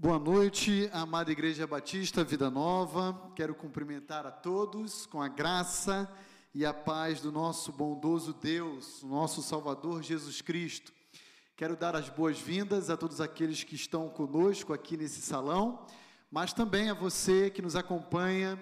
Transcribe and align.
Boa 0.00 0.16
noite, 0.16 0.88
amada 0.92 1.32
Igreja 1.32 1.66
Batista 1.66 2.22
Vida 2.22 2.48
Nova. 2.48 3.32
Quero 3.34 3.52
cumprimentar 3.52 4.24
a 4.24 4.30
todos 4.30 5.06
com 5.06 5.20
a 5.20 5.26
graça 5.26 6.08
e 6.54 6.64
a 6.64 6.72
paz 6.72 7.20
do 7.20 7.32
nosso 7.32 7.72
bondoso 7.72 8.32
Deus, 8.32 9.02
nosso 9.02 9.42
Salvador 9.42 10.04
Jesus 10.04 10.40
Cristo. 10.40 10.92
Quero 11.56 11.74
dar 11.74 11.96
as 11.96 12.08
boas-vindas 12.08 12.90
a 12.90 12.96
todos 12.96 13.20
aqueles 13.20 13.64
que 13.64 13.74
estão 13.74 14.08
conosco 14.08 14.72
aqui 14.72 14.96
nesse 14.96 15.20
salão, 15.20 15.84
mas 16.30 16.52
também 16.52 16.90
a 16.90 16.94
você 16.94 17.50
que 17.50 17.60
nos 17.60 17.74
acompanha 17.74 18.56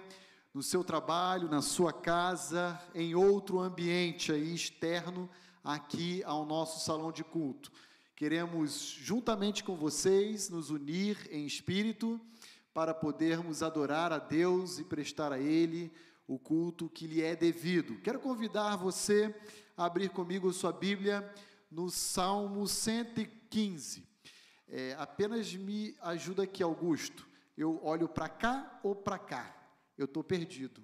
no 0.55 0.63
seu 0.63 0.83
trabalho, 0.83 1.47
na 1.47 1.61
sua 1.61 1.93
casa, 1.93 2.81
em 2.95 3.13
outro 3.13 3.59
ambiente 3.59 4.31
aí 4.31 4.55
externo 4.55 5.29
aqui 5.63 6.23
ao 6.23 6.47
nosso 6.47 6.83
salão 6.83 7.11
de 7.11 7.23
culto. 7.23 7.71
Queremos, 8.17 8.97
juntamente 8.99 9.63
com 9.63 9.75
vocês, 9.75 10.49
nos 10.49 10.71
unir 10.71 11.29
em 11.29 11.45
espírito 11.45 12.19
para 12.73 12.91
podermos 12.91 13.61
adorar 13.61 14.11
a 14.11 14.17
Deus 14.17 14.79
e 14.79 14.83
prestar 14.83 15.31
a 15.31 15.37
Ele 15.37 15.93
o 16.27 16.39
culto 16.39 16.89
que 16.89 17.05
lhe 17.05 17.21
é 17.21 17.35
devido. 17.35 18.01
Quero 18.01 18.19
convidar 18.19 18.75
você 18.75 19.39
a 19.77 19.85
abrir 19.85 20.09
comigo 20.09 20.51
sua 20.51 20.71
Bíblia 20.73 21.31
no 21.69 21.91
Salmo 21.91 22.67
115. 22.67 24.03
É, 24.67 24.95
apenas 24.97 25.53
me 25.53 25.95
ajuda 26.01 26.41
aqui, 26.41 26.63
Augusto. 26.63 27.23
Eu 27.55 27.79
olho 27.83 28.09
para 28.09 28.27
cá 28.27 28.79
ou 28.81 28.95
para 28.95 29.19
cá? 29.19 29.55
Eu 29.95 30.05
estou 30.05 30.23
perdido. 30.23 30.81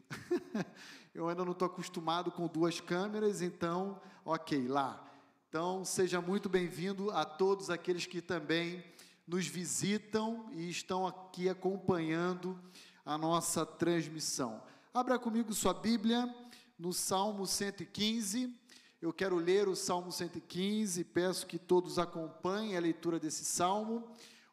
eu 1.15 1.27
ainda 1.27 1.43
não 1.43 1.53
estou 1.53 1.65
acostumado 1.65 2.31
com 2.31 2.45
duas 2.45 2.79
câmeras, 2.79 3.41
então, 3.41 3.99
ok, 4.23 4.67
lá. 4.67 5.12
Então, 5.55 5.85
seja 5.85 6.19
muito 6.19 6.49
bem-vindo 6.49 7.11
a 7.11 7.23
todos 7.23 7.69
aqueles 7.69 8.07
que 8.07 8.23
também 8.23 8.83
nos 9.27 9.45
visitam 9.45 10.49
e 10.51 10.67
estão 10.67 11.05
aqui 11.05 11.47
acompanhando 11.47 12.59
a 13.05 13.19
nossa 13.19 13.63
transmissão. 13.63 14.63
Abra 14.91 15.19
comigo 15.19 15.53
sua 15.53 15.71
Bíblia 15.71 16.27
no 16.75 16.91
Salmo 16.91 17.45
115. 17.45 18.51
Eu 18.99 19.13
quero 19.13 19.35
ler 19.35 19.67
o 19.67 19.75
Salmo 19.75 20.11
115, 20.11 21.03
peço 21.03 21.45
que 21.45 21.59
todos 21.59 21.99
acompanhem 21.99 22.75
a 22.75 22.81
leitura 22.81 23.19
desse 23.19 23.45
salmo. 23.45 24.07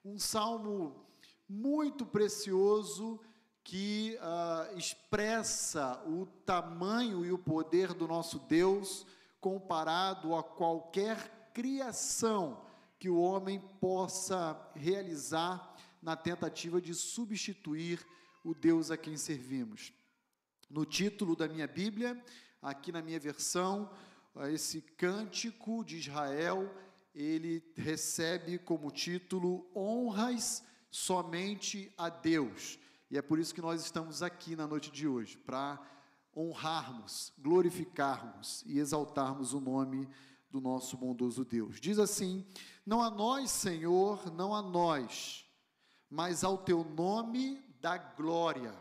Um 0.04 0.18
salmo 0.18 0.94
muito 1.48 2.04
precioso 2.04 3.18
que 3.64 4.18
uh, 4.20 4.76
expressa 4.76 5.98
o 6.06 6.26
tamanho 6.44 7.24
e 7.24 7.32
o 7.32 7.38
poder 7.38 7.94
do 7.94 8.06
nosso 8.06 8.38
Deus 8.40 9.06
comparado 9.40 10.34
a 10.34 10.42
qualquer 10.42 11.50
criação 11.54 12.64
que 12.98 13.08
o 13.08 13.20
homem 13.20 13.60
possa 13.80 14.60
realizar 14.74 15.76
na 16.02 16.16
tentativa 16.16 16.80
de 16.80 16.94
substituir 16.94 18.04
o 18.44 18.54
Deus 18.54 18.90
a 18.90 18.96
quem 18.96 19.16
servimos. 19.16 19.92
No 20.68 20.84
título 20.84 21.34
da 21.34 21.48
minha 21.48 21.66
Bíblia, 21.66 22.22
aqui 22.62 22.92
na 22.92 23.02
minha 23.02 23.18
versão, 23.18 23.90
esse 24.52 24.80
cântico 24.80 25.84
de 25.84 25.98
Israel, 25.98 26.72
ele 27.14 27.62
recebe 27.76 28.58
como 28.58 28.90
título 28.90 29.68
Honras 29.74 30.62
somente 30.90 31.92
a 31.96 32.08
Deus. 32.08 32.78
E 33.10 33.18
é 33.18 33.22
por 33.22 33.38
isso 33.38 33.54
que 33.54 33.60
nós 33.60 33.82
estamos 33.82 34.22
aqui 34.22 34.54
na 34.54 34.66
noite 34.66 34.90
de 34.90 35.08
hoje, 35.08 35.36
para 35.38 35.80
honrarmos, 36.36 37.32
glorificarmos 37.38 38.62
e 38.66 38.78
exaltarmos 38.78 39.52
o 39.52 39.60
nome 39.60 40.08
do 40.50 40.60
nosso 40.60 40.96
bondoso 40.96 41.44
Deus. 41.44 41.80
Diz 41.80 41.98
assim: 41.98 42.44
Não 42.84 43.02
a 43.02 43.10
nós, 43.10 43.50
Senhor, 43.50 44.32
não 44.32 44.54
a 44.54 44.62
nós, 44.62 45.46
mas 46.08 46.44
ao 46.44 46.58
teu 46.58 46.84
nome 46.84 47.62
da 47.80 47.96
glória, 47.96 48.74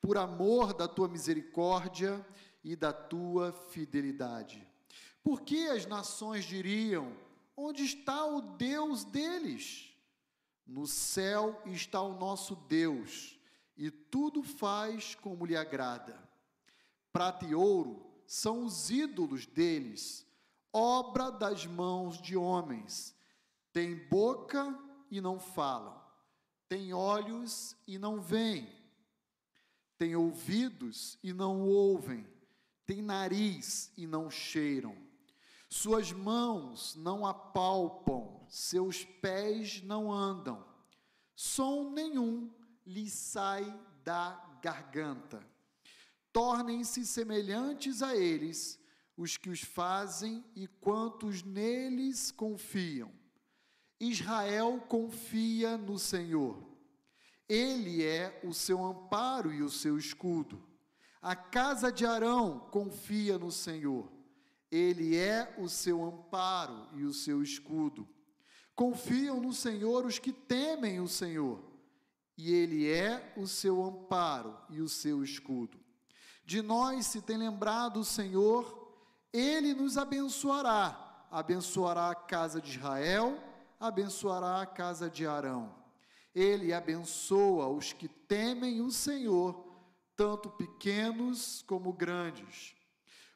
por 0.00 0.16
amor 0.16 0.72
da 0.72 0.88
tua 0.88 1.08
misericórdia 1.08 2.24
e 2.62 2.74
da 2.74 2.92
tua 2.92 3.52
fidelidade. 3.52 4.66
Porque 5.22 5.68
as 5.70 5.86
nações 5.86 6.44
diriam: 6.44 7.16
Onde 7.56 7.84
está 7.84 8.24
o 8.24 8.40
Deus 8.40 9.04
deles? 9.04 9.92
No 10.66 10.84
céu 10.84 11.62
está 11.66 12.02
o 12.02 12.18
nosso 12.18 12.56
Deus, 12.56 13.38
e 13.76 13.88
tudo 13.88 14.42
faz 14.42 15.14
como 15.14 15.46
lhe 15.46 15.56
agrada 15.56 16.25
prata 17.16 17.46
e 17.46 17.54
ouro 17.54 18.04
são 18.26 18.66
os 18.66 18.90
ídolos 18.90 19.46
deles, 19.46 20.26
obra 20.70 21.30
das 21.30 21.64
mãos 21.64 22.20
de 22.20 22.36
homens. 22.36 23.16
Tem 23.72 23.96
boca 24.10 24.78
e 25.10 25.18
não 25.18 25.40
falam, 25.40 25.98
tem 26.68 26.92
olhos 26.92 27.74
e 27.86 27.98
não 27.98 28.20
veem, 28.20 28.70
tem 29.96 30.14
ouvidos 30.14 31.18
e 31.22 31.32
não 31.32 31.62
ouvem, 31.62 32.28
tem 32.84 33.00
nariz 33.00 33.90
e 33.96 34.06
não 34.06 34.30
cheiram. 34.30 34.94
Suas 35.70 36.12
mãos 36.12 36.94
não 36.96 37.24
apalpam, 37.24 38.44
seus 38.46 39.06
pés 39.06 39.80
não 39.80 40.12
andam, 40.12 40.62
som 41.34 41.88
nenhum 41.92 42.54
lhe 42.84 43.08
sai 43.08 43.64
da 44.04 44.58
garganta 44.60 45.55
tornem-se 46.36 47.06
semelhantes 47.06 48.02
a 48.02 48.14
eles 48.14 48.78
os 49.16 49.38
que 49.38 49.48
os 49.48 49.62
fazem 49.62 50.44
e 50.54 50.66
quantos 50.66 51.42
neles 51.42 52.30
confiam. 52.30 53.10
Israel 53.98 54.84
confia 54.86 55.78
no 55.78 55.98
Senhor. 55.98 56.62
Ele 57.48 58.04
é 58.04 58.38
o 58.44 58.52
seu 58.52 58.84
amparo 58.84 59.50
e 59.50 59.62
o 59.62 59.70
seu 59.70 59.96
escudo. 59.96 60.62
A 61.22 61.34
casa 61.34 61.90
de 61.90 62.04
Arão 62.04 62.68
confia 62.70 63.38
no 63.38 63.50
Senhor. 63.50 64.12
Ele 64.70 65.16
é 65.16 65.54
o 65.56 65.70
seu 65.70 66.04
amparo 66.04 66.86
e 66.92 67.04
o 67.04 67.14
seu 67.14 67.42
escudo. 67.42 68.06
Confiam 68.74 69.40
no 69.40 69.54
Senhor 69.54 70.04
os 70.04 70.18
que 70.18 70.34
temem 70.34 71.00
o 71.00 71.08
Senhor, 71.08 71.64
e 72.36 72.52
Ele 72.52 72.86
é 72.86 73.32
o 73.38 73.46
seu 73.46 73.82
amparo 73.82 74.54
e 74.68 74.82
o 74.82 74.88
seu 74.90 75.24
escudo. 75.24 75.85
De 76.46 76.62
nós 76.62 77.06
se 77.06 77.20
tem 77.20 77.36
lembrado 77.36 77.98
o 77.98 78.04
Senhor, 78.04 78.88
ele 79.32 79.74
nos 79.74 79.98
abençoará. 79.98 81.26
Abençoará 81.28 82.10
a 82.10 82.14
casa 82.14 82.60
de 82.60 82.70
Israel, 82.70 83.36
abençoará 83.80 84.62
a 84.62 84.66
casa 84.66 85.10
de 85.10 85.26
Arão. 85.26 85.74
Ele 86.32 86.72
abençoa 86.72 87.66
os 87.66 87.92
que 87.92 88.06
temem 88.06 88.80
o 88.80 88.92
Senhor, 88.92 89.60
tanto 90.14 90.48
pequenos 90.48 91.64
como 91.66 91.92
grandes. 91.92 92.76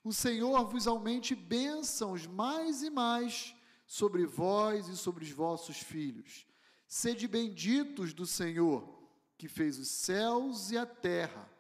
O 0.05 0.13
Senhor 0.13 0.65
vos 0.67 0.87
aumente 0.87 1.35
bênçãos 1.35 2.29
mais 2.29 2.85
e 2.85 2.91
mais 2.91 3.57
sobre 3.89 4.25
vós 4.25 4.87
e 4.87 4.97
sobre 4.97 5.25
os 5.25 5.33
vossos 5.33 5.79
filhos. 5.79 6.47
Sede 6.87 7.27
benditos 7.27 8.15
do 8.15 8.25
Senhor, 8.25 8.89
que 9.37 9.49
fez 9.49 9.81
os 9.81 9.89
céus 9.89 10.71
e 10.71 10.79
a 10.79 10.87
terra 10.87 11.51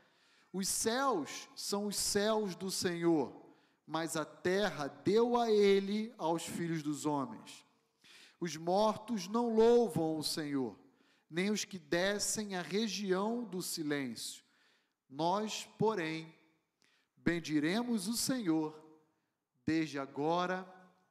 os 0.53 0.69
céus 0.69 1.49
são 1.55 1.87
os 1.87 1.97
céus 1.97 2.57
do 2.57 2.71
Senhor, 2.71 3.33
mas 3.87 4.17
a 4.17 4.25
terra 4.25 4.89
deu 4.89 5.37
a 5.37 5.51
ele 5.51 6.13
aos 6.19 6.45
filhos 6.45 6.83
dos 6.83 7.07
homens. 7.07 7.65
Os 8.41 8.57
mortos 8.57 9.29
não 9.29 9.55
louvam 9.55 10.17
o 10.17 10.25
Senhor, 10.25 10.77
nem 11.29 11.51
os 11.51 11.65
que 11.65 11.79
descem 11.79 12.57
à 12.57 12.63
região 12.63 13.45
do 13.45 13.63
silêncio. 13.63 14.43
Nós, 15.09 15.69
porém, 15.79 16.35
bendiremos 17.17 18.09
o 18.09 18.17
Senhor 18.17 18.81
desde 19.65 19.99
agora 19.99 20.67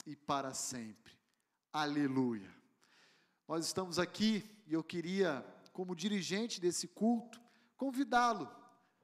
e 0.05 0.15
para 0.15 0.53
sempre. 0.53 1.13
Aleluia. 1.71 2.53
Nós 3.47 3.65
estamos 3.65 3.99
aqui 3.99 4.43
e 4.67 4.73
eu 4.73 4.83
queria, 4.83 5.45
como 5.71 5.95
dirigente 5.95 6.59
desse 6.59 6.87
culto, 6.87 7.41
convidá-lo 7.77 8.58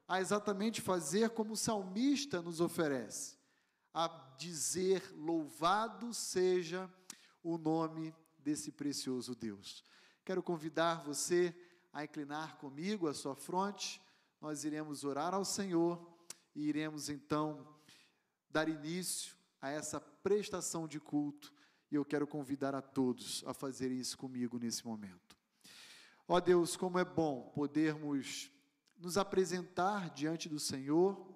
a 0.08 0.20
exatamente 0.20 0.80
fazer 0.80 1.30
como 1.30 1.52
o 1.52 1.56
salmista 1.56 2.40
nos 2.40 2.60
oferece, 2.60 3.36
a 3.92 4.08
dizer: 4.38 5.02
Louvado 5.16 6.14
seja 6.14 6.90
o 7.42 7.58
nome 7.58 8.14
desse 8.38 8.70
precioso 8.70 9.34
Deus. 9.34 9.84
Quero 10.24 10.42
convidar 10.42 11.02
você 11.04 11.54
a 11.92 12.04
inclinar 12.04 12.56
comigo 12.58 13.08
a 13.08 13.14
sua 13.14 13.34
fronte, 13.34 14.02
nós 14.40 14.64
iremos 14.64 15.02
orar 15.02 15.34
ao 15.34 15.44
Senhor 15.44 16.04
e 16.54 16.68
iremos 16.68 17.08
então 17.08 17.66
dar 18.50 18.68
início 18.68 19.34
a 19.60 19.70
essa 19.70 20.00
prestação 20.00 20.86
de 20.86 21.00
culto, 21.00 21.52
e 21.90 21.94
eu 21.94 22.04
quero 22.04 22.26
convidar 22.26 22.74
a 22.74 22.82
todos 22.82 23.42
a 23.46 23.54
fazer 23.54 23.90
isso 23.90 24.18
comigo 24.18 24.58
nesse 24.58 24.84
momento. 24.86 25.36
Ó 26.28 26.40
Deus, 26.40 26.76
como 26.76 26.98
é 26.98 27.04
bom 27.04 27.50
podermos 27.54 28.50
nos 28.98 29.18
apresentar 29.18 30.10
diante 30.10 30.48
do 30.48 30.58
Senhor, 30.58 31.26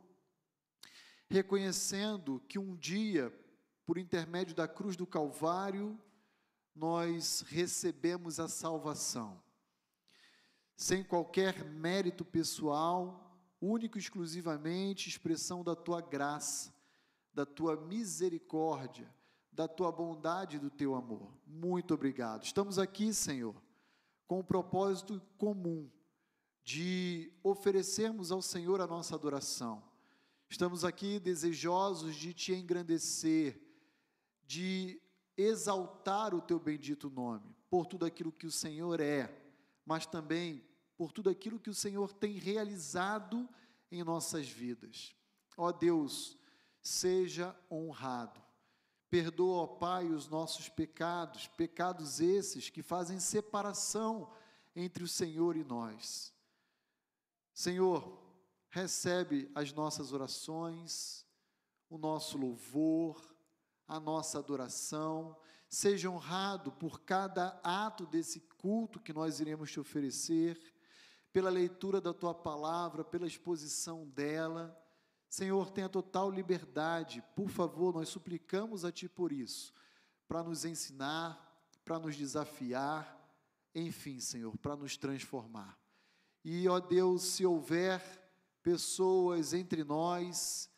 reconhecendo 1.29 2.41
que 2.49 2.59
um 2.59 2.75
dia, 2.77 3.33
por 3.87 3.99
intermédio 3.99 4.55
da 4.55 4.67
cruz 4.67 4.97
do 4.97 5.07
Calvário, 5.07 5.99
nós 6.75 7.45
recebemos 7.49 8.41
a 8.41 8.49
salvação. 8.49 9.43
sem 10.77 11.05
qualquer 11.05 11.63
mérito 11.63 12.25
pessoal, 12.25 13.39
único 13.61 13.99
e 13.99 14.01
exclusivamente 14.01 15.11
expressão 15.11 15.63
da 15.63 15.77
tua 15.77 16.01
graça, 16.01 16.75
da 17.35 17.45
tua 17.45 17.77
misericórdia, 17.77 19.07
da 19.53 19.69
tua 19.69 19.93
bondade 19.93 20.57
e 20.57 20.59
do 20.59 20.71
teu 20.71 20.95
amor. 20.95 21.37
Muito 21.47 21.93
obrigado. 21.93 22.45
Estamos 22.45 22.79
aqui, 22.79 23.13
Senhor, 23.13 23.55
com 24.27 24.41
o 24.41 24.45
propósito 24.45 25.21
comum 25.37 25.91
de 26.71 27.33
oferecermos 27.43 28.31
ao 28.31 28.41
Senhor 28.41 28.81
a 28.81 28.87
nossa 28.87 29.17
adoração. 29.17 29.83
Estamos 30.49 30.85
aqui 30.85 31.19
desejosos 31.19 32.15
de 32.15 32.33
te 32.33 32.53
engrandecer, 32.53 33.61
de 34.47 35.03
exaltar 35.37 36.33
o 36.33 36.41
teu 36.41 36.61
bendito 36.61 37.11
nome, 37.11 37.57
por 37.69 37.87
tudo 37.87 38.07
aquilo 38.07 38.31
que 38.31 38.47
o 38.47 38.53
Senhor 38.53 39.01
é, 39.01 39.37
mas 39.85 40.07
também 40.07 40.65
por 40.97 41.11
tudo 41.11 41.29
aquilo 41.29 41.59
que 41.59 41.71
o 41.71 41.75
Senhor 41.75 42.13
tem 42.13 42.35
realizado 42.35 43.49
em 43.91 44.05
nossas 44.05 44.49
vidas. 44.49 45.13
Ó 45.57 45.73
Deus, 45.73 46.39
seja 46.81 47.53
honrado. 47.69 48.41
Perdoa, 49.09 49.63
ó 49.63 49.67
Pai, 49.67 50.07
os 50.07 50.29
nossos 50.29 50.69
pecados, 50.69 51.49
pecados 51.49 52.21
esses 52.21 52.71
que 52.71 52.81
fazem 52.81 53.19
separação 53.19 54.31
entre 54.77 55.03
o 55.03 55.09
Senhor 55.09 55.57
e 55.57 55.65
nós. 55.65 56.33
Senhor, 57.53 58.21
recebe 58.69 59.51
as 59.55 59.73
nossas 59.73 60.13
orações, 60.13 61.27
o 61.89 61.99
nosso 61.99 62.39
louvor, 62.39 63.21
a 63.87 63.99
nossa 63.99 64.39
adoração, 64.39 65.37
seja 65.69 66.09
honrado 66.09 66.71
por 66.73 67.01
cada 67.01 67.61
ato 67.63 68.07
desse 68.07 68.41
culto 68.59 69.01
que 69.01 69.13
nós 69.13 69.41
iremos 69.41 69.71
te 69.71 69.81
oferecer, 69.81 70.59
pela 71.33 71.51
leitura 71.51 72.01
da 72.01 72.13
tua 72.13 72.35
palavra, 72.35 73.05
pela 73.05 73.27
exposição 73.27 74.07
dela. 74.09 74.77
Senhor, 75.29 75.71
tenha 75.71 75.89
total 75.89 76.31
liberdade, 76.31 77.23
por 77.37 77.49
favor, 77.49 77.95
nós 77.95 78.09
suplicamos 78.09 78.85
a 78.85 78.91
Ti 78.91 79.09
por 79.09 79.33
isso, 79.33 79.73
para 80.27 80.43
nos 80.43 80.65
ensinar, 80.65 81.49
para 81.85 81.99
nos 81.99 82.17
desafiar, 82.17 83.17
enfim, 83.73 84.19
Senhor, 84.19 84.57
para 84.59 84.75
nos 84.75 84.97
transformar. 84.97 85.79
E, 86.45 86.69
ó 86.69 86.81
Deus, 86.81 87.23
se 87.23 87.45
houver 87.45 88.03
pessoas 88.63 89.53
entre 89.53 89.85
nós 89.85 90.71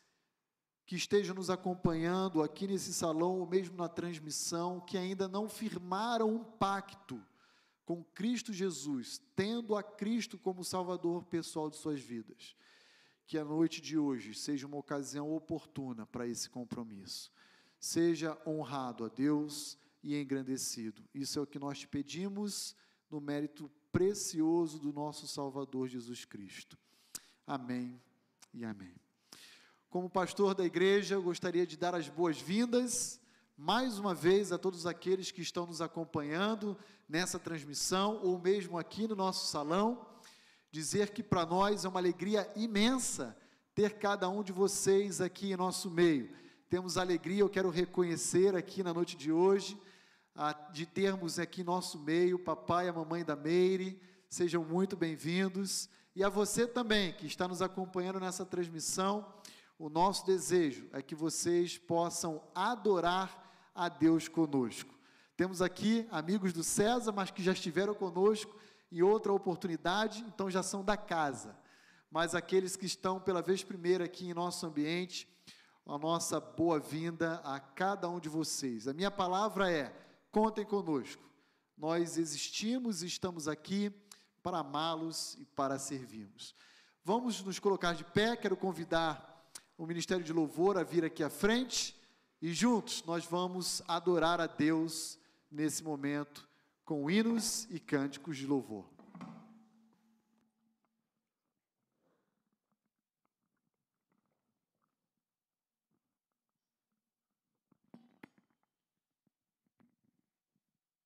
que 0.85 0.95
estejam 0.95 1.35
nos 1.35 1.49
acompanhando 1.49 2.41
aqui 2.41 2.67
nesse 2.67 2.93
salão 2.93 3.39
ou 3.39 3.47
mesmo 3.47 3.77
na 3.77 3.87
transmissão, 3.87 4.81
que 4.81 4.97
ainda 4.97 5.27
não 5.27 5.47
firmaram 5.47 6.29
um 6.29 6.43
pacto 6.43 7.21
com 7.85 8.03
Cristo 8.03 8.51
Jesus, 8.51 9.21
tendo 9.35 9.75
a 9.75 9.83
Cristo 9.83 10.37
como 10.37 10.63
Salvador 10.63 11.23
pessoal 11.25 11.69
de 11.69 11.77
suas 11.77 11.99
vidas. 11.99 12.55
Que 13.25 13.37
a 13.37 13.45
noite 13.45 13.81
de 13.81 13.97
hoje 13.97 14.33
seja 14.33 14.67
uma 14.67 14.77
ocasião 14.77 15.33
oportuna 15.33 16.05
para 16.05 16.27
esse 16.27 16.49
compromisso. 16.49 17.31
Seja 17.79 18.37
honrado 18.45 19.05
a 19.05 19.09
Deus 19.09 19.77
e 20.01 20.15
engrandecido. 20.15 21.01
Isso 21.13 21.39
é 21.39 21.41
o 21.41 21.47
que 21.47 21.59
nós 21.59 21.79
te 21.79 21.87
pedimos 21.87 22.75
no 23.09 23.21
mérito 23.21 23.71
precioso 23.93 24.79
do 24.79 24.91
nosso 24.91 25.27
Salvador 25.27 25.87
Jesus 25.87 26.25
Cristo. 26.25 26.75
Amém 27.45 28.01
e 28.51 28.65
amém. 28.65 28.95
Como 29.87 30.09
pastor 30.09 30.55
da 30.55 30.65
igreja, 30.65 31.13
eu 31.13 31.21
gostaria 31.21 31.67
de 31.67 31.77
dar 31.77 31.93
as 31.93 32.09
boas-vindas 32.09 33.21
mais 33.55 33.99
uma 33.99 34.15
vez 34.15 34.51
a 34.51 34.57
todos 34.57 34.87
aqueles 34.87 35.29
que 35.29 35.43
estão 35.43 35.67
nos 35.67 35.79
acompanhando 35.79 36.75
nessa 37.07 37.37
transmissão 37.37 38.19
ou 38.23 38.39
mesmo 38.39 38.79
aqui 38.79 39.07
no 39.07 39.15
nosso 39.15 39.45
salão. 39.45 40.03
Dizer 40.71 41.11
que 41.11 41.21
para 41.21 41.45
nós 41.45 41.85
é 41.85 41.87
uma 41.87 41.99
alegria 41.99 42.51
imensa 42.55 43.37
ter 43.75 43.99
cada 43.99 44.27
um 44.27 44.41
de 44.41 44.51
vocês 44.51 45.21
aqui 45.21 45.51
em 45.51 45.55
nosso 45.55 45.91
meio. 45.91 46.35
Temos 46.67 46.97
alegria, 46.97 47.41
eu 47.41 47.49
quero 47.49 47.69
reconhecer 47.69 48.55
aqui 48.55 48.81
na 48.81 48.91
noite 48.91 49.15
de 49.15 49.31
hoje, 49.31 49.79
de 50.71 50.85
termos 50.85 51.37
aqui 51.37 51.63
nosso 51.63 51.99
meio 51.99 52.39
papai 52.39 52.87
e 52.87 52.89
a 52.89 52.93
mamãe 52.93 53.23
da 53.23 53.35
Meire. 53.35 54.01
Sejam 54.27 54.63
muito 54.63 54.97
bem-vindos. 54.97 55.87
E 56.15 56.23
a 56.23 56.29
você 56.29 56.65
também 56.65 57.13
que 57.13 57.27
está 57.27 57.47
nos 57.47 57.61
acompanhando 57.61 58.19
nessa 58.19 58.45
transmissão 58.45 59.25
o 59.77 59.89
nosso 59.89 60.25
desejo 60.25 60.87
é 60.93 61.01
que 61.01 61.13
vocês 61.13 61.77
possam 61.77 62.41
adorar 62.55 63.69
a 63.75 63.89
Deus 63.89 64.27
conosco. 64.27 64.93
Temos 65.35 65.61
aqui 65.61 66.07
amigos 66.11 66.53
do 66.53 66.63
César, 66.63 67.11
mas 67.11 67.31
que 67.31 67.43
já 67.43 67.51
estiveram 67.51 67.93
conosco 67.93 68.55
em 68.91 69.01
outra 69.01 69.33
oportunidade, 69.33 70.23
então 70.27 70.49
já 70.49 70.63
são 70.63 70.83
da 70.83 70.95
casa. 70.95 71.57
Mas 72.09 72.33
aqueles 72.33 72.75
que 72.75 72.85
estão 72.85 73.19
pela 73.19 73.41
vez 73.41 73.63
primeira 73.63 74.05
aqui 74.05 74.29
em 74.29 74.33
nosso 74.33 74.65
ambiente, 74.65 75.27
a 75.85 75.97
nossa 75.97 76.39
boa-vinda 76.39 77.41
a 77.43 77.59
cada 77.59 78.07
um 78.07 78.19
de 78.19 78.29
vocês. 78.29 78.87
A 78.87 78.93
minha 78.93 79.11
palavra 79.11 79.69
é: 79.71 80.02
contem 80.33 80.65
conosco. 80.65 81.21
Nós 81.77 82.17
existimos 82.17 83.03
e 83.03 83.05
estamos 83.05 83.47
aqui 83.47 83.93
para 84.41 84.57
amá-los 84.57 85.35
e 85.35 85.45
para 85.45 85.77
servirmos. 85.77 86.55
Vamos 87.05 87.43
nos 87.43 87.59
colocar 87.59 87.93
de 87.93 88.03
pé, 88.03 88.35
quero 88.35 88.57
convidar 88.57 89.47
o 89.77 89.85
Ministério 89.85 90.25
de 90.25 90.33
Louvor 90.33 90.75
a 90.75 90.83
vir 90.83 91.05
aqui 91.05 91.23
à 91.23 91.29
frente 91.29 91.95
e 92.41 92.51
juntos 92.51 93.03
nós 93.05 93.25
vamos 93.25 93.83
adorar 93.87 94.41
a 94.41 94.47
Deus 94.47 95.19
nesse 95.51 95.83
momento 95.83 96.49
com 96.83 97.09
hinos 97.11 97.65
e 97.69 97.79
cânticos 97.79 98.35
de 98.35 98.47
louvor. 98.47 98.92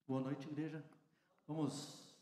Boa 0.07 0.21
noite, 0.21 0.47
igreja. 0.47 0.81
Vamos 1.45 2.15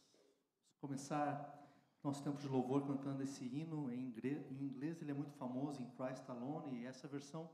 começar 0.82 1.56
nosso 2.04 2.24
tempo 2.24 2.42
de 2.42 2.48
louvor 2.48 2.82
cantando 2.88 3.22
esse 3.22 3.46
hino 3.46 3.92
em 3.92 4.08
inglês, 4.08 5.00
ele 5.04 5.12
é 5.12 5.14
muito 5.14 5.34
famoso 5.34 5.84
em 5.84 5.90
Christ 5.92 6.28
Alone, 6.28 6.80
e 6.82 6.86
essa 6.88 7.08
versão 7.08 7.48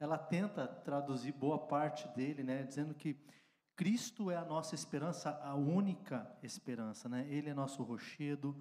ela 0.00 0.18
tenta 0.18 0.66
traduzir 0.66 1.30
boa 1.30 1.56
parte 1.68 2.08
dele, 2.16 2.42
né, 2.42 2.64
dizendo 2.64 2.94
que 2.94 3.16
Cristo 3.76 4.28
é 4.28 4.36
a 4.36 4.44
nossa 4.44 4.74
esperança, 4.74 5.38
a 5.40 5.54
única 5.54 6.36
esperança, 6.42 7.08
né? 7.08 7.24
Ele 7.28 7.50
é 7.50 7.54
nosso 7.54 7.84
rochedo, 7.84 8.56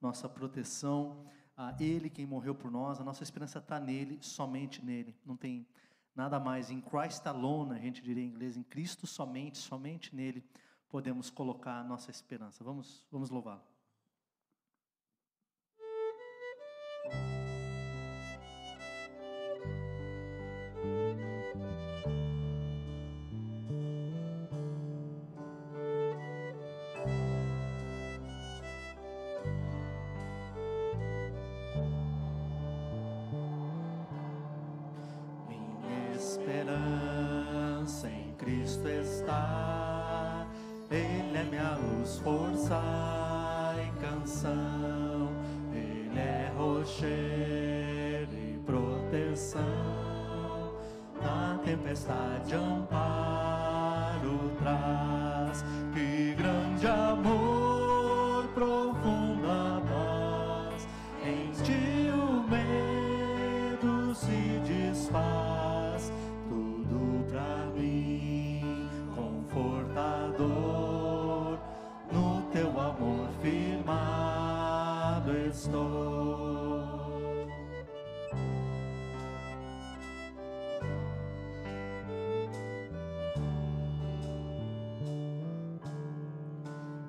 nossa 0.00 0.30
proteção, 0.30 1.26
a 1.54 1.76
Ele 1.78 2.08
quem 2.08 2.24
morreu 2.24 2.54
por 2.54 2.70
nós, 2.70 2.98
a 2.98 3.04
nossa 3.04 3.22
esperança 3.22 3.58
está 3.58 3.78
nele, 3.78 4.16
somente 4.22 4.82
nele, 4.82 5.14
não 5.26 5.36
tem 5.36 5.68
nada 6.14 6.40
mais. 6.40 6.70
Em 6.70 6.80
Christ 6.80 7.26
alone, 7.26 7.76
a 7.76 7.78
gente 7.78 8.00
diria 8.00 8.24
em 8.24 8.28
inglês, 8.28 8.56
em 8.56 8.62
Cristo 8.62 9.06
somente, 9.06 9.58
somente 9.58 10.16
nele 10.16 10.42
podemos 10.90 11.30
colocar 11.30 11.80
a 11.80 11.84
nossa 11.84 12.10
esperança. 12.10 12.64
Vamos, 12.64 13.06
vamos 13.10 13.30
louvá-lo. 13.30 13.62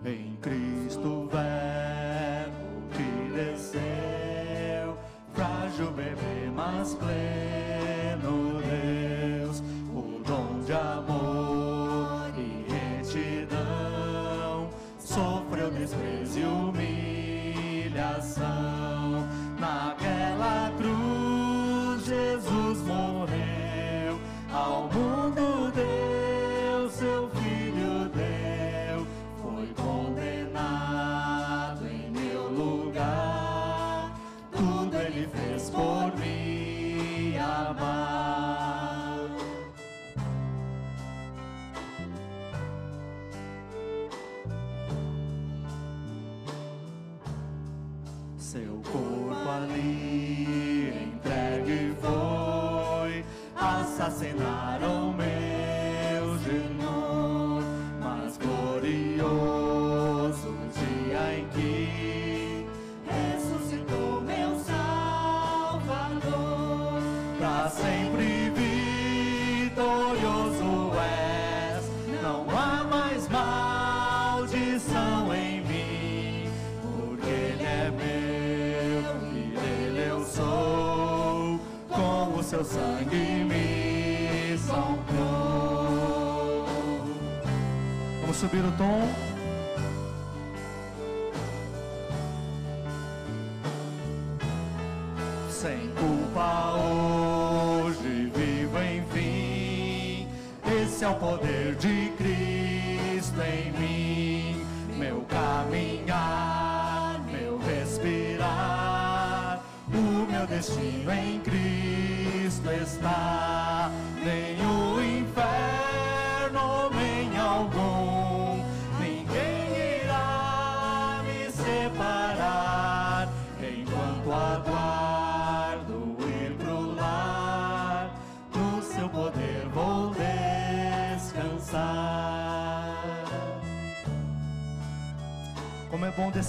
em 0.06 0.36
Cristo 0.42 1.30
Verbo 1.32 2.90
que 2.92 3.34
desceu, 3.34 4.98
frágil 5.34 5.92
bebê, 5.92 6.50
mas 6.56 6.96
pleno. 6.96 7.21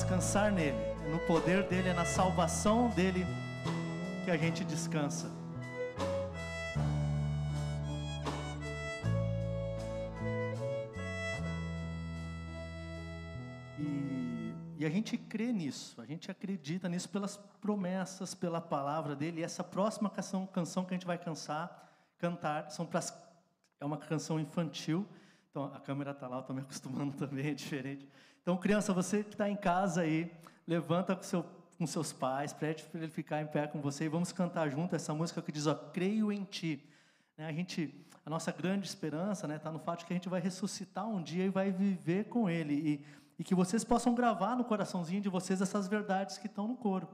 Descansar 0.03 0.51
nele. 0.51 0.77
No 1.11 1.19
poder 1.21 1.63
dele, 1.69 1.91
é 1.91 1.95
na 1.95 2.05
salvação 2.05 2.89
dele 2.91 3.25
que 4.25 4.31
a 4.31 4.37
gente 4.37 4.65
descansa. 4.65 5.31
E, 13.79 14.55
e 14.79 14.85
a 14.85 14.91
gente 14.91 15.17
crê 15.17 15.53
nisso, 15.53 16.01
a 16.01 16.05
gente 16.05 16.31
acredita 16.31 16.89
nisso 16.89 17.09
pelas 17.09 17.37
promessas, 17.61 18.35
pela 18.35 18.61
palavra 18.61 19.15
dele. 19.15 19.41
E 19.41 19.45
essa 19.45 19.63
próxima 19.63 20.11
canção, 20.11 20.47
canção 20.49 20.85
que 20.85 20.95
a 20.95 20.97
gente 20.97 21.07
vai 21.07 21.19
cansar, 21.19 21.91
cantar 22.19 22.71
são 22.71 22.85
pras, 22.85 23.15
é 23.79 23.85
uma 23.85 23.99
canção 23.99 24.41
infantil. 24.41 25.07
Então 25.51 25.65
a 25.73 25.79
câmera 25.79 26.11
está 26.11 26.27
lá, 26.27 26.39
eu 26.39 26.41
estou 26.41 26.57
me 26.57 26.63
acostumando 26.63 27.15
também, 27.25 27.47
é 27.47 27.55
diferente. 27.55 28.09
Então, 28.43 28.57
criança, 28.57 28.93
você 28.93 29.23
que 29.23 29.35
está 29.35 29.49
em 29.49 29.57
casa 29.57 30.03
aí, 30.03 30.31
levanta 30.67 31.15
com, 31.15 31.23
seu, 31.23 31.47
com 31.79 31.87
seus 31.87 32.13
pais, 32.13 32.53
pede 32.53 32.83
para 32.85 33.01
ele 33.01 33.11
ficar 33.11 33.41
em 33.41 33.47
pé 33.47 33.69
com 33.69 33.81
você 33.81 34.05
e 34.05 34.09
vamos 34.09 34.33
cantar 34.33 34.69
junto 34.69 34.97
essa 34.97 35.15
música 35.15 35.41
que 35.41 35.53
diz: 35.53 35.67
ó, 35.67 35.75
Creio 35.75 36.33
em 36.33 36.43
Ti. 36.45 36.85
Né, 37.37 37.47
a 37.47 37.53
gente, 37.53 37.95
a 38.27 38.31
nossa 38.31 38.51
grande 38.51 38.87
esperança 38.87 39.47
está 39.47 39.49
né, 39.49 39.59
tá 39.59 39.71
no 39.71 39.79
fato 39.79 40.01
de 40.01 40.07
que 40.07 40.13
a 40.13 40.17
gente 40.17 40.29
vai 40.29 40.41
ressuscitar 40.41 41.09
um 41.09 41.23
dia 41.23 41.45
e 41.45 41.51
vai 41.51 41.71
viver 41.71 42.25
com 42.25 42.51
Ele. 42.51 42.75
E, 42.75 43.07
e 43.39 43.45
que 43.45 43.55
vocês 43.55 43.85
possam 43.85 44.15
gravar 44.15 44.57
no 44.57 44.65
coraçãozinho 44.65 45.21
de 45.21 45.29
vocês 45.29 45.61
essas 45.61 45.87
verdades 45.87 46.37
que 46.37 46.47
estão 46.49 46.67
no 46.67 46.77
coro. 46.77 47.09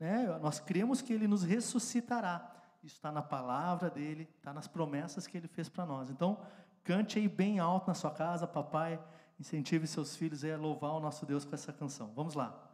Né? 0.00 0.26
Nós 0.40 0.58
cremos 0.58 1.00
que 1.00 1.12
Ele 1.12 1.28
nos 1.28 1.44
ressuscitará. 1.44 2.50
Isso 2.82 2.96
está 2.96 3.12
na 3.12 3.22
palavra 3.22 3.88
dele, 3.88 4.28
está 4.36 4.52
nas 4.52 4.66
promessas 4.66 5.28
que 5.28 5.36
Ele 5.36 5.46
fez 5.46 5.68
para 5.68 5.86
nós. 5.86 6.10
Então, 6.10 6.40
cante 6.82 7.20
aí 7.20 7.28
bem 7.28 7.60
alto 7.60 7.86
na 7.86 7.94
sua 7.94 8.10
casa, 8.10 8.48
papai. 8.48 8.98
Incentive 9.42 9.88
seus 9.88 10.14
filhos 10.14 10.44
a 10.44 10.56
louvar 10.56 10.92
o 10.92 11.00
nosso 11.00 11.26
Deus 11.26 11.44
com 11.44 11.52
essa 11.52 11.72
canção. 11.72 12.12
Vamos 12.14 12.34
lá. 12.34 12.68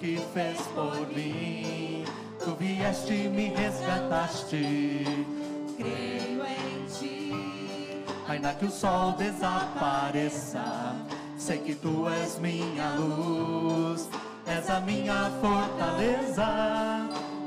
Que 0.00 0.18
fez 0.34 0.60
por 0.74 1.06
mim. 1.14 2.04
Tu 2.40 2.54
vieste 2.56 3.12
e 3.12 3.28
me 3.28 3.50
resgataste. 3.50 5.41
Creio 5.82 6.44
em 6.44 6.86
ti, 6.86 8.04
Ainda 8.28 8.54
que 8.54 8.66
o 8.66 8.70
sol 8.70 9.12
desapareça, 9.12 10.94
sei 11.36 11.58
que 11.58 11.74
tu 11.74 12.08
és 12.08 12.38
minha 12.38 12.94
luz, 12.94 14.08
és 14.46 14.70
a 14.70 14.80
minha 14.80 15.30
fortaleza. 15.40 16.46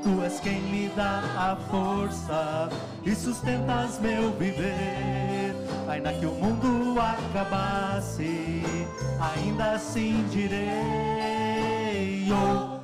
Tu 0.02 0.22
és 0.22 0.38
quem 0.40 0.60
me 0.62 0.88
dá 0.90 1.22
a 1.36 1.56
força 1.70 2.68
e 3.04 3.14
sustentas 3.14 3.98
meu 4.00 4.30
viver. 4.32 5.54
Ainda 5.88 6.12
que 6.12 6.26
o 6.26 6.32
mundo 6.32 7.00
acabasse, 7.00 8.62
ainda 9.18 9.72
assim 9.72 10.24
direi: 10.30 10.68
Oh, 12.30 12.75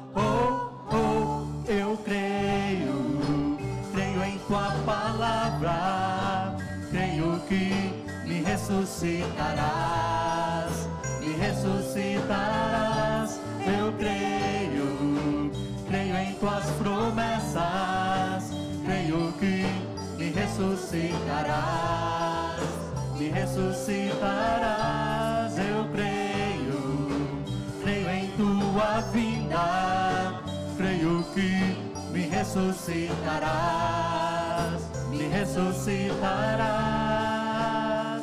me 23.18 23.30
ressuscitarás. 23.30 25.58
Eu 25.58 25.88
creio, 25.92 27.42
creio 27.82 28.10
em 28.10 28.30
tua 28.36 29.00
vinda, 29.12 30.40
creio 30.76 31.24
que 31.34 31.76
me 32.12 32.26
ressuscitarás, 32.26 34.82
me 35.10 35.26
ressuscitarás. 35.28 38.22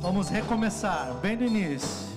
Vamos 0.00 0.28
recomeçar, 0.28 1.14
bem 1.22 1.36
do 1.36 1.44
início. 1.44 2.11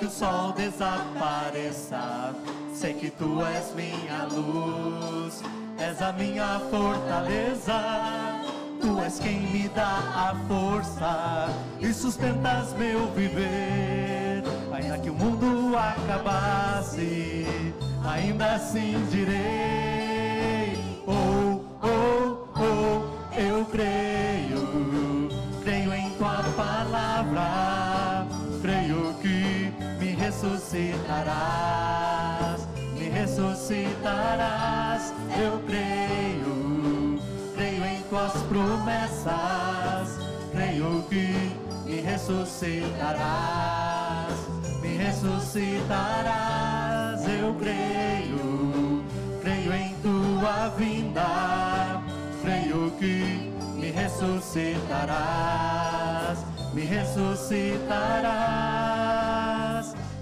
Que 0.00 0.06
o 0.06 0.10
sol 0.10 0.52
desapareça, 0.52 2.34
sei 2.72 2.94
que 2.94 3.10
tu 3.10 3.44
és 3.44 3.74
minha 3.74 4.24
luz, 4.32 5.42
és 5.78 6.00
a 6.00 6.10
minha 6.14 6.58
fortaleza. 6.70 8.40
Tu 8.80 8.98
és 8.98 9.18
quem 9.18 9.40
me 9.40 9.68
dá 9.68 9.98
a 10.14 10.34
força 10.48 11.50
e 11.78 11.92
sustentas 11.92 12.72
meu 12.78 13.08
viver. 13.12 14.42
Ainda 14.72 14.96
que 14.96 15.10
o 15.10 15.14
mundo 15.14 15.76
acabasse, 15.76 17.46
ainda 18.02 18.54
assim 18.54 19.06
direi: 19.10 20.78
Oh, 21.06 21.60
oh, 21.82 22.48
oh, 22.56 23.38
eu 23.38 23.66
creio, 23.66 25.28
creio 25.62 25.92
em 25.92 26.08
tua 26.12 26.42
palavra, 26.56 27.79
ressuscitarás, 30.30 32.62
me 32.94 33.08
ressuscitarás, 33.08 35.12
eu 35.36 35.58
creio, 35.66 37.18
creio 37.56 37.84
em 37.84 38.00
tuas 38.02 38.40
promessas, 38.44 40.20
creio 40.52 41.02
que 41.10 41.34
me 41.84 42.00
ressuscitarás, 42.02 44.30
me 44.80 44.98
ressuscitarás, 44.98 47.26
eu 47.26 47.52
creio, 47.54 49.02
creio 49.42 49.72
em 49.72 49.96
tua 49.96 50.68
vinda, 50.78 52.00
creio 52.44 52.92
que 53.00 53.50
me 53.74 53.90
ressuscitarás, 53.90 56.38
me 56.72 56.84
ressuscitarás, 56.84 59.49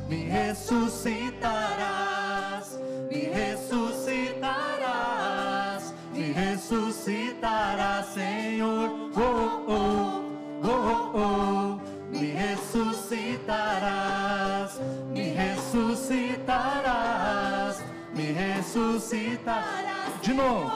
me 0.08 0.28
ressuscitarás, 0.30 2.78
me 3.10 3.30
ressuscitarás, 3.34 5.92
me 6.14 6.32
ressuscitarás, 6.32 8.14
Senhor, 8.14 9.10
oh, 9.14 9.64
oh, 9.68 10.22
oh, 10.64 11.12
oh, 11.14 11.78
me 12.10 12.32
ressuscitarás, 12.32 14.80
me 15.12 15.34
ressuscitarás, 15.34 17.82
me 18.14 18.32
ressuscitarás, 18.32 20.22
de 20.22 20.34
novo. 20.34 20.72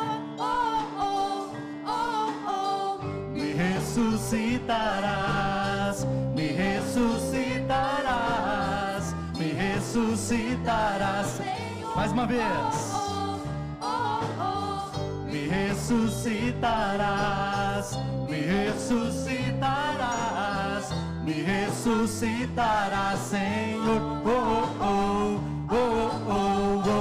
Me 3.34 3.54
ressuscitarás, 3.54 5.31
ressuscitarás. 10.32 11.40
Mais 11.94 12.10
uma 12.12 12.26
vez. 12.26 12.42
Me 15.26 15.46
ressuscitarás, 15.48 17.98
me 18.28 18.40
ressuscitarás, 18.40 20.90
me 21.24 21.42
ressuscitarás, 21.42 23.18
Senhor. 23.18 24.00
Oh, 24.24 24.68
oh, 24.80 25.40
oh, 25.70 26.10
oh, 26.28 26.82
oh. 26.86 26.92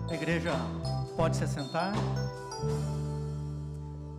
A 0.09 0.13
igreja 0.13 0.53
pode 1.15 1.35
se 1.35 1.43
assentar. 1.43 1.93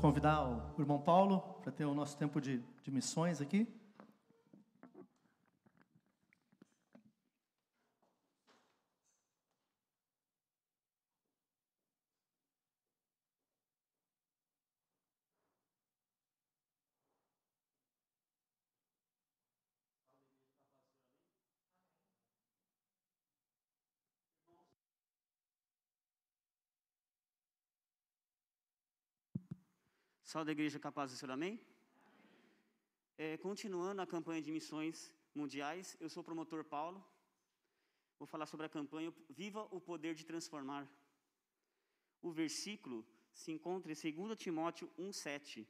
Convidar 0.00 0.44
o 0.76 0.80
irmão 0.80 0.98
Paulo 0.98 1.40
para 1.62 1.72
ter 1.72 1.84
o 1.84 1.94
nosso 1.94 2.16
tempo 2.16 2.40
de, 2.40 2.60
de 2.82 2.90
missões 2.90 3.40
aqui. 3.40 3.68
Sal 30.30 30.44
da 30.44 30.52
Igreja 30.52 30.78
Capaz 30.78 31.10
Senhor, 31.10 31.32
amém? 31.32 31.58
É, 33.16 33.38
continuando 33.38 34.02
a 34.02 34.06
campanha 34.06 34.42
de 34.42 34.52
missões 34.52 35.10
mundiais, 35.34 35.96
eu 35.98 36.10
sou 36.10 36.20
o 36.20 36.24
promotor 36.24 36.62
Paulo. 36.62 37.02
Vou 38.18 38.26
falar 38.26 38.44
sobre 38.44 38.66
a 38.66 38.68
campanha 38.68 39.10
Viva 39.30 39.66
o 39.70 39.80
Poder 39.80 40.14
de 40.14 40.26
Transformar. 40.26 40.86
O 42.20 42.30
versículo 42.30 43.06
se 43.32 43.52
encontra 43.52 43.90
em 43.90 44.12
2 44.12 44.36
Timóteo 44.36 44.90
1,7. 44.98 45.66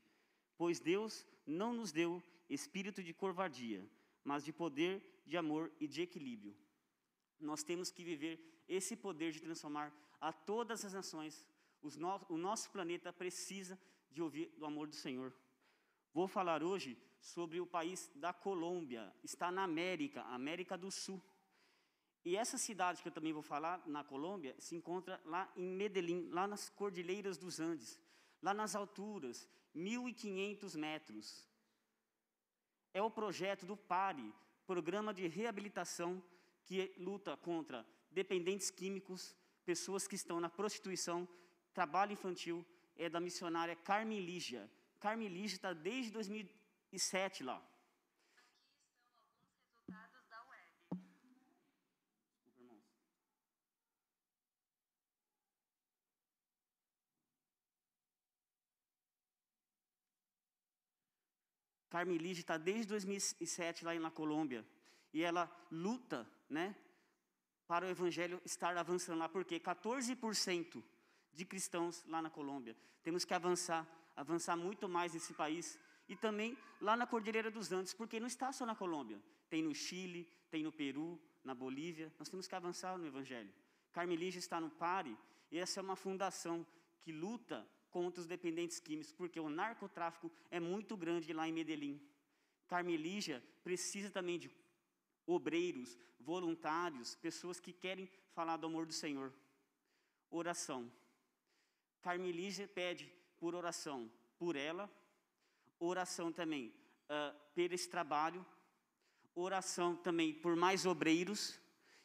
Pois 0.56 0.80
Deus 0.80 1.24
não 1.46 1.72
nos 1.72 1.92
deu 1.92 2.20
espírito 2.50 3.00
de 3.00 3.14
covardia, 3.14 3.88
mas 4.24 4.44
de 4.44 4.52
poder, 4.52 5.22
de 5.24 5.36
amor 5.36 5.70
e 5.78 5.86
de 5.86 6.02
equilíbrio. 6.02 6.52
Nós 7.38 7.62
temos 7.62 7.92
que 7.92 8.02
viver 8.02 8.64
esse 8.66 8.96
poder 8.96 9.30
de 9.30 9.40
transformar 9.40 9.94
a 10.20 10.32
todas 10.32 10.84
as 10.84 10.94
nações. 10.94 11.46
O 11.80 12.36
nosso 12.36 12.68
planeta 12.72 13.12
precisa 13.12 13.78
de 14.10 14.22
ouvir 14.22 14.52
do 14.56 14.64
amor 14.64 14.88
do 14.88 14.94
Senhor. 14.94 15.32
Vou 16.12 16.26
falar 16.26 16.62
hoje 16.62 16.96
sobre 17.20 17.60
o 17.60 17.66
país 17.66 18.10
da 18.14 18.32
Colômbia, 18.32 19.12
está 19.22 19.50
na 19.50 19.64
América, 19.64 20.22
América 20.22 20.76
do 20.76 20.90
Sul. 20.90 21.22
E 22.24 22.36
essa 22.36 22.58
cidade 22.58 23.02
que 23.02 23.08
eu 23.08 23.12
também 23.12 23.32
vou 23.32 23.42
falar, 23.42 23.86
na 23.86 24.04
Colômbia, 24.04 24.54
se 24.58 24.74
encontra 24.74 25.20
lá 25.24 25.50
em 25.56 25.66
Medellín, 25.66 26.28
lá 26.30 26.46
nas 26.46 26.68
Cordilheiras 26.68 27.38
dos 27.38 27.60
Andes, 27.60 27.98
lá 28.42 28.52
nas 28.52 28.74
alturas, 28.74 29.48
1.500 29.74 30.76
metros. 30.76 31.48
É 32.92 33.02
o 33.02 33.10
projeto 33.10 33.64
do 33.64 33.76
PARE, 33.76 34.34
Programa 34.66 35.14
de 35.14 35.26
Reabilitação, 35.26 36.22
que 36.64 36.92
luta 36.98 37.36
contra 37.36 37.86
dependentes 38.10 38.70
químicos, 38.70 39.34
pessoas 39.64 40.06
que 40.06 40.14
estão 40.14 40.40
na 40.40 40.48
prostituição, 40.48 41.26
trabalho 41.72 42.12
infantil, 42.12 42.64
é 42.98 43.08
da 43.08 43.20
missionária 43.20 43.76
Carmen 43.76 44.20
Lígia. 44.20 44.68
Carmen 44.98 45.28
Lígia 45.28 45.56
está 45.56 45.72
desde 45.72 46.10
2007 46.10 47.44
lá. 47.44 47.62
Carmen 61.88 62.18
Lígia 62.18 62.42
está 62.42 62.58
desde 62.58 62.86
2007 62.88 63.84
lá 63.84 63.94
na 63.94 64.10
Colômbia. 64.10 64.66
E 65.12 65.22
ela 65.22 65.50
luta, 65.70 66.28
né? 66.48 66.76
Para 67.66 67.86
o 67.86 67.88
evangelho 67.88 68.40
estar 68.44 68.76
avançando 68.76 69.18
lá, 69.18 69.28
porque 69.28 69.58
14% 69.58 70.82
de 71.38 71.44
cristãos 71.44 72.04
lá 72.12 72.20
na 72.20 72.28
Colômbia. 72.28 72.74
Temos 73.06 73.24
que 73.24 73.32
avançar, 73.32 73.86
avançar 74.16 74.56
muito 74.56 74.88
mais 74.88 75.14
nesse 75.14 75.32
país. 75.32 75.78
E 76.08 76.16
também 76.16 76.58
lá 76.80 76.96
na 76.96 77.06
Cordilheira 77.06 77.48
dos 77.48 77.70
Andes, 77.70 77.94
porque 77.94 78.18
não 78.18 78.26
está 78.26 78.50
só 78.52 78.66
na 78.66 78.74
Colômbia. 78.74 79.20
Tem 79.48 79.62
no 79.62 79.72
Chile, 79.72 80.28
tem 80.50 80.64
no 80.64 80.72
Peru, 80.72 81.08
na 81.44 81.54
Bolívia. 81.54 82.12
Nós 82.18 82.28
temos 82.28 82.48
que 82.48 82.56
avançar 82.56 82.98
no 82.98 83.06
Evangelho. 83.06 83.52
Carmelígia 83.92 84.40
está 84.40 84.60
no 84.60 84.68
PARE, 84.68 85.16
e 85.52 85.58
essa 85.58 85.78
é 85.78 85.82
uma 85.82 85.94
fundação 85.94 86.66
que 87.02 87.12
luta 87.12 87.64
contra 87.88 88.20
os 88.20 88.26
dependentes 88.26 88.80
químicos, 88.80 89.12
porque 89.12 89.38
o 89.38 89.48
narcotráfico 89.48 90.30
é 90.50 90.58
muito 90.58 90.96
grande 90.96 91.32
lá 91.32 91.48
em 91.48 91.52
Medellín. 91.52 92.00
Carmelígia 92.66 93.42
precisa 93.62 94.10
também 94.10 94.38
de 94.40 94.50
obreiros, 95.24 95.96
voluntários, 96.18 97.14
pessoas 97.14 97.60
que 97.60 97.72
querem 97.72 98.10
falar 98.34 98.56
do 98.56 98.66
amor 98.66 98.86
do 98.86 98.92
Senhor. 98.92 99.32
Oração. 100.30 100.90
Carmelígia 102.08 102.66
pede 102.66 103.04
por 103.38 103.54
oração 103.54 104.10
por 104.38 104.56
ela, 104.56 104.90
oração 105.78 106.32
também 106.32 106.74
uh, 107.04 107.38
por 107.54 107.70
esse 107.70 107.86
trabalho, 107.86 108.46
oração 109.34 109.94
também 109.94 110.32
por 110.32 110.56
mais 110.56 110.86
obreiros 110.86 111.60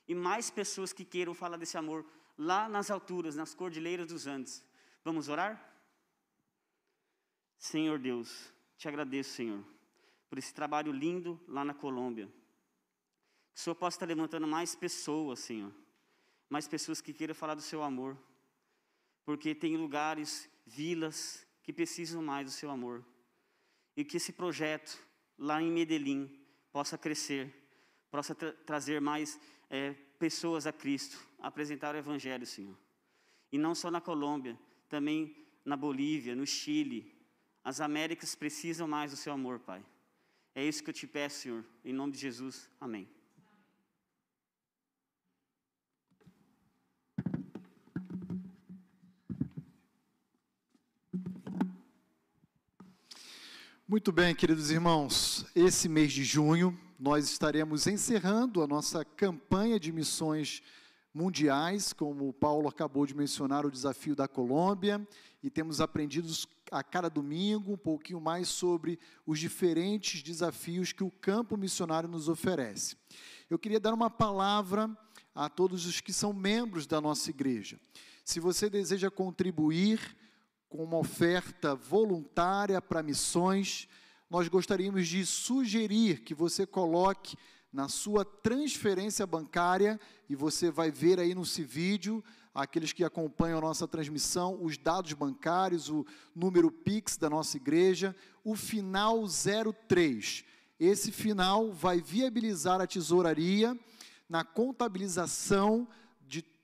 e 0.05 0.13
mais 0.13 0.51
pessoas 0.51 0.91
que 0.91 1.05
queiram 1.05 1.33
falar 1.33 1.55
desse 1.55 1.77
amor 1.77 2.05
lá 2.37 2.67
nas 2.67 2.91
alturas, 2.91 3.37
nas 3.37 3.53
cordilheiras 3.53 4.07
dos 4.07 4.27
Andes. 4.27 4.61
Vamos 5.05 5.29
orar? 5.29 5.73
Senhor 7.57 7.97
Deus, 7.97 8.53
te 8.75 8.89
agradeço, 8.89 9.29
Senhor, 9.29 9.63
por 10.29 10.37
esse 10.37 10.53
trabalho 10.53 10.91
lindo 10.91 11.39
lá 11.47 11.63
na 11.63 11.73
Colômbia. 11.73 12.27
Que 13.53 13.59
o 13.61 13.63
Senhor 13.63 13.75
possa 13.75 13.95
estar 13.95 14.05
levantando 14.05 14.47
mais 14.47 14.75
pessoas, 14.75 15.39
Senhor, 15.39 15.73
mais 16.49 16.67
pessoas 16.67 16.99
que 16.99 17.13
queiram 17.13 17.33
falar 17.33 17.55
do 17.55 17.61
seu 17.61 17.81
amor, 17.81 18.17
porque 19.25 19.55
tem 19.55 19.77
lugares, 19.77 20.49
vilas 20.65 21.45
que 21.61 21.71
precisam 21.71 22.21
mais 22.21 22.45
do 22.45 22.51
seu 22.51 22.69
amor. 22.69 23.03
E 23.95 24.03
que 24.03 24.17
esse 24.17 24.33
projeto 24.33 24.97
lá 25.37 25.61
em 25.61 25.71
Medellín 25.71 26.29
possa 26.71 26.97
crescer, 26.97 27.53
possa 28.09 28.33
tra 28.35 28.51
trazer 28.51 28.99
mais 28.99 29.39
é, 29.69 29.93
pessoas 30.19 30.65
a 30.65 30.73
Cristo, 30.73 31.17
apresentar 31.39 31.95
o 31.95 31.97
Evangelho, 31.97 32.45
Senhor. 32.45 32.77
E 33.51 33.57
não 33.57 33.75
só 33.75 33.91
na 33.91 34.01
Colômbia, 34.01 34.57
também 34.89 35.35
na 35.63 35.77
Bolívia, 35.77 36.35
no 36.35 36.45
Chile. 36.45 37.13
As 37.63 37.79
Américas 37.79 38.35
precisam 38.35 38.87
mais 38.87 39.11
do 39.11 39.17
seu 39.17 39.31
amor, 39.33 39.59
Pai. 39.59 39.83
É 40.55 40.63
isso 40.65 40.83
que 40.83 40.89
eu 40.89 40.93
te 40.93 41.07
peço, 41.07 41.41
Senhor, 41.41 41.65
em 41.83 41.93
nome 41.93 42.13
de 42.13 42.19
Jesus. 42.19 42.69
Amém. 42.79 43.07
Muito 53.93 54.11
bem, 54.11 54.33
queridos 54.33 54.71
irmãos, 54.71 55.45
esse 55.55 55.87
mês 55.87 56.11
de 56.11 56.23
junho 56.23 56.75
nós 56.99 57.29
estaremos 57.29 57.85
encerrando 57.85 58.63
a 58.63 58.65
nossa 58.65 59.05
campanha 59.05 59.79
de 59.79 59.91
missões 59.91 60.63
mundiais, 61.13 61.93
como 61.93 62.27
o 62.27 62.33
Paulo 62.33 62.67
acabou 62.67 63.05
de 63.05 63.15
mencionar, 63.15 63.67
o 63.67 63.71
desafio 63.71 64.15
da 64.15 64.27
Colômbia, 64.27 65.07
e 65.43 65.49
temos 65.51 65.79
aprendido 65.79 66.27
a 66.71 66.81
cada 66.81 67.07
domingo 67.07 67.73
um 67.73 67.77
pouquinho 67.77 68.19
mais 68.19 68.47
sobre 68.47 68.97
os 69.27 69.37
diferentes 69.37 70.23
desafios 70.23 70.91
que 70.91 71.03
o 71.03 71.11
campo 71.11 71.55
missionário 71.55 72.09
nos 72.09 72.27
oferece. 72.27 72.97
Eu 73.47 73.59
queria 73.59 73.79
dar 73.79 73.93
uma 73.93 74.09
palavra 74.09 74.89
a 75.35 75.47
todos 75.49 75.85
os 75.85 76.01
que 76.01 76.11
são 76.11 76.33
membros 76.33 76.87
da 76.87 76.99
nossa 76.99 77.29
igreja. 77.29 77.79
Se 78.25 78.39
você 78.39 78.71
deseja 78.71 79.11
contribuir 79.11 80.17
com 80.73 80.83
uma 80.83 80.97
oferta 80.97 81.75
voluntária 81.75 82.81
para 82.81 83.03
missões, 83.03 83.87
nós 84.27 84.47
gostaríamos 84.47 85.07
de 85.07 85.23
sugerir 85.23 86.21
que 86.21 86.33
você 86.33 86.65
coloque 86.65 87.37
na 87.71 87.87
sua 87.87 88.25
transferência 88.25 89.27
bancária, 89.27 89.99
e 90.27 90.35
você 90.35 90.71
vai 90.71 90.89
ver 90.89 91.19
aí 91.19 91.35
no 91.35 91.43
vídeo, 91.43 92.23
aqueles 92.55 92.91
que 92.91 93.03
acompanham 93.03 93.59
a 93.59 93.61
nossa 93.61 93.87
transmissão, 93.87 94.57
os 94.63 94.75
dados 94.75 95.13
bancários, 95.13 95.89
o 95.89 96.03
número 96.35 96.71
Pix 96.71 97.17
da 97.17 97.29
nossa 97.29 97.55
igreja, 97.55 98.15
o 98.43 98.55
final 98.55 99.25
03. 99.87 100.43
Esse 100.79 101.11
final 101.11 101.71
vai 101.71 102.01
viabilizar 102.01 102.81
a 102.81 102.87
tesouraria 102.87 103.77
na 104.27 104.43
contabilização 104.43 105.87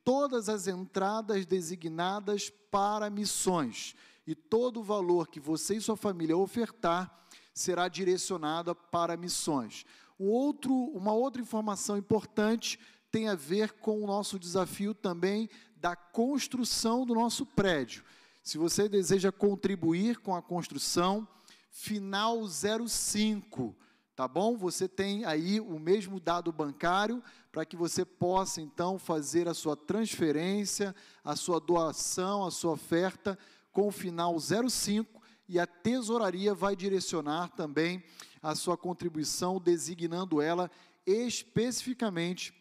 todas 0.10 0.50
as 0.50 0.65
entradas 0.65 1.45
designadas 1.45 2.50
para 2.72 3.12
missões. 3.12 3.95
E 4.26 4.34
todo 4.34 4.80
o 4.80 4.84
valor 4.84 5.28
que 5.28 5.39
você 5.39 5.76
e 5.76 5.82
sua 5.82 5.95
família 5.95 6.36
ofertar 6.36 7.28
será 7.54 7.88
direcionado 7.88 8.74
para 8.74 9.15
missões. 9.15 9.86
Um 10.19 10.30
outro, 10.30 10.74
uma 10.74 11.13
outra 11.13 11.39
informação 11.39 11.95
importante 11.95 12.80
tem 13.12 13.30
a 13.30 13.36
ver 13.36 13.74
com 13.74 14.04
o 14.04 14.08
nosso 14.08 14.39
desafio 14.39 14.95
também 14.95 15.48
da 15.76 15.95
construção 15.95 17.06
do 17.06 17.13
nosso 17.13 17.45
prédio. 17.45 18.04
Se 18.41 18.58
você 18.58 18.89
deseja 18.89 19.32
contribuir 19.32 20.17
com 20.17 20.36
a 20.36 20.41
construção, 20.41 21.28
final 21.69 22.48
05, 22.48 23.78
tá 24.15 24.28
bom? 24.28 24.58
Você 24.58 24.88
tem 24.88 25.24
aí 25.26 25.60
o 25.60 25.78
mesmo 25.78 26.19
dado 26.19 26.52
bancário 26.52 27.22
para 27.51 27.65
que 27.65 27.75
você 27.75 28.05
possa 28.05 28.62
então 28.62 28.99
fazer 28.99 29.47
a 29.47 29.53
sua 29.53 29.75
transferência, 29.75 30.95
a 31.23 31.35
sua 31.35 31.59
doação, 31.59 32.45
a 32.45 32.51
sua 32.51 32.73
oferta 32.73 33.38
com 33.71 33.88
o 33.88 33.91
final 33.91 34.35
05 34.39 35.21
e 35.47 35.59
a 35.59 35.65
tesouraria 35.65 36.53
vai 36.53 36.75
direcionar 36.75 37.49
também 37.49 38.03
a 38.41 38.53
sua 38.53 38.77
contribuição, 38.77 39.59
designando 39.59 40.41
ela 40.41 40.69
especificamente 41.05 42.53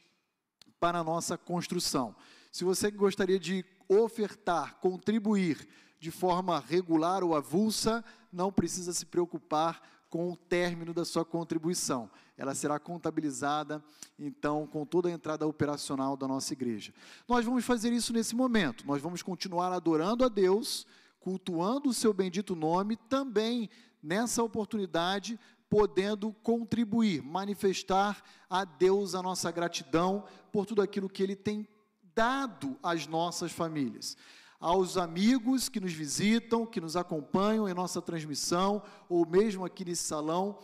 para 0.80 1.00
a 1.00 1.04
nossa 1.04 1.36
construção. 1.36 2.16
Se 2.50 2.64
você 2.64 2.90
gostaria 2.90 3.38
de 3.38 3.64
ofertar, 3.88 4.76
contribuir 4.76 5.68
de 6.00 6.10
forma 6.10 6.58
regular 6.60 7.22
ou 7.22 7.34
avulsa, 7.34 8.04
não 8.32 8.52
precisa 8.52 8.92
se 8.92 9.04
preocupar 9.04 9.82
com 10.08 10.30
o 10.30 10.36
término 10.36 10.94
da 10.94 11.04
sua 11.04 11.24
contribuição. 11.24 12.10
Ela 12.38 12.54
será 12.54 12.78
contabilizada, 12.78 13.84
então, 14.18 14.66
com 14.66 14.86
toda 14.86 15.08
a 15.08 15.12
entrada 15.12 15.46
operacional 15.46 16.16
da 16.16 16.28
nossa 16.28 16.52
igreja. 16.52 16.94
Nós 17.26 17.44
vamos 17.44 17.64
fazer 17.64 17.92
isso 17.92 18.12
nesse 18.12 18.36
momento. 18.36 18.86
Nós 18.86 19.02
vamos 19.02 19.22
continuar 19.22 19.72
adorando 19.72 20.24
a 20.24 20.28
Deus, 20.28 20.86
cultuando 21.18 21.88
o 21.88 21.94
seu 21.94 22.14
bendito 22.14 22.54
nome, 22.54 22.96
também 22.96 23.68
nessa 24.00 24.40
oportunidade, 24.40 25.38
podendo 25.68 26.32
contribuir, 26.42 27.20
manifestar 27.20 28.22
a 28.48 28.64
Deus 28.64 29.16
a 29.16 29.22
nossa 29.22 29.50
gratidão 29.50 30.24
por 30.52 30.64
tudo 30.64 30.80
aquilo 30.80 31.10
que 31.10 31.22
Ele 31.24 31.34
tem 31.34 31.68
dado 32.14 32.78
às 32.82 33.06
nossas 33.08 33.50
famílias 33.50 34.16
aos 34.60 34.96
amigos 34.96 35.68
que 35.68 35.78
nos 35.78 35.92
visitam, 35.92 36.66
que 36.66 36.80
nos 36.80 36.96
acompanham 36.96 37.68
em 37.68 37.74
nossa 37.74 38.02
transmissão, 38.02 38.82
ou 39.08 39.24
mesmo 39.26 39.64
aqui 39.64 39.84
nesse 39.84 40.02
salão. 40.02 40.58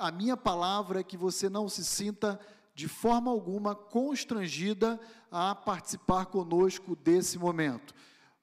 A 0.00 0.10
minha 0.10 0.36
palavra 0.36 1.00
é 1.00 1.04
que 1.04 1.16
você 1.16 1.48
não 1.48 1.68
se 1.68 1.84
sinta 1.84 2.40
de 2.74 2.88
forma 2.88 3.30
alguma 3.30 3.74
constrangida 3.74 4.98
a 5.30 5.54
participar 5.54 6.26
conosco 6.26 6.96
desse 6.96 7.38
momento. 7.38 7.94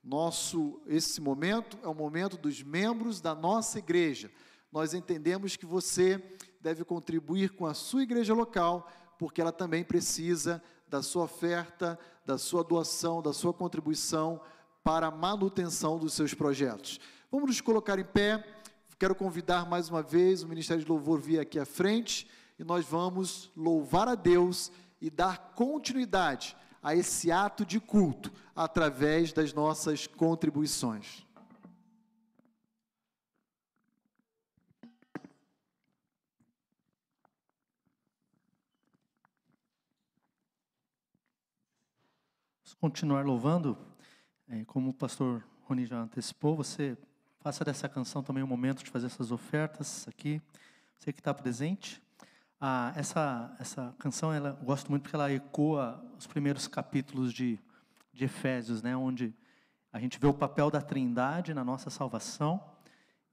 Nosso 0.03 0.79
esse 0.85 1.19
momento 1.19 1.77
é 1.83 1.87
o 1.87 1.93
momento 1.93 2.37
dos 2.37 2.63
membros 2.63 3.19
da 3.19 3.33
nossa 3.33 3.79
igreja. 3.79 4.31
Nós 4.71 4.93
entendemos 4.93 5.55
que 5.55 5.65
você 5.65 6.23
deve 6.61 6.83
contribuir 6.83 7.51
com 7.51 7.65
a 7.65 7.73
sua 7.73 8.03
igreja 8.03 8.33
local, 8.33 8.87
porque 9.17 9.41
ela 9.41 9.51
também 9.51 9.83
precisa 9.83 10.61
da 10.87 11.01
sua 11.01 11.23
oferta, 11.23 11.99
da 12.25 12.37
sua 12.37 12.63
doação, 12.63 13.21
da 13.21 13.33
sua 13.33 13.53
contribuição 13.53 14.39
para 14.83 15.07
a 15.07 15.11
manutenção 15.11 15.97
dos 15.97 16.13
seus 16.13 16.33
projetos. 16.33 16.99
Vamos 17.31 17.47
nos 17.47 17.61
colocar 17.61 17.99
em 17.99 18.05
pé. 18.05 18.43
Quero 18.99 19.15
convidar 19.15 19.65
mais 19.65 19.87
uma 19.87 20.03
vez 20.03 20.43
o 20.43 20.47
Ministério 20.49 20.83
de 20.83 20.89
Louvor 20.91 21.21
vir 21.21 21.39
aqui 21.39 21.57
à 21.57 21.63
frente 21.65 22.29
e 22.59 22.65
nós 22.65 22.85
vamos 22.85 23.49
louvar 23.55 24.09
a 24.09 24.13
Deus 24.13 24.73
e 24.99 25.09
dar 25.09 25.53
continuidade 25.55 26.53
a 26.83 26.93
esse 26.93 27.31
ato 27.31 27.65
de 27.65 27.79
culto 27.79 28.29
através 28.53 29.31
das 29.31 29.53
nossas 29.53 30.05
contribuições. 30.05 31.25
Vamos 42.65 42.73
continuar 42.81 43.25
louvando. 43.25 43.77
É, 44.49 44.65
como 44.65 44.89
o 44.89 44.93
pastor 44.93 45.41
Rony 45.61 45.85
já 45.85 46.01
antecipou, 46.01 46.57
você 46.57 46.97
faça 47.39 47.63
dessa 47.63 47.87
canção 47.87 48.21
também 48.21 48.43
um 48.43 48.47
momento 48.47 48.83
de 48.83 48.89
fazer 48.89 49.05
essas 49.05 49.31
ofertas 49.31 50.07
aqui. 50.07 50.41
Você 50.97 51.13
que 51.13 51.19
está 51.19 51.33
presente. 51.33 52.01
Ah, 52.59 52.91
essa, 52.95 53.55
essa 53.59 53.95
canção, 53.97 54.33
ela, 54.33 54.57
eu 54.59 54.65
gosto 54.65 54.89
muito 54.89 55.03
porque 55.03 55.15
ela 55.15 55.31
ecoa 55.31 56.03
os 56.17 56.27
primeiros 56.27 56.67
capítulos 56.67 57.33
de, 57.33 57.57
de 58.11 58.25
Efésios, 58.25 58.83
né, 58.83 58.95
onde 58.97 59.33
a 59.93 59.99
gente 59.99 60.19
vê 60.19 60.27
o 60.27 60.33
papel 60.33 60.69
da 60.69 60.81
trindade 60.81 61.53
na 61.53 61.63
nossa 61.63 61.89
salvação 61.89 62.61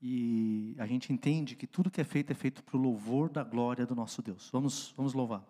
e 0.00 0.76
a 0.78 0.86
gente 0.86 1.12
entende 1.12 1.56
que 1.56 1.66
tudo 1.66 1.90
que 1.90 2.00
é 2.00 2.04
feito 2.04 2.30
é 2.30 2.34
feito 2.34 2.62
para 2.62 2.76
o 2.76 2.80
louvor 2.80 3.28
da 3.28 3.42
glória 3.42 3.84
do 3.84 3.96
nosso 3.96 4.22
Deus. 4.22 4.48
Vamos, 4.52 4.94
vamos 4.96 5.12
louvar. 5.12 5.42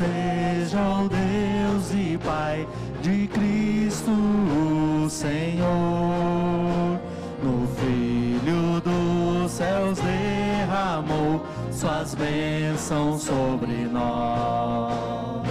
Seja 0.00 0.80
o 0.80 1.08
Deus 1.08 1.92
e 1.92 2.18
Pai 2.24 2.66
de 3.02 3.26
Cristo 3.28 4.10
o 4.10 5.10
Senhor. 5.10 5.68
No 7.42 7.66
Filho 7.76 8.80
dos 8.80 9.50
céus 9.50 9.98
derramou 9.98 11.44
suas 11.70 12.14
bênçãos 12.14 13.22
sobre 13.22 13.88
nós. 13.92 15.48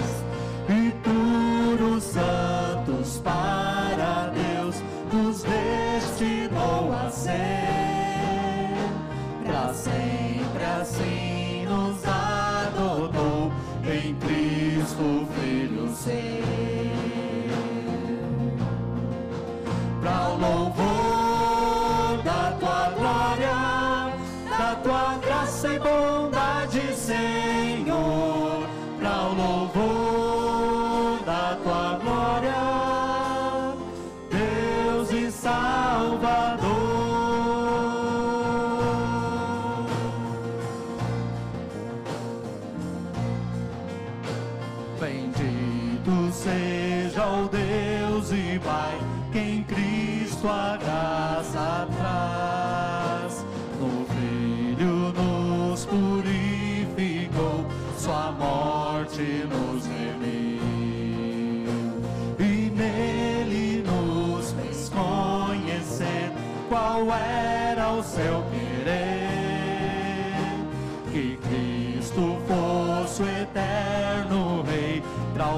E 0.68 0.90
por 1.04 1.84
os 1.84 2.02
santos 2.02 3.20
para 3.22 4.32
Deus 4.34 4.82
nos 5.12 5.44
destinou 5.44 6.92
a 6.92 7.08
ser. 7.10 7.30
Pra 9.46 9.72
sempre 9.74 10.64
assim 10.80 11.66
nos 11.68 12.04
em 12.04 12.19
Cristo 15.00 15.26
Filho 15.40 15.88
ser. 15.94 16.59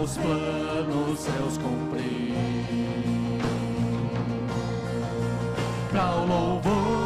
Os 0.03 0.17
planos 0.17 1.21
seus 1.21 1.59
cumprir. 1.59 2.35
Para 5.91 6.17
o 6.17 6.27
louvor 6.27 7.02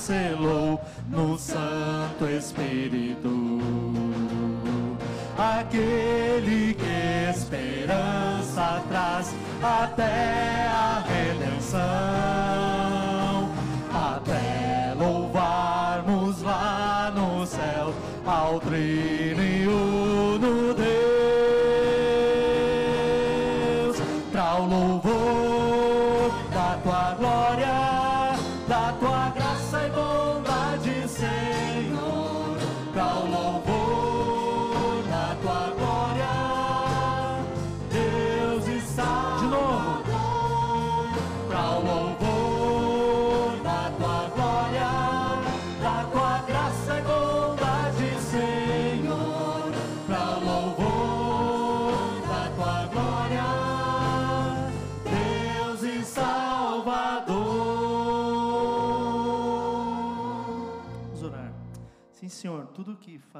selou 0.00 0.80
no 1.08 1.38
Santo 1.38 2.26
Espírito. 2.26 3.60
Aquele 5.36 6.74
que 6.74 7.30
esperança 7.30 8.82
traz 8.88 9.34
até 9.62 10.66
a 10.68 11.04
redenção 11.06 11.80
até 13.92 14.94
louvarmos 14.98 16.42
lá 16.42 17.12
no 17.14 17.46
céu 17.46 17.94
ao 18.26 18.58
trino 18.60 19.49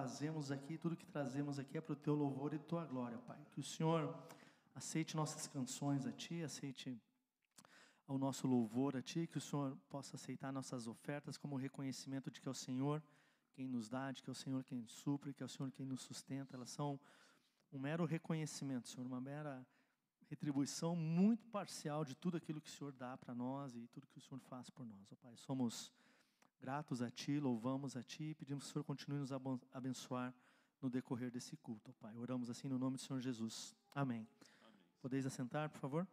fazemos 0.00 0.50
aqui, 0.50 0.78
tudo 0.78 0.96
que 0.96 1.04
trazemos 1.04 1.58
aqui 1.58 1.76
é 1.76 1.80
para 1.80 1.92
o 1.92 1.96
teu 1.96 2.14
louvor 2.14 2.54
e 2.54 2.58
tua 2.58 2.86
glória, 2.86 3.18
Pai. 3.18 3.38
Que 3.52 3.60
o 3.60 3.62
Senhor 3.62 4.16
aceite 4.74 5.14
nossas 5.14 5.46
canções 5.46 6.06
a 6.06 6.12
Ti, 6.12 6.42
aceite 6.42 6.98
ao 8.06 8.16
nosso 8.16 8.46
louvor 8.46 8.96
a 8.96 9.02
Ti, 9.02 9.26
que 9.26 9.36
o 9.36 9.40
Senhor 9.42 9.76
possa 9.90 10.16
aceitar 10.16 10.50
nossas 10.54 10.86
ofertas 10.86 11.36
como 11.36 11.54
reconhecimento 11.54 12.30
de 12.30 12.40
que 12.40 12.48
é 12.48 12.50
o 12.50 12.54
Senhor 12.54 13.02
quem 13.52 13.68
nos 13.68 13.90
dá, 13.90 14.10
de 14.10 14.22
que 14.22 14.30
é 14.30 14.32
o 14.32 14.34
Senhor 14.34 14.64
quem 14.64 14.86
supre, 14.86 15.34
que 15.34 15.42
é 15.42 15.46
o 15.46 15.48
Senhor 15.50 15.70
quem 15.70 15.84
nos 15.84 16.00
sustenta. 16.00 16.56
Elas 16.56 16.70
são 16.70 16.98
um 17.70 17.78
mero 17.78 18.06
reconhecimento, 18.06 18.88
Senhor, 18.88 19.06
uma 19.06 19.20
mera 19.20 19.66
retribuição 20.30 20.96
muito 20.96 21.46
parcial 21.48 22.06
de 22.06 22.14
tudo 22.14 22.38
aquilo 22.38 22.58
que 22.58 22.70
o 22.70 22.72
Senhor 22.72 22.92
dá 22.92 23.18
para 23.18 23.34
nós 23.34 23.76
e 23.76 23.86
tudo 23.88 24.06
que 24.06 24.16
o 24.16 24.20
Senhor 24.22 24.40
faz 24.40 24.70
por 24.70 24.86
nós. 24.86 25.12
Ó 25.12 25.16
Pai, 25.16 25.36
somos 25.36 25.92
gratos 26.60 27.00
a 27.00 27.10
Ti, 27.10 27.40
louvamos 27.40 27.96
a 27.96 28.02
Ti 28.02 28.24
e 28.24 28.34
pedimos 28.34 28.64
que 28.64 28.70
o 28.70 28.72
Senhor 28.72 28.84
continue 28.84 29.18
nos 29.18 29.32
abençoar 29.72 30.34
no 30.80 30.90
decorrer 30.90 31.30
desse 31.30 31.56
culto, 31.56 31.92
Pai. 31.94 32.16
Oramos 32.16 32.50
assim 32.50 32.68
no 32.68 32.78
nome 32.78 32.96
do 32.96 33.02
Senhor 33.02 33.20
Jesus. 33.20 33.74
Amém. 33.94 34.28
Podeis 35.00 35.24
assentar, 35.24 35.70
por 35.70 35.78
favor? 35.78 36.06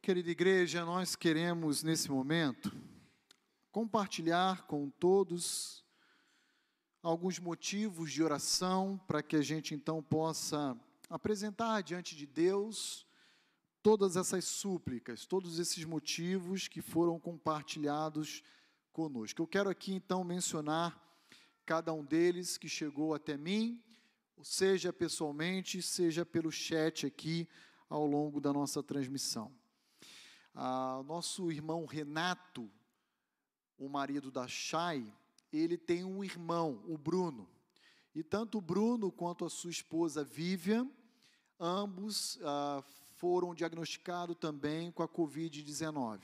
Querida 0.00 0.30
igreja, 0.30 0.84
nós 0.84 1.14
queremos 1.14 1.82
nesse 1.82 2.10
momento 2.10 2.72
compartilhar 3.70 4.62
com 4.66 4.90
todos 4.90 5.81
alguns 7.02 7.40
motivos 7.40 8.12
de 8.12 8.22
oração 8.22 9.00
para 9.08 9.22
que 9.22 9.34
a 9.34 9.42
gente 9.42 9.74
então 9.74 10.00
possa 10.00 10.78
apresentar 11.10 11.82
diante 11.82 12.14
de 12.14 12.26
Deus 12.26 13.04
todas 13.82 14.16
essas 14.16 14.44
súplicas, 14.44 15.26
todos 15.26 15.58
esses 15.58 15.84
motivos 15.84 16.68
que 16.68 16.80
foram 16.80 17.18
compartilhados 17.18 18.44
conosco. 18.92 19.42
Eu 19.42 19.48
quero 19.48 19.68
aqui 19.68 19.92
então 19.92 20.22
mencionar 20.22 20.96
cada 21.66 21.92
um 21.92 22.04
deles 22.04 22.56
que 22.56 22.68
chegou 22.68 23.14
até 23.14 23.36
mim, 23.36 23.82
seja 24.40 24.92
pessoalmente, 24.92 25.82
seja 25.82 26.24
pelo 26.24 26.52
chat 26.52 27.04
aqui 27.04 27.48
ao 27.88 28.06
longo 28.06 28.40
da 28.40 28.52
nossa 28.52 28.80
transmissão. 28.80 29.52
Ah, 30.54 31.02
nosso 31.04 31.50
irmão 31.50 31.84
Renato, 31.84 32.70
o 33.76 33.88
marido 33.88 34.30
da 34.30 34.46
Chay, 34.46 35.12
ele 35.52 35.76
tem 35.76 36.04
um 36.04 36.24
irmão, 36.24 36.82
o 36.86 36.96
Bruno. 36.96 37.48
E 38.14 38.22
tanto 38.22 38.58
o 38.58 38.60
Bruno 38.60 39.10
quanto 39.10 39.44
a 39.44 39.50
sua 39.50 39.70
esposa 39.70 40.24
Vivian 40.24 40.90
ambos 41.58 42.38
ah, 42.42 42.82
foram 43.16 43.54
diagnosticados 43.54 44.36
também 44.36 44.90
com 44.90 45.02
a 45.02 45.08
Covid-19. 45.08 46.20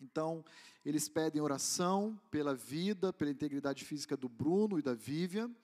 Então, 0.00 0.44
eles 0.84 1.08
pedem 1.08 1.42
oração 1.42 2.18
pela 2.30 2.54
vida, 2.54 3.12
pela 3.12 3.30
integridade 3.30 3.84
física 3.84 4.16
do 4.16 4.28
Bruno 4.28 4.78
e 4.78 4.82
da 4.82 4.94
Vivian, 4.94 5.54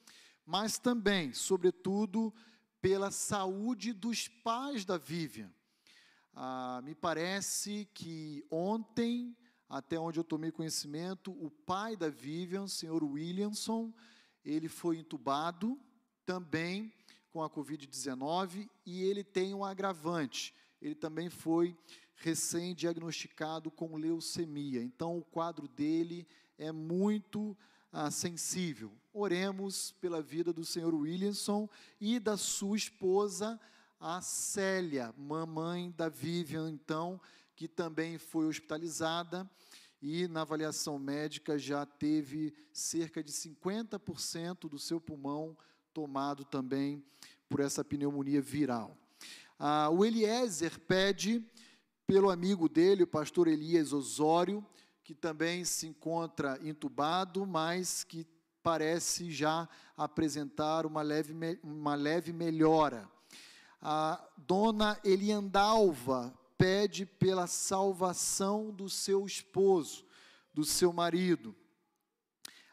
mas 0.44 0.78
também, 0.78 1.32
sobretudo, 1.32 2.34
pela 2.80 3.10
saúde 3.10 3.94
dos 3.94 4.28
pais 4.28 4.84
da 4.84 4.98
Vivian. 4.98 5.50
Ah, 6.34 6.82
me 6.84 6.94
parece 6.94 7.88
que 7.94 8.44
ontem, 8.50 9.34
até 9.74 9.98
onde 9.98 10.20
eu 10.20 10.24
tomei 10.24 10.52
conhecimento, 10.52 11.32
o 11.32 11.50
pai 11.50 11.96
da 11.96 12.08
Vivian, 12.08 12.62
o 12.62 12.68
senhor 12.68 13.02
Williamson, 13.02 13.92
ele 14.44 14.68
foi 14.68 14.98
entubado 14.98 15.76
também 16.24 16.92
com 17.32 17.42
a 17.42 17.50
Covid-19 17.50 18.70
e 18.86 19.02
ele 19.02 19.24
tem 19.24 19.52
um 19.52 19.64
agravante. 19.64 20.54
Ele 20.80 20.94
também 20.94 21.28
foi 21.28 21.76
recém-diagnosticado 22.14 23.68
com 23.68 23.96
leucemia. 23.96 24.80
Então, 24.80 25.18
o 25.18 25.24
quadro 25.24 25.66
dele 25.66 26.24
é 26.56 26.70
muito 26.70 27.56
ah, 27.90 28.12
sensível. 28.12 28.92
Oremos 29.12 29.90
pela 30.00 30.22
vida 30.22 30.52
do 30.52 30.64
senhor 30.64 30.94
Williamson 30.94 31.68
e 32.00 32.20
da 32.20 32.36
sua 32.36 32.76
esposa, 32.76 33.58
a 33.98 34.20
Célia, 34.20 35.12
mamãe 35.18 35.90
da 35.96 36.08
Vivian, 36.08 36.70
então, 36.70 37.20
que 37.56 37.68
também 37.68 38.18
foi 38.18 38.46
hospitalizada 38.46 39.48
e 40.02 40.28
na 40.28 40.42
avaliação 40.42 40.98
médica 40.98 41.58
já 41.58 41.86
teve 41.86 42.52
cerca 42.72 43.22
de 43.22 43.32
50% 43.32 44.68
do 44.68 44.78
seu 44.78 45.00
pulmão 45.00 45.56
tomado 45.92 46.44
também 46.44 47.02
por 47.48 47.60
essa 47.60 47.84
pneumonia 47.84 48.42
viral. 48.42 48.98
Ah, 49.58 49.88
o 49.90 50.04
Eliezer 50.04 50.78
pede 50.80 51.42
pelo 52.06 52.28
amigo 52.28 52.68
dele, 52.68 53.04
o 53.04 53.06
pastor 53.06 53.48
Elias 53.48 53.92
Osório, 53.92 54.66
que 55.02 55.14
também 55.14 55.64
se 55.64 55.86
encontra 55.86 56.58
entubado, 56.62 57.46
mas 57.46 58.04
que 58.04 58.26
parece 58.62 59.30
já 59.30 59.68
apresentar 59.96 60.84
uma 60.86 61.02
leve, 61.02 61.34
uma 61.62 61.94
leve 61.94 62.32
melhora. 62.32 63.08
A 63.80 64.22
dona 64.36 64.98
Eliandalva 65.04 66.36
pede 66.56 67.04
pela 67.06 67.46
salvação 67.46 68.70
do 68.70 68.88
seu 68.88 69.26
esposo, 69.26 70.04
do 70.52 70.64
seu 70.64 70.92
marido. 70.92 71.54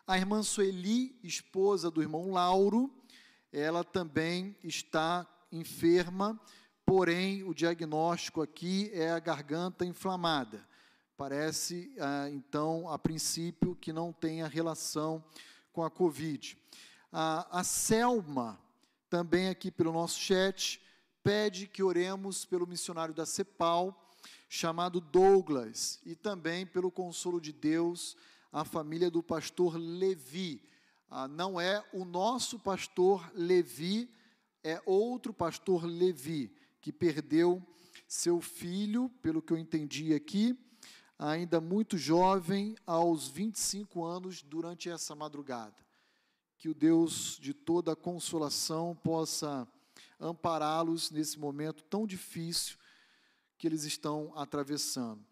A 0.06 0.17
irmã 0.17 0.44
Sueli, 0.44 1.17
esposa 1.24 1.89
do 1.89 2.02
irmão 2.02 2.32
Lauro, 2.32 2.94
ela 3.52 3.84
também 3.84 4.56
está 4.63 5.28
enferma, 5.52 6.39
porém 6.86 7.44
o 7.44 7.54
diagnóstico 7.54 8.41
aqui 8.41 8.89
é 8.94 9.12
a 9.12 9.20
garganta 9.20 9.86
inflamada. 9.86 10.67
Parece, 11.17 11.94
ah, 12.00 12.30
então, 12.32 12.89
a 12.89 12.98
princípio, 12.98 13.76
que 13.76 13.94
não 13.94 14.12
tenha 14.12 14.48
relação 14.48 15.24
com 15.72 15.84
a 15.84 15.89
Covid. 15.89 16.58
a 17.12 17.63
Selma, 17.63 18.60
também 19.10 19.50
aqui 19.50 19.70
pelo 19.70 19.91
nosso 19.91 20.20
chat, 20.20 20.82
pede 21.24 21.68
que 21.68 21.84
oremos 21.84 22.46
pelo 22.46 22.68
missionário 22.68 23.14
da 23.14 23.26
CEPAL, 23.26 23.98
chamado 24.50 25.00
Douglas, 25.00 26.00
e 26.06 26.16
também 26.16 26.66
pelo 26.66 26.92
consolo 26.92 27.40
de 27.40 27.54
Deus, 27.54 28.18
a 28.52 28.66
família 28.66 29.10
do 29.10 29.24
pastor 29.24 29.78
Levi. 29.78 30.62
Ah, 31.10 31.28
não 31.28 31.60
é 31.60 31.84
o 31.94 32.04
nosso 32.04 32.60
pastor 32.60 33.32
Levi, 33.34 34.10
é 34.64 34.82
outro 34.86 35.34
pastor 35.34 35.86
Levi, 35.86 36.54
que 36.82 36.92
perdeu 36.92 37.66
seu 38.08 38.42
filho, 38.42 39.10
pelo 39.22 39.42
que 39.42 39.54
eu 39.54 39.58
entendi 39.58 40.14
aqui, 40.14 40.58
ainda 41.18 41.62
muito 41.62 41.98
jovem, 41.98 42.76
aos 42.86 43.28
25 43.28 44.04
anos, 44.04 44.41
durante 44.41 44.89
essa 44.89 45.16
madrugada. 45.16 45.76
Que 46.58 46.68
o 46.68 46.74
Deus 46.74 47.38
de 47.39 47.54
toda 47.54 47.95
consolação 47.95 48.95
possa 49.04 49.68
ampará-los 50.22 51.11
nesse 51.11 51.39
momento 51.39 51.84
tão 51.84 52.05
difícil 52.05 52.78
que 53.57 53.67
eles 53.67 53.84
estão 53.84 54.32
atravessando. 54.36 55.26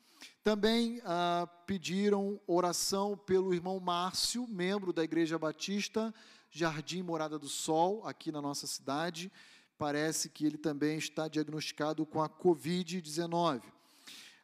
Também 0.44 1.02
ah, 1.06 1.48
pediram 1.66 2.40
oração 2.46 3.16
pelo 3.16 3.54
irmão 3.54 3.80
Márcio, 3.80 4.48
membro 4.48 4.92
da 4.92 5.04
Igreja 5.04 5.40
Batista 5.40 6.14
Jardim 6.52 7.04
Morada 7.04 7.38
do 7.38 7.48
Sol, 7.48 8.06
aqui 8.06 8.32
na 8.32 8.42
nossa 8.42 8.66
cidade. 8.66 9.32
Parece 9.78 10.30
que 10.30 10.46
ele 10.46 10.58
também 10.58 10.98
está 10.98 11.28
diagnosticado 11.28 12.06
com 12.06 12.22
a 12.22 12.28
Covid-19. 12.28 13.62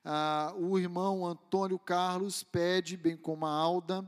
Ah, 0.03 0.53
o 0.55 0.77
irmão 0.77 1.25
Antônio 1.25 1.79
Carlos 1.79 2.43
pede, 2.43 2.95
bem 2.95 3.17
como 3.17 3.45
a 3.45 3.49
Alda, 3.49 4.07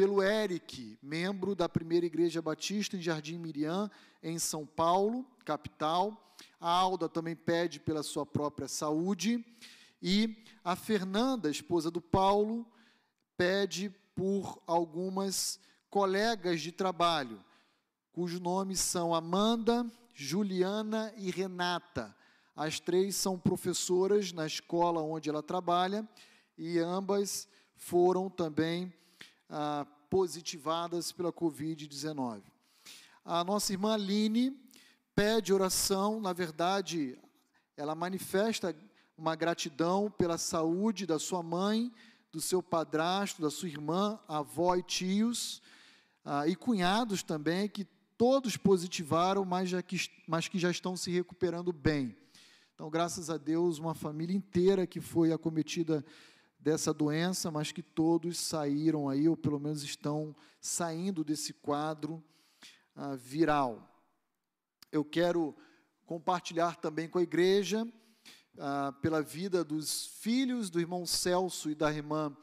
pelo 0.00 0.22
Eric, 0.22 0.98
membro 1.02 1.54
da 1.54 1.68
primeira 1.68 2.06
Igreja 2.06 2.40
Batista 2.40 2.96
em 2.96 3.02
Jardim 3.02 3.36
Miriam, 3.36 3.90
em 4.22 4.38
São 4.38 4.64
Paulo, 4.64 5.26
capital. 5.44 6.34
A 6.58 6.70
Alda 6.70 7.06
também 7.06 7.36
pede 7.36 7.78
pela 7.78 8.02
sua 8.02 8.24
própria 8.24 8.66
saúde. 8.66 9.44
E 10.00 10.42
a 10.64 10.74
Fernanda, 10.74 11.50
esposa 11.50 11.90
do 11.90 12.00
Paulo, 12.00 12.66
pede 13.36 13.90
por 14.14 14.62
algumas 14.66 15.60
colegas 15.90 16.62
de 16.62 16.72
trabalho, 16.72 17.44
cujos 18.10 18.40
nomes 18.40 18.80
são 18.80 19.14
Amanda, 19.14 19.84
Juliana 20.14 21.12
e 21.18 21.30
Renata. 21.30 22.16
As 22.56 22.80
três 22.80 23.16
são 23.16 23.38
professoras 23.38 24.32
na 24.32 24.46
escola 24.46 25.02
onde 25.02 25.28
ela 25.28 25.42
trabalha 25.42 26.08
e 26.56 26.78
ambas 26.78 27.46
foram 27.76 28.30
também 28.30 28.90
ah, 29.50 29.84
positivadas 30.08 31.10
pela 31.12 31.32
Covid-19. 31.32 32.42
A 33.24 33.42
nossa 33.44 33.72
irmã 33.72 33.94
Aline 33.94 34.56
pede 35.14 35.52
oração, 35.52 36.20
na 36.20 36.32
verdade, 36.32 37.18
ela 37.76 37.94
manifesta 37.94 38.74
uma 39.18 39.34
gratidão 39.34 40.10
pela 40.10 40.38
saúde 40.38 41.04
da 41.04 41.18
sua 41.18 41.42
mãe, 41.42 41.92
do 42.32 42.40
seu 42.40 42.62
padrasto, 42.62 43.42
da 43.42 43.50
sua 43.50 43.68
irmã, 43.68 44.18
avó 44.28 44.76
e 44.76 44.82
tios, 44.82 45.60
ah, 46.24 46.46
e 46.46 46.54
cunhados 46.54 47.22
também, 47.22 47.68
que 47.68 47.84
todos 48.16 48.56
positivaram, 48.56 49.44
mas, 49.44 49.68
já 49.68 49.82
que, 49.82 49.98
mas 50.26 50.46
que 50.46 50.58
já 50.58 50.70
estão 50.70 50.96
se 50.96 51.10
recuperando 51.10 51.72
bem. 51.72 52.16
Então, 52.74 52.88
graças 52.88 53.28
a 53.28 53.36
Deus, 53.36 53.78
uma 53.78 53.94
família 53.94 54.34
inteira 54.34 54.86
que 54.86 55.00
foi 55.00 55.32
acometida 55.32 56.04
dessa 56.60 56.92
doença, 56.92 57.50
mas 57.50 57.72
que 57.72 57.82
todos 57.82 58.38
saíram 58.38 59.08
aí, 59.08 59.28
ou 59.28 59.36
pelo 59.36 59.58
menos 59.58 59.82
estão 59.82 60.34
saindo 60.60 61.24
desse 61.24 61.52
quadro 61.52 62.22
ah, 62.94 63.16
viral. 63.16 63.88
Eu 64.92 65.04
quero 65.04 65.56
compartilhar 66.04 66.76
também 66.76 67.08
com 67.08 67.18
a 67.18 67.22
igreja, 67.22 67.86
ah, 68.58 68.92
pela 69.00 69.22
vida 69.22 69.64
dos 69.64 70.06
filhos 70.20 70.68
do 70.68 70.80
irmão 70.80 71.06
Celso 71.06 71.70
e 71.70 71.74
da 71.74 71.92
irmã 71.92 72.36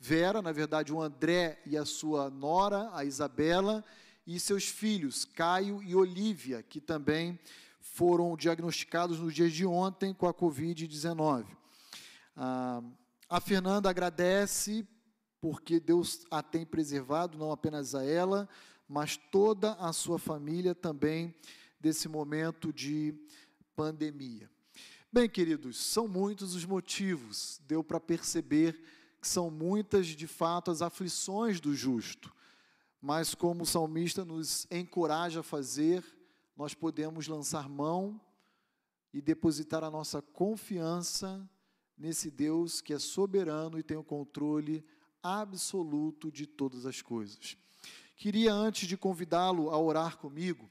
Vera, 0.00 0.40
na 0.40 0.52
verdade, 0.52 0.92
o 0.92 1.02
André 1.02 1.60
e 1.66 1.76
a 1.76 1.84
sua 1.84 2.30
nora, 2.30 2.88
a 2.92 3.04
Isabela, 3.04 3.84
e 4.24 4.38
seus 4.38 4.68
filhos, 4.68 5.24
Caio 5.24 5.82
e 5.82 5.96
Olívia, 5.96 6.62
que 6.62 6.80
também 6.80 7.38
foram 7.80 8.36
diagnosticados 8.36 9.18
nos 9.18 9.34
dias 9.34 9.52
de 9.52 9.66
ontem 9.66 10.14
com 10.14 10.28
a 10.28 10.32
Covid-19. 10.32 11.44
Ah, 12.36 12.80
a 13.28 13.40
Fernanda 13.40 13.90
agradece 13.90 14.86
porque 15.40 15.78
Deus 15.78 16.24
a 16.30 16.42
tem 16.42 16.64
preservado, 16.64 17.36
não 17.36 17.52
apenas 17.52 17.94
a 17.94 18.02
ela, 18.02 18.48
mas 18.88 19.16
toda 19.16 19.74
a 19.74 19.92
sua 19.92 20.18
família 20.18 20.74
também 20.74 21.34
desse 21.78 22.08
momento 22.08 22.72
de 22.72 23.14
pandemia. 23.76 24.50
Bem, 25.12 25.28
queridos, 25.28 25.76
são 25.78 26.08
muitos 26.08 26.54
os 26.54 26.64
motivos, 26.64 27.60
deu 27.66 27.84
para 27.84 28.00
perceber 28.00 28.82
que 29.20 29.28
são 29.28 29.50
muitas, 29.50 30.06
de 30.06 30.26
fato, 30.26 30.70
as 30.70 30.82
aflições 30.82 31.60
do 31.60 31.74
justo, 31.74 32.34
mas 33.00 33.34
como 33.34 33.62
o 33.62 33.66
salmista 33.66 34.24
nos 34.24 34.66
encoraja 34.70 35.40
a 35.40 35.42
fazer, 35.44 36.04
nós 36.56 36.74
podemos 36.74 37.28
lançar 37.28 37.68
mão 37.68 38.20
e 39.12 39.20
depositar 39.20 39.84
a 39.84 39.90
nossa 39.90 40.20
confiança 40.20 41.48
nesse 41.98 42.30
Deus 42.30 42.80
que 42.80 42.92
é 42.92 42.98
soberano 42.98 43.78
e 43.78 43.82
tem 43.82 43.96
o 43.96 44.04
controle 44.04 44.84
absoluto 45.22 46.30
de 46.30 46.46
todas 46.46 46.86
as 46.86 47.02
coisas. 47.02 47.56
Queria, 48.16 48.52
antes 48.52 48.88
de 48.88 48.96
convidá-lo 48.96 49.70
a 49.70 49.78
orar 49.78 50.16
comigo, 50.16 50.68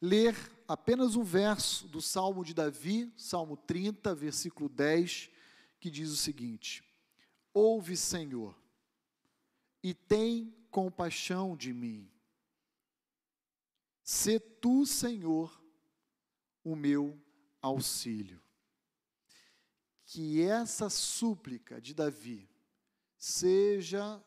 ler 0.00 0.34
apenas 0.66 1.16
um 1.16 1.24
verso 1.24 1.88
do 1.88 2.00
Salmo 2.00 2.44
de 2.44 2.54
Davi, 2.54 3.12
Salmo 3.16 3.56
30, 3.56 4.14
versículo 4.14 4.68
10, 4.68 5.30
que 5.78 5.90
diz 5.90 6.10
o 6.10 6.16
seguinte: 6.16 6.82
Ouve, 7.52 7.96
Senhor, 7.96 8.56
e 9.82 9.92
tem 9.94 10.54
compaixão 10.70 11.56
de 11.56 11.72
mim. 11.72 12.10
Se 14.02 14.38
tu, 14.40 14.86
Senhor, 14.86 15.62
o 16.64 16.74
meu 16.74 17.18
auxílio. 17.60 18.40
Que 20.12 20.42
essa 20.42 20.90
súplica 20.90 21.80
de 21.80 21.94
Davi 21.94 22.50
seja 23.16 24.20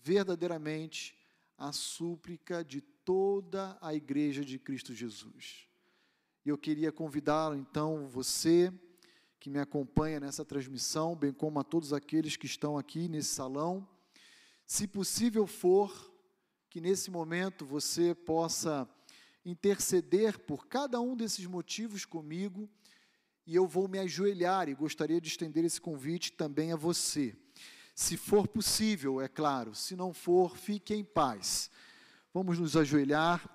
verdadeiramente 0.00 1.18
a 1.56 1.72
súplica 1.72 2.64
de 2.64 2.80
toda 2.80 3.76
a 3.80 3.92
igreja 3.92 4.44
de 4.44 4.60
Cristo 4.60 4.94
Jesus. 4.94 5.66
Eu 6.46 6.56
queria 6.56 6.92
convidá-lo, 6.92 7.56
então, 7.56 8.06
você 8.06 8.72
que 9.40 9.50
me 9.50 9.58
acompanha 9.58 10.20
nessa 10.20 10.44
transmissão, 10.44 11.16
bem 11.16 11.32
como 11.32 11.58
a 11.58 11.64
todos 11.64 11.92
aqueles 11.92 12.36
que 12.36 12.46
estão 12.46 12.78
aqui 12.78 13.08
nesse 13.08 13.30
salão, 13.30 13.88
se 14.64 14.86
possível 14.86 15.48
for, 15.48 16.14
que 16.70 16.80
nesse 16.80 17.10
momento 17.10 17.66
você 17.66 18.14
possa 18.14 18.88
interceder 19.44 20.38
por 20.38 20.68
cada 20.68 21.00
um 21.00 21.16
desses 21.16 21.44
motivos 21.44 22.04
comigo, 22.04 22.70
e 23.48 23.54
eu 23.54 23.66
vou 23.66 23.88
me 23.88 23.98
ajoelhar 23.98 24.68
e 24.68 24.74
gostaria 24.74 25.18
de 25.18 25.28
estender 25.28 25.64
esse 25.64 25.80
convite 25.80 26.32
também 26.32 26.70
a 26.70 26.76
você. 26.76 27.34
Se 27.94 28.14
for 28.14 28.46
possível, 28.46 29.22
é 29.22 29.26
claro, 29.26 29.74
se 29.74 29.96
não 29.96 30.12
for, 30.12 30.54
fique 30.54 30.92
em 30.92 31.02
paz. 31.02 31.70
Vamos 32.30 32.58
nos 32.58 32.76
ajoelhar 32.76 33.48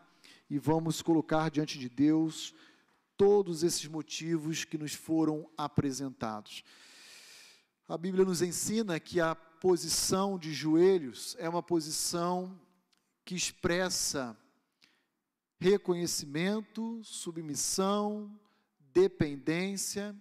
e 0.49 0.57
vamos 0.57 1.03
colocar 1.03 1.51
diante 1.51 1.77
de 1.77 1.89
Deus 1.89 2.55
todos 3.15 3.61
esses 3.61 3.85
motivos 3.85 4.65
que 4.65 4.79
nos 4.79 4.95
foram 4.95 5.47
apresentados. 5.55 6.63
A 7.87 7.95
Bíblia 7.95 8.25
nos 8.25 8.41
ensina 8.41 8.99
que 8.99 9.21
a 9.21 9.35
posição 9.35 10.39
de 10.39 10.55
joelhos 10.55 11.35
é 11.37 11.47
uma 11.47 11.61
posição 11.61 12.59
que 13.23 13.35
expressa 13.35 14.35
reconhecimento, 15.59 16.99
submissão, 17.03 18.35
dependência, 18.93 20.15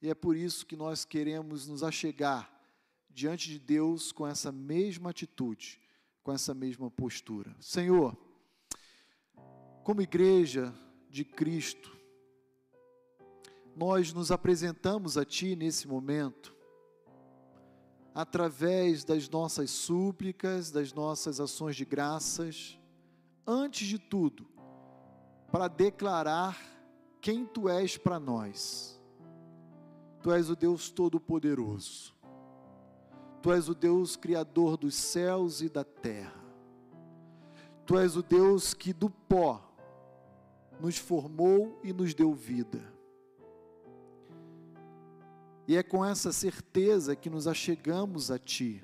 e 0.00 0.08
é 0.08 0.14
por 0.14 0.36
isso 0.36 0.66
que 0.66 0.76
nós 0.76 1.04
queremos 1.04 1.66
nos 1.66 1.82
achegar 1.82 2.52
diante 3.08 3.48
de 3.48 3.58
Deus 3.58 4.12
com 4.12 4.26
essa 4.26 4.52
mesma 4.52 5.10
atitude, 5.10 5.80
com 6.22 6.32
essa 6.32 6.54
mesma 6.54 6.90
postura. 6.90 7.56
Senhor, 7.60 8.16
como 9.82 10.02
igreja 10.02 10.72
de 11.10 11.24
Cristo, 11.24 11.96
nós 13.74 14.12
nos 14.12 14.30
apresentamos 14.30 15.16
a 15.16 15.24
Ti 15.24 15.56
nesse 15.56 15.88
momento, 15.88 16.54
através 18.14 19.04
das 19.04 19.28
nossas 19.28 19.70
súplicas, 19.70 20.70
das 20.70 20.92
nossas 20.92 21.40
ações 21.40 21.76
de 21.76 21.84
graças, 21.84 22.78
antes 23.46 23.88
de 23.88 23.98
tudo, 23.98 24.46
para 25.50 25.68
declarar 25.68 26.77
quem 27.28 27.44
Tu 27.44 27.68
és 27.68 27.98
para 27.98 28.18
nós. 28.18 28.98
Tu 30.22 30.32
és 30.32 30.48
o 30.48 30.56
Deus 30.56 30.90
Todo-Poderoso, 30.90 32.16
Tu 33.42 33.52
és 33.52 33.68
o 33.68 33.74
Deus 33.74 34.16
Criador 34.16 34.78
dos 34.78 34.94
céus 34.94 35.60
e 35.60 35.68
da 35.68 35.84
terra, 35.84 36.42
Tu 37.84 37.98
és 37.98 38.16
o 38.16 38.22
Deus 38.22 38.72
que 38.72 38.94
do 38.94 39.10
pó 39.10 39.62
nos 40.80 40.96
formou 40.96 41.78
e 41.84 41.92
nos 41.92 42.14
deu 42.14 42.32
vida. 42.32 42.80
E 45.66 45.76
é 45.76 45.82
com 45.82 46.02
essa 46.02 46.32
certeza 46.32 47.14
que 47.14 47.28
nos 47.28 47.46
achegamos 47.46 48.30
a 48.30 48.38
Ti, 48.38 48.82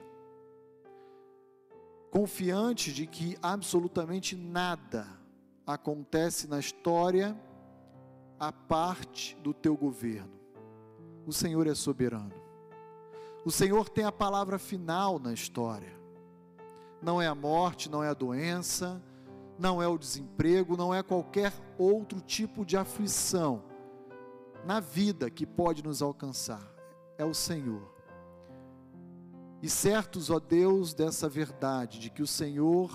confiantes 2.11 2.93
de 2.93 3.07
que 3.07 3.39
absolutamente 3.41 4.37
nada 4.37 5.09
acontece 5.67 6.47
na 6.47 6.59
história 6.59 7.35
a 8.39 8.53
parte 8.53 9.37
do 9.43 9.53
Teu 9.55 9.77
governo. 9.77 10.33
O 11.27 11.33
Senhor 11.33 11.67
é 11.67 11.75
soberano. 11.75 12.33
O 13.45 13.51
Senhor 13.51 13.89
tem 13.89 14.05
a 14.05 14.13
palavra 14.13 14.59
final 14.59 15.19
na 15.19 15.33
história. 15.33 15.93
Não 17.03 17.21
é 17.21 17.27
a 17.27 17.35
morte, 17.35 17.91
não 17.91 18.03
é 18.03 18.09
a 18.09 18.15
doença, 18.15 19.03
não 19.59 19.83
é 19.83 19.87
o 19.87 19.99
desemprego, 19.99 20.77
não 20.77 20.95
é 20.95 21.03
qualquer 21.03 21.53
outro 21.79 22.21
tipo 22.21 22.65
de 22.65 22.77
aflição 22.77 23.63
na 24.65 24.81
vida 24.81 25.31
que 25.31 25.47
pode 25.47 25.85
nos 25.85 26.01
alcançar 26.01 26.73
é 27.19 27.25
o 27.25 27.35
Senhor. 27.35 27.93
E 29.63 29.69
certos, 29.69 30.31
ó 30.31 30.39
Deus, 30.39 30.93
dessa 30.93 31.29
verdade, 31.29 31.99
de 31.99 32.11
que 32.11 32.23
o 32.23 32.27
Senhor 32.27 32.91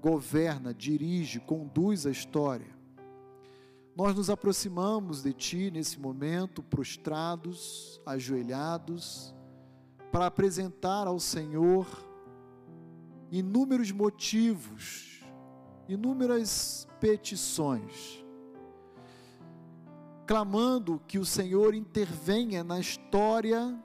governa, 0.00 0.74
dirige, 0.74 1.40
conduz 1.40 2.06
a 2.06 2.10
história, 2.10 2.74
nós 3.96 4.14
nos 4.14 4.30
aproximamos 4.30 5.22
de 5.22 5.32
Ti 5.32 5.70
nesse 5.70 5.98
momento, 5.98 6.62
prostrados, 6.62 8.00
ajoelhados, 8.06 9.34
para 10.10 10.26
apresentar 10.26 11.06
ao 11.06 11.20
Senhor 11.20 11.86
inúmeros 13.30 13.92
motivos, 13.92 15.22
inúmeras 15.88 16.88
petições 17.00 18.20
clamando 20.30 21.02
que 21.08 21.18
o 21.18 21.24
Senhor 21.24 21.74
intervenha 21.74 22.62
na 22.62 22.78
história 22.78 23.76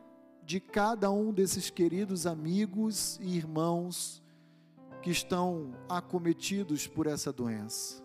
de 0.43 0.59
cada 0.59 1.09
um 1.09 1.33
desses 1.33 1.71
queridos 1.71 2.27
amigos 2.27 3.17
e 3.19 3.35
irmãos 3.35 4.21
que 5.01 5.09
estão 5.09 5.73
acometidos 5.89 6.85
por 6.85 7.07
essa 7.07 7.33
doença. 7.33 8.03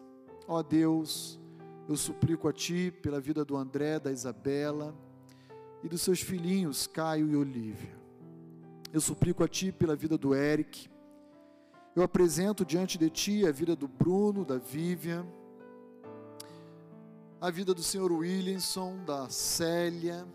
Ó 0.49 0.63
Deus, 0.63 1.39
eu 1.91 1.97
suplico 1.97 2.49
a 2.49 2.53
Ti 2.53 2.91
pela 3.03 3.21
vida 3.21 3.45
do 3.45 3.57
André, 3.57 4.01
da 4.01 4.11
Isabela 4.11 4.95
e 5.83 5.89
dos 5.89 6.01
seus 6.01 6.21
filhinhos, 6.21 6.87
Caio 6.87 7.29
e 7.29 7.37
Olívia. 7.37 7.99
Eu 8.93 9.01
suplico 9.01 9.45
a 9.45 9.49
Ti 9.49 9.73
pela 9.73 9.95
vida 9.95 10.17
do 10.17 10.35
Eric. 10.35 10.89
Eu 11.95 12.03
apresento 12.03 12.65
diante 12.65 12.97
de 12.97 13.11
Ti 13.11 13.47
a 13.47 13.53
vida 13.53 13.77
do 13.77 13.87
Bruno, 13.87 14.45
da 14.45 14.57
Vivian 14.57 15.27
a 17.41 17.51
vida 17.51 17.73
do 17.73 17.83
senhor 17.83 18.13
Williamson, 18.13 19.03
da 19.05 19.31
Célia. 19.31 20.27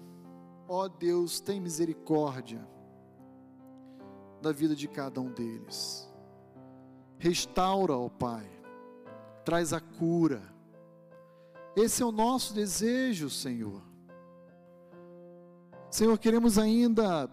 Ó 0.67 0.85
oh 0.85 0.89
Deus, 0.89 1.39
tem 1.39 1.61
misericórdia 1.61 2.67
da 4.41 4.51
vida 4.51 4.75
de 4.75 4.87
cada 4.87 5.21
um 5.21 5.31
deles. 5.31 6.11
Restaura, 7.19 7.95
ó 7.95 8.05
oh 8.05 8.09
Pai, 8.09 8.49
traz 9.45 9.71
a 9.71 9.79
cura. 9.79 10.54
Esse 11.75 12.01
é 12.01 12.05
o 12.05 12.11
nosso 12.11 12.53
desejo, 12.53 13.29
Senhor. 13.29 13.81
Senhor, 15.91 16.17
queremos 16.17 16.57
ainda 16.57 17.29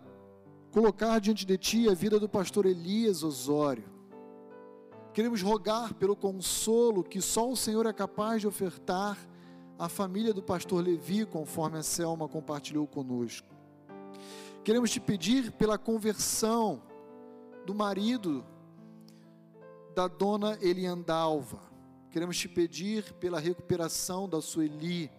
colocar 0.73 1.21
diante 1.21 1.47
de 1.47 1.57
Ti 1.57 1.89
a 1.89 1.95
vida 1.95 2.19
do 2.19 2.29
pastor 2.29 2.67
Elias 2.67 3.23
Osório. 3.23 3.85
Queremos 5.15 5.43
rogar 5.43 5.95
pelo 5.95 6.17
consolo 6.17 7.05
que 7.05 7.21
só 7.21 7.49
o 7.49 7.57
Senhor 7.57 7.87
é 7.87 7.93
capaz 7.93 8.41
de 8.41 8.49
ofertar 8.49 9.17
a 9.79 9.89
família 9.89 10.35
do 10.35 10.43
pastor 10.43 10.83
Levi, 10.83 11.25
conforme 11.25 11.79
a 11.79 11.83
Selma 11.83 12.29
compartilhou 12.29 12.87
conosco. 12.87 13.47
Queremos 14.65 14.91
te 14.91 14.99
pedir 14.99 15.53
pela 15.53 15.79
conversão 15.79 16.83
do 17.65 17.75
marido 17.75 18.45
da 19.95 20.09
dona 20.09 20.59
Eliandalva. 20.61 21.72
Queremos 22.13 22.37
te 22.37 22.47
pedir 22.47 23.11
pela 23.15 23.41
recuperação 23.41 24.29
da 24.29 24.43
Sueli, 24.43 25.11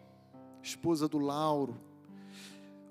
esposa 0.62 1.08
do 1.08 1.18
Lauro. 1.18 1.82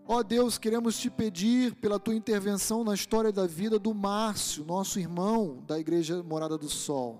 Ó 0.04 0.16
oh 0.16 0.24
Deus, 0.24 0.58
queremos 0.58 0.98
te 0.98 1.08
pedir 1.08 1.76
pela 1.76 2.00
tua 2.00 2.12
intervenção 2.12 2.82
na 2.82 2.94
história 2.94 3.30
da 3.30 3.46
vida 3.46 3.78
do 3.78 3.94
Márcio, 3.94 4.64
nosso 4.64 4.98
irmão 4.98 5.62
da 5.68 5.78
Igreja 5.78 6.20
Morada 6.20 6.58
do 6.58 6.68
Sol. 6.68 7.16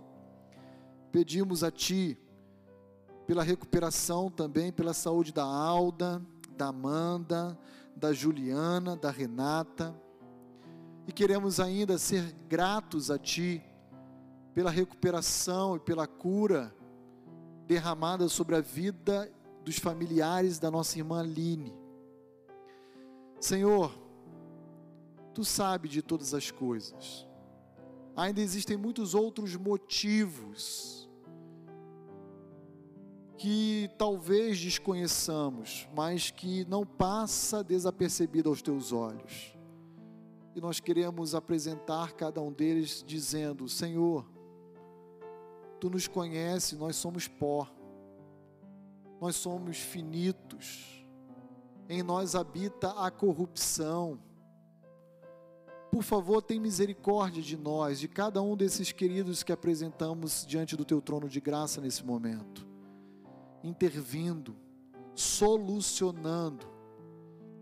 Pedimos 1.12 1.62
a 1.62 1.70
ti 1.70 2.18
pela 3.28 3.44
recuperação 3.44 4.28
também, 4.28 4.72
pela 4.72 4.92
saúde 4.92 5.32
da 5.32 5.44
Alda, 5.44 6.20
da 6.56 6.66
Amanda, 6.66 7.56
da 7.94 8.12
Juliana, 8.12 8.96
da 8.96 9.12
Renata. 9.12 9.94
E 11.06 11.12
queremos 11.12 11.60
ainda 11.60 11.96
ser 11.96 12.34
gratos 12.48 13.08
a 13.08 13.18
Ti 13.18 13.62
pela 14.54 14.70
recuperação 14.70 15.76
e 15.76 15.80
pela 15.80 16.06
cura 16.06 16.74
derramada 17.66 18.28
sobre 18.28 18.56
a 18.56 18.60
vida 18.60 19.32
dos 19.64 19.78
familiares 19.78 20.58
da 20.58 20.70
nossa 20.70 20.98
irmã 20.98 21.22
Line. 21.22 21.74
Senhor, 23.40 24.02
Tu 25.34 25.44
sabe 25.44 25.88
de 25.88 26.02
todas 26.02 26.34
as 26.34 26.50
coisas. 26.50 27.26
Ainda 28.14 28.40
existem 28.40 28.76
muitos 28.76 29.14
outros 29.14 29.56
motivos 29.56 31.08
que 33.38 33.90
talvez 33.98 34.60
desconheçamos, 34.60 35.88
mas 35.94 36.30
que 36.30 36.66
não 36.66 36.84
passa 36.84 37.64
desapercebido 37.64 38.50
aos 38.50 38.60
teus 38.60 38.92
olhos. 38.92 39.56
E 40.54 40.60
nós 40.60 40.78
queremos 40.78 41.34
apresentar 41.34 42.12
cada 42.12 42.42
um 42.42 42.52
deles 42.52 43.02
dizendo: 43.04 43.66
Senhor, 43.70 44.26
tu 45.82 45.90
nos 45.90 46.06
conhece, 46.06 46.76
nós 46.76 46.94
somos 46.94 47.26
pó. 47.26 47.68
nós 49.20 49.34
somos 49.34 49.78
finitos, 49.78 51.04
em 51.88 52.04
nós 52.04 52.36
habita 52.36 52.90
a 52.90 53.10
corrupção. 53.10 54.16
Por 55.90 56.04
favor, 56.04 56.40
tem 56.40 56.60
misericórdia 56.60 57.42
de 57.42 57.56
nós, 57.56 57.98
de 57.98 58.06
cada 58.06 58.40
um 58.40 58.56
desses 58.56 58.92
queridos 58.92 59.42
que 59.42 59.50
apresentamos 59.50 60.46
diante 60.46 60.76
do 60.76 60.84
teu 60.84 61.02
trono 61.02 61.28
de 61.28 61.40
graça 61.40 61.80
nesse 61.80 62.04
momento, 62.04 62.64
intervindo, 63.64 64.54
solucionando, 65.16 66.64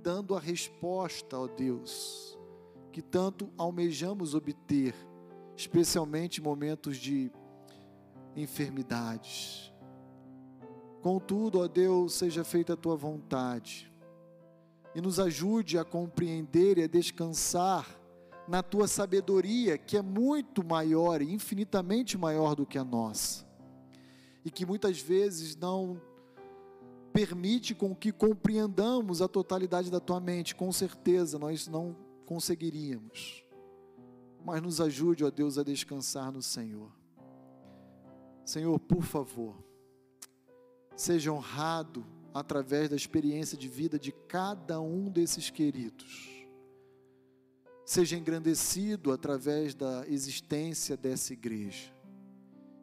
dando 0.03 0.37
a 0.37 0.41
resposta, 0.41 1.39
ó 1.39 1.47
Deus, 1.47 2.39
que 2.93 3.01
tanto 3.01 3.51
almejamos 3.57 4.35
obter, 4.35 4.95
especialmente 5.57 6.39
em 6.39 6.45
momentos 6.45 6.99
de 6.99 7.33
enfermidades. 8.37 9.73
Contudo, 11.03 11.61
ó 11.61 11.69
Deus, 11.69 12.15
seja 12.15 12.45
feita 12.45 12.75
a 12.75 12.77
tua 12.77 12.97
vontade 12.97 13.91
e 14.95 15.01
nos 15.01 15.19
ajude 15.19 15.79
a 15.79 15.85
compreender 15.85 16.79
e 16.79 16.83
a 16.83 16.89
descansar 16.89 17.87
na 18.49 18.63
tua 18.63 18.89
sabedoria, 18.89 19.79
que 19.79 19.97
é 19.97 20.03
muito 20.03 20.65
maior 20.65 21.23
e 21.23 21.33
infinitamente 21.33 22.19
maior 22.19 22.57
do 22.57 22.67
que 22.67 22.77
a 22.77 22.85
nossa, 22.85 23.47
e 24.45 24.51
que 24.51 24.67
muitas 24.67 25.01
vezes 25.01 25.55
não 25.55 26.01
permite 27.13 27.75
com 27.75 27.95
que 27.95 28.13
compreendamos 28.13 29.23
a 29.23 29.29
totalidade 29.29 29.91
da 29.91 30.01
tua 30.01 30.21
mente, 30.21 30.55
com 30.55 30.73
certeza 30.73 31.39
nós 31.39 31.67
não 31.67 31.97
conseguiríamos. 32.27 33.45
Mas 34.45 34.63
nos 34.63 34.81
ajude, 34.81 35.25
ó 35.25 35.31
Deus, 35.31 35.59
a 35.59 35.63
descansar 35.63 36.33
no 36.33 36.43
Senhor. 36.43 37.00
Senhor, 38.45 38.79
por 38.81 39.03
favor, 39.03 39.57
seja 40.97 41.33
honrado 41.33 42.05
através 42.33 42.89
da 42.89 42.97
experiência 42.97 43.57
de 43.57 43.69
vida 43.69 43.99
de 43.99 44.13
cada 44.13 44.81
um 44.81 45.11
desses 45.11 45.51
queridos. 45.51 46.47
Seja 47.85 48.17
engrandecido 48.17 49.13
através 49.13 49.75
da 49.75 50.07
existência 50.07 50.97
dessa 50.97 51.33
igreja. 51.33 51.93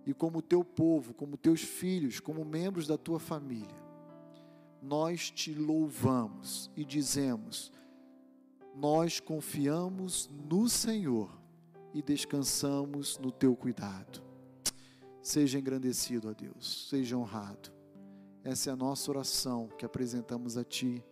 E 0.05 0.14
como 0.14 0.41
teu 0.41 0.64
povo, 0.64 1.14
como 1.14 1.38
teus 1.38 1.62
filhos, 1.62 2.20
como 2.20 2.43
membros 2.43 2.88
da 2.88 2.97
tua 2.97 3.20
família, 3.20 3.88
nós 4.82 5.30
te 5.32 5.53
louvamos 5.53 6.70
e 6.76 6.84
dizemos: 6.84 7.72
nós 8.76 9.20
confiamos 9.20 10.30
no 10.49 10.70
Senhor 10.70 11.30
e 11.93 12.01
descansamos 12.01 13.18
no 13.18 13.32
teu 13.32 13.55
cuidado. 13.55 14.26
Seja 15.28 15.59
engrandecido, 15.59 16.30
ó 16.30 16.34
Deus, 16.34 16.88
seja 16.89 17.17
honrado. 17.17 17.69
Essa 18.45 18.69
é 18.69 18.73
a 18.73 18.78
nossa 18.78 19.11
oração 19.11 19.67
que 19.78 19.86
apresentamos 19.86 20.55
a 20.55 20.63
Ti, 20.63 21.03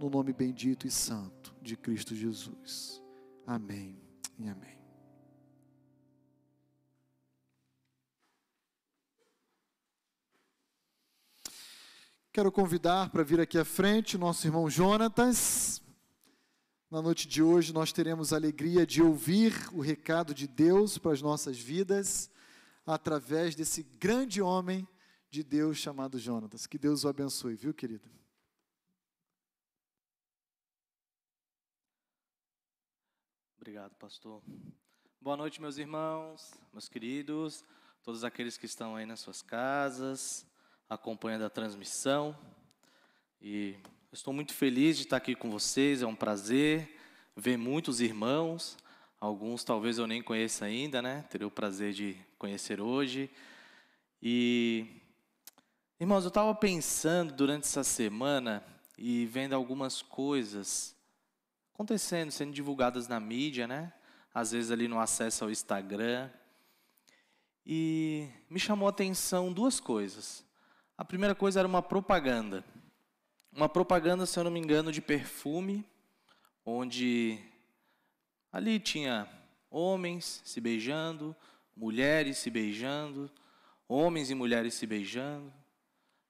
no 0.00 0.10
nome 0.10 0.32
bendito 0.32 0.84
e 0.84 0.90
santo 0.90 1.54
de 1.62 1.76
Cristo 1.76 2.12
Jesus. 2.12 3.00
Amém 3.46 4.02
e 4.36 4.48
amém. 4.48 4.76
Quero 12.32 12.50
convidar 12.50 13.10
para 13.10 13.22
vir 13.22 13.38
aqui 13.38 13.58
à 13.58 13.64
frente 13.64 14.18
nosso 14.18 14.44
irmão 14.44 14.68
Jonatas. 14.68 15.80
Na 16.90 17.00
noite 17.00 17.28
de 17.28 17.44
hoje 17.44 17.72
nós 17.72 17.92
teremos 17.92 18.32
a 18.32 18.36
alegria 18.36 18.84
de 18.84 19.00
ouvir 19.00 19.54
o 19.72 19.80
recado 19.80 20.34
de 20.34 20.48
Deus 20.48 20.98
para 20.98 21.12
as 21.12 21.22
nossas 21.22 21.56
vidas 21.56 22.28
através 22.86 23.56
desse 23.56 23.82
grande 23.82 24.40
homem 24.40 24.86
de 25.28 25.42
Deus 25.42 25.76
chamado 25.76 26.18
Jonatas. 26.18 26.66
Que 26.66 26.78
Deus 26.78 27.04
o 27.04 27.08
abençoe, 27.08 27.56
viu, 27.56 27.74
querido? 27.74 28.08
Obrigado, 33.58 33.96
pastor. 33.96 34.40
Boa 35.20 35.36
noite, 35.36 35.60
meus 35.60 35.76
irmãos, 35.76 36.54
meus 36.72 36.88
queridos, 36.88 37.64
todos 38.04 38.22
aqueles 38.22 38.56
que 38.56 38.66
estão 38.66 38.94
aí 38.94 39.04
nas 39.04 39.18
suas 39.18 39.42
casas, 39.42 40.46
acompanhando 40.88 41.44
a 41.44 41.50
transmissão. 41.50 42.38
E 43.40 43.76
estou 44.12 44.32
muito 44.32 44.54
feliz 44.54 44.96
de 44.96 45.02
estar 45.02 45.16
aqui 45.16 45.34
com 45.34 45.50
vocês, 45.50 46.00
é 46.00 46.06
um 46.06 46.14
prazer 46.14 46.96
ver 47.34 47.56
muitos 47.56 48.00
irmãos. 48.00 48.78
Alguns 49.18 49.64
talvez 49.64 49.96
eu 49.96 50.06
nem 50.06 50.22
conheça 50.22 50.66
ainda, 50.66 51.00
né? 51.00 51.24
Terei 51.30 51.46
o 51.46 51.50
prazer 51.50 51.92
de 51.94 52.16
conhecer 52.38 52.80
hoje. 52.80 53.30
E, 54.20 55.00
irmãos, 55.98 56.24
eu 56.24 56.28
estava 56.28 56.54
pensando 56.54 57.32
durante 57.32 57.64
essa 57.64 57.82
semana 57.82 58.62
e 58.98 59.24
vendo 59.26 59.54
algumas 59.54 60.02
coisas 60.02 60.94
acontecendo, 61.72 62.30
sendo 62.30 62.52
divulgadas 62.52 63.08
na 63.08 63.18
mídia, 63.18 63.66
né? 63.66 63.92
Às 64.34 64.52
vezes 64.52 64.70
ali 64.70 64.86
no 64.86 65.00
acesso 65.00 65.44
ao 65.44 65.50
Instagram. 65.50 66.30
E 67.64 68.28
me 68.50 68.60
chamou 68.60 68.86
a 68.86 68.90
atenção 68.90 69.52
duas 69.52 69.80
coisas. 69.80 70.44
A 70.96 71.04
primeira 71.04 71.34
coisa 71.34 71.60
era 71.60 71.68
uma 71.68 71.82
propaganda. 71.82 72.62
Uma 73.50 73.68
propaganda, 73.68 74.26
se 74.26 74.38
eu 74.38 74.44
não 74.44 74.50
me 74.50 74.60
engano, 74.60 74.92
de 74.92 75.00
perfume, 75.00 75.86
onde 76.64 77.38
ali 78.56 78.80
tinha 78.80 79.28
homens 79.70 80.40
se 80.42 80.62
beijando, 80.62 81.36
mulheres 81.76 82.38
se 82.38 82.48
beijando, 82.48 83.30
homens 83.86 84.30
e 84.30 84.34
mulheres 84.34 84.72
se 84.72 84.86
beijando, 84.86 85.52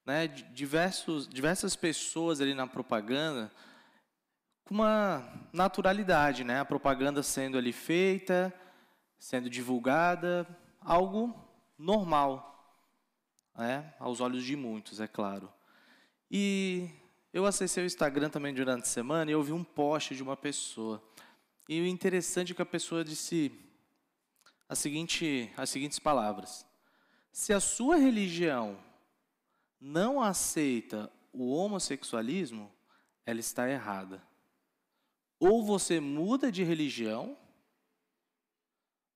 né? 0.05 0.27
Diversos, 0.27 1.25
diversas 1.25 1.73
pessoas 1.73 2.41
ali 2.41 2.53
na 2.53 2.67
propaganda 2.67 3.49
com 4.65 4.75
uma 4.75 5.47
naturalidade, 5.53 6.43
né? 6.43 6.59
A 6.59 6.65
propaganda 6.65 7.23
sendo 7.23 7.57
ali 7.57 7.71
feita, 7.71 8.53
sendo 9.17 9.49
divulgada, 9.49 10.45
algo 10.81 11.33
normal, 11.77 12.77
né? 13.57 13.93
aos 13.97 14.19
olhos 14.19 14.43
de 14.43 14.57
muitos, 14.57 14.99
é 14.99 15.07
claro. 15.07 15.49
E 16.29 16.89
eu 17.31 17.45
acessei 17.45 17.85
o 17.85 17.85
Instagram 17.85 18.29
também 18.29 18.53
durante 18.53 18.83
a 18.83 18.87
semana 18.87 19.31
e 19.31 19.33
eu 19.33 19.41
vi 19.41 19.53
um 19.53 19.63
post 19.63 20.13
de 20.13 20.21
uma 20.21 20.35
pessoa. 20.35 21.01
E 21.67 21.81
o 21.81 21.85
interessante 21.85 22.51
é 22.53 22.55
que 22.55 22.61
a 22.61 22.65
pessoa 22.65 23.03
disse 23.03 23.51
a 24.69 24.75
seguinte, 24.75 25.51
as 25.57 25.69
seguintes 25.69 25.99
palavras: 25.99 26.65
Se 27.31 27.53
a 27.53 27.59
sua 27.59 27.97
religião 27.97 28.81
não 29.79 30.21
aceita 30.21 31.11
o 31.31 31.53
homossexualismo, 31.53 32.71
ela 33.25 33.39
está 33.39 33.69
errada. 33.69 34.25
Ou 35.39 35.63
você 35.63 35.99
muda 35.99 36.51
de 36.51 36.63
religião, 36.63 37.37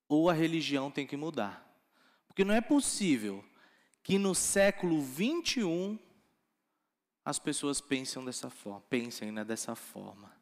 ou 0.08 0.30
a 0.30 0.34
religião 0.34 0.92
tem 0.92 1.08
que 1.08 1.18
mudar. 1.18 1.68
Porque 2.28 2.44
não 2.44 2.54
é 2.54 2.62
possível 2.62 3.44
que 4.04 4.18
no 4.18 4.36
século 4.36 5.02
21 5.02 5.98
as 7.24 7.40
pessoas 7.40 7.80
pensem 7.80 8.24
dessa 8.26 8.50
forma, 8.50 8.82
pensem 8.82 9.32
né, 9.32 9.44
dessa 9.44 9.76
forma. 9.76 10.41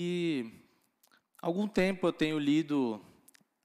E 0.00 0.52
algum 1.42 1.66
tempo 1.66 2.06
eu 2.06 2.12
tenho 2.12 2.38
lido 2.38 3.04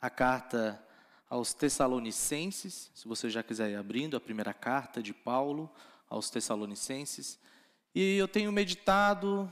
a 0.02 0.10
carta 0.10 0.84
aos 1.30 1.54
Tessalonicenses, 1.54 2.90
se 2.96 3.08
você 3.08 3.30
já 3.30 3.44
quiser 3.44 3.70
ir 3.70 3.76
abrindo 3.76 4.18
a 4.18 4.20
primeira 4.20 4.52
carta 4.52 5.00
de 5.00 5.14
Paulo 5.14 5.72
aos 6.10 6.32
Tessalonicenses, 6.32 7.40
e 7.94 8.18
eu 8.18 8.28
tenho 8.28 8.52
meditado, 8.52 9.48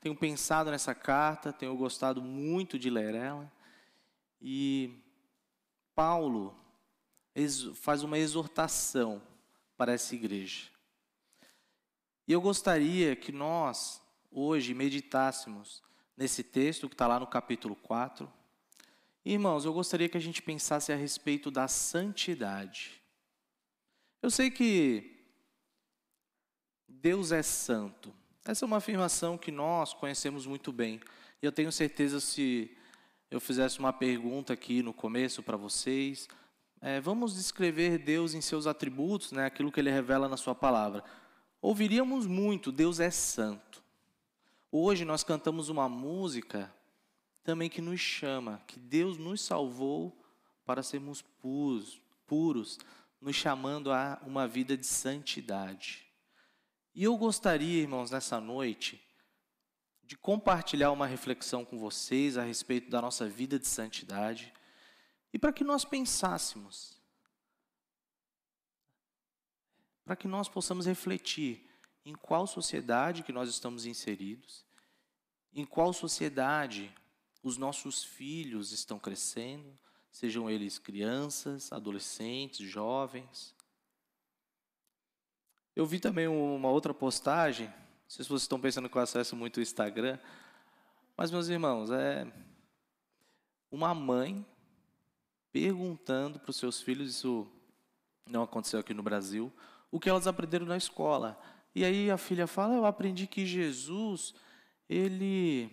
tenho 0.00 0.16
pensado 0.16 0.72
nessa 0.72 0.92
carta, 0.92 1.52
tenho 1.52 1.76
gostado 1.76 2.20
muito 2.20 2.80
de 2.80 2.90
ler 2.90 3.14
ela. 3.14 3.48
E 4.42 5.04
Paulo 5.94 6.52
faz 7.76 8.02
uma 8.02 8.18
exortação 8.18 9.22
para 9.76 9.92
essa 9.92 10.16
igreja. 10.16 10.68
E 12.26 12.32
eu 12.32 12.40
gostaria 12.40 13.14
que 13.14 13.30
nós, 13.30 14.02
hoje, 14.32 14.74
meditássemos 14.74 15.84
nesse 16.16 16.42
texto 16.42 16.88
que 16.88 16.94
está 16.94 17.06
lá 17.06 17.18
no 17.18 17.26
capítulo 17.26 17.74
4. 17.76 18.30
Irmãos, 19.24 19.64
eu 19.64 19.72
gostaria 19.72 20.08
que 20.08 20.16
a 20.16 20.20
gente 20.20 20.42
pensasse 20.42 20.92
a 20.92 20.96
respeito 20.96 21.50
da 21.50 21.66
santidade. 21.68 23.02
Eu 24.22 24.30
sei 24.30 24.50
que 24.50 25.26
Deus 26.88 27.32
é 27.32 27.42
santo. 27.42 28.14
Essa 28.44 28.64
é 28.64 28.66
uma 28.66 28.78
afirmação 28.78 29.36
que 29.36 29.50
nós 29.50 29.92
conhecemos 29.92 30.46
muito 30.46 30.72
bem. 30.72 31.00
E 31.42 31.46
eu 31.46 31.52
tenho 31.52 31.70
certeza 31.70 32.20
se 32.20 32.74
eu 33.30 33.40
fizesse 33.40 33.78
uma 33.78 33.92
pergunta 33.92 34.52
aqui 34.52 34.82
no 34.82 34.94
começo 34.94 35.42
para 35.42 35.56
vocês, 35.56 36.28
é, 36.80 37.00
vamos 37.00 37.34
descrever 37.34 37.98
Deus 37.98 38.32
em 38.32 38.40
seus 38.40 38.66
atributos, 38.66 39.32
né, 39.32 39.46
aquilo 39.46 39.72
que 39.72 39.80
Ele 39.80 39.90
revela 39.90 40.28
na 40.28 40.36
Sua 40.36 40.54
palavra. 40.54 41.04
Ouviríamos 41.60 42.26
muito, 42.26 42.72
Deus 42.72 43.00
é 43.00 43.10
santo. 43.10 43.83
Hoje 44.76 45.04
nós 45.04 45.22
cantamos 45.22 45.68
uma 45.68 45.88
música 45.88 46.74
também 47.44 47.70
que 47.70 47.80
nos 47.80 48.00
chama, 48.00 48.60
que 48.66 48.76
Deus 48.76 49.16
nos 49.16 49.40
salvou 49.40 50.20
para 50.64 50.82
sermos 50.82 51.22
puros, 51.22 52.02
puros 52.26 52.80
nos 53.20 53.36
chamando 53.36 53.92
a 53.92 54.20
uma 54.26 54.48
vida 54.48 54.76
de 54.76 54.84
santidade. 54.84 56.04
E 56.92 57.04
eu 57.04 57.16
gostaria, 57.16 57.82
irmãos, 57.82 58.10
nessa 58.10 58.40
noite, 58.40 59.00
de 60.02 60.16
compartilhar 60.16 60.90
uma 60.90 61.06
reflexão 61.06 61.64
com 61.64 61.78
vocês 61.78 62.36
a 62.36 62.42
respeito 62.42 62.90
da 62.90 63.00
nossa 63.00 63.28
vida 63.28 63.60
de 63.60 63.68
santidade 63.68 64.52
e 65.32 65.38
para 65.38 65.52
que 65.52 65.62
nós 65.62 65.84
pensássemos, 65.84 67.00
para 70.04 70.16
que 70.16 70.26
nós 70.26 70.48
possamos 70.48 70.84
refletir 70.84 71.70
em 72.04 72.14
qual 72.14 72.46
sociedade 72.46 73.22
que 73.22 73.32
nós 73.32 73.48
estamos 73.48 73.86
inseridos, 73.86 74.63
em 75.54 75.64
qual 75.64 75.92
sociedade 75.92 76.92
os 77.42 77.56
nossos 77.56 78.02
filhos 78.02 78.72
estão 78.72 78.98
crescendo, 78.98 79.78
sejam 80.10 80.50
eles 80.50 80.78
crianças, 80.78 81.72
adolescentes, 81.72 82.66
jovens. 82.66 83.54
Eu 85.76 85.86
vi 85.86 86.00
também 86.00 86.26
uma 86.26 86.70
outra 86.70 86.94
postagem, 86.94 87.66
não 87.68 87.74
sei 88.08 88.24
se 88.24 88.28
vocês 88.28 88.42
estão 88.42 88.60
pensando 88.60 88.88
que 88.88 88.96
eu 88.96 89.02
acesso 89.02 89.36
muito 89.36 89.58
o 89.58 89.62
Instagram, 89.62 90.18
mas 91.16 91.30
meus 91.30 91.48
irmãos, 91.48 91.90
é 91.90 92.26
uma 93.70 93.94
mãe 93.94 94.44
perguntando 95.52 96.40
para 96.40 96.50
os 96.50 96.56
seus 96.56 96.80
filhos, 96.80 97.10
isso 97.10 97.46
não 98.26 98.42
aconteceu 98.42 98.80
aqui 98.80 98.92
no 98.94 99.02
Brasil, 99.02 99.52
o 99.90 100.00
que 100.00 100.08
elas 100.08 100.26
aprenderam 100.26 100.66
na 100.66 100.76
escola. 100.76 101.40
E 101.74 101.84
aí 101.84 102.10
a 102.10 102.16
filha 102.16 102.46
fala: 102.46 102.74
Eu 102.74 102.86
aprendi 102.86 103.26
que 103.26 103.46
Jesus, 103.46 104.34
ele. 104.88 105.70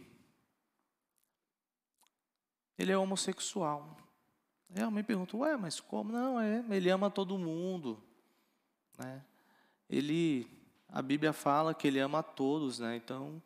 Ele 2.77 2.91
é 2.91 2.97
homossexual. 2.97 3.97
Aí 4.73 4.81
a 4.81 4.89
mãe 4.89 5.03
pergunta: 5.03 5.37
Ué, 5.37 5.55
mas 5.57 5.79
como? 5.79 6.11
Não, 6.11 6.39
é, 6.39 6.63
ele 6.69 6.89
ama 6.89 7.09
todo 7.09 7.37
mundo. 7.37 8.01
Né? 8.97 9.23
Ele. 9.89 10.47
A 10.87 11.01
Bíblia 11.01 11.31
fala 11.31 11.73
que 11.73 11.87
ele 11.87 11.99
ama 11.99 12.19
a 12.19 12.23
todos, 12.23 12.79
né? 12.79 12.97
Então, 12.97 13.41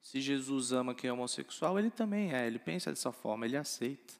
se 0.00 0.20
Jesus 0.20 0.72
ama 0.72 0.94
quem 0.94 1.08
é 1.08 1.12
homossexual, 1.12 1.78
ele 1.78 1.90
também 1.90 2.34
é. 2.34 2.46
Ele 2.46 2.58
pensa 2.58 2.90
dessa 2.90 3.12
forma, 3.12 3.46
ele 3.46 3.56
aceita. 3.56 4.14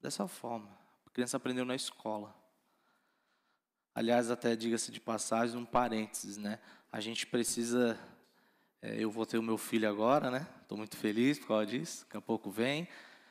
Dessa 0.00 0.26
forma. 0.26 0.68
A 1.06 1.10
criança 1.10 1.36
aprendeu 1.36 1.64
na 1.64 1.74
escola. 1.74 2.34
Aliás, 3.94 4.30
até 4.30 4.54
diga-se 4.54 4.92
de 4.92 5.00
passagem, 5.00 5.56
um 5.56 5.64
parênteses, 5.64 6.36
né? 6.36 6.60
A 6.92 7.00
gente 7.00 7.26
precisa. 7.26 7.98
É, 8.80 9.02
eu 9.02 9.10
vou 9.10 9.26
ter 9.26 9.38
o 9.38 9.42
meu 9.42 9.58
filho 9.58 9.88
agora, 9.88 10.30
né? 10.30 10.46
Estou 10.62 10.78
muito 10.78 10.96
feliz 10.96 11.38
por 11.38 11.48
causa 11.48 11.66
disso. 11.66 12.04
Daqui 12.04 12.16
a 12.16 12.20
pouco 12.20 12.50
vem. 12.50 12.88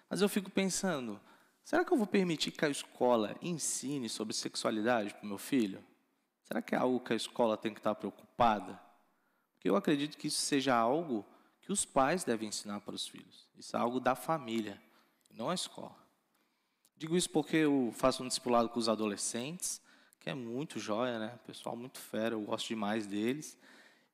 Mas 0.10 0.22
eu 0.22 0.30
fico 0.30 0.50
pensando: 0.50 1.20
será 1.64 1.86
que 1.86 1.92
eu 1.92 1.98
vou 1.98 2.08
permitir 2.08 2.52
que 2.52 2.66
a 2.66 2.70
escola 2.70 3.36
ensine 3.42 4.10
sobre 4.10 4.34
sexualidade 4.34 5.14
para 5.14 5.24
o 5.24 5.28
meu 5.28 5.38
filho? 5.38 5.84
Será 6.44 6.62
que 6.62 6.76
é 6.76 6.78
algo 6.78 7.00
que 7.00 7.14
a 7.14 7.16
escola 7.16 7.58
tem 7.58 7.74
que 7.74 7.80
estar 7.80 7.96
preocupada? 7.96 8.80
Porque 9.54 9.70
eu 9.70 9.76
acredito 9.76 10.18
que 10.18 10.28
isso 10.28 10.42
seja 10.42 10.76
algo 10.76 11.26
que 11.62 11.72
os 11.72 11.84
pais 11.86 12.24
devem 12.24 12.50
ensinar 12.50 12.80
para 12.82 12.96
os 12.96 13.08
filhos. 13.08 13.50
Isso 13.58 13.76
é 13.76 13.80
algo 13.80 14.00
da 14.00 14.16
família, 14.16 14.82
não 15.32 15.50
a 15.50 15.54
escola. 15.54 15.96
Digo 16.96 17.16
isso 17.16 17.30
porque 17.30 17.58
eu 17.58 17.92
faço 17.94 18.24
um 18.24 18.28
discipulado 18.28 18.70
com 18.70 18.80
os 18.80 18.90
adolescentes 18.90 19.82
que 20.28 20.32
é 20.32 20.34
muito 20.34 20.78
joia, 20.78 21.18
né? 21.20 21.40
Pessoal 21.46 21.74
muito 21.74 22.00
fera, 22.00 22.36
eu 22.36 22.42
gosto 22.42 22.68
demais 22.68 23.08
deles. 23.08 23.58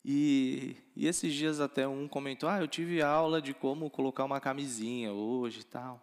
E, 0.05 0.75
e 0.95 1.07
esses 1.07 1.33
dias 1.33 1.61
até 1.61 1.87
um 1.87 2.07
comentou: 2.07 2.49
Ah, 2.49 2.59
eu 2.59 2.67
tive 2.67 3.01
aula 3.01 3.41
de 3.41 3.53
como 3.53 3.89
colocar 3.89 4.25
uma 4.25 4.39
camisinha 4.39 5.13
hoje 5.13 5.61
e 5.61 5.63
tal. 5.63 6.01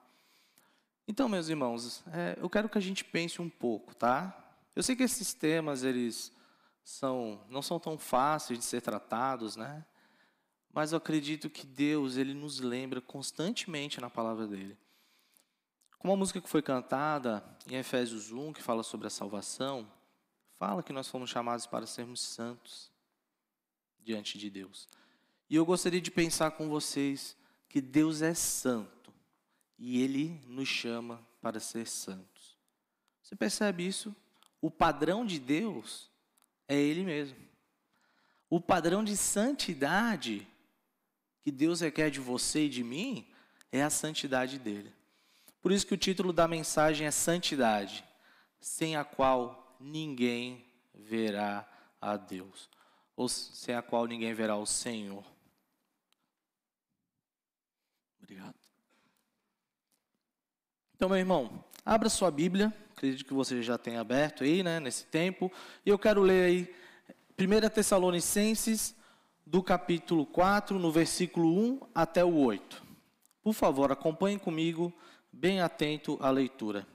Então, 1.06 1.28
meus 1.28 1.48
irmãos, 1.48 2.02
é, 2.12 2.38
eu 2.40 2.48
quero 2.48 2.68
que 2.68 2.78
a 2.78 2.80
gente 2.80 3.04
pense 3.04 3.42
um 3.42 3.48
pouco, 3.48 3.94
tá? 3.94 4.36
Eu 4.74 4.82
sei 4.82 4.96
que 4.96 5.02
esses 5.02 5.34
temas 5.34 5.82
eles 5.82 6.32
são 6.82 7.44
não 7.50 7.60
são 7.60 7.78
tão 7.78 7.98
fáceis 7.98 8.58
de 8.58 8.64
ser 8.64 8.80
tratados, 8.80 9.56
né? 9.56 9.84
Mas 10.72 10.92
eu 10.92 10.98
acredito 10.98 11.50
que 11.50 11.66
Deus 11.66 12.16
ele 12.16 12.32
nos 12.32 12.60
lembra 12.60 13.00
constantemente 13.00 14.00
na 14.00 14.08
palavra 14.08 14.46
dele. 14.46 14.78
Como 15.98 16.14
a 16.14 16.16
música 16.16 16.40
que 16.40 16.48
foi 16.48 16.62
cantada 16.62 17.44
em 17.68 17.74
Efésios 17.74 18.30
1, 18.30 18.54
que 18.54 18.62
fala 18.62 18.82
sobre 18.82 19.08
a 19.08 19.10
salvação, 19.10 19.92
fala 20.58 20.82
que 20.82 20.92
nós 20.92 21.08
fomos 21.08 21.28
chamados 21.28 21.66
para 21.66 21.86
sermos 21.86 22.20
santos 22.20 22.89
diante 24.04 24.38
de 24.38 24.50
Deus. 24.50 24.88
E 25.48 25.56
eu 25.56 25.64
gostaria 25.64 26.00
de 26.00 26.10
pensar 26.10 26.52
com 26.52 26.68
vocês 26.68 27.36
que 27.68 27.80
Deus 27.80 28.22
é 28.22 28.34
santo 28.34 29.12
e 29.78 30.02
Ele 30.02 30.40
nos 30.46 30.68
chama 30.68 31.20
para 31.40 31.58
ser 31.58 31.86
santos. 31.86 32.58
Você 33.22 33.34
percebe 33.34 33.86
isso? 33.86 34.14
O 34.60 34.70
padrão 34.70 35.24
de 35.24 35.38
Deus 35.38 36.10
é 36.68 36.76
Ele 36.76 37.04
mesmo. 37.04 37.38
O 38.48 38.60
padrão 38.60 39.02
de 39.04 39.16
santidade 39.16 40.46
que 41.40 41.50
Deus 41.50 41.80
requer 41.80 42.10
de 42.10 42.20
você 42.20 42.66
e 42.66 42.68
de 42.68 42.84
mim 42.84 43.26
é 43.72 43.82
a 43.82 43.90
santidade 43.90 44.58
dele. 44.58 44.92
Por 45.62 45.72
isso 45.72 45.86
que 45.86 45.94
o 45.94 45.98
título 45.98 46.32
da 46.32 46.48
mensagem 46.48 47.06
é 47.06 47.10
Santidade, 47.10 48.04
sem 48.60 48.96
a 48.96 49.04
qual 49.04 49.76
ninguém 49.78 50.64
verá 50.94 51.68
a 52.00 52.16
Deus, 52.16 52.68
ou 53.20 53.28
sem 53.28 53.74
a 53.74 53.82
qual 53.82 54.06
ninguém 54.06 54.32
verá 54.32 54.56
o 54.56 54.64
Senhor. 54.64 55.22
Obrigado. 58.18 58.54
Então, 60.94 61.10
meu 61.10 61.18
irmão, 61.18 61.62
abra 61.84 62.08
sua 62.08 62.30
Bíblia, 62.30 62.74
acredito 62.92 63.26
que 63.26 63.34
você 63.34 63.62
já 63.62 63.76
tenha 63.76 64.00
aberto 64.00 64.42
aí, 64.42 64.62
né, 64.62 64.80
nesse 64.80 65.04
tempo, 65.04 65.52
e 65.84 65.90
eu 65.90 65.98
quero 65.98 66.22
ler 66.22 66.44
aí 66.44 66.74
1 67.38 67.68
Tessalonicenses, 67.68 68.96
do 69.44 69.62
capítulo 69.62 70.24
4, 70.24 70.78
no 70.78 70.90
versículo 70.90 71.54
1 71.54 71.80
até 71.94 72.24
o 72.24 72.34
8. 72.34 72.82
Por 73.42 73.52
favor, 73.52 73.92
acompanhe 73.92 74.38
comigo, 74.38 74.90
bem 75.30 75.60
atento 75.60 76.16
à 76.22 76.30
leitura. 76.30 76.86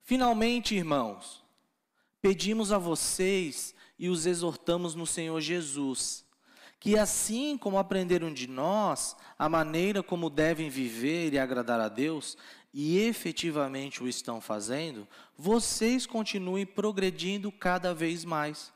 Finalmente, 0.00 0.74
irmãos, 0.74 1.44
pedimos 2.22 2.72
a 2.72 2.78
vocês 2.78 3.75
e 3.98 4.08
os 4.08 4.26
exortamos 4.26 4.94
no 4.94 5.06
Senhor 5.06 5.40
Jesus, 5.40 6.24
que 6.78 6.98
assim 6.98 7.56
como 7.56 7.78
aprenderam 7.78 8.32
de 8.32 8.46
nós 8.46 9.16
a 9.38 9.48
maneira 9.48 10.02
como 10.02 10.28
devem 10.28 10.68
viver 10.68 11.32
e 11.32 11.38
agradar 11.38 11.80
a 11.80 11.88
Deus, 11.88 12.36
e 12.72 12.98
efetivamente 12.98 14.02
o 14.02 14.08
estão 14.08 14.40
fazendo, 14.40 15.08
vocês 15.36 16.04
continuem 16.04 16.66
progredindo 16.66 17.50
cada 17.50 17.94
vez 17.94 18.24
mais. 18.24 18.72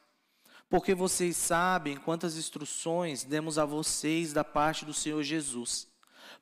Porque 0.70 0.94
vocês 0.94 1.36
sabem 1.36 1.96
quantas 1.96 2.36
instruções 2.36 3.24
demos 3.24 3.58
a 3.58 3.64
vocês 3.64 4.32
da 4.32 4.44
parte 4.44 4.84
do 4.84 4.94
Senhor 4.94 5.22
Jesus. 5.22 5.86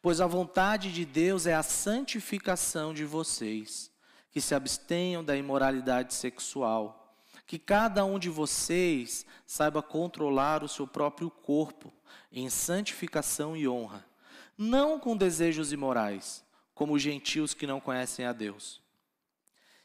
Pois 0.00 0.20
a 0.20 0.26
vontade 0.26 0.92
de 0.92 1.04
Deus 1.04 1.46
é 1.46 1.54
a 1.54 1.62
santificação 1.62 2.94
de 2.94 3.04
vocês 3.04 3.90
que 4.30 4.40
se 4.40 4.54
abstenham 4.54 5.24
da 5.24 5.36
imoralidade 5.36 6.14
sexual, 6.14 7.07
que 7.48 7.58
cada 7.58 8.04
um 8.04 8.18
de 8.18 8.28
vocês 8.28 9.24
saiba 9.46 9.82
controlar 9.82 10.62
o 10.62 10.68
seu 10.68 10.86
próprio 10.86 11.30
corpo 11.30 11.90
em 12.30 12.50
santificação 12.50 13.56
e 13.56 13.66
honra, 13.66 14.06
não 14.56 15.00
com 15.00 15.16
desejos 15.16 15.72
imorais, 15.72 16.44
como 16.74 16.92
os 16.92 17.02
gentios 17.02 17.54
que 17.54 17.66
não 17.66 17.80
conhecem 17.80 18.26
a 18.26 18.32
Deus. 18.32 18.82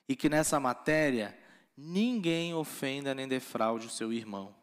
E 0.09 0.15
que 0.15 0.27
nessa 0.27 0.59
matéria 0.59 1.35
ninguém 1.75 2.53
ofenda 2.53 3.15
nem 3.15 3.27
defraude 3.29 3.87
o 3.87 3.89
seu 3.89 4.11
irmão. 4.11 4.53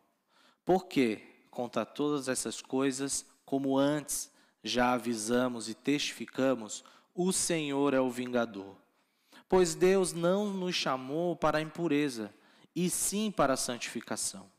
Porque, 0.63 1.23
contra 1.51 1.87
todas 1.87 2.29
essas 2.29 2.61
coisas, 2.61 3.25
como 3.47 3.79
antes 3.79 4.31
já 4.63 4.93
avisamos 4.93 5.71
e 5.71 5.75
testificamos, 5.75 6.85
o 7.15 7.33
Senhor 7.33 7.95
é 7.95 8.01
o 8.01 8.11
vingador 8.11 8.77
Pois 9.51 9.75
Deus 9.75 10.13
não 10.13 10.53
nos 10.53 10.77
chamou 10.77 11.35
para 11.35 11.59
a 11.59 11.61
impureza, 11.61 12.33
e 12.75 12.89
sim 12.89 13.31
para 13.31 13.55
a 13.55 13.57
santificação. 13.57 14.51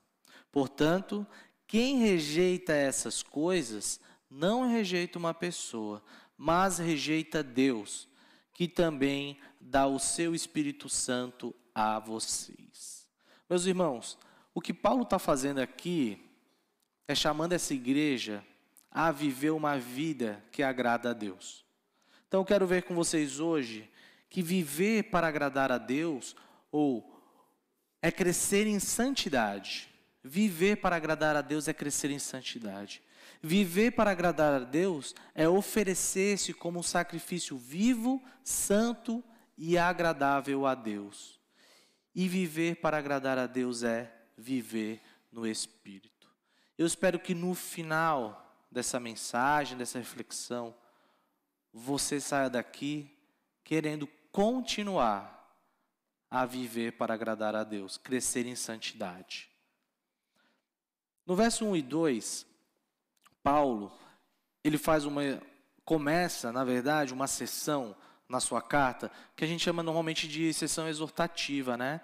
Portanto, 0.51 1.26
quem 1.68 1.99
rejeita 1.99 2.74
essas 2.74 3.24
coisas 3.24 3.99
não 4.30 4.70
rejeita 4.70 5.18
uma 5.18 5.34
pessoa, 5.34 6.03
mas 6.38 6.78
rejeita 6.78 7.43
Deus, 7.43 8.07
que 8.53 8.68
também 8.68 9.39
dá 9.59 9.88
o 9.88 9.99
seu 9.99 10.34
Espírito 10.36 10.89
Santo 10.89 11.55
a 11.74 11.99
vocês. 11.99 13.07
Meus 13.49 13.66
irmãos, 13.66 14.18
o 14.53 14.62
que 14.62 14.74
Paulo 14.74 15.03
está 15.03 15.20
fazendo 15.20 15.59
aqui 15.59 16.22
é 17.07 17.16
chamando 17.16 17.53
essa 17.53 17.74
igreja 17.74 18.45
a 18.89 19.12
viver 19.12 19.51
uma 19.51 19.78
vida 19.78 20.43
que 20.51 20.64
agrada 20.64 21.12
a 21.12 21.14
Deus. 21.14 21.66
Então, 22.28 22.41
eu 22.41 22.45
quero 22.45 22.68
ver 22.68 22.84
com 22.84 22.95
vocês 22.95 23.39
hoje 23.39 23.89
que 24.30 24.41
viver 24.41 25.03
para 25.03 25.28
agradar 25.28 25.72
a 25.72 25.78
Deus 25.78 26.36
ou 26.72 27.11
é 28.02 28.12
crescer 28.12 28.68
em 28.68 28.80
santidade. 28.80 29.89
Viver 30.24 30.78
para 30.78 30.95
agradar 30.95 31.36
a 31.36 31.41
Deus 31.41 31.68
é 31.68 31.74
crescer 31.74 32.10
em 32.12 32.20
santidade. 32.20 33.02
Viver 33.41 33.91
para 33.91 34.12
agradar 34.12 34.54
a 34.54 34.64
Deus 34.64 35.16
é 35.34 35.47
oferecer-se 35.47 36.54
como 36.54 36.80
um 36.80 36.84
sacrifício 36.84 37.58
vivo, 37.58 38.22
santo 38.43 39.24
e 39.58 39.78
agradável 39.78 40.66
a 40.66 40.76
Deus. 40.76 41.39
E 42.14 42.28
viver 42.28 42.76
para 42.78 42.97
agradar 42.97 43.38
a 43.38 43.47
Deus 43.47 43.84
é 43.84 44.12
viver 44.38 45.02
no 45.32 45.47
Espírito. 45.47 46.30
Eu 46.78 46.86
espero 46.86 47.20
que 47.20 47.34
no 47.34 47.54
final 47.54 48.66
dessa 48.72 48.99
mensagem, 48.99 49.78
dessa 49.78 49.99
reflexão, 49.99 50.76
você 51.74 52.20
saia 52.20 52.49
daqui 52.49 53.10
querendo 53.64 54.08
continuar 54.32 55.41
a 56.32 56.46
viver 56.46 56.94
para 56.94 57.14
agradar 57.14 57.54
a 57.56 57.66
Deus, 57.66 57.98
crescer 57.98 58.46
em 58.46 58.56
santidade. 58.56 59.50
No 61.28 61.36
verso 61.36 61.66
1 61.66 61.76
e 61.76 61.82
2, 61.82 62.46
Paulo, 63.44 63.92
ele 64.64 64.78
faz 64.78 65.04
uma 65.06 65.22
começa, 65.84 66.52
na 66.52 66.64
verdade, 66.64 67.14
uma 67.14 67.28
sessão 67.28 67.94
na 68.30 68.40
sua 68.40 68.62
carta 68.62 69.12
que 69.36 69.44
a 69.44 69.48
gente 69.48 69.62
chama 69.62 69.84
normalmente 69.84 70.26
de 70.28 70.54
sessão 70.54 70.88
exortativa, 70.88 71.76
né? 71.76 72.00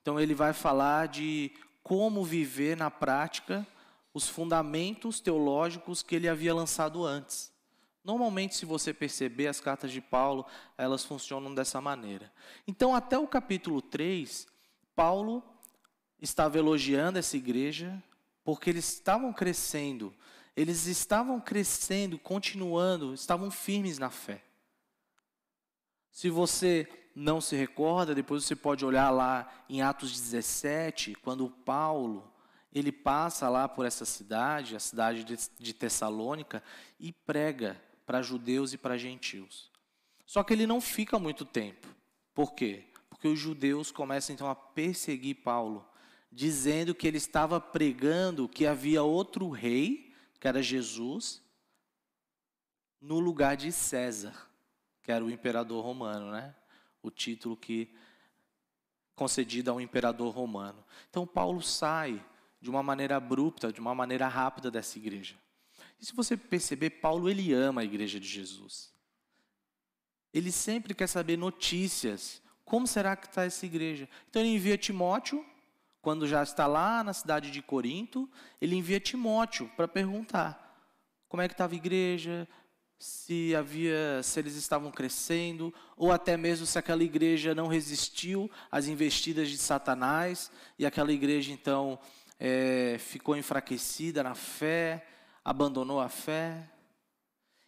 Então 0.00 0.20
ele 0.20 0.34
vai 0.34 0.52
falar 0.52 1.08
de 1.08 1.50
como 1.82 2.24
viver 2.24 2.76
na 2.76 2.90
prática 2.90 3.66
os 4.12 4.28
fundamentos 4.28 5.18
teológicos 5.18 6.00
que 6.02 6.14
ele 6.14 6.28
havia 6.28 6.54
lançado 6.54 7.04
antes. 7.04 7.53
Normalmente, 8.04 8.54
se 8.54 8.66
você 8.66 8.92
perceber, 8.92 9.46
as 9.46 9.60
cartas 9.60 9.90
de 9.90 10.00
Paulo, 10.00 10.44
elas 10.76 11.04
funcionam 11.04 11.54
dessa 11.54 11.80
maneira. 11.80 12.30
Então, 12.68 12.94
até 12.94 13.18
o 13.18 13.26
capítulo 13.26 13.80
3, 13.80 14.46
Paulo 14.94 15.42
estava 16.20 16.58
elogiando 16.58 17.18
essa 17.18 17.34
igreja, 17.36 18.02
porque 18.44 18.68
eles 18.68 18.86
estavam 18.92 19.32
crescendo, 19.32 20.14
eles 20.54 20.86
estavam 20.86 21.40
crescendo, 21.40 22.18
continuando, 22.18 23.14
estavam 23.14 23.50
firmes 23.50 23.98
na 23.98 24.10
fé. 24.10 24.44
Se 26.10 26.28
você 26.28 26.86
não 27.16 27.40
se 27.40 27.56
recorda, 27.56 28.14
depois 28.14 28.44
você 28.44 28.54
pode 28.54 28.84
olhar 28.84 29.08
lá 29.08 29.50
em 29.66 29.80
Atos 29.80 30.12
17, 30.12 31.14
quando 31.22 31.48
Paulo 31.48 32.30
ele 32.70 32.92
passa 32.92 33.48
lá 33.48 33.66
por 33.66 33.86
essa 33.86 34.04
cidade, 34.04 34.76
a 34.76 34.80
cidade 34.80 35.24
de 35.24 35.72
Tessalônica, 35.72 36.62
e 37.00 37.12
prega 37.12 37.80
para 38.06 38.22
judeus 38.22 38.72
e 38.72 38.78
para 38.78 38.98
gentios. 38.98 39.70
Só 40.26 40.42
que 40.42 40.52
ele 40.52 40.66
não 40.66 40.80
fica 40.80 41.18
muito 41.18 41.44
tempo. 41.44 41.86
Por 42.34 42.54
quê? 42.54 42.84
Porque 43.08 43.28
os 43.28 43.38
judeus 43.38 43.90
começam 43.90 44.34
então 44.34 44.48
a 44.48 44.54
perseguir 44.54 45.36
Paulo, 45.36 45.86
dizendo 46.30 46.94
que 46.94 47.06
ele 47.06 47.18
estava 47.18 47.60
pregando 47.60 48.48
que 48.48 48.66
havia 48.66 49.02
outro 49.02 49.48
rei, 49.48 50.12
que 50.40 50.48
era 50.48 50.62
Jesus, 50.62 51.42
no 53.00 53.20
lugar 53.20 53.56
de 53.56 53.70
César, 53.70 54.34
que 55.02 55.12
era 55.12 55.24
o 55.24 55.30
imperador 55.30 55.84
romano, 55.84 56.30
né? 56.30 56.54
O 57.02 57.10
título 57.10 57.56
que 57.56 57.94
concedido 59.14 59.70
a 59.70 59.74
um 59.74 59.80
imperador 59.80 60.34
romano. 60.34 60.84
Então 61.08 61.26
Paulo 61.26 61.62
sai 61.62 62.24
de 62.60 62.70
uma 62.70 62.82
maneira 62.82 63.16
abrupta, 63.16 63.72
de 63.72 63.80
uma 63.80 63.94
maneira 63.94 64.26
rápida 64.26 64.70
dessa 64.70 64.98
igreja. 64.98 65.36
E 66.04 66.06
se 66.06 66.14
você 66.14 66.36
perceber, 66.36 66.90
Paulo 66.90 67.30
ele 67.30 67.54
ama 67.54 67.80
a 67.80 67.84
igreja 67.84 68.20
de 68.20 68.28
Jesus. 68.28 68.92
Ele 70.34 70.52
sempre 70.52 70.92
quer 70.92 71.06
saber 71.06 71.38
notícias. 71.38 72.42
Como 72.62 72.86
será 72.86 73.16
que 73.16 73.26
está 73.26 73.44
essa 73.44 73.64
igreja? 73.64 74.06
Então 74.28 74.42
ele 74.42 74.50
envia 74.50 74.76
Timóteo, 74.76 75.42
quando 76.02 76.28
já 76.28 76.42
está 76.42 76.66
lá 76.66 77.02
na 77.02 77.14
cidade 77.14 77.50
de 77.50 77.62
Corinto, 77.62 78.30
ele 78.60 78.76
envia 78.76 79.00
Timóteo 79.00 79.66
para 79.76 79.88
perguntar 79.88 80.78
como 81.26 81.40
é 81.40 81.48
que 81.48 81.54
estava 81.54 81.72
a 81.72 81.76
igreja, 81.76 82.46
se 82.98 83.56
havia, 83.56 84.22
se 84.22 84.38
eles 84.38 84.56
estavam 84.56 84.90
crescendo, 84.90 85.72
ou 85.96 86.12
até 86.12 86.36
mesmo 86.36 86.66
se 86.66 86.78
aquela 86.78 87.02
igreja 87.02 87.54
não 87.54 87.66
resistiu 87.66 88.50
às 88.70 88.88
investidas 88.88 89.48
de 89.48 89.56
Satanás 89.56 90.52
e 90.78 90.84
aquela 90.84 91.14
igreja 91.14 91.50
então 91.50 91.98
é, 92.38 92.98
ficou 92.98 93.34
enfraquecida 93.34 94.22
na 94.22 94.34
fé, 94.34 95.13
abandonou 95.44 96.00
a 96.00 96.08
fé. 96.08 96.70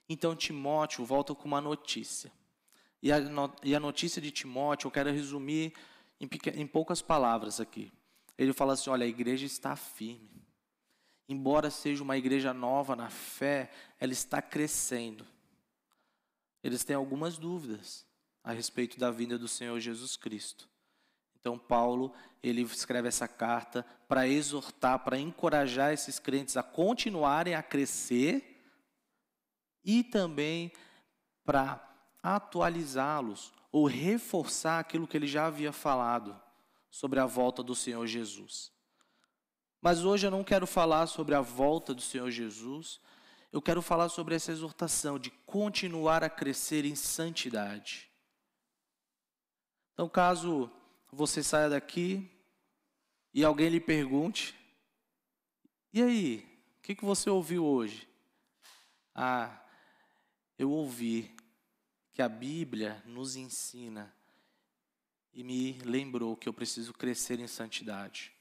Então 0.08 0.34
Timóteo 0.34 1.04
volta 1.04 1.34
com 1.34 1.46
uma 1.46 1.60
notícia. 1.60 2.32
E 3.02 3.12
a, 3.12 3.80
notícia 3.80 4.20
de 4.22 4.30
Timóteo 4.30 4.88
eu 4.88 4.90
quero 4.90 5.10
resumir 5.10 5.74
em, 6.20 6.28
em 6.54 6.66
poucas 6.66 7.02
palavras 7.02 7.60
aqui. 7.60 7.92
Ele 8.38 8.52
fala 8.52 8.72
assim: 8.72 8.90
olha, 8.90 9.04
a 9.04 9.08
igreja 9.08 9.44
está 9.44 9.76
firme. 9.76 10.46
Embora 11.28 11.70
seja 11.70 12.02
uma 12.02 12.16
igreja 12.16 12.54
nova 12.54 12.94
na 12.94 13.10
fé, 13.10 13.70
ela 13.98 14.12
está 14.12 14.40
crescendo. 14.40 15.26
Eles 16.62 16.84
têm 16.84 16.96
algumas 16.96 17.36
dúvidas 17.36 18.06
a 18.42 18.52
respeito 18.52 18.98
da 18.98 19.10
vinda 19.10 19.36
do 19.36 19.48
Senhor 19.48 19.78
Jesus 19.80 20.16
Cristo. 20.16 20.68
Então 21.46 21.56
Paulo, 21.56 22.12
ele 22.42 22.62
escreve 22.62 23.06
essa 23.06 23.28
carta 23.28 23.86
para 24.08 24.26
exortar, 24.26 25.04
para 25.04 25.16
encorajar 25.16 25.92
esses 25.92 26.18
crentes 26.18 26.56
a 26.56 26.62
continuarem 26.64 27.54
a 27.54 27.62
crescer 27.62 28.64
e 29.84 30.02
também 30.02 30.72
para 31.44 31.80
atualizá-los 32.20 33.54
ou 33.70 33.86
reforçar 33.86 34.80
aquilo 34.80 35.06
que 35.06 35.16
ele 35.16 35.28
já 35.28 35.46
havia 35.46 35.70
falado 35.70 36.36
sobre 36.90 37.20
a 37.20 37.26
volta 37.26 37.62
do 37.62 37.76
Senhor 37.76 38.04
Jesus. 38.08 38.72
Mas 39.80 40.04
hoje 40.04 40.26
eu 40.26 40.32
não 40.32 40.42
quero 40.42 40.66
falar 40.66 41.06
sobre 41.06 41.36
a 41.36 41.40
volta 41.40 41.94
do 41.94 42.02
Senhor 42.02 42.28
Jesus, 42.28 43.00
eu 43.52 43.62
quero 43.62 43.80
falar 43.80 44.08
sobre 44.08 44.34
essa 44.34 44.50
exortação 44.50 45.16
de 45.16 45.30
continuar 45.30 46.24
a 46.24 46.28
crescer 46.28 46.84
em 46.84 46.96
santidade. 46.96 48.10
Então, 49.94 50.08
caso 50.08 50.68
você 51.12 51.42
saia 51.42 51.68
daqui 51.68 52.30
e 53.32 53.44
alguém 53.44 53.68
lhe 53.68 53.80
pergunte: 53.80 54.54
e 55.92 56.02
aí, 56.02 56.60
o 56.78 56.82
que, 56.82 56.94
que 56.94 57.04
você 57.04 57.30
ouviu 57.30 57.64
hoje? 57.64 58.06
Ah, 59.14 59.62
eu 60.58 60.70
ouvi 60.70 61.34
que 62.12 62.20
a 62.20 62.28
Bíblia 62.28 63.02
nos 63.06 63.34
ensina 63.34 64.14
e 65.32 65.42
me 65.42 65.78
lembrou 65.84 66.36
que 66.36 66.48
eu 66.48 66.52
preciso 66.52 66.92
crescer 66.92 67.40
em 67.40 67.46
santidade. 67.46 68.32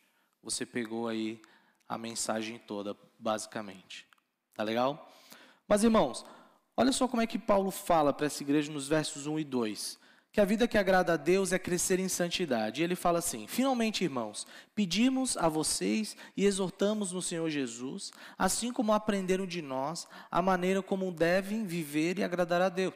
Você 0.44 0.66
pegou 0.66 1.08
aí 1.08 1.42
a 1.88 1.98
mensagem 1.98 2.60
toda, 2.60 2.94
basicamente. 3.18 4.06
Tá 4.54 4.64
legal? 4.64 5.14
Mas 5.68 5.84
irmãos, 5.84 6.26
olha 6.76 6.92
só 6.92 7.08
como 7.08 7.22
é 7.22 7.28
que 7.28 7.40
Paulo 7.40 7.72
fala 7.72 8.12
para 8.14 8.26
essa 8.26 8.44
igreja 8.44 8.72
nos 8.72 8.88
versos 8.88 9.28
1 9.28 9.40
e 9.40 9.44
2 9.44 10.00
que 10.36 10.42
a 10.42 10.46
vida 10.46 10.68
que 10.68 10.78
agrada 10.78 11.14
a 11.14 11.16
Deus 11.16 11.54
é 11.54 11.58
crescer 11.58 11.98
em 11.98 12.10
santidade. 12.10 12.82
E 12.82 12.84
ele 12.84 12.94
fala 12.94 13.20
assim: 13.20 13.48
Finalmente, 13.48 14.04
irmãos, 14.04 14.46
pedimos 14.76 15.38
a 15.38 15.48
vocês 15.48 16.18
e 16.36 16.44
exortamos 16.44 17.14
no 17.14 17.22
Senhor 17.22 17.50
Jesus, 17.50 18.12
assim 18.38 18.74
como 18.74 18.92
aprenderam 18.92 19.48
de 19.48 19.62
nós, 19.62 20.06
a 20.30 20.42
maneira 20.42 20.84
como 20.84 21.10
devem 21.10 21.66
viver 21.66 22.20
e 22.20 22.24
agradar 22.24 22.62
a 22.62 22.68
Deus. 22.68 22.94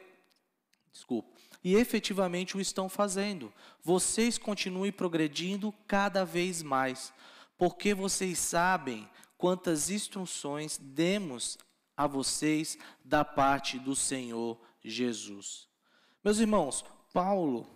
Desculpa. 0.92 1.30
E 1.64 1.74
efetivamente 1.76 2.58
o 2.58 2.60
estão 2.60 2.90
fazendo. 2.90 3.50
Vocês 3.82 4.36
continuem 4.36 4.92
progredindo 4.92 5.72
cada 5.86 6.26
vez 6.26 6.62
mais, 6.62 7.10
porque 7.56 7.94
vocês 7.94 8.38
sabem 8.38 9.08
quantas 9.38 9.88
instruções 9.88 10.76
demos 10.76 11.56
a 11.96 12.06
vocês 12.06 12.76
da 13.02 13.24
parte 13.24 13.78
do 13.78 13.96
Senhor 13.96 14.60
Jesus. 14.84 15.66
Meus 16.22 16.38
irmãos, 16.38 16.84
Paulo, 17.12 17.68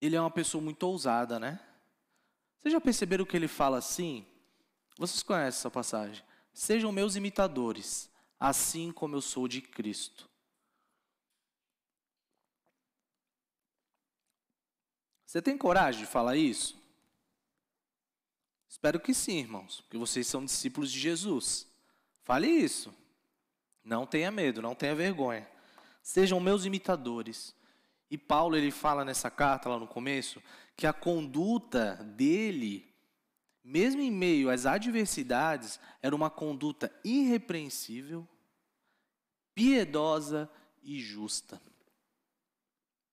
ele 0.00 0.16
é 0.16 0.20
uma 0.20 0.30
pessoa 0.30 0.62
muito 0.62 0.82
ousada, 0.84 1.38
né? 1.38 1.60
Vocês 2.58 2.72
já 2.72 2.80
perceberam 2.80 3.24
que 3.24 3.36
ele 3.36 3.48
fala 3.48 3.78
assim? 3.78 4.26
Vocês 4.98 5.22
conhecem 5.22 5.48
essa 5.48 5.70
passagem? 5.70 6.24
Sejam 6.52 6.92
meus 6.92 7.16
imitadores, 7.16 8.10
assim 8.38 8.92
como 8.92 9.16
eu 9.16 9.20
sou 9.20 9.46
de 9.46 9.60
Cristo. 9.60 10.28
Você 15.24 15.40
tem 15.40 15.56
coragem 15.56 16.00
de 16.00 16.06
falar 16.06 16.36
isso? 16.36 16.76
Espero 18.68 18.98
que 18.98 19.14
sim, 19.14 19.38
irmãos, 19.38 19.80
porque 19.82 19.96
vocês 19.96 20.26
são 20.26 20.44
discípulos 20.44 20.90
de 20.90 20.98
Jesus. 20.98 21.68
Fale 22.22 22.48
isso. 22.48 22.94
Não 23.84 24.06
tenha 24.06 24.30
medo, 24.30 24.60
não 24.60 24.74
tenha 24.74 24.94
vergonha. 24.94 25.48
Sejam 26.02 26.40
meus 26.40 26.64
imitadores. 26.64 27.54
E 28.10 28.18
Paulo 28.18 28.56
ele 28.56 28.70
fala 28.70 29.04
nessa 29.04 29.30
carta 29.30 29.68
lá 29.68 29.78
no 29.78 29.86
começo 29.86 30.42
que 30.76 30.86
a 30.86 30.92
conduta 30.92 31.96
dele, 32.16 32.92
mesmo 33.62 34.00
em 34.00 34.10
meio 34.10 34.50
às 34.50 34.66
adversidades, 34.66 35.78
era 36.02 36.16
uma 36.16 36.30
conduta 36.30 36.90
irrepreensível, 37.04 38.26
piedosa 39.54 40.50
e 40.82 40.98
justa. 40.98 41.60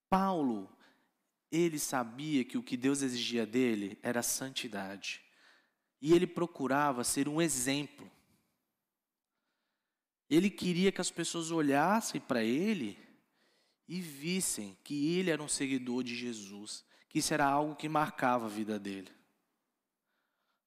Paulo, 0.08 0.68
ele 1.52 1.78
sabia 1.78 2.44
que 2.44 2.58
o 2.58 2.62
que 2.62 2.76
Deus 2.76 3.02
exigia 3.02 3.46
dele 3.46 3.98
era 4.02 4.22
santidade. 4.22 5.22
E 6.00 6.14
ele 6.14 6.26
procurava 6.26 7.04
ser 7.04 7.28
um 7.28 7.40
exemplo 7.40 8.10
ele 10.28 10.50
queria 10.50 10.92
que 10.92 11.00
as 11.00 11.10
pessoas 11.10 11.50
olhassem 11.50 12.20
para 12.20 12.42
ele 12.42 12.98
e 13.88 14.00
vissem 14.00 14.76
que 14.84 15.16
ele 15.16 15.30
era 15.30 15.42
um 15.42 15.48
seguidor 15.48 16.04
de 16.04 16.14
Jesus, 16.14 16.84
que 17.08 17.20
isso 17.20 17.32
era 17.32 17.46
algo 17.46 17.74
que 17.74 17.88
marcava 17.88 18.46
a 18.46 18.50
vida 18.50 18.78
dele. 18.78 19.10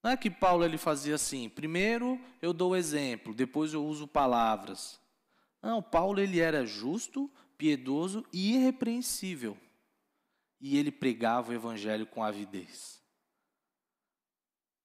Não 0.04 0.12
é 0.12 0.18
que 0.18 0.32
Paulo 0.32 0.66
ele 0.66 0.80
fazia 0.80 1.16
assim, 1.16 1.48
primeiro 1.48 2.20
eu 2.42 2.54
dou 2.54 2.76
exemplo, 2.76 3.34
depois 3.34 3.74
eu 3.74 3.86
uso 3.86 4.08
palavras. 4.08 5.00
Não, 5.62 5.82
Paulo 5.82 6.20
ele 6.20 6.40
era 6.40 6.66
justo, 6.66 7.30
piedoso 7.56 8.26
e 8.34 8.56
irrepreensível. 8.56 9.56
E 10.60 10.78
ele 10.78 10.92
pregava 10.92 11.52
o 11.52 11.54
evangelho 11.54 12.08
com 12.08 12.24
avidez. 12.24 13.01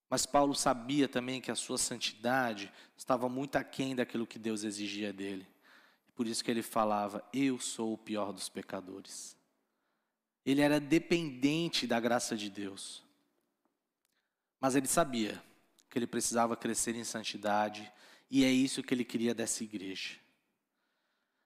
Mas 0.09 0.25
Paulo 0.25 0.55
sabia 0.55 1.09
também 1.09 1.41
que 1.41 1.51
a 1.51 1.57
sua 1.57 1.79
santidade 1.79 2.73
estava 2.97 3.29
muito 3.29 3.57
aquém 3.57 3.95
daquilo 3.95 4.27
que 4.27 4.39
Deus 4.39 4.63
exigia 4.63 5.13
dele. 5.13 5.47
Por 6.15 6.27
isso 6.27 6.45
que 6.45 6.51
ele 6.51 6.63
falava: 6.63 7.25
Eu 7.33 7.59
sou 7.59 7.93
o 7.93 7.99
pior 7.99 8.33
dos 8.33 8.49
pecadores. 8.49 9.37
Ele 10.45 10.61
era 10.61 10.79
dependente 10.79 11.87
da 11.87 11.99
graça 11.99 12.37
de 12.37 12.49
Deus. 12.49 13.03
Mas 14.61 14.77
ele 14.77 14.87
sabia 14.87 15.43
que 15.91 15.99
ele 15.99 16.07
precisava 16.07 16.57
crescer 16.57 16.95
em 16.95 17.05
santidade, 17.05 17.93
e 18.31 18.45
é 18.45 18.51
isso 18.51 18.83
que 18.83 18.95
ele 18.95 19.05
queria 19.05 19.35
dessa 19.35 19.65
igreja. 19.65 20.17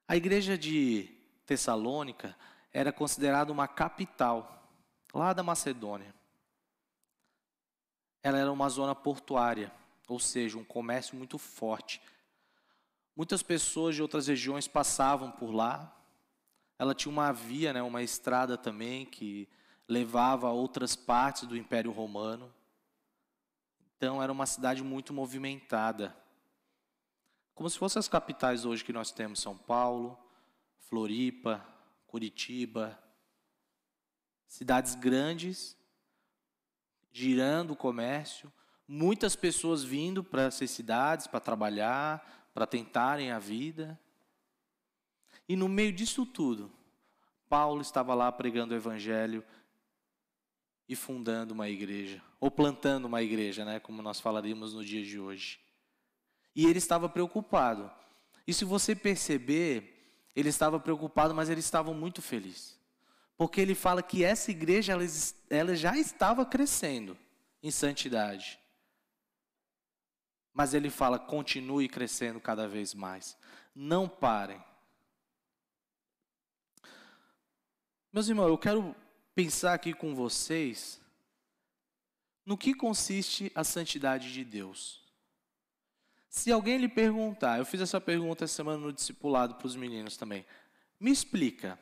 A 0.06 0.16
igreja 0.16 0.58
de 0.58 1.08
Tessalônica 1.46 2.36
era 2.72 2.92
considerada 2.92 3.52
uma 3.52 3.66
capital 3.66 4.68
lá 5.14 5.32
da 5.32 5.42
Macedônia. 5.42 6.14
Ela 8.22 8.38
era 8.38 8.52
uma 8.52 8.68
zona 8.68 8.94
portuária, 8.94 9.72
ou 10.06 10.18
seja, 10.18 10.58
um 10.58 10.64
comércio 10.64 11.16
muito 11.16 11.38
forte. 11.38 12.00
Muitas 13.16 13.42
pessoas 13.42 13.94
de 13.94 14.02
outras 14.02 14.26
regiões 14.26 14.66
passavam 14.68 15.30
por 15.30 15.50
lá. 15.50 15.96
Ela 16.78 16.94
tinha 16.94 17.12
uma 17.12 17.32
via, 17.32 17.72
né, 17.72 17.82
uma 17.82 18.02
estrada 18.02 18.56
também 18.56 19.04
que 19.04 19.48
levava 19.88 20.48
a 20.48 20.52
outras 20.52 20.94
partes 20.94 21.46
do 21.46 21.56
Império 21.56 21.90
Romano. 21.90 22.52
Então 23.96 24.22
era 24.22 24.32
uma 24.32 24.46
cidade 24.46 24.82
muito 24.82 25.12
movimentada. 25.12 26.16
Como 27.54 27.68
se 27.68 27.78
fossem 27.78 28.00
as 28.00 28.08
capitais 28.08 28.64
hoje 28.64 28.84
que 28.84 28.92
nós 28.92 29.10
temos, 29.10 29.40
São 29.40 29.56
Paulo, 29.56 30.18
Floripa, 30.88 31.62
Curitiba. 32.06 32.98
Cidades 34.48 34.94
grandes, 34.94 35.76
girando 37.12 37.72
o 37.72 37.76
comércio, 37.76 38.52
muitas 38.86 39.36
pessoas 39.36 39.84
vindo 39.84 40.24
para 40.24 40.42
essas 40.42 40.70
cidades 40.70 41.26
para 41.26 41.40
trabalhar, 41.40 42.50
para 42.52 42.66
tentarem 42.66 43.30
a 43.30 43.38
vida. 43.38 43.98
E 45.48 45.54
no 45.54 45.68
meio 45.68 45.92
disso 45.92 46.26
tudo, 46.26 46.72
Paulo 47.48 47.80
estava 47.80 48.14
lá 48.14 48.30
pregando 48.30 48.74
o 48.74 48.76
evangelho 48.76 49.44
e 50.88 50.96
fundando 50.96 51.54
uma 51.54 51.68
igreja, 51.68 52.20
ou 52.40 52.50
plantando 52.50 53.04
uma 53.04 53.22
igreja, 53.22 53.64
né, 53.64 53.78
como 53.78 54.02
nós 54.02 54.18
falaríamos 54.18 54.74
no 54.74 54.84
dia 54.84 55.04
de 55.04 55.20
hoje. 55.20 55.60
E 56.54 56.66
ele 56.66 56.78
estava 56.78 57.08
preocupado. 57.08 57.90
E 58.44 58.52
se 58.52 58.64
você 58.64 58.96
perceber, 58.96 60.24
ele 60.34 60.48
estava 60.48 60.80
preocupado, 60.80 61.32
mas 61.32 61.48
ele 61.48 61.60
estava 61.60 61.94
muito 61.94 62.20
feliz. 62.20 62.79
Porque 63.40 63.58
ele 63.58 63.74
fala 63.74 64.02
que 64.02 64.22
essa 64.22 64.50
igreja 64.50 64.92
ela, 64.92 65.02
ela 65.48 65.74
já 65.74 65.96
estava 65.96 66.44
crescendo 66.44 67.16
em 67.62 67.70
santidade. 67.70 68.60
Mas 70.52 70.74
ele 70.74 70.90
fala: 70.90 71.18
continue 71.18 71.88
crescendo 71.88 72.38
cada 72.38 72.68
vez 72.68 72.92
mais. 72.92 73.38
Não 73.74 74.06
parem. 74.06 74.62
Meus 78.12 78.28
irmãos, 78.28 78.48
eu 78.48 78.58
quero 78.58 78.94
pensar 79.34 79.72
aqui 79.72 79.94
com 79.94 80.14
vocês 80.14 81.00
no 82.44 82.58
que 82.58 82.74
consiste 82.74 83.50
a 83.54 83.64
santidade 83.64 84.34
de 84.34 84.44
Deus. 84.44 85.02
Se 86.28 86.52
alguém 86.52 86.76
lhe 86.76 86.90
perguntar, 86.90 87.58
eu 87.58 87.64
fiz 87.64 87.80
essa 87.80 88.02
pergunta 88.02 88.44
essa 88.44 88.56
semana 88.56 88.76
no 88.76 88.92
discipulado 88.92 89.54
para 89.54 89.66
os 89.66 89.76
meninos 89.76 90.18
também. 90.18 90.44
Me 91.00 91.10
explica. 91.10 91.78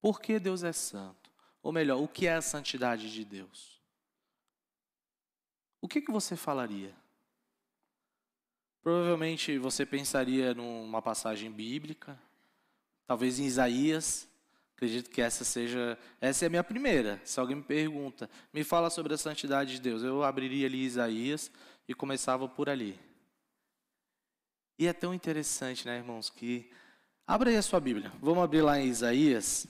Por 0.00 0.20
que 0.20 0.38
Deus 0.38 0.62
é 0.62 0.72
santo? 0.72 1.30
Ou 1.62 1.72
melhor, 1.72 2.00
o 2.00 2.08
que 2.08 2.26
é 2.26 2.34
a 2.34 2.42
santidade 2.42 3.12
de 3.12 3.24
Deus? 3.24 3.80
O 5.80 5.88
que, 5.88 6.00
que 6.00 6.10
você 6.10 6.36
falaria? 6.36 6.94
Provavelmente 8.82 9.58
você 9.58 9.84
pensaria 9.84 10.54
numa 10.54 11.02
passagem 11.02 11.50
bíblica, 11.50 12.18
talvez 13.06 13.38
em 13.38 13.44
Isaías, 13.44 14.28
Acredito 14.78 15.10
que 15.10 15.20
essa 15.20 15.42
seja, 15.42 15.98
essa 16.20 16.44
é 16.44 16.46
a 16.46 16.50
minha 16.50 16.62
primeira. 16.62 17.20
Se 17.24 17.40
alguém 17.40 17.56
me 17.56 17.64
pergunta, 17.64 18.30
me 18.54 18.62
fala 18.62 18.88
sobre 18.90 19.12
a 19.12 19.18
santidade 19.18 19.72
de 19.72 19.80
Deus, 19.80 20.04
eu 20.04 20.22
abriria 20.22 20.68
ali 20.68 20.84
Isaías 20.84 21.50
e 21.88 21.92
começava 21.92 22.48
por 22.48 22.68
ali. 22.68 22.96
E 24.78 24.86
é 24.86 24.92
tão 24.92 25.12
interessante, 25.12 25.84
né, 25.84 25.96
irmãos, 25.96 26.30
que 26.30 26.70
abra 27.26 27.50
aí 27.50 27.56
a 27.56 27.62
sua 27.62 27.80
Bíblia. 27.80 28.12
Vamos 28.22 28.44
abrir 28.44 28.62
lá 28.62 28.78
em 28.78 28.86
Isaías. 28.86 29.66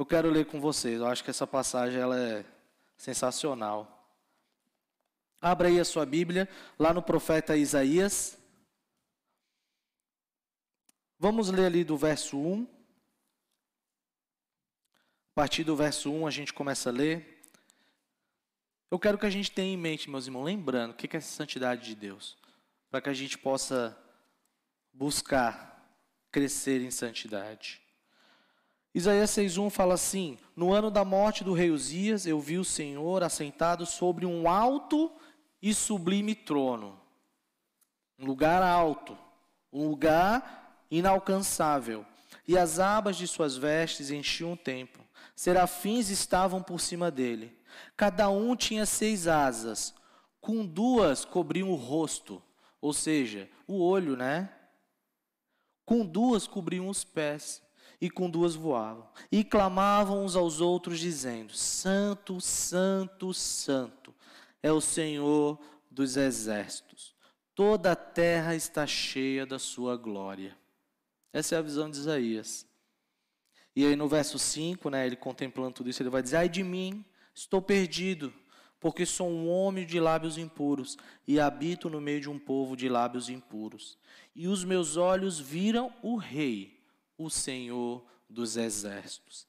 Eu 0.00 0.06
quero 0.06 0.30
ler 0.30 0.46
com 0.46 0.58
vocês. 0.58 0.98
Eu 0.98 1.06
acho 1.06 1.22
que 1.22 1.28
essa 1.28 1.46
passagem 1.46 2.00
ela 2.00 2.18
é 2.18 2.42
sensacional. 2.96 4.10
Abra 5.38 5.68
aí 5.68 5.78
a 5.78 5.84
sua 5.84 6.06
Bíblia 6.06 6.48
lá 6.78 6.94
no 6.94 7.02
profeta 7.02 7.54
Isaías. 7.54 8.38
Vamos 11.18 11.50
ler 11.50 11.66
ali 11.66 11.84
do 11.84 11.98
verso 11.98 12.38
1 12.38 12.66
a 15.32 15.34
partir 15.34 15.64
do 15.64 15.76
verso 15.76 16.10
1 16.10 16.26
a 16.26 16.30
gente 16.30 16.54
começa 16.54 16.88
a 16.88 16.92
ler. 16.94 17.42
Eu 18.90 18.98
quero 18.98 19.18
que 19.18 19.26
a 19.26 19.30
gente 19.30 19.52
tenha 19.52 19.74
em 19.74 19.76
mente, 19.76 20.08
meus 20.08 20.24
irmãos, 20.24 20.44
lembrando 20.44 20.92
o 20.92 20.94
que 20.94 21.14
é 21.14 21.18
essa 21.18 21.30
santidade 21.30 21.84
de 21.84 21.94
Deus, 21.94 22.38
para 22.90 23.02
que 23.02 23.10
a 23.10 23.14
gente 23.14 23.36
possa 23.36 23.94
buscar 24.94 25.78
crescer 26.32 26.80
em 26.80 26.90
santidade. 26.90 27.79
Isaías 28.94 29.30
6:1 29.30 29.70
fala 29.70 29.94
assim: 29.94 30.36
No 30.56 30.72
ano 30.72 30.90
da 30.90 31.04
morte 31.04 31.44
do 31.44 31.52
rei 31.52 31.70
Uzias, 31.70 32.26
eu 32.26 32.40
vi 32.40 32.58
o 32.58 32.64
Senhor 32.64 33.22
assentado 33.22 33.86
sobre 33.86 34.26
um 34.26 34.48
alto 34.48 35.10
e 35.62 35.72
sublime 35.72 36.34
trono. 36.34 37.00
Um 38.18 38.26
lugar 38.26 38.62
alto, 38.62 39.16
um 39.72 39.88
lugar 39.88 40.84
inalcançável, 40.90 42.04
e 42.46 42.58
as 42.58 42.80
abas 42.80 43.16
de 43.16 43.28
suas 43.28 43.56
vestes 43.56 44.10
enchiam 44.10 44.52
o 44.52 44.56
templo. 44.56 45.04
Serafins 45.36 46.10
estavam 46.10 46.62
por 46.62 46.80
cima 46.80 47.10
dele. 47.10 47.56
Cada 47.96 48.28
um 48.28 48.56
tinha 48.56 48.84
seis 48.84 49.28
asas. 49.28 49.94
Com 50.40 50.66
duas 50.66 51.24
cobriam 51.24 51.70
o 51.70 51.74
rosto, 51.74 52.42
ou 52.80 52.92
seja, 52.92 53.48
o 53.66 53.80
olho, 53.82 54.16
né? 54.16 54.50
Com 55.84 56.04
duas 56.04 56.46
cobriam 56.46 56.88
os 56.88 57.04
pés, 57.04 57.62
e 58.00 58.08
com 58.08 58.30
duas 58.30 58.54
voavam. 58.54 59.06
E 59.30 59.44
clamavam 59.44 60.24
uns 60.24 60.34
aos 60.34 60.60
outros, 60.60 60.98
dizendo: 60.98 61.52
Santo, 61.54 62.40
Santo, 62.40 63.34
Santo 63.34 64.14
é 64.62 64.72
o 64.72 64.80
Senhor 64.80 65.58
dos 65.90 66.16
exércitos. 66.16 67.14
Toda 67.54 67.92
a 67.92 67.96
terra 67.96 68.54
está 68.54 68.86
cheia 68.86 69.44
da 69.44 69.58
sua 69.58 69.96
glória. 69.96 70.56
Essa 71.32 71.56
é 71.56 71.58
a 71.58 71.62
visão 71.62 71.90
de 71.90 71.98
Isaías. 71.98 72.66
E 73.74 73.84
aí 73.84 73.94
no 73.94 74.08
verso 74.08 74.38
5, 74.38 74.90
né, 74.90 75.06
ele 75.06 75.16
contemplando 75.16 75.74
tudo 75.74 75.90
isso, 75.90 76.02
ele 76.02 76.10
vai 76.10 76.22
dizer: 76.22 76.38
Ai 76.38 76.48
de 76.48 76.62
mim, 76.62 77.04
estou 77.34 77.60
perdido, 77.60 78.32
porque 78.80 79.04
sou 79.04 79.28
um 79.28 79.48
homem 79.48 79.86
de 79.86 80.00
lábios 80.00 80.38
impuros 80.38 80.96
e 81.26 81.38
habito 81.38 81.90
no 81.90 82.00
meio 82.00 82.20
de 82.20 82.30
um 82.30 82.38
povo 82.38 82.76
de 82.76 82.88
lábios 82.88 83.28
impuros. 83.28 83.98
E 84.34 84.48
os 84.48 84.64
meus 84.64 84.96
olhos 84.96 85.38
viram 85.38 85.92
o 86.02 86.16
Rei, 86.16 86.79
o 87.20 87.28
Senhor 87.28 88.02
dos 88.28 88.56
exércitos. 88.56 89.46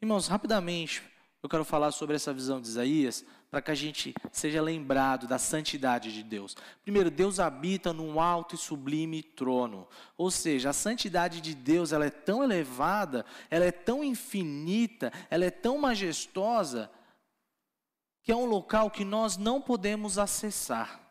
Irmãos, 0.00 0.26
rapidamente, 0.26 1.02
eu 1.40 1.48
quero 1.48 1.64
falar 1.64 1.92
sobre 1.92 2.16
essa 2.16 2.34
visão 2.34 2.60
de 2.60 2.66
Isaías, 2.66 3.24
para 3.48 3.62
que 3.62 3.70
a 3.70 3.74
gente 3.74 4.12
seja 4.32 4.60
lembrado 4.60 5.26
da 5.28 5.38
santidade 5.38 6.12
de 6.12 6.22
Deus. 6.22 6.56
Primeiro, 6.82 7.10
Deus 7.10 7.38
habita 7.38 7.92
num 7.92 8.20
alto 8.20 8.56
e 8.56 8.58
sublime 8.58 9.22
trono. 9.22 9.86
Ou 10.16 10.30
seja, 10.30 10.70
a 10.70 10.72
santidade 10.72 11.40
de 11.40 11.54
Deus, 11.54 11.92
ela 11.92 12.06
é 12.06 12.10
tão 12.10 12.42
elevada, 12.42 13.24
ela 13.50 13.64
é 13.64 13.72
tão 13.72 14.02
infinita, 14.02 15.12
ela 15.30 15.44
é 15.44 15.50
tão 15.50 15.78
majestosa, 15.78 16.90
que 18.22 18.32
é 18.32 18.36
um 18.36 18.46
local 18.46 18.90
que 18.90 19.04
nós 19.04 19.36
não 19.36 19.60
podemos 19.60 20.18
acessar. 20.18 21.01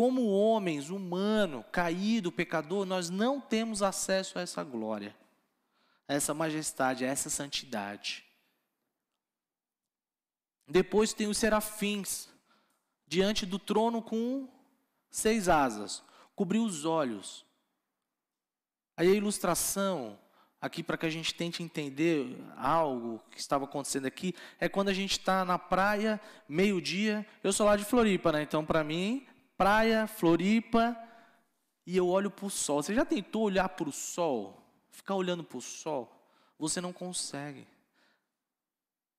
Como 0.00 0.30
homens, 0.30 0.88
humano, 0.88 1.62
caído, 1.70 2.32
pecador, 2.32 2.86
nós 2.86 3.10
não 3.10 3.38
temos 3.38 3.82
acesso 3.82 4.38
a 4.38 4.40
essa 4.40 4.64
glória, 4.64 5.14
a 6.08 6.14
essa 6.14 6.32
majestade, 6.32 7.04
a 7.04 7.08
essa 7.08 7.28
santidade. 7.28 8.24
Depois 10.66 11.12
tem 11.12 11.26
os 11.26 11.36
serafins, 11.36 12.30
diante 13.06 13.44
do 13.44 13.58
trono 13.58 14.00
com 14.00 14.48
seis 15.10 15.50
asas, 15.50 16.02
cobriu 16.34 16.64
os 16.64 16.86
olhos. 16.86 17.44
Aí 18.96 19.06
a 19.06 19.14
ilustração, 19.14 20.18
aqui 20.58 20.82
para 20.82 20.96
que 20.96 21.04
a 21.04 21.10
gente 21.10 21.34
tente 21.34 21.62
entender 21.62 22.42
algo 22.56 23.22
que 23.30 23.38
estava 23.38 23.66
acontecendo 23.66 24.06
aqui, 24.06 24.34
é 24.58 24.66
quando 24.66 24.88
a 24.88 24.94
gente 24.94 25.12
está 25.12 25.44
na 25.44 25.58
praia, 25.58 26.18
meio-dia. 26.48 27.26
Eu 27.44 27.52
sou 27.52 27.66
lá 27.66 27.76
de 27.76 27.84
Floripa, 27.84 28.32
né? 28.32 28.40
Então, 28.40 28.64
para 28.64 28.82
mim, 28.82 29.26
praia, 29.60 30.06
Floripa, 30.06 30.96
e 31.86 31.94
eu 31.94 32.08
olho 32.08 32.30
para 32.30 32.46
o 32.46 32.50
sol. 32.50 32.82
Você 32.82 32.94
já 32.94 33.04
tentou 33.04 33.42
olhar 33.42 33.68
para 33.68 33.90
o 33.90 33.92
sol? 33.92 34.58
Ficar 34.90 35.14
olhando 35.14 35.44
para 35.44 35.58
o 35.58 35.60
sol? 35.60 36.10
Você 36.58 36.80
não 36.80 36.94
consegue. 36.94 37.68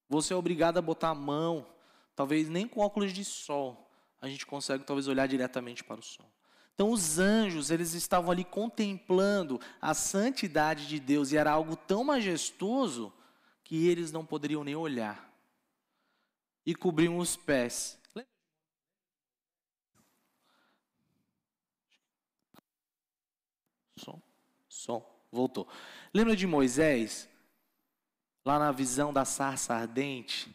Você 0.10 0.34
é 0.34 0.36
obrigado 0.36 0.80
a 0.80 0.82
botar 0.82 1.10
a 1.10 1.14
mão, 1.14 1.68
talvez 2.16 2.50
nem 2.50 2.68
com 2.68 2.82
óculos 2.82 3.14
de 3.14 3.24
sol, 3.24 3.88
a 4.20 4.28
gente 4.28 4.48
consegue 4.48 4.84
talvez 4.84 5.08
olhar 5.08 5.28
diretamente 5.28 5.84
para 5.84 6.00
o 6.00 6.04
sol. 6.04 6.26
Então 6.74 6.90
os 6.90 7.20
anjos, 7.20 7.70
eles 7.70 7.94
estavam 7.94 8.32
ali 8.32 8.44
contemplando 8.44 9.62
a 9.80 9.94
santidade 9.94 10.88
de 10.88 11.00
Deus 11.00 11.32
e 11.32 11.38
era 11.38 11.52
algo 11.52 11.76
tão 11.76 12.04
majestoso 12.04 13.14
que 13.64 13.88
eles 13.88 14.12
não 14.12 14.26
poderiam 14.26 14.64
nem 14.64 14.76
olhar. 14.76 15.32
E 16.66 16.74
cobriam 16.74 17.20
os 17.20 17.36
pés. 17.36 18.02
Som, 24.04 24.20
som, 24.82 25.06
voltou. 25.32 25.68
Lembra 26.12 26.36
de 26.36 26.48
Moisés? 26.48 27.30
Lá 28.44 28.58
na 28.58 28.72
visão 28.72 29.14
da 29.14 29.24
sarça 29.24 29.76
ardente, 29.76 30.52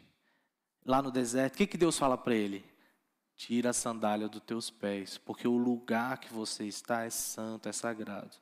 lá 0.84 1.00
no 1.00 1.12
deserto, 1.12 1.54
o 1.54 1.56
que, 1.58 1.66
que 1.68 1.78
Deus 1.78 1.96
fala 1.96 2.18
para 2.18 2.34
ele? 2.34 2.64
Tira 3.36 3.70
a 3.70 3.72
sandália 3.72 4.28
dos 4.28 4.42
teus 4.42 4.68
pés, 4.68 5.18
porque 5.18 5.46
o 5.46 5.56
lugar 5.56 6.18
que 6.18 6.32
você 6.32 6.64
está 6.64 7.04
é 7.04 7.10
santo, 7.10 7.68
é 7.68 7.72
sagrado. 7.72 8.36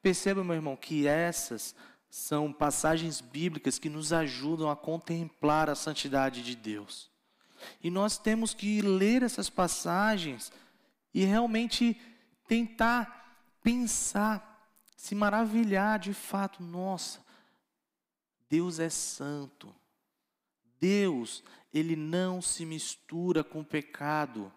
Perceba, 0.00 0.44
meu 0.44 0.54
irmão, 0.54 0.76
que 0.76 1.08
essas 1.08 1.74
são 2.08 2.52
passagens 2.52 3.20
bíblicas 3.20 3.78
que 3.80 3.88
nos 3.88 4.12
ajudam 4.12 4.70
a 4.70 4.76
contemplar 4.76 5.68
a 5.68 5.74
santidade 5.74 6.42
de 6.44 6.54
Deus. 6.54 7.10
E 7.82 7.90
nós 7.90 8.16
temos 8.16 8.54
que 8.54 8.80
ler 8.80 9.24
essas 9.24 9.50
passagens 9.50 10.52
e 11.12 11.24
realmente 11.24 12.00
tentar 12.46 13.16
pensar, 13.60 14.55
se 15.06 15.14
maravilhar 15.14 16.00
de 16.00 16.12
fato, 16.12 16.64
nossa, 16.64 17.24
Deus 18.48 18.80
é 18.80 18.90
santo. 18.90 19.72
Deus, 20.80 21.44
ele 21.72 21.94
não 21.94 22.42
se 22.42 22.66
mistura 22.66 23.44
com 23.44 23.60
o 23.60 23.64
pecado. 23.64 24.52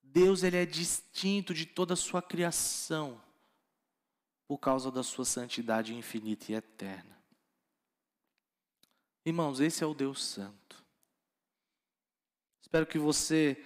Deus, 0.00 0.44
ele 0.44 0.56
é 0.56 0.64
distinto 0.64 1.52
de 1.52 1.66
toda 1.66 1.94
a 1.94 1.96
sua 1.96 2.22
criação 2.22 3.20
por 4.46 4.58
causa 4.58 4.88
da 4.88 5.02
sua 5.02 5.24
santidade 5.24 5.92
infinita 5.92 6.52
e 6.52 6.54
eterna. 6.54 7.18
Irmãos, 9.26 9.58
esse 9.58 9.82
é 9.82 9.86
o 9.86 9.94
Deus 9.94 10.24
Santo. 10.24 10.80
Espero 12.62 12.86
que 12.86 13.00
você 13.00 13.60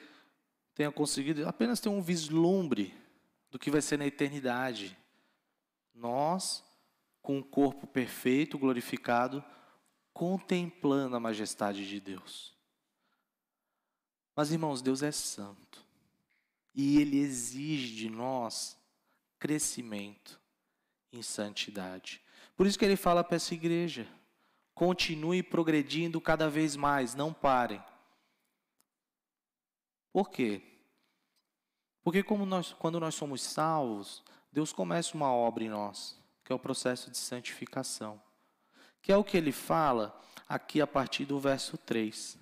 tenha 0.74 0.90
conseguido 0.90 1.46
apenas 1.46 1.78
ter 1.78 1.90
um 1.90 2.00
vislumbre 2.00 2.94
do 3.50 3.58
que 3.58 3.70
vai 3.70 3.82
ser 3.82 3.98
na 3.98 4.06
eternidade. 4.06 4.96
Nós 5.94 6.64
com 7.22 7.38
o 7.38 7.44
corpo 7.44 7.86
perfeito, 7.86 8.58
glorificado, 8.58 9.42
contemplando 10.12 11.16
a 11.16 11.20
majestade 11.20 11.88
de 11.88 12.00
Deus. 12.00 12.52
Mas, 14.34 14.50
irmãos, 14.50 14.82
Deus 14.82 15.02
é 15.02 15.12
santo. 15.12 15.84
E 16.74 17.00
Ele 17.00 17.18
exige 17.18 17.94
de 17.94 18.10
nós 18.10 18.76
crescimento 19.38 20.40
em 21.12 21.22
santidade. 21.22 22.20
Por 22.56 22.66
isso 22.66 22.78
que 22.78 22.84
Ele 22.84 22.96
fala 22.96 23.22
para 23.22 23.36
essa 23.36 23.54
igreja: 23.54 24.08
continue 24.74 25.42
progredindo 25.42 26.20
cada 26.20 26.48
vez 26.48 26.74
mais, 26.74 27.14
não 27.14 27.32
parem. 27.32 27.82
Por 30.12 30.30
quê? 30.30 30.62
Porque 32.02 32.22
como 32.22 32.44
nós, 32.44 32.72
quando 32.72 32.98
nós 32.98 33.14
somos 33.14 33.42
salvos, 33.42 34.24
Deus 34.52 34.72
começa 34.72 35.16
uma 35.16 35.32
obra 35.32 35.64
em 35.64 35.68
nós 35.68 36.20
que 36.44 36.52
é 36.52 36.54
o 36.54 36.58
processo 36.58 37.10
de 37.10 37.18
santificação. 37.18 38.20
Que 39.00 39.12
é 39.12 39.16
o 39.16 39.24
que 39.24 39.36
ele 39.36 39.52
fala 39.52 40.18
aqui 40.48 40.80
a 40.80 40.86
partir 40.86 41.24
do 41.24 41.38
verso 41.38 41.78
3. 41.78 42.38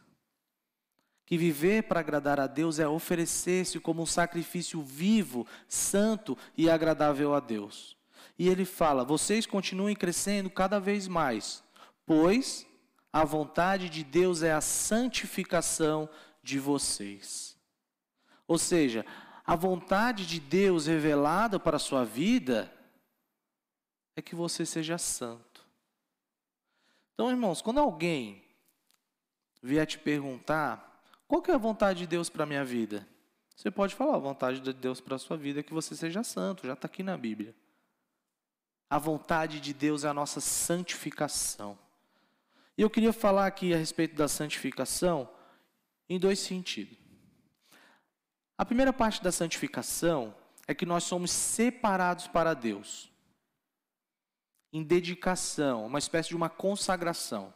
Que 1.24 1.38
viver 1.38 1.84
para 1.84 2.00
agradar 2.00 2.40
a 2.40 2.46
Deus 2.46 2.78
é 2.78 2.88
oferecer-se 2.88 3.78
como 3.78 4.02
um 4.02 4.06
sacrifício 4.06 4.82
vivo, 4.82 5.46
santo 5.68 6.36
e 6.56 6.68
agradável 6.68 7.34
a 7.34 7.40
Deus. 7.40 7.96
E 8.38 8.48
ele 8.48 8.64
fala: 8.64 9.04
vocês 9.04 9.46
continuem 9.46 9.94
crescendo 9.94 10.50
cada 10.50 10.80
vez 10.80 11.06
mais, 11.06 11.62
pois 12.04 12.66
a 13.12 13.24
vontade 13.24 13.88
de 13.88 14.02
Deus 14.02 14.42
é 14.42 14.52
a 14.52 14.60
santificação 14.60 16.08
de 16.42 16.58
vocês. 16.58 17.56
Ou 18.46 18.58
seja, 18.58 19.06
a 19.44 19.56
vontade 19.56 20.26
de 20.26 20.38
Deus 20.38 20.86
revelada 20.86 21.58
para 21.58 21.76
a 21.76 21.80
sua 21.80 22.04
vida 22.04 22.72
é 24.14 24.22
que 24.22 24.34
você 24.34 24.64
seja 24.66 24.98
santo. 24.98 25.66
Então, 27.14 27.30
irmãos, 27.30 27.60
quando 27.60 27.80
alguém 27.80 28.44
vier 29.62 29.86
te 29.86 29.98
perguntar 29.98 31.02
qual 31.26 31.42
é 31.48 31.52
a 31.52 31.58
vontade 31.58 32.00
de 32.00 32.06
Deus 32.06 32.28
para 32.28 32.44
a 32.44 32.46
minha 32.46 32.64
vida, 32.64 33.06
você 33.54 33.70
pode 33.70 33.94
falar, 33.94 34.16
a 34.16 34.18
vontade 34.18 34.60
de 34.60 34.72
Deus 34.72 35.00
para 35.00 35.16
a 35.16 35.18
sua 35.18 35.36
vida 35.36 35.60
é 35.60 35.62
que 35.62 35.74
você 35.74 35.94
seja 35.94 36.22
santo, 36.22 36.66
já 36.66 36.72
está 36.72 36.86
aqui 36.86 37.02
na 37.02 37.16
Bíblia. 37.16 37.54
A 38.88 38.98
vontade 38.98 39.60
de 39.60 39.72
Deus 39.74 40.02
é 40.02 40.08
a 40.08 40.14
nossa 40.14 40.40
santificação. 40.40 41.78
E 42.76 42.82
eu 42.82 42.88
queria 42.88 43.12
falar 43.12 43.46
aqui 43.46 43.74
a 43.74 43.76
respeito 43.76 44.16
da 44.16 44.28
santificação 44.28 45.28
em 46.08 46.18
dois 46.18 46.38
sentidos. 46.38 46.99
A 48.60 48.64
primeira 48.66 48.92
parte 48.92 49.22
da 49.22 49.32
santificação 49.32 50.34
é 50.68 50.74
que 50.74 50.84
nós 50.84 51.04
somos 51.04 51.30
separados 51.30 52.26
para 52.26 52.52
Deus 52.52 53.10
em 54.70 54.82
dedicação, 54.82 55.86
uma 55.86 55.98
espécie 55.98 56.28
de 56.28 56.36
uma 56.36 56.50
consagração. 56.50 57.54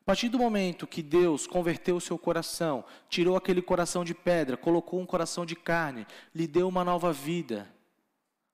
A 0.00 0.04
partir 0.04 0.28
do 0.28 0.38
momento 0.38 0.86
que 0.86 1.02
Deus 1.02 1.44
converteu 1.44 1.96
o 1.96 2.00
seu 2.00 2.16
coração, 2.16 2.84
tirou 3.08 3.34
aquele 3.34 3.60
coração 3.60 4.04
de 4.04 4.14
pedra, 4.14 4.56
colocou 4.56 5.00
um 5.00 5.06
coração 5.06 5.44
de 5.44 5.56
carne, 5.56 6.06
lhe 6.32 6.46
deu 6.46 6.68
uma 6.68 6.84
nova 6.84 7.12
vida, 7.12 7.68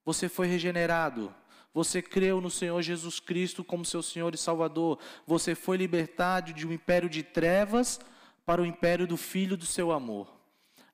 você 0.07 0.26
foi 0.26 0.47
regenerado, 0.47 1.35
você 1.74 2.01
creu 2.01 2.41
no 2.41 2.51
Senhor 2.51 2.80
Jesus 2.80 3.20
Cristo 3.20 3.62
como 3.62 3.85
seu 3.85 4.03
Senhor 4.03 4.32
e 4.35 4.39
Salvador, 4.39 4.99
você 5.26 5.55
foi 5.55 5.76
libertado 5.76 6.51
de 6.55 6.66
um 6.66 6.72
império 6.72 7.11
de 7.11 7.22
trevas 7.22 8.01
para 8.47 8.62
o 8.62 8.64
império 8.64 9.07
do 9.07 9.18
Filho 9.18 9.55
do 9.55 9.66
seu 9.66 9.93
amor. 9.93 10.34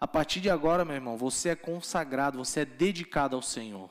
A 0.00 0.08
partir 0.08 0.40
de 0.40 0.48
agora, 0.48 0.82
meu 0.82 0.94
irmão, 0.94 1.18
você 1.18 1.50
é 1.50 1.56
consagrado, 1.56 2.38
você 2.38 2.60
é 2.60 2.64
dedicado 2.64 3.36
ao 3.36 3.42
Senhor. 3.42 3.90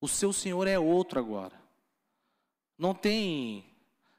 O 0.00 0.08
seu 0.08 0.32
Senhor 0.32 0.66
é 0.66 0.78
outro 0.78 1.20
agora. 1.20 1.60
Não 2.78 2.94
tem, 2.94 3.76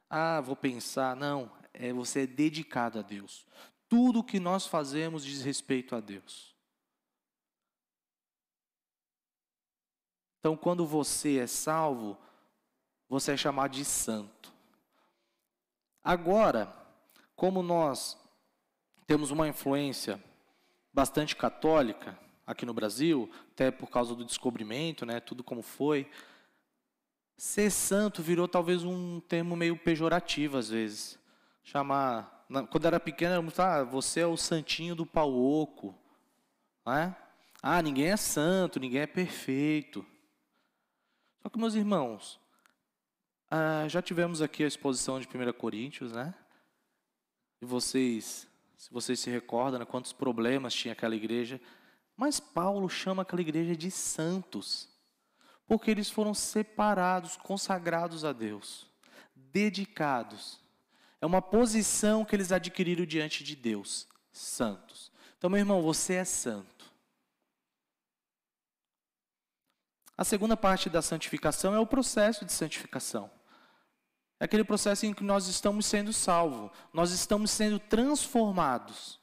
ah, 0.08 0.42
vou 0.42 0.56
pensar, 0.56 1.16
não. 1.16 1.52
É 1.74 1.92
você 1.92 2.24
é 2.24 2.28
dedicado 2.28 3.00
a 3.00 3.02
Deus. 3.02 3.48
Tudo 3.88 4.24
que 4.24 4.40
nós 4.40 4.68
fazemos 4.68 5.26
diz 5.26 5.42
respeito 5.42 5.96
a 5.96 6.00
Deus. 6.00 6.56
Então, 10.40 10.56
quando 10.56 10.86
você 10.86 11.40
é 11.40 11.48
salvo, 11.48 12.16
você 13.08 13.32
é 13.32 13.38
chamado 13.38 13.72
de 13.72 13.84
santo. 13.84 14.54
Agora, 16.04 16.74
como 17.36 17.64
nós 17.64 18.18
temos 19.10 19.32
uma 19.32 19.48
influência 19.48 20.24
bastante 20.94 21.36
católica, 21.36 22.16
aqui 22.46 22.64
no 22.64 22.76
Brasil, 22.76 23.28
até 23.54 23.72
por 23.72 23.90
causa 23.90 24.14
do 24.14 24.24
descobrimento, 24.24 25.04
né, 25.04 25.20
tudo 25.20 25.44
como 25.44 25.64
foi. 25.64 26.08
Ser 27.36 27.72
santo 27.72 28.22
virou 28.22 28.48
talvez 28.48 28.84
um 28.84 29.20
termo 29.22 29.56
meio 29.56 29.76
pejorativo 29.76 30.60
às 30.60 30.70
vezes. 30.70 31.18
Chamar, 31.64 32.46
quando 32.70 32.86
era 32.86 33.00
pequeno 33.00 33.32
era 33.34 33.42
muito, 33.42 33.60
ah, 33.60 33.84
você 33.84 34.20
é 34.20 34.28
o 34.28 34.38
santinho 34.38 34.94
do 34.94 35.08
pau 35.08 35.34
oco, 35.34 35.98
é? 36.86 37.12
Ah, 37.64 37.82
ninguém 37.82 38.12
é 38.12 38.18
santo, 38.18 38.80
ninguém 38.80 39.02
é 39.02 39.08
perfeito. 39.08 40.06
Só 41.42 41.50
que 41.50 41.58
meus 41.58 41.74
irmãos, 41.74 42.40
ah, 43.50 43.88
já 43.88 44.04
tivemos 44.04 44.40
aqui 44.40 44.64
a 44.64 44.68
exposição 44.68 45.20
de 45.20 45.28
1 45.28 45.52
Coríntios, 45.54 46.12
né? 46.12 46.32
E 47.60 47.66
vocês, 47.66 48.48
se 48.80 48.90
vocês 48.94 49.20
se 49.20 49.30
recordam, 49.30 49.78
né, 49.78 49.86
quantos 49.86 50.14
problemas 50.14 50.74
tinha 50.74 50.94
aquela 50.94 51.14
igreja, 51.14 51.60
mas 52.16 52.40
Paulo 52.40 52.88
chama 52.88 53.24
aquela 53.24 53.42
igreja 53.42 53.76
de 53.76 53.92
santos, 53.92 54.88
porque 55.68 55.92
eles 55.92 56.10
foram 56.10 56.34
separados, 56.34 57.36
consagrados 57.36 58.24
a 58.24 58.32
Deus, 58.32 58.88
dedicados. 59.36 60.62
É 61.20 61.26
uma 61.26 61.42
posição 61.42 62.24
que 62.24 62.34
eles 62.34 62.54
adquiriram 62.54 63.06
diante 63.06 63.44
de 63.44 63.54
Deus, 63.54 64.08
santos. 64.32 65.12
Então, 65.38 65.50
meu 65.50 65.60
irmão, 65.60 65.82
você 65.82 66.14
é 66.14 66.24
santo. 66.24 66.90
A 70.18 70.24
segunda 70.24 70.56
parte 70.56 70.90
da 70.90 71.02
santificação 71.02 71.74
é 71.74 71.80
o 71.80 71.86
processo 71.86 72.46
de 72.46 72.54
santificação. 72.54 73.30
É 74.40 74.46
aquele 74.46 74.64
processo 74.64 75.06
em 75.06 75.14
que 75.14 75.24
nós 75.24 75.48
estamos 75.48 75.86
sendo 75.86 76.14
salvos, 76.14 76.72
nós 76.94 77.12
estamos 77.12 77.52
sendo 77.52 77.78
transformados. 77.78 79.20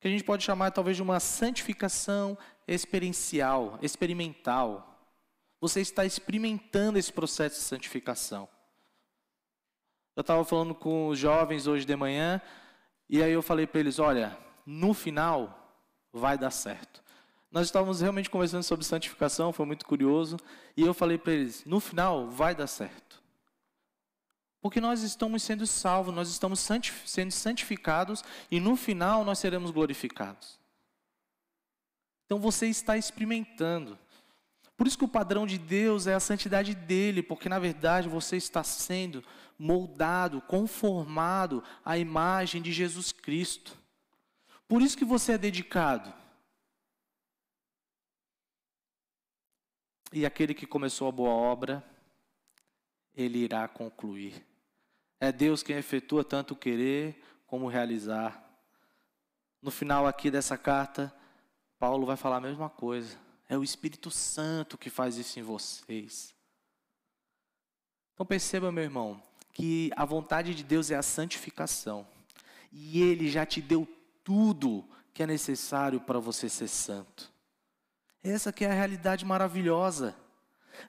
Que 0.00 0.08
a 0.08 0.10
gente 0.10 0.24
pode 0.24 0.42
chamar 0.42 0.70
talvez 0.70 0.96
de 0.96 1.02
uma 1.02 1.20
santificação 1.20 2.36
experiencial, 2.66 3.78
experimental. 3.82 4.98
Você 5.60 5.80
está 5.80 6.04
experimentando 6.04 6.98
esse 6.98 7.12
processo 7.12 7.56
de 7.56 7.62
santificação. 7.62 8.48
Eu 10.16 10.22
estava 10.22 10.44
falando 10.44 10.74
com 10.74 11.08
os 11.08 11.18
jovens 11.18 11.66
hoje 11.66 11.84
de 11.84 11.96
manhã, 11.96 12.40
e 13.08 13.22
aí 13.22 13.32
eu 13.32 13.42
falei 13.42 13.66
para 13.66 13.80
eles: 13.80 13.98
olha, 13.98 14.38
no 14.64 14.94
final 14.94 15.76
vai 16.12 16.38
dar 16.38 16.50
certo. 16.50 17.02
Nós 17.50 17.66
estávamos 17.66 18.00
realmente 18.00 18.30
conversando 18.30 18.62
sobre 18.62 18.84
santificação, 18.84 19.52
foi 19.52 19.66
muito 19.66 19.84
curioso, 19.84 20.38
e 20.76 20.82
eu 20.82 20.94
falei 20.94 21.18
para 21.18 21.32
eles: 21.32 21.64
no 21.64 21.78
final 21.78 22.28
vai 22.28 22.54
dar 22.54 22.66
certo. 22.66 23.03
Porque 24.64 24.80
nós 24.80 25.02
estamos 25.02 25.42
sendo 25.42 25.66
salvos, 25.66 26.14
nós 26.14 26.30
estamos 26.30 26.58
sendo 27.04 27.30
santificados, 27.30 28.24
e 28.50 28.58
no 28.58 28.76
final 28.76 29.22
nós 29.22 29.38
seremos 29.38 29.70
glorificados. 29.70 30.58
Então 32.24 32.38
você 32.38 32.66
está 32.66 32.96
experimentando. 32.96 33.98
Por 34.74 34.86
isso 34.86 34.96
que 34.96 35.04
o 35.04 35.08
padrão 35.08 35.46
de 35.46 35.58
Deus 35.58 36.06
é 36.06 36.14
a 36.14 36.18
santidade 36.18 36.74
dele, 36.74 37.22
porque 37.22 37.46
na 37.46 37.58
verdade 37.58 38.08
você 38.08 38.38
está 38.38 38.64
sendo 38.64 39.22
moldado, 39.58 40.40
conformado 40.40 41.62
à 41.84 41.98
imagem 41.98 42.62
de 42.62 42.72
Jesus 42.72 43.12
Cristo. 43.12 43.76
Por 44.66 44.80
isso 44.80 44.96
que 44.96 45.04
você 45.04 45.32
é 45.32 45.38
dedicado. 45.38 46.10
E 50.10 50.24
aquele 50.24 50.54
que 50.54 50.66
começou 50.66 51.06
a 51.06 51.12
boa 51.12 51.32
obra, 51.32 51.84
ele 53.14 53.40
irá 53.40 53.68
concluir. 53.68 54.53
É 55.24 55.32
Deus 55.32 55.62
quem 55.62 55.76
efetua 55.76 56.22
tanto 56.22 56.54
querer 56.54 57.18
como 57.46 57.66
realizar. 57.66 58.44
No 59.62 59.70
final 59.70 60.06
aqui 60.06 60.30
dessa 60.30 60.58
carta, 60.58 61.10
Paulo 61.78 62.04
vai 62.04 62.14
falar 62.14 62.36
a 62.36 62.40
mesma 62.42 62.68
coisa. 62.68 63.16
É 63.48 63.56
o 63.56 63.64
Espírito 63.64 64.10
Santo 64.10 64.76
que 64.76 64.90
faz 64.90 65.16
isso 65.16 65.40
em 65.40 65.42
vocês. 65.42 66.34
Então 68.12 68.26
perceba, 68.26 68.70
meu 68.70 68.84
irmão, 68.84 69.18
que 69.50 69.90
a 69.96 70.04
vontade 70.04 70.54
de 70.54 70.62
Deus 70.62 70.90
é 70.90 70.94
a 70.94 71.02
santificação. 71.02 72.06
E 72.70 73.00
Ele 73.00 73.30
já 73.30 73.46
te 73.46 73.62
deu 73.62 73.88
tudo 74.22 74.86
que 75.14 75.22
é 75.22 75.26
necessário 75.26 76.02
para 76.02 76.18
você 76.18 76.50
ser 76.50 76.68
santo. 76.68 77.32
Essa 78.22 78.52
que 78.52 78.62
é 78.62 78.70
a 78.70 78.74
realidade 78.74 79.24
maravilhosa. 79.24 80.14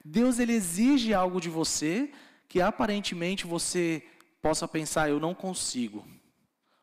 Deus 0.04 0.38
ele 0.38 0.52
exige 0.52 1.14
algo 1.14 1.40
de 1.40 1.48
você 1.48 2.12
que 2.50 2.60
aparentemente 2.60 3.46
você 3.46 4.06
possa 4.46 4.68
pensar 4.68 5.10
eu 5.10 5.18
não 5.18 5.34
consigo. 5.34 6.06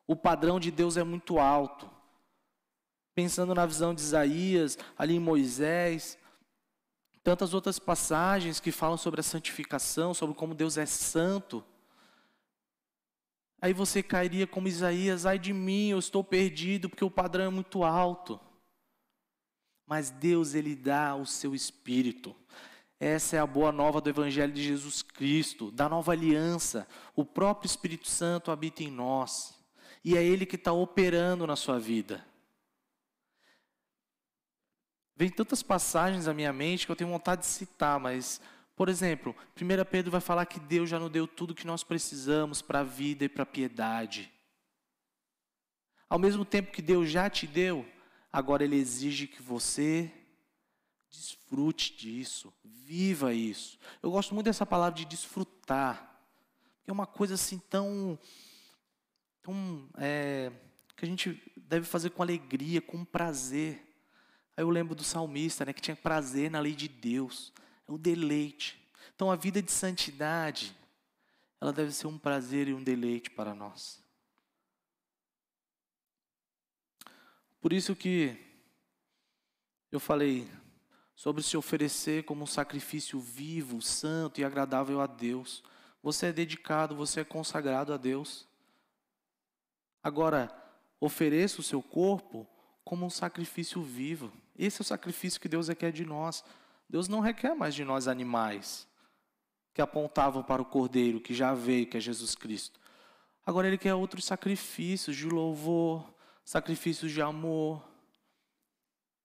O 0.06 0.18
padrão 0.18 0.60
de 0.60 0.70
Deus 0.70 0.98
é 0.98 1.04
muito 1.04 1.40
alto. 1.40 1.90
Pensando 3.16 3.56
na 3.56 3.66
visão 3.66 3.94
de 3.94 4.02
Isaías, 4.02 4.78
ali 4.98 5.16
em 5.16 5.20
Moisés, 5.20 6.18
tantas 7.24 7.54
outras 7.54 7.80
passagens 7.80 8.60
que 8.60 8.70
falam 8.70 8.98
sobre 8.98 9.22
a 9.22 9.24
santificação, 9.24 10.14
sobre 10.14 10.36
como 10.36 10.54
Deus 10.54 10.78
é 10.78 10.86
santo. 10.86 11.64
Aí 13.62 13.72
você 13.72 14.04
cairia 14.04 14.46
como 14.46 14.68
Isaías, 14.68 15.26
ai 15.26 15.40
de 15.40 15.54
mim, 15.54 15.88
eu 15.88 16.00
estou 16.00 16.22
perdido 16.22 16.90
porque 16.90 17.06
o 17.06 17.10
padrão 17.10 17.46
é 17.46 17.50
muito 17.50 17.86
alto. 17.86 18.42
Mas 19.88 20.10
Deus, 20.10 20.54
Ele 20.54 20.76
dá 20.76 21.16
o 21.16 21.26
seu 21.26 21.56
espírito. 21.56 22.36
Essa 23.00 23.36
é 23.36 23.40
a 23.40 23.48
boa 23.48 23.72
nova 23.72 24.00
do 24.00 24.10
Evangelho 24.10 24.54
de 24.54 24.64
Jesus 24.64 25.02
Cristo, 25.02 25.72
da 25.72 25.90
nova 25.90 26.12
aliança. 26.12 26.88
O 27.16 27.26
próprio 27.26 27.68
Espírito 27.68 28.08
Santo 28.08 28.52
habita 28.52 28.84
em 28.84 28.92
nós. 28.92 29.60
E 30.04 30.18
é 30.18 30.24
Ele 30.24 30.46
que 30.46 30.56
está 30.56 30.72
operando 30.72 31.48
na 31.48 31.56
sua 31.56 31.80
vida. 31.80 32.26
Vem 35.16 35.30
tantas 35.30 35.62
passagens 35.62 36.28
à 36.28 36.34
minha 36.34 36.52
mente 36.52 36.86
que 36.86 36.92
eu 36.92 36.96
tenho 36.96 37.10
vontade 37.10 37.42
de 37.42 37.48
citar, 37.48 38.00
mas, 38.00 38.42
por 38.76 38.90
exemplo, 38.90 39.36
1 39.56 39.86
Pedro 39.90 40.12
vai 40.12 40.22
falar 40.22 40.46
que 40.46 40.60
Deus 40.60 40.90
já 40.90 41.00
nos 41.00 41.12
deu 41.12 41.28
tudo 41.28 41.54
que 41.54 41.68
nós 41.68 41.84
precisamos 41.84 42.62
para 42.62 42.80
a 42.80 42.84
vida 42.84 43.26
e 43.26 43.30
para 43.30 43.44
a 43.44 43.46
piedade. 43.46 44.32
Ao 46.10 46.20
mesmo 46.20 46.44
tempo 46.44 46.72
que 46.72 46.82
Deus 46.82 47.10
já 47.10 47.30
te 47.30 47.46
deu, 47.46 47.86
agora 48.32 48.64
Ele 48.64 48.76
exige 48.76 49.28
que 49.28 49.42
você 49.42 50.12
desfrute 51.14 51.96
disso, 51.96 52.52
viva 52.64 53.34
isso. 53.34 53.78
Eu 54.02 54.10
gosto 54.10 54.34
muito 54.34 54.46
dessa 54.46 54.66
palavra 54.66 54.98
de 54.98 55.06
desfrutar, 55.06 56.20
que 56.84 56.90
é 56.90 56.94
uma 56.94 57.06
coisa 57.06 57.36
assim 57.36 57.60
tão, 57.70 58.18
tão 59.44 59.88
é, 59.96 60.52
que 60.98 61.06
a 61.06 61.08
gente 61.08 61.40
deve 61.56 61.86
fazer 61.86 62.10
com 62.10 62.24
alegria, 62.24 62.82
com 62.82 63.06
prazer. 63.06 63.76
Aí 64.58 64.64
eu 64.64 64.70
lembro 64.72 64.96
do 64.96 65.04
salmista, 65.04 65.64
né, 65.64 65.72
que 65.72 65.82
tinha 65.82 65.96
prazer 65.96 66.50
na 66.50 66.60
lei 66.60 66.74
de 66.74 66.88
Deus, 66.88 67.54
é 67.88 67.92
o 67.92 67.98
deleite. 67.98 68.84
Então 69.16 69.30
a 69.30 69.36
vida 69.36 69.62
de 69.62 69.72
santidade, 69.72 70.76
ela 71.62 71.72
deve 71.72 71.92
ser 71.92 72.08
um 72.08 72.18
prazer 72.18 72.68
e 72.68 72.74
um 72.74 72.84
deleite 72.84 73.30
para 73.30 73.54
nós. 73.54 74.04
Por 77.62 77.72
isso 77.72 77.96
que 77.96 78.36
eu 79.92 80.00
falei 80.00 80.50
sobre 81.24 81.42
se 81.42 81.56
oferecer 81.56 82.26
como 82.26 82.44
um 82.44 82.46
sacrifício 82.46 83.18
vivo, 83.18 83.82
santo 83.82 84.42
e 84.42 84.44
agradável 84.44 85.00
a 85.00 85.08
Deus. 85.08 85.64
Você 86.02 86.26
é 86.26 86.34
dedicado, 86.34 86.98
você 86.98 87.22
é 87.22 87.24
consagrado 87.24 87.94
a 87.94 87.98
Deus. 87.98 88.46
Agora, 90.04 90.54
ofereça 91.00 91.62
o 91.62 91.64
seu 91.64 91.82
corpo 91.82 92.46
como 92.84 93.06
um 93.06 93.10
sacrifício 93.10 93.82
vivo. 93.82 94.34
Esse 94.60 94.82
é 94.82 94.84
o 94.84 94.86
sacrifício 94.86 95.40
que 95.40 95.48
Deus 95.48 95.70
requer 95.70 95.94
de 95.94 96.04
nós. 96.04 96.44
Deus 96.90 97.08
não 97.08 97.22
requer 97.22 97.56
mais 97.56 97.74
de 97.74 97.86
nós 97.86 98.10
animais 98.10 98.86
que 99.74 99.82
apontavam 99.82 100.44
para 100.44 100.62
o 100.62 100.66
Cordeiro 100.66 101.22
que 101.22 101.34
já 101.34 101.54
veio, 101.54 101.88
que 101.88 101.96
é 101.96 102.02
Jesus 102.02 102.36
Cristo. 102.36 102.82
Agora 103.46 103.70
Ele 103.70 103.78
quer 103.78 103.94
outros 103.94 104.26
sacrifícios 104.26 105.16
de 105.16 105.30
louvor, 105.30 106.06
sacrifícios 106.44 107.14
de 107.14 107.22
amor. 107.22 107.82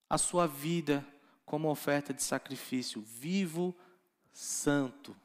A 0.09 0.17
sua 0.17 0.47
vida 0.47 1.05
como 1.49 1.71
oferta 1.71 2.13
de 2.13 2.23
sacrifício 2.23 3.01
vivo, 3.01 3.75
santo 4.31 5.17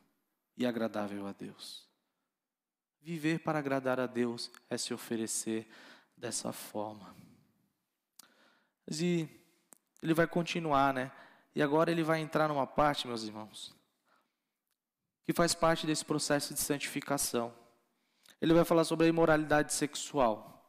e 0.56 0.66
agradável 0.66 1.28
a 1.28 1.34
Deus. 1.34 1.86
Viver 3.02 3.40
para 3.40 3.60
agradar 3.60 4.00
a 4.00 4.08
Deus 4.08 4.50
é 4.70 4.78
se 4.78 4.94
oferecer 4.94 5.68
dessa 6.16 6.54
forma. 6.54 7.14
E 8.90 9.28
ele 10.02 10.14
vai 10.14 10.26
continuar, 10.26 10.94
né? 10.94 11.12
E 11.54 11.62
agora 11.62 11.92
ele 11.92 12.04
vai 12.04 12.22
entrar 12.22 12.48
numa 12.48 12.66
parte, 12.66 13.06
meus 13.06 13.24
irmãos, 13.24 13.76
que 15.26 15.34
faz 15.34 15.54
parte 15.54 15.86
desse 15.86 16.06
processo 16.06 16.54
de 16.54 16.62
santificação. 16.62 17.54
Ele 18.42 18.54
vai 18.54 18.64
falar 18.64 18.86
sobre 18.86 19.08
a 19.08 19.10
imoralidade 19.10 19.74
sexual. 19.74 20.66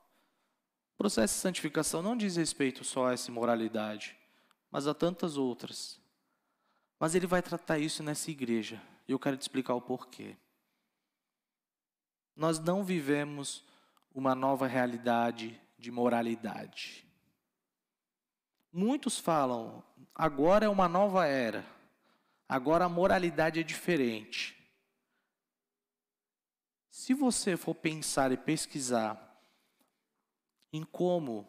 O 0.94 0.98
processo 0.98 1.34
de 1.34 1.40
santificação 1.40 2.02
não 2.02 2.16
diz 2.16 2.34
respeito 2.34 2.82
só 2.82 3.06
a 3.06 3.12
essa 3.12 3.30
imoralidade, 3.30 4.16
mas 4.74 4.88
a 4.88 4.92
tantas 4.92 5.36
outras. 5.36 6.00
Mas 6.98 7.14
ele 7.14 7.28
vai 7.28 7.40
tratar 7.40 7.78
isso 7.78 8.02
nessa 8.02 8.28
igreja, 8.28 8.82
e 9.06 9.12
eu 9.12 9.20
quero 9.20 9.36
te 9.36 9.42
explicar 9.42 9.72
o 9.74 9.80
porquê. 9.80 10.36
Nós 12.34 12.58
não 12.58 12.82
vivemos 12.82 13.64
uma 14.12 14.34
nova 14.34 14.66
realidade 14.66 15.60
de 15.78 15.92
moralidade. 15.92 17.06
Muitos 18.72 19.16
falam, 19.16 19.80
agora 20.12 20.66
é 20.66 20.68
uma 20.68 20.88
nova 20.88 21.24
era, 21.24 21.64
agora 22.48 22.86
a 22.86 22.88
moralidade 22.88 23.60
é 23.60 23.62
diferente. 23.62 24.56
Se 26.90 27.14
você 27.14 27.56
for 27.56 27.76
pensar 27.76 28.32
e 28.32 28.36
pesquisar 28.36 29.40
em 30.72 30.82
como 30.82 31.48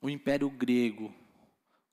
o 0.00 0.08
Império 0.08 0.48
Grego, 0.48 1.19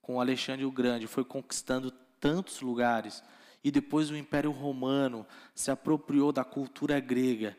com 0.08 0.22
Alexandre 0.22 0.64
o 0.64 0.72
Grande, 0.72 1.06
foi 1.06 1.26
conquistando 1.26 1.92
tantos 1.92 2.62
lugares, 2.62 3.22
e 3.62 3.70
depois 3.70 4.10
o 4.10 4.16
Império 4.16 4.52
Romano 4.52 5.28
se 5.54 5.70
apropriou 5.70 6.32
da 6.32 6.46
cultura 6.46 6.98
grega, 7.02 7.58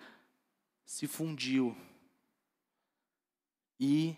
se 0.83 1.07
fundiu 1.07 1.77
e 3.79 4.17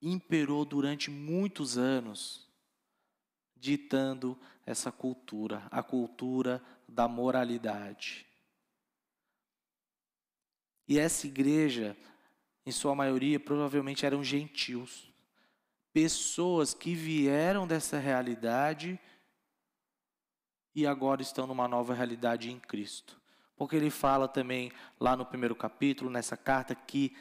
imperou 0.00 0.64
durante 0.64 1.10
muitos 1.10 1.76
anos, 1.76 2.48
ditando 3.56 4.38
essa 4.64 4.92
cultura, 4.92 5.66
a 5.72 5.82
cultura 5.82 6.62
da 6.88 7.08
moralidade. 7.08 8.24
E 10.86 11.00
essa 11.00 11.26
igreja, 11.26 11.96
em 12.64 12.70
sua 12.70 12.94
maioria, 12.94 13.40
provavelmente 13.40 14.06
eram 14.06 14.22
gentios, 14.22 15.07
pessoas 15.92 16.74
que 16.74 16.94
vieram 16.94 17.66
dessa 17.66 17.98
realidade 17.98 18.98
e 20.74 20.86
agora 20.86 21.22
estão 21.22 21.46
numa 21.46 21.66
nova 21.66 21.94
realidade 21.94 22.50
em 22.50 22.58
Cristo. 22.58 23.20
Porque 23.56 23.74
ele 23.74 23.90
fala 23.90 24.28
também 24.28 24.70
lá 25.00 25.16
no 25.16 25.26
primeiro 25.26 25.56
capítulo, 25.56 26.10
nessa 26.10 26.36
carta, 26.36 26.74
que 26.74 27.16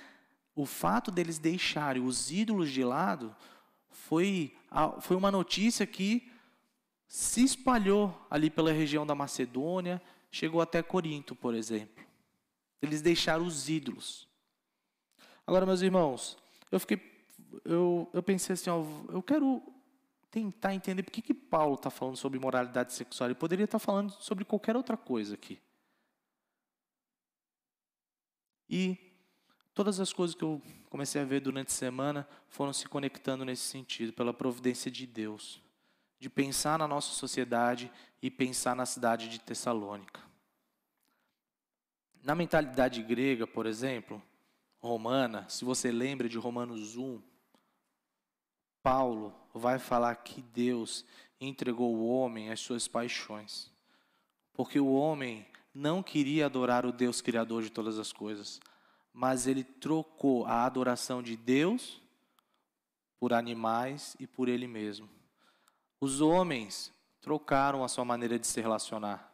o 0.56 0.66
fato 0.66 1.10
deles 1.12 1.40
deixarem 1.40 2.04
os 2.04 2.32
ídolos 2.32 2.70
de 2.70 2.84
lado 2.84 3.36
foi, 3.90 4.56
foi 5.02 5.16
uma 5.18 5.32
notícia 5.32 5.86
que 5.88 6.32
se 7.08 7.44
espalhou 7.44 8.16
ali 8.30 8.50
pela 8.50 8.72
região 8.72 9.06
da 9.06 9.16
Macedônia, 9.16 10.02
chegou 10.30 10.62
até 10.62 10.84
Corinto, 10.84 11.36
por 11.36 11.56
exemplo. 11.56 12.06
Eles 12.82 13.02
deixaram 13.02 13.46
os 13.46 13.70
ídolos. 13.70 14.28
Agora, 15.46 15.66
meus 15.66 15.82
irmãos, 15.82 16.38
eu 16.72 16.80
fiquei, 16.80 16.98
eu, 17.64 18.10
eu 18.14 18.24
pensei 18.24 18.54
assim, 18.54 18.70
ó, 18.70 18.84
eu 19.10 19.22
quero 19.22 19.62
tentar 20.30 20.74
entender 20.74 21.04
por 21.04 21.12
que, 21.12 21.22
que 21.22 21.34
Paulo 21.34 21.76
está 21.76 21.90
falando 21.90 22.18
sobre 22.18 22.40
moralidade 22.40 22.94
sexual. 22.94 23.28
Ele 23.28 23.36
poderia 23.36 23.66
estar 23.66 23.80
tá 23.80 23.86
falando 23.86 24.12
sobre 24.12 24.46
qualquer 24.46 24.76
outra 24.76 24.98
coisa 24.98 25.36
aqui. 25.36 25.60
E 28.70 28.98
todas 29.74 30.00
as 30.00 30.12
coisas 30.12 30.36
que 30.36 30.44
eu 30.44 30.62
comecei 30.90 31.22
a 31.22 31.26
ver 31.26 31.40
durante 31.40 31.70
a 31.70 31.72
semana 31.72 32.28
foram 32.50 32.74
se 32.74 32.88
conectando 32.88 33.46
nesse 33.46 33.64
sentido, 33.64 34.14
pela 34.14 34.34
providência 34.34 34.92
de 34.92 35.08
Deus, 35.08 35.62
de 36.20 36.30
pensar 36.30 36.78
na 36.78 36.88
nossa 36.88 37.14
sociedade 37.14 37.92
e 38.22 38.30
pensar 38.30 38.76
na 38.76 38.86
cidade 38.86 39.30
de 39.30 39.40
Tessalônica. 39.40 40.22
Na 42.24 42.36
mentalidade 42.36 43.02
grega, 43.02 43.48
por 43.48 43.66
exemplo, 43.66 44.22
romana, 44.80 45.48
se 45.48 45.64
você 45.64 45.92
lembra 45.92 46.28
de 46.28 46.38
Romanos 46.38 46.98
1, 46.98 47.22
Paulo 48.88 49.36
vai 49.54 49.80
falar 49.80 50.16
que 50.16 50.42
Deus 50.42 51.04
entregou 51.42 51.94
o 51.94 52.08
homem 52.08 52.52
às 52.52 52.62
suas 52.62 52.88
paixões. 52.88 53.70
Porque 54.54 54.80
o 54.80 54.94
homem 54.94 55.46
não 55.76 56.02
queria 56.02 56.46
adorar 56.46 56.86
o 56.86 56.94
Deus 56.94 57.20
criador 57.20 57.64
de 57.64 57.70
todas 57.70 58.00
as 58.00 58.14
coisas, 58.14 58.62
mas 59.12 59.46
ele 59.46 59.66
trocou 59.66 60.46
a 60.46 60.64
adoração 60.64 61.22
de 61.22 61.36
Deus 61.36 62.02
por 63.20 63.34
animais 63.34 64.16
e 64.22 64.26
por 64.26 64.48
ele 64.48 64.68
mesmo. 64.68 65.10
Os 66.00 66.22
homens 66.22 66.90
trocaram 67.20 67.84
a 67.84 67.90
sua 67.90 68.06
maneira 68.06 68.40
de 68.40 68.48
se 68.48 68.62
relacionar. 68.62 69.30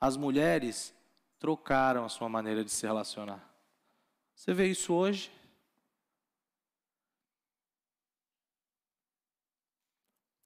As 0.00 0.16
mulheres 0.16 0.94
trocaram 1.40 2.04
a 2.04 2.08
sua 2.08 2.28
maneira 2.28 2.64
de 2.64 2.70
se 2.70 2.86
relacionar. 2.86 3.52
Você 4.32 4.54
vê 4.54 4.68
isso 4.68 4.94
hoje? 4.94 5.32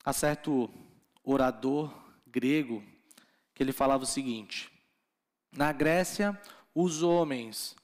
Há 0.05 0.13
certo 0.13 0.71
orador 1.23 1.93
grego 2.27 2.83
que 3.55 3.63
ele 3.63 3.73
falava 3.73 4.05
o 4.05 4.07
seguinte: 4.07 4.73
Na 5.53 5.73
Grécia, 5.73 6.41
os 6.75 7.03
homens 7.03 7.77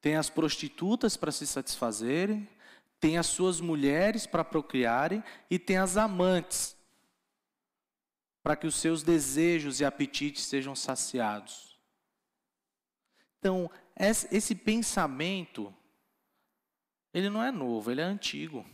têm 0.00 0.16
as 0.16 0.30
prostitutas 0.30 1.16
para 1.16 1.30
se 1.30 1.46
satisfazerem, 1.46 2.48
têm 2.98 3.18
as 3.18 3.26
suas 3.26 3.60
mulheres 3.60 4.26
para 4.26 4.44
procriarem 4.44 5.22
e 5.48 5.58
têm 5.58 5.76
as 5.76 5.96
amantes 5.96 6.76
para 8.42 8.56
que 8.56 8.66
os 8.66 8.74
seus 8.74 9.02
desejos 9.02 9.80
e 9.80 9.84
apetites 9.84 10.44
sejam 10.44 10.74
saciados. 10.74 11.78
Então, 13.38 13.70
esse 13.96 14.54
pensamento, 14.54 15.74
ele 17.12 17.28
não 17.28 17.42
é 17.42 17.50
novo, 17.50 17.90
ele 17.90 18.00
é 18.00 18.04
antigo. 18.04 18.64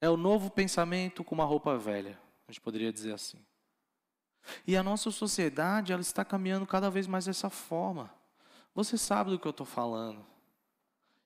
É 0.00 0.08
o 0.08 0.16
novo 0.16 0.50
pensamento 0.50 1.24
com 1.24 1.34
uma 1.34 1.44
roupa 1.44 1.76
velha, 1.76 2.18
a 2.46 2.52
gente 2.52 2.60
poderia 2.60 2.92
dizer 2.92 3.14
assim. 3.14 3.38
E 4.66 4.76
a 4.76 4.82
nossa 4.82 5.10
sociedade, 5.10 5.92
ela 5.92 6.02
está 6.02 6.24
caminhando 6.24 6.66
cada 6.66 6.90
vez 6.90 7.06
mais 7.06 7.24
dessa 7.24 7.50
forma. 7.50 8.12
Você 8.74 8.98
sabe 8.98 9.30
do 9.30 9.38
que 9.38 9.46
eu 9.46 9.50
estou 9.50 9.66
falando. 9.66 10.24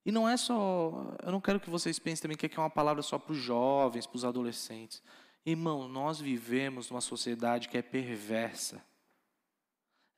E 0.04 0.10
não 0.12 0.28
é 0.28 0.36
só. 0.36 1.14
Eu 1.22 1.32
não 1.32 1.40
quero 1.40 1.60
que 1.60 1.68
vocês 1.68 1.98
pensem 1.98 2.22
também 2.22 2.36
que 2.36 2.46
é 2.46 2.62
uma 2.62 2.70
palavra 2.70 3.02
só 3.02 3.18
para 3.18 3.32
os 3.32 3.38
jovens, 3.38 4.06
para 4.06 4.16
os 4.16 4.24
adolescentes. 4.24 5.02
Irmão, 5.44 5.88
nós 5.88 6.20
vivemos 6.20 6.90
numa 6.90 7.00
sociedade 7.00 7.68
que 7.68 7.76
é 7.76 7.82
perversa. 7.82 8.82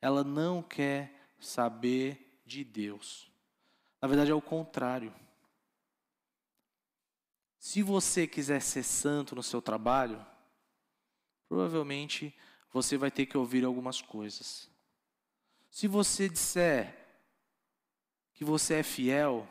Ela 0.01 0.23
não 0.23 0.61
quer 0.61 1.13
saber 1.39 2.41
de 2.45 2.63
Deus. 2.63 3.31
Na 4.01 4.07
verdade, 4.07 4.31
é 4.31 4.35
o 4.35 4.41
contrário. 4.41 5.13
Se 7.63 7.81
você 7.81 8.27
quiser 8.27 8.61
ser 8.61 8.83
santo 8.83 9.33
no 9.33 9.41
seu 9.41 9.61
trabalho, 9.61 10.23
provavelmente 11.47 12.37
você 12.69 12.97
vai 12.97 13.09
ter 13.09 13.25
que 13.25 13.37
ouvir 13.37 13.63
algumas 13.63 14.01
coisas. 14.01 14.69
Se 15.71 15.87
você 15.87 16.27
disser 16.27 16.93
que 18.33 18.43
você 18.43 18.73
é 18.73 18.83
fiel, 18.83 19.47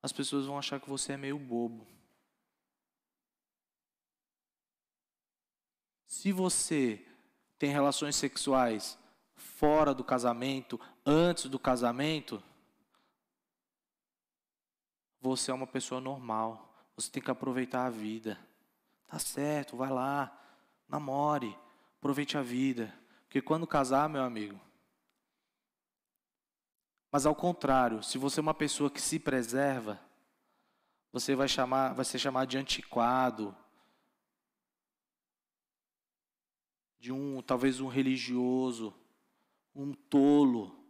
as 0.00 0.12
pessoas 0.12 0.46
vão 0.46 0.56
achar 0.56 0.80
que 0.80 0.88
você 0.88 1.14
é 1.14 1.16
meio 1.16 1.40
bobo. 1.40 1.84
Se 6.06 6.30
você 6.30 7.04
tem 7.58 7.72
relações 7.72 8.14
sexuais 8.14 8.96
fora 9.34 9.92
do 9.92 10.04
casamento, 10.04 10.80
antes 11.04 11.46
do 11.46 11.58
casamento, 11.58 12.40
você 15.24 15.50
é 15.50 15.54
uma 15.54 15.66
pessoa 15.66 16.02
normal. 16.02 16.70
Você 16.96 17.10
tem 17.10 17.22
que 17.22 17.30
aproveitar 17.30 17.86
a 17.86 17.90
vida. 17.90 18.38
Tá 19.08 19.18
certo, 19.18 19.76
vai 19.76 19.90
lá, 19.90 20.38
namore, 20.86 21.56
aproveite 21.96 22.36
a 22.36 22.42
vida. 22.42 22.94
Porque 23.22 23.40
quando 23.40 23.66
casar, 23.66 24.08
meu 24.08 24.22
amigo. 24.22 24.60
Mas 27.10 27.24
ao 27.24 27.34
contrário, 27.34 28.02
se 28.02 28.18
você 28.18 28.40
é 28.40 28.42
uma 28.42 28.52
pessoa 28.52 28.90
que 28.90 29.00
se 29.00 29.18
preserva, 29.18 29.98
você 31.10 31.34
vai 31.34 31.48
chamar, 31.48 31.94
vai 31.94 32.04
ser 32.04 32.18
chamado 32.18 32.48
de 32.48 32.58
antiquado, 32.58 33.56
de 36.98 37.12
um, 37.12 37.40
talvez 37.40 37.80
um 37.80 37.88
religioso, 37.88 38.92
um 39.74 39.94
tolo, 39.94 40.84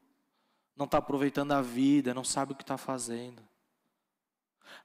não 0.75 0.87
está 0.87 0.99
aproveitando 0.99 1.53
a 1.53 1.61
vida, 1.61 2.15
não 2.15 2.25
sabe 2.25 2.53
o 2.53 2.57
que 2.57 2.63
está 2.63 2.77
fazendo. 2.77 3.44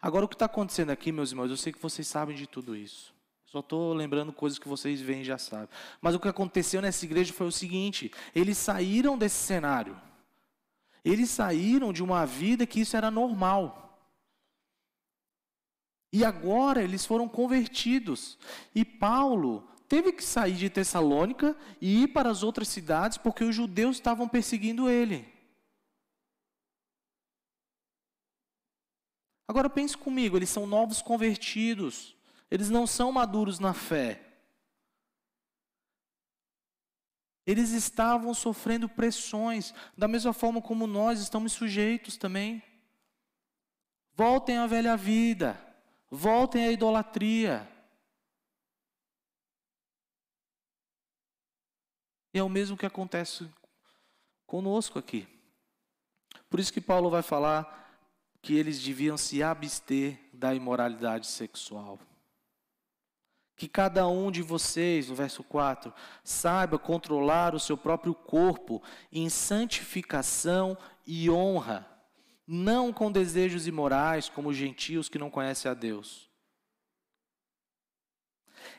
Agora, 0.02 0.26
o 0.26 0.28
que 0.28 0.36
está 0.36 0.46
acontecendo 0.46 0.90
aqui, 0.90 1.12
meus 1.12 1.32
irmãos, 1.32 1.50
eu 1.50 1.58
sei 1.58 1.74
que 1.74 1.82
vocês 1.82 2.08
sabem 2.08 2.36
de 2.36 2.48
tudo 2.48 2.76
isso. 2.76 3.14
Só 3.46 3.60
estou 3.62 3.94
lembrando 3.94 4.32
coisas 4.32 4.60
que 4.60 4.68
vocês 4.68 5.02
veem 5.02 5.22
e 5.22 5.26
já 5.26 5.38
sabem. 5.38 5.70
Mas 6.00 6.14
o 6.14 6.20
que 6.20 6.28
aconteceu 6.28 6.82
nessa 6.82 7.04
igreja 7.04 7.34
foi 7.34 7.48
o 7.48 7.52
seguinte: 7.52 8.12
eles 8.36 8.58
saíram 8.58 9.18
desse 9.18 9.38
cenário. 9.38 10.00
Eles 11.04 11.30
saíram 11.30 11.92
de 11.92 12.04
uma 12.04 12.26
vida 12.26 12.68
que 12.68 12.82
isso 12.82 12.96
era 12.96 13.10
normal. 13.10 14.00
E 16.12 16.24
agora 16.26 16.84
eles 16.84 17.06
foram 17.06 17.28
convertidos. 17.28 18.38
E 18.74 18.84
Paulo 18.84 19.68
teve 19.88 20.12
que 20.12 20.24
sair 20.24 20.54
de 20.54 20.70
Tessalônica 20.70 21.56
e 21.82 22.04
ir 22.04 22.10
para 22.10 22.30
as 22.30 22.44
outras 22.44 22.68
cidades 22.68 23.18
porque 23.18 23.44
os 23.44 23.56
judeus 23.56 23.98
estavam 23.98 24.28
perseguindo 24.28 24.90
ele. 24.90 25.28
Agora 29.50 29.68
pense 29.68 29.98
comigo, 29.98 30.38
eles 30.38 30.52
são 30.52 30.68
novos 30.68 31.02
convertidos. 31.02 32.16
Eles 32.52 32.70
não 32.70 32.86
são 32.86 33.12
maduros 33.12 33.58
na 33.58 33.74
fé. 33.74 34.24
Eles 37.48 37.72
estavam 37.72 38.32
sofrendo 38.36 38.88
pressões, 38.88 39.74
da 39.98 40.08
mesma 40.08 40.34
forma 40.34 40.62
como 40.62 40.86
nós 40.86 41.20
estamos 41.20 41.52
sujeitos 41.52 42.16
também. 42.16 42.62
Voltem 44.14 44.60
à 44.60 44.68
velha 44.68 44.96
vida, 44.96 45.60
voltem 46.12 46.68
à 46.68 46.72
idolatria. 46.72 47.68
E 52.32 52.38
é 52.38 52.44
o 52.44 52.50
mesmo 52.50 52.78
que 52.78 52.86
acontece 52.86 53.50
conosco 54.46 55.00
aqui. 55.00 55.28
Por 56.52 56.60
isso 56.60 56.72
que 56.72 56.80
Paulo 56.80 57.10
vai 57.10 57.24
falar 57.24 57.79
que 58.42 58.56
eles 58.56 58.82
deviam 58.82 59.18
se 59.18 59.44
abster 59.44 60.20
da 60.34 60.54
imoralidade 60.54 61.28
sexual. 61.28 62.00
Que 63.56 63.68
cada 63.68 64.08
um 64.08 64.32
de 64.32 64.42
vocês, 64.42 65.10
no 65.10 65.16
verso 65.16 65.44
4, 65.44 65.94
saiba 66.24 66.80
controlar 66.80 67.54
o 67.54 67.60
seu 67.60 67.78
próprio 67.78 68.16
corpo 68.16 68.82
em 69.12 69.30
santificação 69.30 70.78
e 71.06 71.30
honra, 71.30 71.86
não 72.48 72.94
com 72.94 73.12
desejos 73.12 73.68
imorais, 73.68 74.30
como 74.30 74.50
os 74.50 74.56
gentios 74.56 75.10
que 75.10 75.20
não 75.20 75.30
conhecem 75.30 75.70
a 75.70 75.74
Deus. 75.74 76.30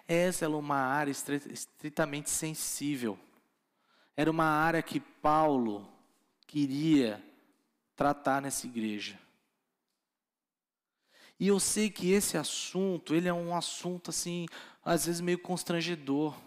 Essa 0.09 0.47
era 0.47 0.57
uma 0.57 0.77
área 0.77 1.11
estritamente 1.11 2.31
sensível. 2.31 3.19
Era 4.17 4.31
uma 4.31 4.45
área 4.45 4.83
que 4.83 4.99
Paulo 4.99 5.89
queria 6.47 7.23
tratar 7.95 8.43
nessa 8.43 8.67
igreja. 8.67 9.19
E 11.41 11.49
eu 11.49 11.59
sei 11.59 11.89
que 11.89 12.13
esse 12.13 12.37
assunto, 12.37 13.15
ele 13.15 13.27
é 13.27 13.33
um 13.33 13.57
assunto 13.57 14.11
assim, 14.11 14.47
às 14.85 15.07
vezes 15.07 15.23
meio 15.23 15.39
constrangedor. 15.39 16.39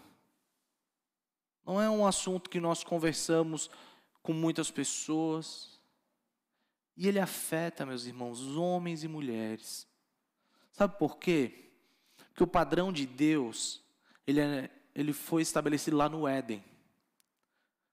Não 1.66 1.80
é 1.80 1.90
um 1.90 2.06
assunto 2.06 2.48
que 2.48 2.60
nós 2.60 2.84
conversamos 2.84 3.68
com 4.22 4.32
muitas 4.32 4.70
pessoas. 4.70 5.80
E 6.96 7.08
ele 7.08 7.18
afeta, 7.18 7.84
meus 7.84 8.06
irmãos, 8.06 8.56
homens 8.56 9.02
e 9.02 9.08
mulheres. 9.08 9.84
Sabe 10.70 10.96
por 10.96 11.18
quê? 11.18 11.72
Porque 12.28 12.44
o 12.44 12.46
padrão 12.46 12.92
de 12.92 13.04
Deus, 13.04 13.82
ele, 14.24 14.40
é, 14.40 14.70
ele 14.94 15.12
foi 15.12 15.42
estabelecido 15.42 15.96
lá 15.96 16.08
no 16.08 16.28
Éden. 16.28 16.62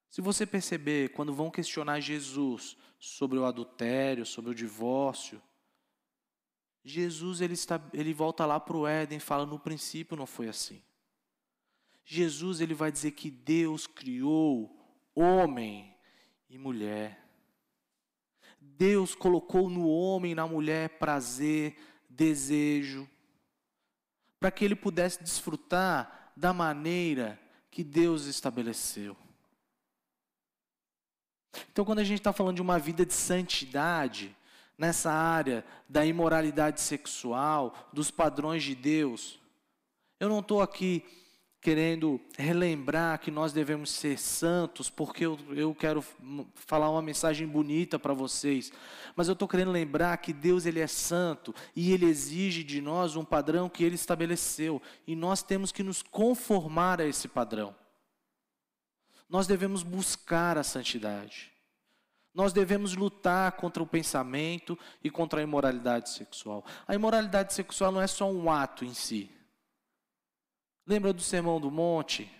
Se 0.07 0.21
você 0.21 0.45
perceber, 0.45 1.09
quando 1.13 1.33
vão 1.33 1.49
questionar 1.49 1.99
Jesus 1.99 2.77
sobre 2.99 3.39
o 3.39 3.45
adultério, 3.45 4.23
sobre 4.23 4.51
o 4.51 4.55
divórcio, 4.55 5.41
Jesus 6.83 7.41
ele, 7.41 7.53
está, 7.53 7.79
ele 7.93 8.13
volta 8.13 8.45
lá 8.45 8.59
para 8.59 8.75
o 8.75 8.87
Éden 8.87 9.17
e 9.17 9.21
fala: 9.21 9.45
no 9.45 9.59
princípio 9.59 10.17
não 10.17 10.25
foi 10.25 10.47
assim. 10.47 10.81
Jesus 12.03 12.59
ele 12.59 12.73
vai 12.73 12.91
dizer 12.91 13.11
que 13.11 13.29
Deus 13.29 13.85
criou 13.85 14.75
homem 15.15 15.95
e 16.49 16.57
mulher. 16.57 17.21
Deus 18.59 19.13
colocou 19.13 19.69
no 19.69 19.87
homem 19.87 20.31
e 20.31 20.35
na 20.35 20.47
mulher 20.47 20.97
prazer, 20.97 21.77
desejo, 22.09 23.09
para 24.39 24.51
que 24.51 24.65
ele 24.65 24.75
pudesse 24.75 25.23
desfrutar 25.23 26.33
da 26.35 26.51
maneira 26.51 27.39
que 27.69 27.83
Deus 27.83 28.25
estabeleceu. 28.25 29.15
Então, 31.71 31.85
quando 31.85 31.99
a 31.99 32.03
gente 32.03 32.19
está 32.19 32.33
falando 32.33 32.55
de 32.55 32.61
uma 32.61 32.79
vida 32.79 33.05
de 33.05 33.13
santidade, 33.13 34.35
nessa 34.81 35.11
área 35.11 35.63
da 35.87 36.03
imoralidade 36.03 36.81
sexual, 36.81 37.87
dos 37.93 38.09
padrões 38.09 38.63
de 38.63 38.73
Deus, 38.73 39.39
eu 40.19 40.27
não 40.27 40.39
estou 40.39 40.59
aqui 40.59 41.05
querendo 41.61 42.19
relembrar 42.35 43.19
que 43.19 43.29
nós 43.29 43.53
devemos 43.53 43.91
ser 43.91 44.17
santos, 44.17 44.89
porque 44.89 45.23
eu, 45.23 45.37
eu 45.51 45.75
quero 45.75 46.03
falar 46.55 46.89
uma 46.89 47.01
mensagem 47.03 47.47
bonita 47.47 47.99
para 47.99 48.15
vocês, 48.15 48.71
mas 49.15 49.27
eu 49.27 49.33
estou 49.33 49.47
querendo 49.47 49.69
lembrar 49.69 50.17
que 50.17 50.33
Deus 50.33 50.65
ele 50.65 50.79
é 50.79 50.87
santo 50.87 51.53
e 51.75 51.93
Ele 51.93 52.07
exige 52.07 52.63
de 52.63 52.81
nós 52.81 53.15
um 53.15 53.23
padrão 53.23 53.69
que 53.69 53.83
Ele 53.83 53.93
estabeleceu, 53.93 54.81
e 55.05 55.15
nós 55.15 55.43
temos 55.43 55.71
que 55.71 55.83
nos 55.83 56.01
conformar 56.01 56.99
a 56.99 57.05
esse 57.05 57.27
padrão. 57.27 57.75
Nós 59.29 59.45
devemos 59.45 59.83
buscar 59.83 60.57
a 60.57 60.63
santidade. 60.63 61.50
Nós 62.33 62.53
devemos 62.53 62.95
lutar 62.95 63.51
contra 63.53 63.83
o 63.83 63.87
pensamento 63.87 64.77
e 65.03 65.09
contra 65.09 65.41
a 65.41 65.43
imoralidade 65.43 66.09
sexual. 66.09 66.65
A 66.87 66.95
imoralidade 66.95 67.53
sexual 67.53 67.91
não 67.91 68.01
é 68.01 68.07
só 68.07 68.31
um 68.31 68.49
ato 68.49 68.85
em 68.85 68.93
si. 68.93 69.29
Lembra 70.87 71.11
do 71.11 71.21
Sermão 71.21 71.59
do 71.59 71.69
Monte? 71.69 72.31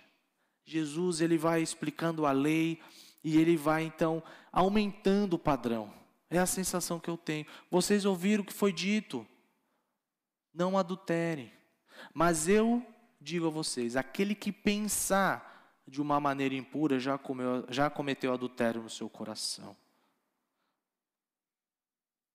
Jesus 0.64 1.20
ele 1.20 1.36
vai 1.36 1.60
explicando 1.60 2.24
a 2.24 2.32
lei 2.32 2.80
e 3.22 3.38
ele 3.38 3.56
vai 3.56 3.82
então 3.82 4.22
aumentando 4.50 5.34
o 5.34 5.38
padrão. 5.38 5.92
É 6.30 6.38
a 6.38 6.46
sensação 6.46 6.98
que 6.98 7.10
eu 7.10 7.16
tenho. 7.16 7.46
Vocês 7.70 8.04
ouviram 8.06 8.42
o 8.42 8.46
que 8.46 8.52
foi 8.52 8.72
dito? 8.72 9.26
Não 10.54 10.78
adulterem. 10.78 11.52
Mas 12.14 12.48
eu 12.48 12.84
digo 13.20 13.46
a 13.46 13.50
vocês: 13.50 13.96
aquele 13.96 14.34
que 14.34 14.50
pensar 14.50 15.80
de 15.86 16.00
uma 16.00 16.18
maneira 16.18 16.54
impura 16.54 16.98
já, 16.98 17.18
comeu, 17.18 17.66
já 17.68 17.90
cometeu 17.90 18.32
adultério 18.32 18.82
no 18.82 18.90
seu 18.90 19.10
coração. 19.10 19.76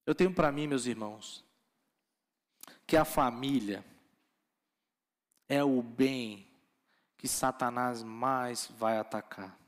Eu 0.08 0.16
tenho 0.16 0.34
para 0.34 0.54
mim, 0.54 0.68
meus 0.68 0.86
irmãos, 0.86 1.44
que 2.88 2.96
a 2.96 3.04
família 3.04 3.86
é 5.50 5.62
o 5.62 5.82
bem 5.82 6.48
que 7.18 7.28
Satanás 7.28 8.04
mais 8.04 8.68
vai 8.78 8.98
atacar. 8.98 9.60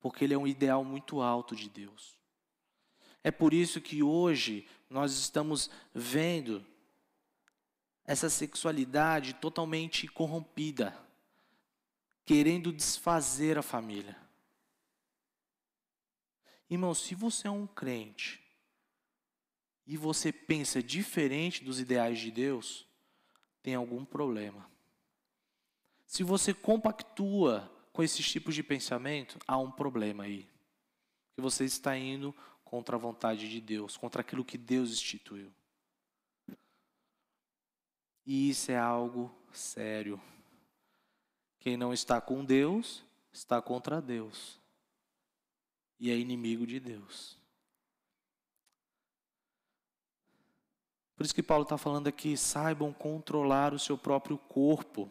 Porque 0.00 0.24
ele 0.24 0.34
é 0.34 0.38
um 0.38 0.46
ideal 0.46 0.82
muito 0.82 1.20
alto 1.20 1.54
de 1.54 1.68
Deus. 1.68 2.18
É 3.22 3.30
por 3.30 3.54
isso 3.54 3.80
que 3.80 4.02
hoje 4.02 4.66
nós 4.90 5.12
estamos 5.12 5.70
vendo 5.94 6.66
essa 8.04 8.28
sexualidade 8.28 9.34
totalmente 9.34 10.08
corrompida 10.08 10.98
querendo 12.24 12.72
desfazer 12.72 13.56
a 13.56 13.62
família. 13.62 14.16
Irmão, 16.68 16.92
se 16.92 17.14
você 17.14 17.46
é 17.46 17.50
um 17.50 17.68
crente 17.68 18.47
e 19.88 19.96
você 19.96 20.30
pensa 20.30 20.82
diferente 20.82 21.64
dos 21.64 21.80
ideais 21.80 22.18
de 22.18 22.30
Deus, 22.30 22.86
tem 23.62 23.74
algum 23.74 24.04
problema. 24.04 24.70
Se 26.04 26.22
você 26.22 26.52
compactua 26.52 27.72
com 27.90 28.02
esses 28.02 28.30
tipos 28.30 28.54
de 28.54 28.62
pensamento, 28.62 29.38
há 29.48 29.56
um 29.56 29.70
problema 29.70 30.24
aí. 30.24 30.46
Que 31.34 31.40
você 31.40 31.64
está 31.64 31.96
indo 31.96 32.36
contra 32.62 32.96
a 32.96 32.98
vontade 32.98 33.48
de 33.48 33.62
Deus, 33.62 33.96
contra 33.96 34.20
aquilo 34.20 34.44
que 34.44 34.58
Deus 34.58 34.90
instituiu. 34.90 35.50
E 38.26 38.50
isso 38.50 38.70
é 38.70 38.76
algo 38.76 39.34
sério. 39.54 40.20
Quem 41.60 41.78
não 41.78 41.94
está 41.94 42.20
com 42.20 42.44
Deus, 42.44 43.02
está 43.32 43.62
contra 43.62 44.02
Deus. 44.02 44.60
E 45.98 46.10
é 46.10 46.16
inimigo 46.16 46.66
de 46.66 46.78
Deus. 46.78 47.37
Por 51.18 51.24
isso 51.24 51.34
que 51.34 51.42
Paulo 51.42 51.64
está 51.64 51.76
falando 51.76 52.06
aqui: 52.06 52.36
saibam 52.36 52.92
controlar 52.92 53.74
o 53.74 53.78
seu 53.78 53.98
próprio 53.98 54.38
corpo. 54.38 55.10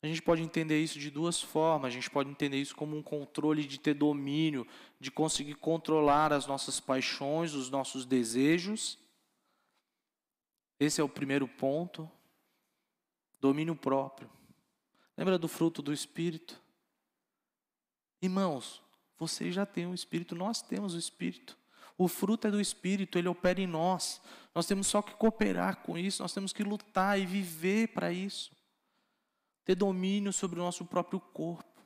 A 0.00 0.06
gente 0.06 0.22
pode 0.22 0.42
entender 0.42 0.80
isso 0.80 0.96
de 0.96 1.10
duas 1.10 1.42
formas. 1.42 1.88
A 1.88 1.90
gente 1.90 2.08
pode 2.08 2.30
entender 2.30 2.56
isso 2.56 2.74
como 2.76 2.96
um 2.96 3.02
controle 3.02 3.66
de 3.66 3.80
ter 3.80 3.94
domínio, 3.94 4.64
de 5.00 5.10
conseguir 5.10 5.56
controlar 5.56 6.32
as 6.32 6.46
nossas 6.46 6.78
paixões, 6.78 7.52
os 7.52 7.68
nossos 7.68 8.04
desejos. 8.04 8.96
Esse 10.78 11.00
é 11.00 11.04
o 11.04 11.08
primeiro 11.08 11.48
ponto. 11.48 12.08
Domínio 13.40 13.74
próprio. 13.74 14.30
Lembra 15.16 15.36
do 15.36 15.48
fruto 15.48 15.82
do 15.82 15.92
Espírito? 15.92 16.62
Irmãos, 18.20 18.80
vocês 19.18 19.52
já 19.52 19.66
têm 19.66 19.88
o 19.88 19.94
Espírito, 19.94 20.36
nós 20.36 20.62
temos 20.62 20.94
o 20.94 20.98
Espírito. 20.98 21.58
O 22.02 22.08
fruto 22.08 22.48
é 22.48 22.50
do 22.50 22.60
Espírito, 22.60 23.16
ele 23.16 23.28
opera 23.28 23.60
em 23.60 23.66
nós. 23.66 24.20
Nós 24.52 24.66
temos 24.66 24.88
só 24.88 25.00
que 25.00 25.14
cooperar 25.14 25.84
com 25.84 25.96
isso, 25.96 26.20
nós 26.20 26.34
temos 26.34 26.52
que 26.52 26.64
lutar 26.64 27.16
e 27.16 27.24
viver 27.24 27.92
para 27.94 28.12
isso. 28.12 28.50
Ter 29.64 29.76
domínio 29.76 30.32
sobre 30.32 30.58
o 30.58 30.62
nosso 30.64 30.84
próprio 30.84 31.20
corpo. 31.20 31.80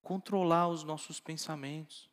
Controlar 0.00 0.68
os 0.68 0.82
nossos 0.82 1.20
pensamentos. 1.20 2.08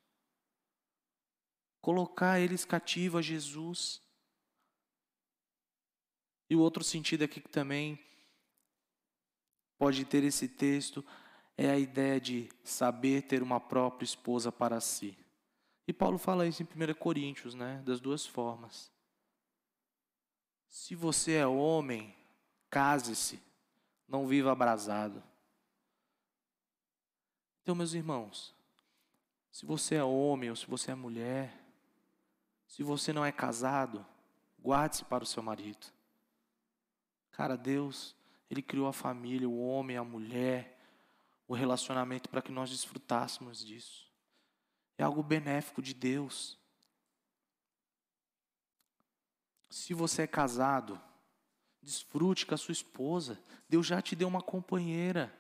Colocar 1.80 2.42
eles 2.42 2.66
cativos 2.66 3.20
a 3.20 3.22
Jesus. 3.22 4.02
E 6.50 6.56
o 6.58 6.60
outro 6.60 6.84
sentido 6.84 7.24
aqui 7.24 7.40
que 7.40 7.48
também 7.48 7.98
pode 9.78 10.04
ter 10.04 10.26
esse 10.26 10.50
texto 10.50 11.02
é 11.58 11.72
a 11.72 11.80
ideia 11.80 12.22
de 12.22 12.48
saber 12.64 13.24
ter 13.24 13.42
uma 13.42 13.60
própria 13.60 14.06
esposa 14.06 14.52
para 14.52 14.80
si. 14.80 15.18
E 15.88 15.92
Paulo 15.92 16.20
fala 16.20 16.46
isso 16.46 16.62
em 16.62 16.66
1 16.66 16.94
Coríntios, 16.94 17.56
né? 17.56 17.82
Das 17.84 18.00
duas 18.00 18.26
formas. 18.26 18.92
Se 20.70 20.94
você 20.94 21.34
é 21.34 21.48
homem, 21.48 22.16
case-se, 22.70 23.42
não 24.08 24.28
viva 24.28 24.52
abrasado. 24.52 25.24
Então, 27.64 27.74
meus 27.74 27.94
irmãos, 27.94 28.54
se 29.52 29.66
você 29.66 29.96
é 29.96 30.04
homem 30.04 30.52
ou 30.52 30.56
se 30.56 30.68
você 30.68 30.92
é 30.92 30.96
mulher, 30.96 31.52
se 32.68 32.84
você 32.84 33.12
não 33.12 33.26
é 33.26 33.32
casado, 33.32 34.06
guarde-se 34.62 35.04
para 35.06 35.24
o 35.24 35.28
seu 35.28 35.42
marido. 35.42 35.88
Cara, 37.32 37.58
Deus, 37.58 38.16
Ele 38.50 38.62
criou 38.62 38.88
a 38.88 38.94
família, 38.94 39.50
o 39.50 39.60
homem, 39.60 39.98
a 39.98 40.04
mulher, 40.04 40.77
o 41.48 41.54
relacionamento 41.54 42.30
para 42.30 42.42
que 42.42 42.52
nós 42.52 42.70
desfrutássemos 42.70 43.66
disso. 43.66 44.12
É 44.98 45.04
algo 45.04 45.24
benéfico 45.24 45.82
de 45.82 45.94
Deus. 45.94 46.58
Se 49.70 49.94
você 49.94 50.24
é 50.24 50.28
casado, 50.28 51.00
desfrute 51.82 52.46
com 52.46 52.56
a 52.56 52.58
sua 52.58 52.72
esposa. 52.72 53.42
Deus 53.70 53.86
já 53.86 54.02
te 54.02 54.16
deu 54.16 54.28
uma 54.28 54.42
companheira. 54.42 55.34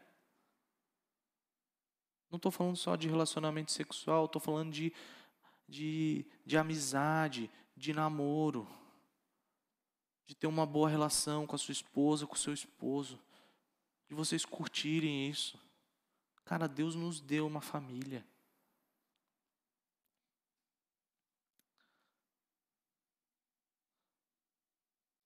Não 2.29 2.37
estou 2.37 2.51
falando 2.51 2.77
só 2.77 2.95
de 2.95 3.07
relacionamento 3.07 3.71
sexual, 3.71 4.25
estou 4.25 4.41
falando 4.41 4.71
de, 4.71 4.93
de, 5.67 6.25
de 6.45 6.57
amizade, 6.57 7.49
de 7.75 7.93
namoro 7.93 8.67
de 10.27 10.35
ter 10.35 10.45
uma 10.45 10.65
boa 10.65 10.89
relação 10.89 11.47
com 11.47 11.55
a 11.55 11.57
sua 11.57 11.71
esposa, 11.71 12.27
com 12.27 12.35
o 12.35 12.37
seu 12.37 12.53
esposo, 12.53 13.17
de 14.09 14.13
vocês 14.13 14.43
curtirem 14.43 15.29
isso. 15.29 15.57
Cara, 16.47 16.65
Deus 16.65 16.95
nos 16.95 17.19
deu 17.19 17.45
uma 17.45 17.59
família. 17.59 18.25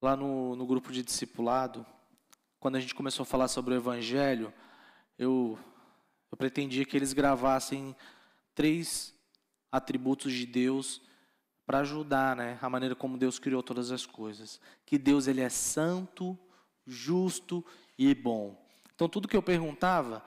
Lá 0.02 0.16
no, 0.16 0.56
no 0.56 0.66
grupo 0.66 0.92
de 0.92 1.04
discipulado, 1.04 1.86
quando 2.60 2.78
a 2.78 2.80
gente 2.80 2.96
começou 2.96 3.22
a 3.22 3.28
falar 3.28 3.48
sobre 3.50 3.76
o 3.76 3.78
Evangelho, 3.78 4.52
eu, 5.16 5.60
eu 6.32 6.38
pretendia 6.40 6.86
que 6.86 6.98
eles 6.98 7.14
gravassem 7.14 7.96
três 8.56 9.14
atributos 9.72 10.34
de 10.34 10.48
Deus 10.48 11.04
para 11.68 11.82
ajudar, 11.82 12.36
né, 12.36 12.58
a 12.64 12.70
maneira 12.70 12.96
como 12.96 13.16
Deus 13.16 13.38
criou 13.38 13.62
todas 13.62 13.92
as 13.92 14.08
coisas. 14.08 14.60
Que 14.88 14.98
Deus 14.98 15.28
ele 15.28 15.42
é 15.42 15.50
santo, 15.50 16.36
justo 16.84 17.64
e 17.96 18.16
bom. 18.16 18.60
Então 18.96 19.08
tudo 19.08 19.28
que 19.28 19.38
eu 19.38 19.44
perguntava, 19.44 20.26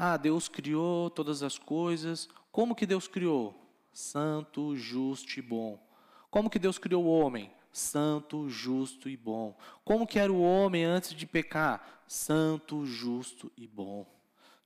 ah, 0.00 0.16
Deus 0.16 0.46
criou 0.48 1.10
todas 1.10 1.42
as 1.42 1.58
coisas. 1.58 2.28
Como 2.52 2.72
que 2.72 2.86
Deus 2.86 3.08
criou? 3.08 3.52
Santo, 3.92 4.76
justo 4.76 5.40
e 5.40 5.42
bom. 5.42 5.84
Como 6.30 6.48
que 6.48 6.58
Deus 6.60 6.78
criou 6.78 7.04
o 7.04 7.08
homem? 7.08 7.50
Santo, 7.72 8.48
justo 8.48 9.08
e 9.08 9.16
bom. 9.16 9.58
Como 9.84 10.06
que 10.06 10.20
era 10.20 10.32
o 10.32 10.40
homem 10.40 10.84
antes 10.84 11.14
de 11.14 11.26
pecar? 11.26 12.04
Santo, 12.06 12.86
justo 12.86 13.50
e 13.56 13.66
bom. 13.66 14.06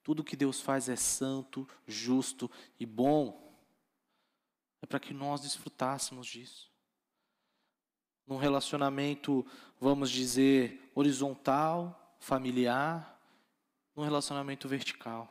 Tudo 0.02 0.22
que 0.22 0.36
Deus 0.36 0.60
faz 0.60 0.90
é 0.90 0.96
santo, 0.96 1.66
justo 1.86 2.50
e 2.78 2.84
bom. 2.84 3.56
É 4.82 4.86
para 4.86 5.00
que 5.00 5.14
nós 5.14 5.40
desfrutássemos 5.40 6.26
disso. 6.26 6.70
Num 8.26 8.36
relacionamento, 8.36 9.46
vamos 9.80 10.10
dizer, 10.10 10.92
horizontal, 10.94 12.16
familiar, 12.20 13.11
num 13.94 14.04
relacionamento 14.04 14.68
vertical. 14.68 15.28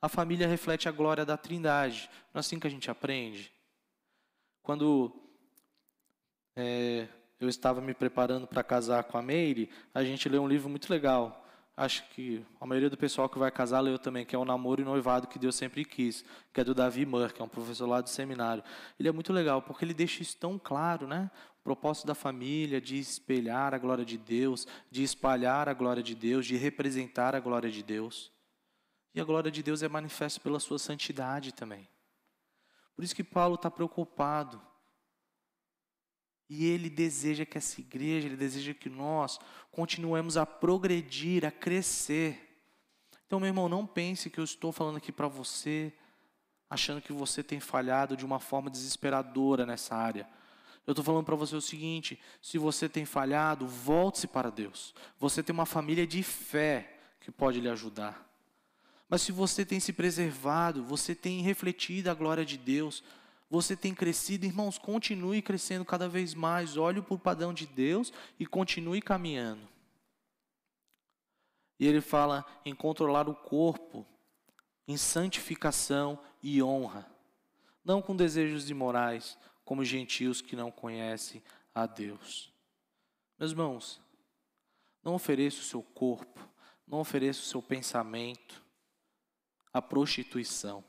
A 0.00 0.08
família 0.08 0.48
reflete 0.48 0.88
a 0.88 0.92
glória 0.92 1.24
da 1.24 1.36
Trindade. 1.36 2.10
Não 2.34 2.38
é 2.38 2.40
assim 2.40 2.58
que 2.58 2.66
a 2.66 2.70
gente 2.70 2.90
aprende? 2.90 3.52
Quando 4.62 5.12
é, 6.56 7.06
eu 7.38 7.48
estava 7.48 7.80
me 7.80 7.94
preparando 7.94 8.46
para 8.46 8.62
casar 8.62 9.04
com 9.04 9.16
a 9.16 9.22
Meire, 9.22 9.70
a 9.94 10.02
gente 10.02 10.28
leu 10.28 10.42
um 10.42 10.48
livro 10.48 10.68
muito 10.68 10.90
legal. 10.90 11.42
Acho 11.76 12.06
que 12.10 12.44
a 12.60 12.66
maioria 12.66 12.90
do 12.90 12.98
pessoal 12.98 13.28
que 13.28 13.38
vai 13.38 13.50
casar 13.50 13.80
leu 13.80 13.98
também, 13.98 14.26
que 14.26 14.36
é 14.36 14.38
o 14.38 14.44
Namoro 14.44 14.82
e 14.82 14.84
Noivado 14.84 15.26
que 15.26 15.38
Deus 15.38 15.56
sempre 15.56 15.84
quis, 15.84 16.24
que 16.52 16.60
é 16.60 16.64
do 16.64 16.74
Davi 16.74 17.06
Murr, 17.06 17.32
que 17.32 17.40
é 17.40 17.44
um 17.44 17.48
professor 17.48 17.86
lá 17.86 18.00
do 18.00 18.10
seminário. 18.10 18.62
Ele 19.00 19.08
é 19.08 19.12
muito 19.12 19.32
legal, 19.32 19.62
porque 19.62 19.84
ele 19.84 19.94
deixa 19.94 20.22
isso 20.22 20.36
tão 20.36 20.58
claro, 20.58 21.06
né? 21.06 21.30
Propósito 21.62 22.06
da 22.06 22.14
família 22.14 22.80
de 22.80 22.98
espelhar 22.98 23.72
a 23.72 23.78
glória 23.78 24.04
de 24.04 24.18
Deus, 24.18 24.66
de 24.90 25.02
espalhar 25.02 25.68
a 25.68 25.74
glória 25.74 26.02
de 26.02 26.14
Deus, 26.14 26.46
de 26.46 26.56
representar 26.56 27.34
a 27.34 27.40
glória 27.40 27.70
de 27.70 27.82
Deus. 27.82 28.32
E 29.14 29.20
a 29.20 29.24
glória 29.24 29.50
de 29.50 29.62
Deus 29.62 29.82
é 29.82 29.88
manifesta 29.88 30.40
pela 30.40 30.58
sua 30.58 30.78
santidade 30.78 31.52
também. 31.52 31.88
Por 32.96 33.04
isso 33.04 33.14
que 33.14 33.24
Paulo 33.24 33.54
está 33.54 33.70
preocupado 33.70 34.60
e 36.54 36.66
ele 36.66 36.90
deseja 36.90 37.46
que 37.46 37.56
essa 37.56 37.80
igreja, 37.80 38.26
ele 38.26 38.36
deseja 38.36 38.74
que 38.74 38.90
nós 38.90 39.38
continuemos 39.70 40.36
a 40.36 40.44
progredir, 40.44 41.46
a 41.46 41.50
crescer. 41.50 42.60
Então, 43.26 43.40
meu 43.40 43.46
irmão, 43.46 43.70
não 43.70 43.86
pense 43.86 44.28
que 44.28 44.38
eu 44.38 44.44
estou 44.44 44.70
falando 44.70 44.98
aqui 44.98 45.10
para 45.10 45.28
você, 45.28 45.90
achando 46.68 47.00
que 47.00 47.10
você 47.10 47.42
tem 47.42 47.58
falhado 47.58 48.14
de 48.14 48.26
uma 48.26 48.38
forma 48.38 48.68
desesperadora 48.68 49.64
nessa 49.64 49.96
área. 49.96 50.28
Eu 50.86 50.92
estou 50.92 51.04
falando 51.04 51.24
para 51.24 51.36
você 51.36 51.54
o 51.54 51.60
seguinte: 51.60 52.18
se 52.40 52.58
você 52.58 52.88
tem 52.88 53.04
falhado, 53.04 53.66
volte-se 53.66 54.26
para 54.26 54.50
Deus. 54.50 54.94
Você 55.18 55.42
tem 55.42 55.54
uma 55.54 55.66
família 55.66 56.06
de 56.06 56.22
fé 56.22 56.98
que 57.20 57.30
pode 57.30 57.60
lhe 57.60 57.68
ajudar. 57.68 58.28
Mas 59.08 59.22
se 59.22 59.30
você 59.30 59.64
tem 59.64 59.78
se 59.78 59.92
preservado, 59.92 60.82
você 60.82 61.14
tem 61.14 61.42
refletido 61.42 62.10
a 62.10 62.14
glória 62.14 62.44
de 62.44 62.56
Deus, 62.56 63.04
você 63.50 63.76
tem 63.76 63.94
crescido, 63.94 64.46
irmãos, 64.46 64.78
continue 64.78 65.42
crescendo 65.42 65.84
cada 65.84 66.08
vez 66.08 66.32
mais, 66.32 66.78
olhe 66.78 67.02
para 67.02 67.14
o 67.14 67.18
padrão 67.18 67.52
de 67.52 67.66
Deus 67.66 68.10
e 68.40 68.46
continue 68.46 69.02
caminhando. 69.02 69.68
E 71.78 71.86
ele 71.86 72.00
fala 72.00 72.46
em 72.64 72.74
controlar 72.74 73.28
o 73.28 73.34
corpo, 73.34 74.06
em 74.88 74.96
santificação 74.96 76.18
e 76.42 76.62
honra, 76.62 77.06
não 77.84 78.00
com 78.00 78.16
desejos 78.16 78.70
imorais, 78.70 79.36
como 79.72 79.86
gentios 79.86 80.42
que 80.42 80.54
não 80.54 80.70
conhecem 80.70 81.42
a 81.74 81.86
Deus. 81.86 82.52
Meus 83.38 83.52
irmãos, 83.52 84.02
não 85.02 85.14
ofereça 85.14 85.60
o 85.60 85.64
seu 85.64 85.82
corpo, 85.82 86.46
não 86.86 87.00
ofereça 87.00 87.40
o 87.40 87.44
seu 87.44 87.62
pensamento 87.62 88.62
à 89.72 89.80
prostituição. 89.80 90.84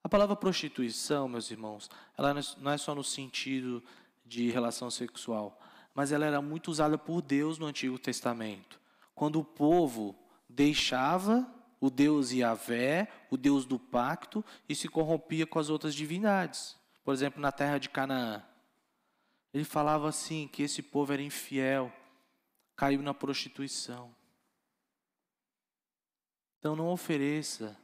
A 0.00 0.08
palavra 0.08 0.36
prostituição, 0.36 1.26
meus 1.26 1.50
irmãos, 1.50 1.90
ela 2.16 2.32
não 2.58 2.70
é 2.70 2.78
só 2.78 2.94
no 2.94 3.02
sentido 3.02 3.82
de 4.24 4.48
relação 4.48 4.88
sexual, 4.88 5.60
mas 5.92 6.12
ela 6.12 6.24
era 6.24 6.40
muito 6.40 6.70
usada 6.70 6.96
por 6.96 7.20
Deus 7.20 7.58
no 7.58 7.66
Antigo 7.66 7.98
Testamento. 7.98 8.80
Quando 9.12 9.40
o 9.40 9.44
povo 9.44 10.16
deixava 10.48 11.52
o 11.80 11.90
Deus 11.90 12.30
Yahvé, 12.30 13.08
o 13.28 13.36
Deus 13.36 13.64
do 13.64 13.76
pacto, 13.76 14.44
e 14.68 14.74
se 14.76 14.88
corrompia 14.88 15.44
com 15.48 15.58
as 15.58 15.68
outras 15.68 15.96
divindades. 15.96 16.76
Por 17.06 17.14
exemplo, 17.14 17.40
na 17.40 17.52
terra 17.52 17.78
de 17.78 17.88
Canaã. 17.88 18.42
Ele 19.54 19.62
falava 19.62 20.08
assim: 20.08 20.48
que 20.48 20.64
esse 20.64 20.82
povo 20.82 21.12
era 21.12 21.22
infiel, 21.22 21.92
caiu 22.74 23.00
na 23.00 23.14
prostituição. 23.14 24.12
Então 26.58 26.74
não 26.74 26.88
ofereça 26.88 27.78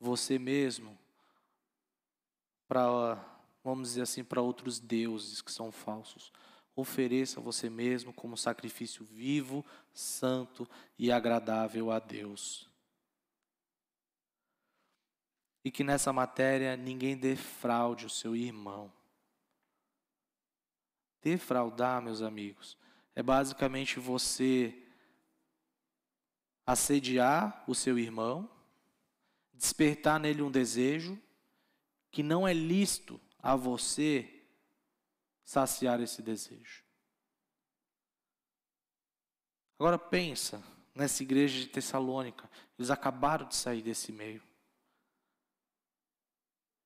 você 0.00 0.36
mesmo 0.36 0.98
para, 2.66 3.24
vamos 3.62 3.90
dizer 3.90 4.02
assim, 4.02 4.24
para 4.24 4.42
outros 4.42 4.80
deuses 4.80 5.40
que 5.40 5.52
são 5.52 5.70
falsos. 5.70 6.32
Ofereça 6.74 7.40
você 7.40 7.70
mesmo 7.70 8.12
como 8.12 8.36
sacrifício 8.36 9.04
vivo, 9.04 9.64
santo 9.94 10.68
e 10.98 11.12
agradável 11.12 11.92
a 11.92 12.00
Deus. 12.00 12.69
E 15.64 15.70
que 15.70 15.84
nessa 15.84 16.12
matéria 16.12 16.76
ninguém 16.76 17.16
defraude 17.16 18.06
o 18.06 18.10
seu 18.10 18.34
irmão. 18.34 18.92
Defraudar, 21.22 22.00
meus 22.00 22.22
amigos, 22.22 22.78
é 23.14 23.22
basicamente 23.22 24.00
você 24.00 24.74
assediar 26.64 27.64
o 27.66 27.74
seu 27.74 27.98
irmão, 27.98 28.48
despertar 29.52 30.18
nele 30.18 30.40
um 30.40 30.50
desejo, 30.50 31.20
que 32.10 32.22
não 32.22 32.46
é 32.46 32.52
lícito 32.52 33.20
a 33.38 33.54
você 33.54 34.44
saciar 35.44 36.00
esse 36.00 36.22
desejo. 36.22 36.84
Agora 39.78 39.98
pensa 39.98 40.62
nessa 40.94 41.22
igreja 41.22 41.58
de 41.58 41.66
Tessalônica, 41.66 42.48
eles 42.78 42.90
acabaram 42.90 43.48
de 43.48 43.56
sair 43.56 43.82
desse 43.82 44.12
meio. 44.12 44.42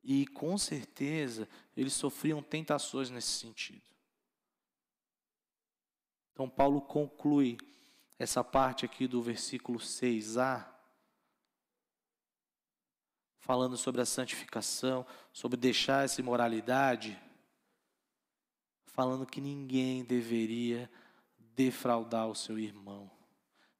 E 0.04 0.26
com 0.26 0.56
certeza 0.58 1.48
eles 1.76 1.94
sofriam 1.94 2.42
tentações 2.42 3.10
nesse 3.10 3.32
sentido. 3.32 3.82
Então 6.32 6.48
Paulo 6.48 6.82
conclui 6.82 7.56
essa 8.18 8.44
parte 8.44 8.84
aqui 8.84 9.08
do 9.08 9.22
versículo 9.22 9.78
6a 9.78 10.74
falando 13.44 13.76
sobre 13.76 14.00
a 14.00 14.06
santificação, 14.06 15.06
sobre 15.30 15.58
deixar 15.58 16.02
essa 16.02 16.18
imoralidade, 16.18 17.20
falando 18.86 19.26
que 19.26 19.38
ninguém 19.38 20.02
deveria 20.02 20.90
defraudar 21.54 22.26
o 22.26 22.34
seu 22.34 22.58
irmão. 22.58 23.10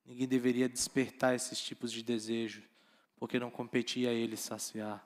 Ninguém 0.05 0.29
deveria 0.29 0.69
despertar 0.69 1.35
esses 1.35 1.59
tipos 1.59 1.91
de 1.91 2.03
desejo, 2.03 2.63
porque 3.17 3.41
não 3.41 3.51
competia 3.51 4.11
a 4.11 4.13
ele 4.13 4.37
saciar. 4.37 5.03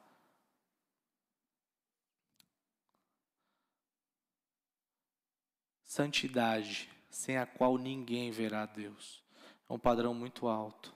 Santidade, 5.99 6.89
sem 7.11 7.39
a 7.39 7.45
qual 7.45 7.77
ninguém 7.77 8.31
verá 8.31 8.65
Deus. 8.67 9.21
É 9.69 9.73
um 9.73 9.79
padrão 9.81 10.15
muito 10.15 10.47
alto. 10.47 10.95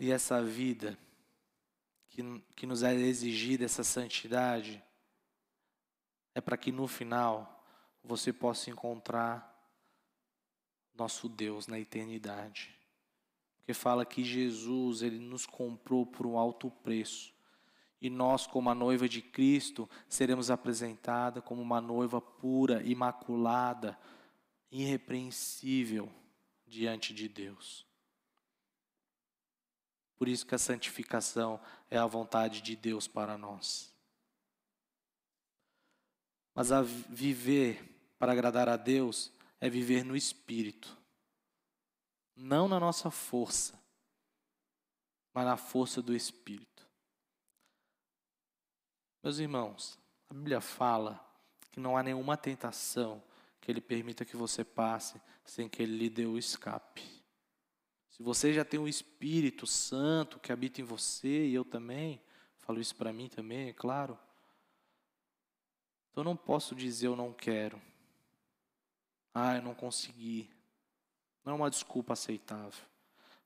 E 0.00 0.10
essa 0.10 0.42
vida 0.42 0.98
que, 2.08 2.22
que 2.56 2.64
nos 2.64 2.82
é 2.82 2.94
exigida, 2.94 3.66
essa 3.66 3.84
santidade, 3.84 4.82
é 6.34 6.40
para 6.40 6.56
que 6.56 6.72
no 6.72 6.88
final 6.88 7.62
você 8.02 8.32
possa 8.32 8.70
encontrar 8.70 9.54
nosso 10.94 11.28
Deus 11.28 11.66
na 11.66 11.78
eternidade. 11.78 12.74
Porque 13.58 13.74
fala 13.74 14.06
que 14.06 14.24
Jesus, 14.24 15.02
ele 15.02 15.18
nos 15.18 15.44
comprou 15.44 16.06
por 16.06 16.26
um 16.26 16.38
alto 16.38 16.70
preço. 16.70 17.34
E 18.02 18.10
nós, 18.10 18.48
como 18.48 18.68
a 18.68 18.74
noiva 18.74 19.08
de 19.08 19.22
Cristo, 19.22 19.88
seremos 20.08 20.50
apresentada 20.50 21.40
como 21.40 21.62
uma 21.62 21.80
noiva 21.80 22.20
pura, 22.20 22.82
imaculada, 22.82 23.96
irrepreensível 24.72 26.12
diante 26.66 27.14
de 27.14 27.28
Deus. 27.28 27.86
Por 30.16 30.26
isso 30.26 30.44
que 30.44 30.52
a 30.52 30.58
santificação 30.58 31.60
é 31.88 31.96
a 31.96 32.04
vontade 32.04 32.60
de 32.60 32.74
Deus 32.74 33.06
para 33.06 33.38
nós. 33.38 33.94
Mas 36.52 36.72
a 36.72 36.82
viver 36.82 38.12
para 38.18 38.32
agradar 38.32 38.68
a 38.68 38.76
Deus 38.76 39.32
é 39.60 39.70
viver 39.70 40.04
no 40.04 40.16
espírito, 40.16 40.98
não 42.34 42.66
na 42.66 42.80
nossa 42.80 43.12
força, 43.12 43.80
mas 45.32 45.44
na 45.44 45.56
força 45.56 46.02
do 46.02 46.16
espírito. 46.16 46.91
Meus 49.22 49.38
irmãos, 49.38 49.96
a 50.28 50.34
Bíblia 50.34 50.60
fala 50.60 51.24
que 51.70 51.78
não 51.78 51.96
há 51.96 52.02
nenhuma 52.02 52.36
tentação 52.36 53.22
que 53.60 53.70
Ele 53.70 53.80
permita 53.80 54.24
que 54.24 54.36
você 54.36 54.64
passe 54.64 55.20
sem 55.44 55.68
que 55.68 55.80
Ele 55.80 55.96
lhe 55.96 56.10
dê 56.10 56.26
o 56.26 56.36
escape. 56.36 57.02
Se 58.10 58.20
você 58.20 58.52
já 58.52 58.64
tem 58.64 58.80
o 58.80 58.88
Espírito 58.88 59.64
Santo 59.64 60.40
que 60.40 60.50
habita 60.50 60.80
em 60.80 60.84
você, 60.84 61.46
e 61.46 61.54
eu 61.54 61.64
também, 61.64 62.20
falo 62.58 62.80
isso 62.80 62.96
para 62.96 63.12
mim 63.12 63.28
também, 63.28 63.68
é 63.68 63.72
claro. 63.72 64.18
Então 66.10 66.24
não 66.24 66.36
posso 66.36 66.74
dizer 66.74 67.06
eu 67.06 67.14
não 67.14 67.32
quero. 67.32 67.80
Ah, 69.32 69.54
eu 69.54 69.62
não 69.62 69.74
consegui. 69.74 70.50
Não 71.44 71.52
é 71.52 71.56
uma 71.56 71.70
desculpa 71.70 72.12
aceitável. 72.12 72.84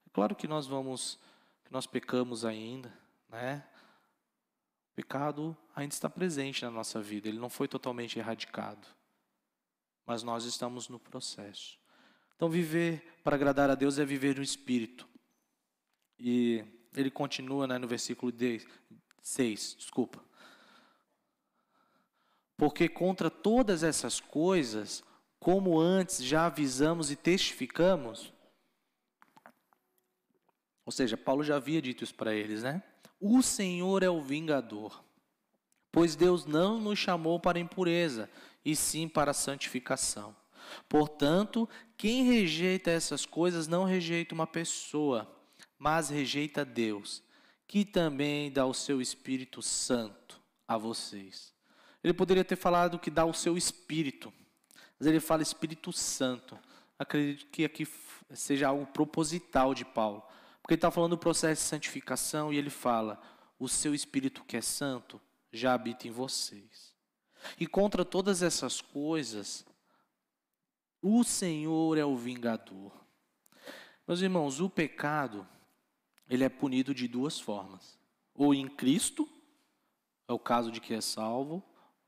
É 0.07 0.11
claro 0.11 0.35
que 0.35 0.49
nós 0.49 0.67
vamos, 0.67 1.19
que 1.65 1.73
nós 1.73 1.87
pecamos 1.87 2.47
ainda, 2.47 2.93
né? 3.29 3.63
Pecado 4.97 5.55
ainda 5.75 5.93
está 5.93 6.09
presente 6.09 6.65
na 6.65 6.71
nossa 6.71 7.03
vida, 7.03 7.29
ele 7.29 7.39
não 7.39 7.51
foi 7.51 7.69
totalmente 7.69 8.19
erradicado. 8.19 8.89
Mas 10.07 10.23
nós 10.23 10.47
estamos 10.47 10.89
no 10.89 10.99
processo. 10.99 11.79
Então, 12.35 12.49
viver 12.49 13.19
para 13.23 13.37
agradar 13.37 13.69
a 13.69 13.75
Deus 13.75 13.99
é 13.99 14.07
viver 14.07 14.37
no 14.37 14.43
Espírito. 14.43 15.07
E 16.19 16.65
ele 16.95 17.11
continua 17.11 17.67
né, 17.67 17.77
no 17.77 17.87
versículo 17.87 18.33
6, 19.21 19.77
desculpa. 19.79 20.25
Porque 22.57 22.89
contra 22.89 23.29
todas 23.29 23.83
essas 23.83 24.19
coisas, 24.19 25.05
como 25.39 25.79
antes 25.79 26.25
já 26.25 26.47
avisamos 26.47 27.11
e 27.11 27.17
testificamos, 27.17 28.33
ou 30.87 30.93
seja, 30.93 31.19
Paulo 31.19 31.43
já 31.43 31.57
havia 31.57 31.83
dito 31.83 32.03
isso 32.03 32.15
para 32.15 32.33
eles, 32.35 32.63
né? 32.63 32.83
O 33.21 33.43
Senhor 33.43 34.03
é 34.03 34.11
o 34.11 34.21
vingador, 34.21 35.03
pois 35.91 36.15
Deus 36.15 36.45
não 36.45 36.81
nos 36.81 36.99
chamou 36.99 37.41
para 37.41 37.59
impureza, 37.59 38.31
e 38.65 38.75
sim 38.75 39.09
para 39.09 39.33
santificação. 39.33 40.35
Portanto, 40.89 41.69
quem 41.97 42.25
rejeita 42.25 42.91
essas 42.91 43.25
coisas 43.25 43.69
não 43.69 43.85
rejeita 43.85 44.35
uma 44.35 44.47
pessoa, 44.47 45.33
mas 45.79 46.11
rejeita 46.11 46.65
Deus, 46.65 47.23
que 47.67 47.85
também 47.85 48.51
dá 48.51 48.67
o 48.67 48.75
seu 48.75 49.01
Espírito 49.01 49.63
Santo 49.63 50.41
a 50.67 50.77
vocês. 50.77 51.55
Ele 52.03 52.13
poderia 52.13 52.45
ter 52.45 52.57
falado 52.57 52.99
que 52.99 53.11
dá 53.11 53.25
o 53.25 53.33
seu 53.33 53.57
Espírito, 53.57 54.33
mas 54.99 55.07
ele 55.07 55.21
fala 55.21 55.43
Espírito 55.43 55.93
Santo. 55.93 56.59
Acredito 56.99 57.47
que 57.47 57.65
aqui 57.65 57.87
seja 58.35 58.69
algo 58.69 58.87
proposital 58.87 59.75
de 59.75 59.85
Paulo, 59.85 60.25
porque 60.67 60.75
ele 60.75 60.79
está 60.79 60.91
falando 60.91 61.13
do 61.13 61.19
processo 61.19 61.63
de 61.63 61.69
santificação 61.69 62.53
e 62.53 62.57
ele 62.57 62.71
fala: 62.71 63.23
o 63.57 63.69
seu 63.69 63.95
Espírito 63.95 64.43
que 64.43 64.57
é 64.57 64.61
santo 64.61 65.21
já 65.53 65.73
habita 65.73 66.09
em 66.09 66.11
vocês. 66.11 66.93
E 67.57 67.69
contra 67.69 68.05
todas 68.05 68.43
essas 68.43 68.81
coisas, 68.81 69.65
o 71.01 71.23
Senhor 71.23 71.97
é 71.97 72.05
o 72.05 72.17
vingador. 72.17 72.93
Meus 74.09 74.21
irmãos, 74.21 74.61
o 74.61 74.69
pecado, 74.69 75.47
ele 76.29 76.43
é 76.43 76.49
punido 76.49 76.93
de 76.93 77.07
duas 77.07 77.39
formas. 77.39 77.97
Ou 78.35 78.53
em 78.53 78.67
Cristo, 78.67 79.29
é 80.27 80.33
o 80.33 80.39
caso 80.39 80.73
de 80.73 80.81
que 80.81 80.95
é 80.95 81.01
salvo, 81.01 81.63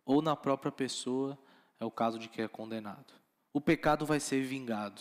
ou 0.04 0.20
na 0.20 0.34
própria 0.34 0.72
pessoa, 0.72 1.38
é 1.78 1.84
o 1.84 1.92
caso 1.92 2.18
de 2.18 2.28
que 2.28 2.42
é 2.42 2.48
condenado. 2.48 3.14
O 3.52 3.60
pecado 3.60 4.04
vai 4.04 4.18
ser 4.18 4.42
vingado. 4.42 5.00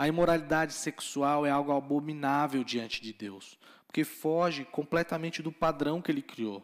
A 0.00 0.08
imoralidade 0.08 0.72
sexual 0.72 1.44
é 1.44 1.50
algo 1.50 1.72
abominável 1.72 2.64
diante 2.64 3.02
de 3.02 3.12
Deus, 3.12 3.58
porque 3.86 4.02
foge 4.02 4.64
completamente 4.64 5.42
do 5.42 5.52
padrão 5.52 6.00
que 6.00 6.10
ele 6.10 6.22
criou. 6.22 6.62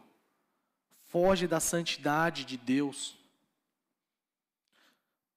Foge 1.02 1.46
da 1.46 1.60
santidade 1.60 2.46
de 2.46 2.56
Deus. 2.56 3.18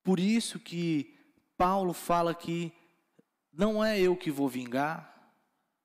Por 0.02 0.18
isso 0.18 0.62
que 0.62 1.14
Paulo 1.58 1.92
fala 1.92 2.34
que 2.34 2.72
não 3.52 3.84
é 3.84 4.00
eu 4.00 4.16
que 4.16 4.32
vou 4.32 4.48
vingar, 4.48 5.36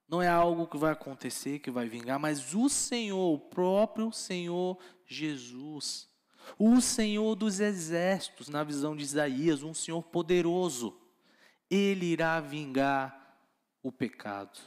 não 0.09 0.23
é 0.23 0.29
algo 0.29 0.69
que 0.69 0.79
vai 0.79 0.93
acontecer 0.93 1.59
que 1.59 1.69
vai 1.69 1.89
vingar, 1.89 2.21
mas 2.21 2.55
o 2.55 2.69
Senhor, 2.69 3.35
o 3.35 3.41
próprio 3.41 4.13
Senhor 4.13 4.79
Jesus, 5.05 6.09
o 6.57 6.81
Senhor 6.81 7.35
dos 7.35 7.59
exércitos, 7.59 8.49
na 8.49 8.63
visão 8.63 8.95
de 8.95 9.03
Isaías, 9.03 9.65
um 9.65 9.75
Senhor 9.75 10.01
poderoso, 10.01 10.97
ele 11.75 12.07
irá 12.07 12.41
vingar 12.41 13.39
o 13.83 13.91
pecado. 13.91 14.59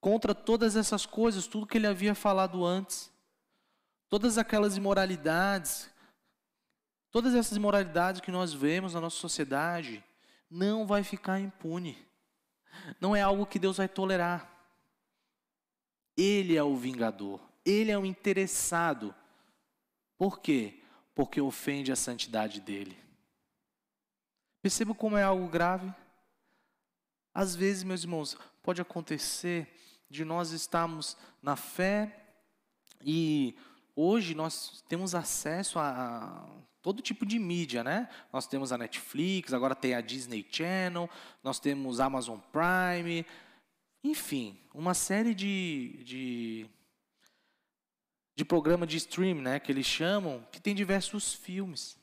Contra 0.00 0.34
todas 0.34 0.76
essas 0.76 1.04
coisas, 1.04 1.46
tudo 1.46 1.66
que 1.66 1.76
ele 1.76 1.86
havia 1.86 2.14
falado 2.14 2.64
antes, 2.64 3.12
todas 4.08 4.38
aquelas 4.38 4.76
imoralidades 4.76 5.90
Todas 7.10 7.34
essas 7.34 7.56
imoralidades 7.56 8.20
que 8.20 8.30
nós 8.30 8.52
vemos 8.52 8.94
na 8.94 9.00
nossa 9.00 9.16
sociedade 9.16 10.02
não 10.48 10.86
vai 10.86 11.02
ficar 11.02 11.40
impune. 11.40 11.98
Não 13.00 13.16
é 13.16 13.20
algo 13.20 13.46
que 13.46 13.58
Deus 13.58 13.78
vai 13.78 13.88
tolerar. 13.88 14.48
Ele 16.16 16.56
é 16.56 16.62
o 16.62 16.76
vingador, 16.76 17.40
ele 17.64 17.90
é 17.90 17.98
o 17.98 18.06
interessado. 18.06 19.14
Por 20.16 20.40
quê? 20.40 20.82
Porque 21.14 21.40
ofende 21.40 21.90
a 21.90 21.96
santidade 21.96 22.60
dele. 22.60 22.96
Perceba 24.62 24.94
como 24.94 25.16
é 25.16 25.22
algo 25.22 25.48
grave? 25.48 25.92
Às 27.32 27.54
vezes, 27.54 27.82
meus 27.82 28.02
irmãos, 28.02 28.36
pode 28.62 28.80
acontecer 28.80 29.68
de 30.08 30.24
nós 30.24 30.50
estarmos 30.50 31.16
na 31.42 31.56
fé 31.56 32.26
e 33.00 33.54
hoje 33.94 34.34
nós 34.34 34.82
temos 34.88 35.14
acesso 35.14 35.78
a 35.78 36.48
todo 36.82 37.02
tipo 37.02 37.24
de 37.24 37.38
mídia, 37.38 37.84
né? 37.84 38.08
Nós 38.32 38.46
temos 38.46 38.72
a 38.72 38.78
Netflix, 38.78 39.52
agora 39.52 39.74
tem 39.74 39.94
a 39.94 40.00
Disney 40.00 40.46
Channel, 40.50 41.08
nós 41.42 41.60
temos 41.60 42.00
Amazon 42.00 42.38
Prime, 42.52 43.24
enfim, 44.02 44.58
uma 44.74 44.94
série 44.94 45.34
de, 45.34 46.02
de, 46.04 46.66
de 48.34 48.44
programa 48.44 48.86
de 48.86 48.96
stream, 48.96 49.36
né, 49.36 49.60
que 49.60 49.70
eles 49.70 49.86
chamam, 49.86 50.46
que 50.50 50.60
tem 50.60 50.74
diversos 50.74 51.34
filmes. 51.34 51.99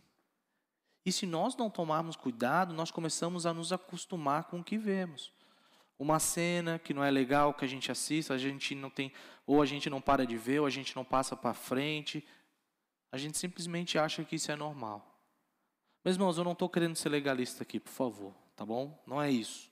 E 1.07 1.11
se 1.13 1.25
nós 1.25 1.55
não 1.55 1.69
tomarmos 1.69 2.17
cuidado, 2.17 2.73
nós 2.73 2.91
começamos 2.91 3.45
a 3.45 3.53
nos 3.53 3.71
acostumar 3.71 4.43
com 4.43 4.59
o 4.59 4.63
que 4.63 4.77
vemos. 4.77 5.31
Uma 5.97 6.19
cena 6.19 6.77
que 6.77 6.93
não 6.93 7.01
é 7.01 7.09
legal 7.09 7.53
que 7.53 7.63
a 7.63 7.67
gente 7.67 7.89
assista, 7.89 8.33
a 8.33 8.37
gente 8.37 8.75
não 8.75 8.89
tem, 8.89 9.13
ou 9.45 9.61
a 9.61 9.65
gente 9.65 9.89
não 9.89 10.01
para 10.01 10.27
de 10.27 10.35
ver, 10.35 10.59
ou 10.59 10.65
a 10.65 10.69
gente 10.69 10.93
não 10.97 11.05
passa 11.05 11.33
para 11.33 11.53
frente, 11.53 12.27
a 13.09 13.17
gente 13.17 13.37
simplesmente 13.37 13.97
acha 13.97 14.21
que 14.25 14.35
isso 14.35 14.51
é 14.51 14.55
normal. 14.57 15.17
Meus 16.03 16.17
irmãos, 16.17 16.37
eu 16.37 16.43
não 16.43 16.51
estou 16.51 16.67
querendo 16.67 16.97
ser 16.97 17.07
legalista 17.07 17.63
aqui, 17.63 17.79
por 17.79 17.93
favor, 17.93 18.35
tá 18.53 18.65
bom? 18.65 19.01
Não 19.07 19.21
é 19.21 19.31
isso. 19.31 19.71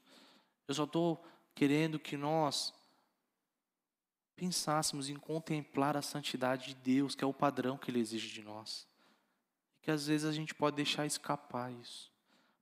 Eu 0.70 0.74
só 0.74 0.86
estou 0.86 1.22
querendo 1.54 2.00
que 2.00 2.16
nós 2.16 2.74
pensássemos 4.38 5.10
em 5.10 5.18
contemplar 5.18 5.98
a 5.98 6.02
santidade 6.02 6.68
de 6.68 6.76
Deus, 6.76 7.14
que 7.14 7.26
é 7.26 7.28
o 7.28 7.34
padrão 7.34 7.78
que 7.78 7.92
Ele 7.92 8.00
exige 8.00 8.32
de 8.32 8.42
nós. 8.42 8.88
Que 9.86 9.92
às 9.92 10.08
vezes 10.08 10.26
a 10.28 10.32
gente 10.32 10.56
pode 10.56 10.78
deixar 10.78 11.06
escapar 11.06 11.72
isso. 11.72 12.12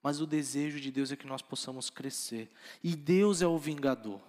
Mas 0.02 0.20
o 0.20 0.28
desejo 0.28 0.78
de 0.78 0.92
Deus 0.92 1.10
é 1.10 1.16
que 1.16 1.26
nós 1.26 1.42
possamos 1.42 1.90
crescer. 1.90 2.52
E 2.84 2.98
Deus 2.98 3.42
é 3.42 3.48
o 3.48 3.58
vingador. 3.58 4.20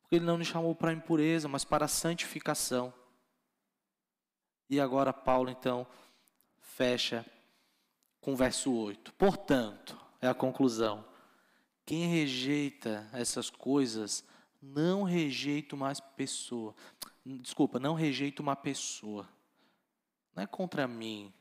Porque 0.00 0.14
Ele 0.14 0.24
não 0.24 0.38
nos 0.38 0.46
chamou 0.46 0.76
para 0.76 0.92
a 0.92 0.94
impureza, 0.94 1.48
mas 1.48 1.64
para 1.64 1.86
a 1.86 1.88
santificação. 1.88 2.94
E 4.70 4.78
agora 4.78 5.12
Paulo 5.12 5.50
então 5.50 5.84
fecha 6.60 7.26
com 8.20 8.34
o 8.34 8.36
verso 8.36 8.72
8. 8.72 9.12
Portanto, 9.14 10.00
é 10.20 10.28
a 10.28 10.34
conclusão. 10.34 11.04
Quem 11.84 12.06
rejeita 12.06 13.10
essas 13.12 13.50
coisas 13.50 14.24
não 14.62 15.02
rejeita 15.02 15.74
uma 15.74 15.92
pessoa. 15.92 16.76
Desculpa, 17.26 17.80
não 17.80 17.94
rejeita 17.94 18.40
uma 18.40 18.54
pessoa. 18.54 19.28
Não 20.32 20.44
é 20.44 20.46
contra 20.46 20.86
mim 20.86 21.34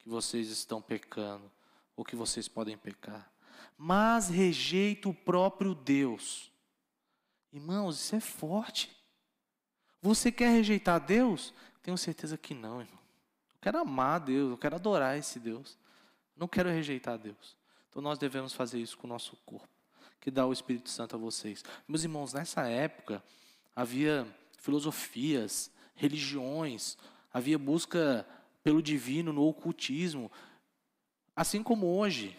que 0.00 0.08
vocês 0.08 0.48
estão 0.48 0.82
pecando 0.82 1.50
ou 1.96 2.04
que 2.04 2.16
vocês 2.16 2.48
podem 2.48 2.76
pecar, 2.76 3.30
mas 3.76 4.28
rejeita 4.28 5.08
o 5.08 5.14
próprio 5.14 5.74
Deus. 5.74 6.50
Irmãos, 7.52 8.00
isso 8.00 8.16
é 8.16 8.20
forte. 8.20 8.90
Você 10.02 10.32
quer 10.32 10.50
rejeitar 10.50 10.98
Deus? 10.98 11.52
Tenho 11.82 11.96
certeza 11.96 12.36
que 12.36 12.54
não, 12.54 12.80
irmão. 12.80 12.98
Eu 13.54 13.60
quero 13.60 13.78
amar 13.78 14.20
Deus, 14.20 14.50
eu 14.50 14.58
quero 14.58 14.76
adorar 14.76 15.18
esse 15.18 15.38
Deus. 15.38 15.78
Não 16.36 16.48
quero 16.48 16.70
rejeitar 16.70 17.18
Deus. 17.18 17.56
Então 17.88 18.00
nós 18.00 18.18
devemos 18.18 18.52
fazer 18.52 18.80
isso 18.80 18.96
com 18.96 19.06
o 19.06 19.10
nosso 19.10 19.36
corpo, 19.44 19.68
que 20.20 20.30
dá 20.30 20.46
o 20.46 20.52
Espírito 20.52 20.88
Santo 20.88 21.16
a 21.16 21.18
vocês. 21.18 21.62
Meus 21.86 22.02
irmãos, 22.02 22.32
nessa 22.32 22.66
época 22.66 23.22
havia 23.74 24.26
filosofias, 24.56 25.70
religiões, 25.94 26.96
havia 27.32 27.58
busca 27.58 28.26
pelo 28.62 28.82
divino 28.82 29.32
no 29.32 29.42
ocultismo, 29.42 30.30
assim 31.34 31.62
como 31.62 31.86
hoje. 31.86 32.36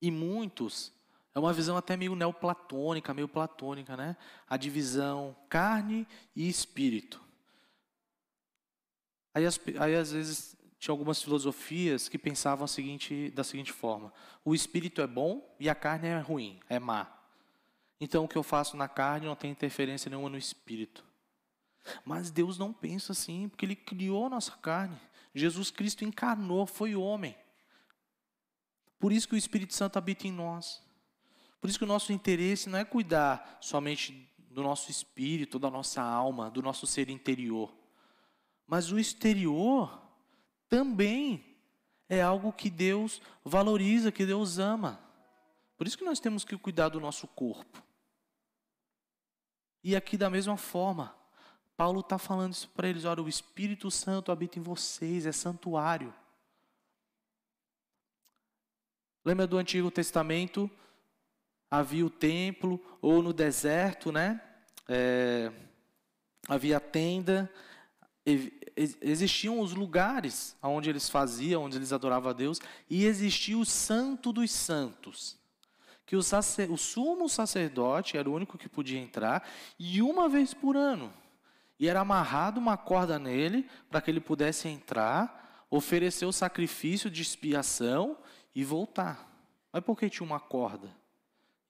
E 0.00 0.10
muitos, 0.10 0.92
é 1.34 1.38
uma 1.38 1.52
visão 1.52 1.76
até 1.76 1.96
meio 1.96 2.14
neoplatônica, 2.14 3.12
meio 3.12 3.28
platônica, 3.28 3.96
né? 3.96 4.16
A 4.48 4.56
divisão 4.56 5.36
carne 5.48 6.06
e 6.34 6.48
espírito. 6.48 7.22
Aí, 9.34 9.44
aí 9.80 9.94
às 9.96 10.12
vezes 10.12 10.56
tinha 10.78 10.92
algumas 10.92 11.22
filosofias 11.22 12.08
que 12.08 12.18
pensavam 12.18 12.66
seguinte, 12.66 13.30
da 13.30 13.42
seguinte 13.42 13.72
forma: 13.72 14.12
o 14.44 14.54
espírito 14.54 15.00
é 15.00 15.06
bom 15.06 15.56
e 15.58 15.68
a 15.68 15.74
carne 15.74 16.08
é 16.08 16.18
ruim, 16.18 16.60
é 16.68 16.78
má. 16.78 17.10
Então 18.00 18.24
o 18.24 18.28
que 18.28 18.36
eu 18.36 18.42
faço 18.42 18.76
na 18.76 18.86
carne 18.86 19.26
não 19.26 19.34
tem 19.34 19.50
interferência 19.50 20.08
nenhuma 20.08 20.28
no 20.28 20.38
espírito. 20.38 21.04
Mas 22.04 22.30
Deus 22.30 22.58
não 22.58 22.72
pensa 22.72 23.12
assim, 23.12 23.48
porque 23.48 23.64
Ele 23.64 23.76
criou 23.76 24.26
a 24.26 24.30
nossa 24.30 24.52
carne. 24.52 24.98
Jesus 25.34 25.70
Cristo 25.70 26.04
encarnou, 26.04 26.66
foi 26.66 26.94
homem. 26.94 27.36
Por 28.98 29.12
isso 29.12 29.28
que 29.28 29.34
o 29.34 29.38
Espírito 29.38 29.74
Santo 29.74 29.98
habita 29.98 30.26
em 30.26 30.32
nós. 30.32 30.82
Por 31.60 31.68
isso 31.68 31.78
que 31.78 31.84
o 31.84 31.88
nosso 31.88 32.12
interesse 32.12 32.68
não 32.68 32.78
é 32.78 32.84
cuidar 32.84 33.58
somente 33.60 34.30
do 34.50 34.62
nosso 34.62 34.90
espírito, 34.90 35.58
da 35.58 35.68
nossa 35.68 36.00
alma, 36.00 36.50
do 36.50 36.62
nosso 36.62 36.86
ser 36.86 37.10
interior. 37.10 37.74
Mas 38.66 38.92
o 38.92 38.98
exterior 38.98 40.00
também 40.68 41.56
é 42.08 42.22
algo 42.22 42.52
que 42.52 42.70
Deus 42.70 43.20
valoriza, 43.44 44.12
que 44.12 44.24
Deus 44.24 44.58
ama. 44.58 45.00
Por 45.76 45.86
isso 45.86 45.98
que 45.98 46.04
nós 46.04 46.20
temos 46.20 46.44
que 46.44 46.56
cuidar 46.56 46.88
do 46.88 47.00
nosso 47.00 47.26
corpo. 47.26 47.82
E 49.82 49.96
aqui, 49.96 50.16
da 50.16 50.30
mesma 50.30 50.56
forma, 50.56 51.14
Paulo 51.76 52.00
está 52.00 52.18
falando 52.18 52.52
isso 52.52 52.68
para 52.70 52.88
eles: 52.88 53.04
olha, 53.04 53.22
o 53.22 53.28
Espírito 53.28 53.90
Santo 53.90 54.30
habita 54.30 54.58
em 54.58 54.62
vocês, 54.62 55.26
é 55.26 55.32
santuário. 55.32 56.14
Lembra 59.24 59.46
do 59.46 59.56
Antigo 59.56 59.90
Testamento? 59.90 60.70
Havia 61.70 62.04
o 62.04 62.10
templo, 62.10 62.80
ou 63.00 63.22
no 63.22 63.32
deserto, 63.32 64.12
né? 64.12 64.40
É, 64.86 65.50
havia 66.48 66.76
a 66.76 66.80
tenda, 66.80 67.50
existiam 69.00 69.60
os 69.60 69.72
lugares 69.72 70.56
onde 70.62 70.90
eles 70.90 71.08
faziam, 71.08 71.64
onde 71.64 71.76
eles 71.76 71.92
adoravam 71.92 72.30
a 72.30 72.34
Deus, 72.34 72.60
e 72.88 73.06
existia 73.06 73.56
o 73.56 73.64
Santo 73.64 74.32
dos 74.32 74.50
Santos, 74.52 75.36
que 76.06 76.16
o, 76.16 76.22
sacer, 76.22 76.70
o 76.70 76.76
sumo 76.76 77.28
sacerdote 77.28 78.16
era 78.16 78.28
o 78.28 78.34
único 78.34 78.58
que 78.58 78.68
podia 78.68 79.00
entrar, 79.00 79.48
e 79.78 80.02
uma 80.02 80.28
vez 80.28 80.52
por 80.52 80.76
ano. 80.76 81.12
E 81.78 81.88
era 81.88 82.00
amarrado 82.00 82.60
uma 82.60 82.76
corda 82.76 83.18
nele 83.18 83.68
para 83.90 84.00
que 84.00 84.10
ele 84.10 84.20
pudesse 84.20 84.68
entrar, 84.68 85.66
oferecer 85.70 86.24
o 86.24 86.32
sacrifício 86.32 87.10
de 87.10 87.22
expiação 87.22 88.16
e 88.54 88.64
voltar. 88.64 89.30
Mas 89.72 89.82
por 89.82 89.98
que 89.98 90.08
tinha 90.08 90.26
uma 90.26 90.38
corda? 90.38 90.94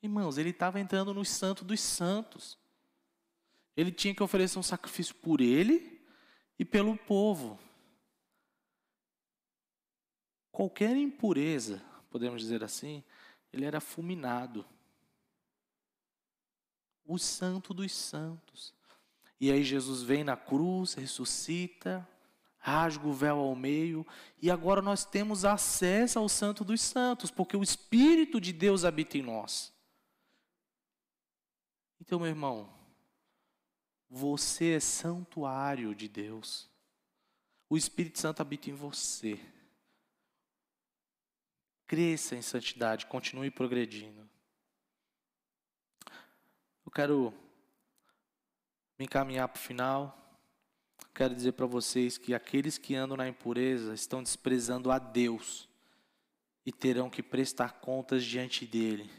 Irmãos, 0.02 0.36
ele 0.36 0.50
estava 0.50 0.78
entrando 0.78 1.14
no 1.14 1.24
santo 1.24 1.64
dos 1.64 1.80
santos. 1.80 2.58
Ele 3.74 3.90
tinha 3.90 4.14
que 4.14 4.22
oferecer 4.22 4.58
um 4.58 4.62
sacrifício 4.62 5.14
por 5.14 5.40
ele 5.40 6.04
e 6.58 6.64
pelo 6.64 6.96
povo. 6.96 7.58
Qualquer 10.52 10.94
impureza, 10.96 11.82
podemos 12.10 12.40
dizer 12.40 12.62
assim, 12.62 13.02
ele 13.52 13.64
era 13.64 13.80
fulminado. 13.80 14.64
O 17.06 17.18
santo 17.18 17.72
dos 17.72 17.92
santos. 17.92 18.74
E 19.40 19.50
aí 19.50 19.64
Jesus 19.64 20.02
vem 20.02 20.24
na 20.24 20.36
cruz, 20.36 20.94
ressuscita, 20.94 22.08
rasga 22.58 23.06
o 23.06 23.12
véu 23.12 23.38
ao 23.38 23.54
meio, 23.54 24.06
e 24.40 24.50
agora 24.50 24.80
nós 24.80 25.04
temos 25.04 25.44
acesso 25.44 26.18
ao 26.18 26.28
Santo 26.28 26.64
dos 26.64 26.80
Santos, 26.80 27.30
porque 27.30 27.56
o 27.56 27.62
Espírito 27.62 28.40
de 28.40 28.52
Deus 28.52 28.84
habita 28.84 29.18
em 29.18 29.22
nós. 29.22 29.72
Então, 32.00 32.18
meu 32.18 32.28
irmão, 32.28 32.72
você 34.08 34.72
é 34.72 34.80
santuário 34.80 35.94
de 35.94 36.08
Deus. 36.08 36.70
O 37.68 37.76
Espírito 37.76 38.18
Santo 38.18 38.40
habita 38.40 38.70
em 38.70 38.74
você. 38.74 39.38
Cresça 41.86 42.36
em 42.36 42.42
santidade, 42.42 43.06
continue 43.06 43.50
progredindo. 43.50 44.28
Eu 46.86 46.92
quero 46.92 47.34
me 48.98 49.06
encaminhar 49.06 49.48
para 49.48 49.58
o 49.58 49.62
final, 49.62 50.38
quero 51.14 51.34
dizer 51.34 51.52
para 51.52 51.66
vocês 51.66 52.18
que 52.18 52.34
aqueles 52.34 52.78
que 52.78 52.94
andam 52.94 53.16
na 53.16 53.28
impureza 53.28 53.94
estão 53.94 54.22
desprezando 54.22 54.90
a 54.90 54.98
Deus 54.98 55.68
e 56.64 56.72
terão 56.72 57.10
que 57.10 57.22
prestar 57.22 57.80
contas 57.80 58.24
diante 58.24 58.66
dele. 58.66 59.10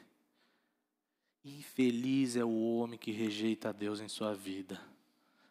Infeliz 1.44 2.36
é 2.36 2.44
o 2.44 2.76
homem 2.76 2.98
que 2.98 3.12
rejeita 3.12 3.70
a 3.70 3.72
Deus 3.72 4.00
em 4.00 4.08
sua 4.08 4.34
vida. 4.34 4.82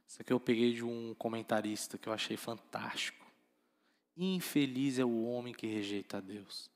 Isso 0.06 0.20
aqui 0.20 0.32
eu 0.32 0.40
peguei 0.40 0.72
de 0.72 0.84
um 0.84 1.14
comentarista 1.14 1.96
que 1.96 2.08
eu 2.08 2.12
achei 2.12 2.36
fantástico. 2.36 3.24
Infeliz 4.16 4.98
é 4.98 5.04
o 5.04 5.24
homem 5.24 5.54
que 5.54 5.66
rejeita 5.66 6.18
a 6.18 6.20
Deus. 6.20 6.70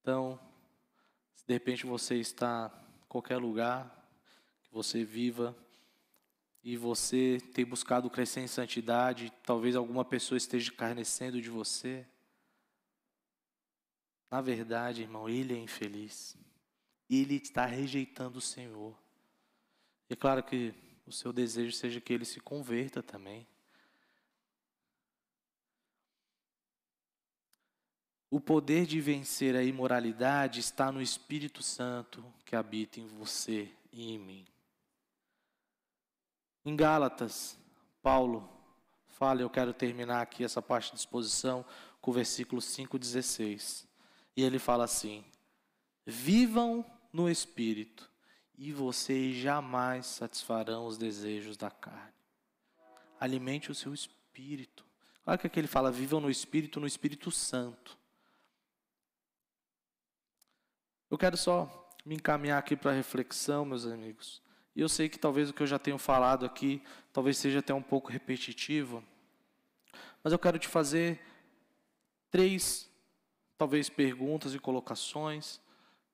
Então, 0.00 0.38
se 1.34 1.46
de 1.46 1.52
repente 1.52 1.86
você 1.86 2.16
está 2.16 2.70
em 3.02 3.08
qualquer 3.08 3.38
lugar, 3.38 3.96
que 4.62 4.72
você 4.72 5.04
viva 5.04 5.56
e 6.62 6.76
você 6.76 7.38
tem 7.54 7.64
buscado 7.64 8.10
crescer 8.10 8.40
em 8.40 8.46
santidade, 8.46 9.32
talvez 9.44 9.74
alguma 9.74 10.04
pessoa 10.04 10.36
esteja 10.36 10.70
carnecendo 10.72 11.40
de 11.40 11.48
você. 11.48 12.06
Na 14.30 14.40
verdade, 14.40 15.02
irmão, 15.02 15.28
ele 15.28 15.54
é 15.54 15.58
infeliz. 15.58 16.36
Ele 17.08 17.36
está 17.36 17.64
rejeitando 17.64 18.36
o 18.36 18.42
Senhor. 18.42 18.96
E 20.08 20.12
é 20.12 20.16
claro 20.16 20.42
que 20.42 20.74
o 21.06 21.12
seu 21.12 21.32
desejo 21.32 21.72
seja 21.72 22.00
que 22.00 22.12
ele 22.12 22.24
se 22.24 22.40
converta 22.40 23.02
também. 23.02 23.46
O 28.30 28.38
poder 28.38 28.86
de 28.86 29.00
vencer 29.00 29.56
a 29.56 29.64
imoralidade 29.64 30.60
está 30.60 30.92
no 30.92 31.02
Espírito 31.02 31.64
Santo 31.64 32.24
que 32.44 32.54
habita 32.54 33.00
em 33.00 33.06
você 33.08 33.72
e 33.90 34.12
em 34.12 34.18
mim. 34.18 34.46
Em 36.70 36.76
Gálatas, 36.76 37.58
Paulo 38.00 38.48
fala, 39.08 39.42
eu 39.42 39.50
quero 39.50 39.74
terminar 39.74 40.22
aqui 40.22 40.44
essa 40.44 40.62
parte 40.62 40.92
de 40.92 40.98
exposição 40.98 41.66
com 42.00 42.12
o 42.12 42.14
versículo 42.14 42.62
5,16. 42.62 43.88
E 44.36 44.44
ele 44.44 44.60
fala 44.60 44.84
assim: 44.84 45.24
Vivam 46.06 46.86
no 47.12 47.28
Espírito, 47.28 48.08
e 48.56 48.72
vocês 48.72 49.34
jamais 49.34 50.06
satisfarão 50.06 50.86
os 50.86 50.96
desejos 50.96 51.56
da 51.56 51.72
carne. 51.72 52.14
Alimente 53.18 53.72
o 53.72 53.74
seu 53.74 53.92
espírito. 53.92 54.86
Olha 55.26 55.38
que 55.38 55.48
aqui 55.48 55.58
ele 55.58 55.66
fala: 55.66 55.90
vivam 55.90 56.20
no 56.20 56.30
Espírito, 56.30 56.78
no 56.78 56.86
Espírito 56.86 57.32
Santo. 57.32 57.98
Eu 61.10 61.18
quero 61.18 61.36
só 61.36 61.90
me 62.06 62.14
encaminhar 62.14 62.60
aqui 62.60 62.76
para 62.76 62.92
a 62.92 62.94
reflexão, 62.94 63.64
meus 63.64 63.86
amigos. 63.86 64.40
E 64.80 64.82
eu 64.82 64.88
sei 64.88 65.10
que 65.10 65.18
talvez 65.18 65.50
o 65.50 65.52
que 65.52 65.62
eu 65.62 65.66
já 65.66 65.78
tenho 65.78 65.98
falado 65.98 66.46
aqui, 66.46 66.82
talvez 67.12 67.36
seja 67.36 67.58
até 67.58 67.74
um 67.74 67.82
pouco 67.82 68.10
repetitivo, 68.10 69.04
mas 70.24 70.32
eu 70.32 70.38
quero 70.38 70.58
te 70.58 70.66
fazer 70.66 71.20
três, 72.30 72.90
talvez, 73.58 73.90
perguntas 73.90 74.54
e 74.54 74.58
colocações, 74.58 75.60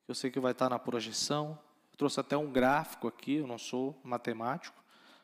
que 0.04 0.10
eu 0.10 0.16
sei 0.16 0.32
que 0.32 0.40
vai 0.40 0.50
estar 0.50 0.68
na 0.68 0.80
projeção. 0.80 1.56
Eu 1.92 1.96
trouxe 1.96 2.18
até 2.18 2.36
um 2.36 2.50
gráfico 2.50 3.06
aqui, 3.06 3.34
eu 3.34 3.46
não 3.46 3.56
sou 3.56 3.96
matemático, 4.02 4.82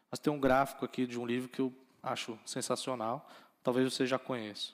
mas 0.08 0.20
tem 0.20 0.32
um 0.32 0.38
gráfico 0.38 0.84
aqui 0.84 1.04
de 1.04 1.18
um 1.18 1.26
livro 1.26 1.48
que 1.48 1.62
eu 1.62 1.74
acho 2.00 2.38
sensacional, 2.46 3.28
talvez 3.60 3.92
você 3.92 4.06
já 4.06 4.20
conheça. 4.20 4.72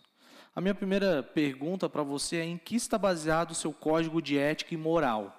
A 0.55 0.61
minha 0.61 0.75
primeira 0.75 1.23
pergunta 1.23 1.89
para 1.89 2.03
você 2.03 2.37
é: 2.37 2.45
em 2.45 2.59
que 2.59 2.77
está 2.77 2.99
baseado 2.99 3.53
o 3.53 3.55
seu 3.55 3.73
código 3.73 4.21
de 4.21 4.37
ética 4.37 4.75
e 4.75 4.77
moral? 4.77 5.38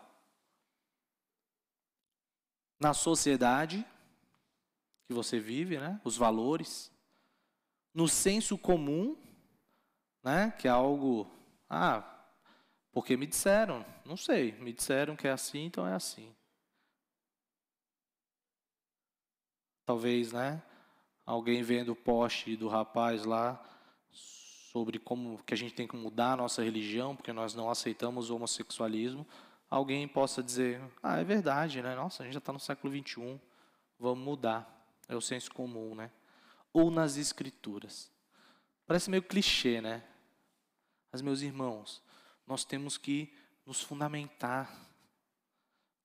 Na 2.79 2.93
sociedade 2.93 3.85
que 5.07 5.13
você 5.13 5.39
vive, 5.39 5.77
né? 5.77 5.99
Os 6.03 6.15
valores, 6.15 6.91
no 7.93 8.07
senso 8.07 8.57
comum, 8.57 9.17
né? 10.23 10.51
Que 10.51 10.67
é 10.67 10.71
algo, 10.71 11.29
ah, 11.69 12.03
porque 12.91 13.17
me 13.17 13.27
disseram, 13.27 13.85
não 14.05 14.15
sei, 14.15 14.53
me 14.53 14.71
disseram 14.71 15.15
que 15.15 15.27
é 15.27 15.31
assim, 15.31 15.65
então 15.65 15.85
é 15.85 15.93
assim. 15.93 16.33
Talvez, 19.85 20.31
né? 20.31 20.61
Alguém 21.25 21.63
vendo 21.63 21.93
o 21.93 21.95
post 21.95 22.55
do 22.55 22.67
rapaz 22.67 23.25
lá 23.25 23.63
sobre 24.71 24.99
como 24.99 25.43
que 25.43 25.53
a 25.53 25.57
gente 25.57 25.73
tem 25.73 25.87
que 25.87 25.95
mudar 25.95 26.33
a 26.33 26.37
nossa 26.37 26.63
religião 26.63 27.15
porque 27.15 27.33
nós 27.33 27.55
não 27.55 27.69
aceitamos 27.69 28.29
o 28.29 28.35
homossexualismo 28.35 29.25
alguém 29.69 30.07
possa 30.07 30.41
dizer: 30.41 30.81
ah, 31.01 31.19
é 31.19 31.23
verdade, 31.23 31.81
né? 31.81 31.95
Nossa, 31.95 32.23
a 32.23 32.25
gente 32.25 32.33
já 32.33 32.39
está 32.39 32.51
no 32.51 32.59
século 32.59 32.91
21, 32.91 33.39
vamos 33.99 34.23
mudar. 34.23 34.77
É 35.07 35.15
o 35.15 35.21
senso 35.21 35.51
comum, 35.51 35.95
né? 35.95 36.11
Ou 36.71 36.91
nas 36.91 37.17
escrituras. 37.17 38.11
Parece 38.85 39.09
meio 39.09 39.23
clichê, 39.23 39.81
né? 39.81 40.03
Mas, 41.11 41.21
meus 41.21 41.41
irmãos, 41.41 42.01
nós 42.45 42.63
temos 42.63 42.97
que 42.97 43.33
nos 43.65 43.81
fundamentar. 43.81 44.75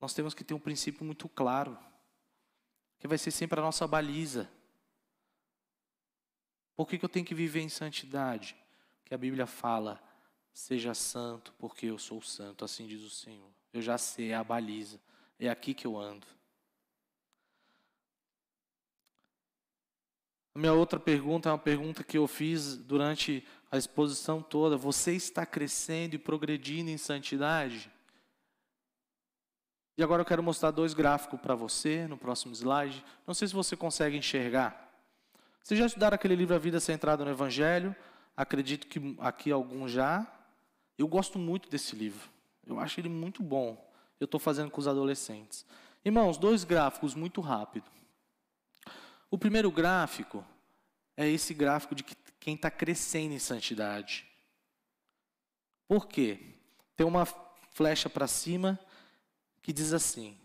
Nós 0.01 0.15
temos 0.15 0.35
que 0.35 0.45
ter 0.45 0.55
um 0.55 0.61
princípio 0.61 1.05
muito 1.05 1.29
claro, 1.29 1.79
que 2.99 3.09
vai 3.09 3.19
ser 3.19 3.31
sempre 3.31 3.59
a 3.61 3.63
nossa 3.63 3.87
baliza. 3.87 4.51
Por 6.77 6.87
que, 6.87 6.99
que 6.99 7.05
eu 7.05 7.09
tenho 7.09 7.25
que 7.25 7.35
viver 7.35 7.61
em 7.61 7.69
santidade? 7.69 8.57
Que 9.05 9.15
a 9.15 9.19
Bíblia 9.19 9.47
fala, 9.47 10.03
seja 10.55 10.95
santo, 10.95 11.53
porque 11.59 11.87
eu 11.87 11.99
sou 11.99 12.23
santo, 12.23 12.65
assim 12.65 12.87
diz 12.87 13.03
o 13.03 13.11
Senhor. 13.11 13.51
Eu 13.73 13.83
já 13.83 13.99
sei, 13.99 14.31
é 14.31 14.37
a 14.37 14.45
baliza, 14.45 15.01
é 15.39 15.49
aqui 15.51 15.75
que 15.75 15.87
eu 15.87 15.99
ando. 15.99 16.27
A 20.55 20.59
minha 20.61 20.73
outra 20.73 21.01
pergunta 21.01 21.49
é 21.49 21.53
uma 21.53 21.59
pergunta 21.59 22.05
que 22.05 22.17
eu 22.17 22.29
fiz 22.29 22.77
durante 22.77 23.45
a 23.73 23.77
exposição 23.77 24.41
toda. 24.41 24.77
Você 24.77 25.13
está 25.13 25.45
crescendo 25.45 26.15
e 26.15 26.19
progredindo 26.19 26.89
em 26.89 26.97
santidade? 26.97 27.91
E 29.99 30.03
agora 30.03 30.23
eu 30.23 30.27
quero 30.27 30.45
mostrar 30.45 30.71
dois 30.71 30.95
gráficos 30.95 31.41
para 31.41 31.57
você 31.57 32.07
no 32.07 32.17
próximo 32.17 32.55
slide. 32.55 33.05
Não 33.27 33.35
sei 33.35 33.49
se 33.49 33.55
você 33.55 33.77
consegue 33.77 34.17
enxergar. 34.17 34.93
Vocês 35.61 35.79
já 35.79 35.87
estudaram 35.87 36.15
aquele 36.15 36.37
livro 36.37 36.55
A 36.55 36.59
Vida 36.59 36.79
Centrada 36.79 37.25
no 37.25 37.31
Evangelho? 37.33 37.95
Acredito 38.37 38.87
que 38.87 39.17
aqui 39.19 39.51
alguns 39.51 39.91
já. 39.91 40.25
Eu 40.97 41.09
gosto 41.09 41.39
muito 41.39 41.69
desse 41.69 41.97
livro. 41.97 42.29
Eu 42.67 42.79
acho 42.79 43.01
ele 43.01 43.09
muito 43.09 43.43
bom. 43.43 43.93
Eu 44.21 44.25
estou 44.25 44.41
fazendo 44.41 44.71
com 44.71 44.81
os 44.81 44.89
adolescentes. 44.89 45.67
Irmãos, 46.05 46.39
dois 46.39 46.65
gráficos 46.65 47.15
muito 47.15 47.41
rápido. 47.41 47.91
O 49.31 49.39
primeiro 49.39 49.71
gráfico 49.71 50.45
é 51.17 51.29
esse 51.29 51.55
gráfico 51.55 51.95
de 51.95 52.05
quem 52.39 52.55
está 52.55 52.71
crescendo 52.71 53.35
em 53.35 53.39
santidade. 53.39 54.27
Por 55.89 56.07
quê? 56.07 56.39
Tem 56.97 57.07
uma 57.07 57.27
flecha 57.73 58.09
para 58.09 58.27
cima 58.27 58.79
que 59.63 59.73
diz 59.73 59.93
assim: 59.93 60.37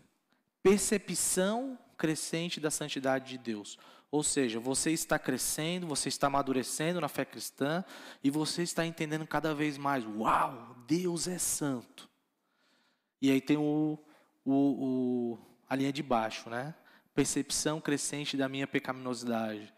percepção 0.62 1.78
crescente 1.96 2.58
da 2.58 2.70
santidade 2.70 3.28
de 3.28 3.38
Deus. 3.38 3.78
Ou 4.10 4.22
seja, 4.22 4.58
você 4.58 4.90
está 4.90 5.18
crescendo, 5.18 5.86
você 5.86 6.08
está 6.08 6.26
amadurecendo 6.26 7.00
na 7.00 7.08
fé 7.08 7.24
cristã 7.24 7.84
e 8.24 8.30
você 8.30 8.62
está 8.62 8.84
entendendo 8.84 9.26
cada 9.26 9.54
vez 9.54 9.78
mais: 9.78 10.04
uau, 10.04 10.76
Deus 10.86 11.28
é 11.28 11.38
santo. 11.38 12.08
E 13.22 13.30
aí 13.30 13.40
tem 13.40 13.56
o, 13.56 13.98
o, 14.44 14.52
o 14.52 15.38
a 15.68 15.76
linha 15.76 15.92
de 15.92 16.02
baixo, 16.02 16.50
né? 16.50 16.74
percepção 17.14 17.80
crescente 17.80 18.36
da 18.36 18.48
minha 18.48 18.66
pecaminosidade. 18.66 19.72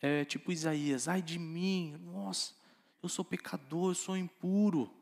É 0.00 0.24
tipo 0.24 0.52
Isaías, 0.52 1.08
ai 1.08 1.22
de 1.22 1.38
mim, 1.38 1.96
nossa, 2.04 2.54
eu 3.02 3.08
sou 3.08 3.24
pecador, 3.24 3.90
eu 3.90 3.94
sou 3.94 4.16
impuro. 4.16 4.92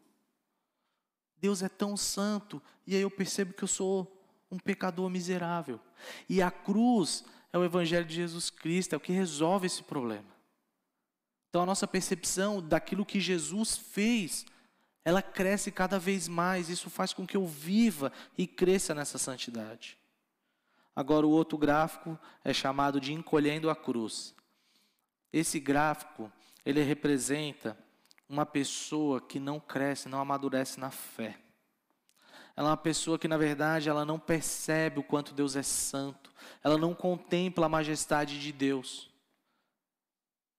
Deus 1.38 1.62
é 1.62 1.68
tão 1.68 1.96
santo, 1.96 2.62
e 2.86 2.94
aí 2.94 3.02
eu 3.02 3.10
percebo 3.10 3.54
que 3.54 3.64
eu 3.64 3.68
sou 3.68 4.24
um 4.50 4.58
pecador 4.58 5.08
miserável. 5.08 5.80
E 6.28 6.42
a 6.42 6.50
cruz 6.50 7.24
é 7.52 7.58
o 7.58 7.64
evangelho 7.64 8.04
de 8.04 8.14
Jesus 8.14 8.50
Cristo, 8.50 8.94
é 8.94 8.96
o 8.96 9.00
que 9.00 9.12
resolve 9.12 9.66
esse 9.66 9.82
problema. 9.82 10.28
Então 11.48 11.62
a 11.62 11.66
nossa 11.66 11.86
percepção 11.86 12.62
daquilo 12.62 13.04
que 13.04 13.20
Jesus 13.20 13.76
fez, 13.76 14.46
ela 15.04 15.20
cresce 15.20 15.72
cada 15.72 15.98
vez 15.98 16.28
mais, 16.28 16.68
isso 16.68 16.88
faz 16.88 17.12
com 17.12 17.26
que 17.26 17.36
eu 17.36 17.46
viva 17.46 18.12
e 18.38 18.46
cresça 18.46 18.94
nessa 18.94 19.18
santidade. 19.18 19.98
Agora, 20.94 21.26
o 21.26 21.30
outro 21.30 21.56
gráfico 21.56 22.18
é 22.44 22.52
chamado 22.52 23.00
de 23.00 23.12
encolhendo 23.12 23.70
a 23.70 23.76
cruz. 23.76 24.34
Esse 25.32 25.58
gráfico, 25.58 26.30
ele 26.64 26.82
representa 26.82 27.78
uma 28.28 28.44
pessoa 28.44 29.20
que 29.20 29.40
não 29.40 29.58
cresce, 29.58 30.08
não 30.08 30.20
amadurece 30.20 30.78
na 30.78 30.90
fé. 30.90 31.38
Ela 32.56 32.68
é 32.68 32.70
uma 32.70 32.76
pessoa 32.76 33.18
que, 33.18 33.28
na 33.28 33.36
verdade, 33.36 33.88
ela 33.88 34.04
não 34.04 34.18
percebe 34.18 35.00
o 35.00 35.02
quanto 35.02 35.32
Deus 35.32 35.56
é 35.56 35.62
santo. 35.62 36.29
Ela 36.62 36.76
não 36.76 36.94
contempla 36.94 37.66
a 37.66 37.68
majestade 37.68 38.40
de 38.40 38.52
Deus. 38.52 39.10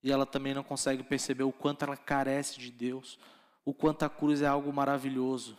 E 0.03 0.11
ela 0.11 0.25
também 0.25 0.53
não 0.53 0.63
consegue 0.63 1.03
perceber 1.03 1.43
o 1.43 1.51
quanto 1.51 1.83
ela 1.83 1.95
carece 1.95 2.59
de 2.59 2.71
Deus, 2.71 3.19
o 3.63 3.73
quanto 3.73 4.03
a 4.03 4.09
cruz 4.09 4.41
é 4.41 4.47
algo 4.47 4.71
maravilhoso. 4.73 5.57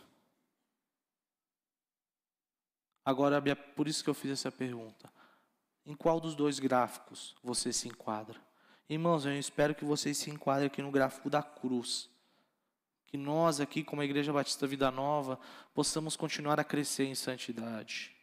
Agora, 3.05 3.41
por 3.55 3.87
isso 3.87 4.03
que 4.03 4.09
eu 4.09 4.13
fiz 4.13 4.31
essa 4.31 4.51
pergunta. 4.51 5.11
Em 5.85 5.95
qual 5.95 6.19
dos 6.19 6.35
dois 6.35 6.59
gráficos 6.59 7.35
você 7.43 7.73
se 7.73 7.87
enquadra? 7.87 8.39
Irmãos, 8.87 9.25
eu 9.25 9.37
espero 9.37 9.75
que 9.75 9.83
vocês 9.83 10.17
se 10.17 10.29
enquadrem 10.29 10.67
aqui 10.67 10.81
no 10.81 10.91
gráfico 10.91 11.29
da 11.29 11.41
cruz. 11.41 12.09
Que 13.07 13.17
nós 13.17 13.59
aqui, 13.59 13.83
como 13.83 14.01
a 14.01 14.05
Igreja 14.05 14.31
Batista 14.31 14.65
Vida 14.65 14.89
Nova, 14.91 15.39
possamos 15.73 16.15
continuar 16.15 16.59
a 16.59 16.63
crescer 16.63 17.05
em 17.05 17.15
santidade. 17.15 18.15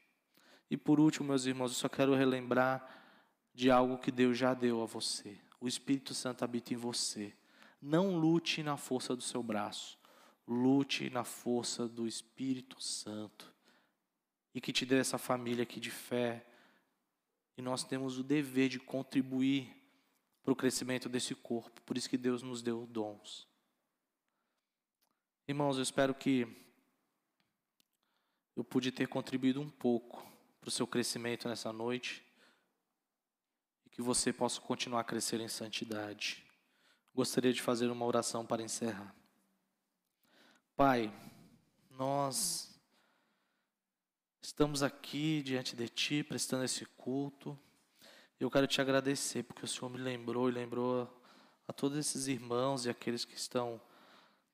E 0.70 0.76
por 0.76 1.00
último, 1.00 1.28
meus 1.28 1.46
irmãos, 1.46 1.72
eu 1.72 1.76
só 1.76 1.88
quero 1.88 2.14
relembrar 2.14 2.88
de 3.52 3.70
algo 3.70 3.98
que 3.98 4.12
Deus 4.12 4.38
já 4.38 4.54
deu 4.54 4.80
a 4.80 4.86
você. 4.86 5.36
O 5.60 5.66
Espírito 5.66 6.14
Santo 6.14 6.44
habita 6.44 6.72
em 6.72 6.76
você. 6.76 7.34
Não 7.82 8.16
lute 8.16 8.62
na 8.62 8.76
força 8.76 9.16
do 9.16 9.22
seu 9.22 9.42
braço. 9.42 9.98
Lute 10.46 11.10
na 11.10 11.24
força 11.24 11.88
do 11.88 12.06
Espírito 12.06 12.80
Santo 12.80 13.52
e 14.54 14.60
que 14.60 14.72
te 14.72 14.84
dê 14.84 14.98
essa 14.98 15.18
família 15.18 15.62
aqui 15.62 15.80
de 15.80 15.90
fé. 15.90 16.46
E 17.56 17.62
nós 17.62 17.84
temos 17.84 18.18
o 18.18 18.22
dever 18.22 18.68
de 18.68 18.78
contribuir 18.78 19.76
para 20.42 20.52
o 20.52 20.56
crescimento 20.56 21.08
desse 21.08 21.34
corpo. 21.34 21.80
Por 21.82 21.96
isso 21.96 22.08
que 22.08 22.16
Deus 22.16 22.42
nos 22.42 22.62
deu 22.62 22.86
dons. 22.86 23.46
Irmãos, 25.46 25.76
eu 25.76 25.82
espero 25.82 26.14
que 26.14 26.46
eu 28.56 28.64
pude 28.64 28.90
ter 28.92 29.08
contribuído 29.08 29.60
um 29.60 29.68
pouco 29.68 30.29
para 30.60 30.68
o 30.68 30.70
seu 30.70 30.86
crescimento 30.86 31.48
nessa 31.48 31.72
noite 31.72 32.24
e 33.86 33.90
que 33.90 34.02
você 34.02 34.32
possa 34.32 34.60
continuar 34.60 35.00
a 35.00 35.04
crescer 35.04 35.40
em 35.40 35.48
santidade. 35.48 36.44
Gostaria 37.14 37.52
de 37.52 37.62
fazer 37.62 37.90
uma 37.90 38.04
oração 38.04 38.46
para 38.46 38.62
encerrar. 38.62 39.14
Pai, 40.76 41.12
nós 41.90 42.70
Estamos 44.42 44.82
aqui 44.82 45.42
diante 45.42 45.76
de 45.76 45.88
Ti, 45.88 46.24
prestando 46.24 46.64
esse 46.64 46.84
culto. 46.84 47.58
Eu 48.38 48.50
quero 48.50 48.66
te 48.66 48.80
agradecer, 48.80 49.42
porque 49.42 49.64
o 49.64 49.68
Senhor 49.68 49.88
me 49.90 49.98
lembrou 49.98 50.48
e 50.48 50.52
lembrou 50.52 51.08
a 51.68 51.72
todos 51.72 51.96
esses 51.96 52.26
irmãos 52.26 52.84
e 52.84 52.90
aqueles 52.90 53.24
que 53.24 53.36
estão 53.36 53.80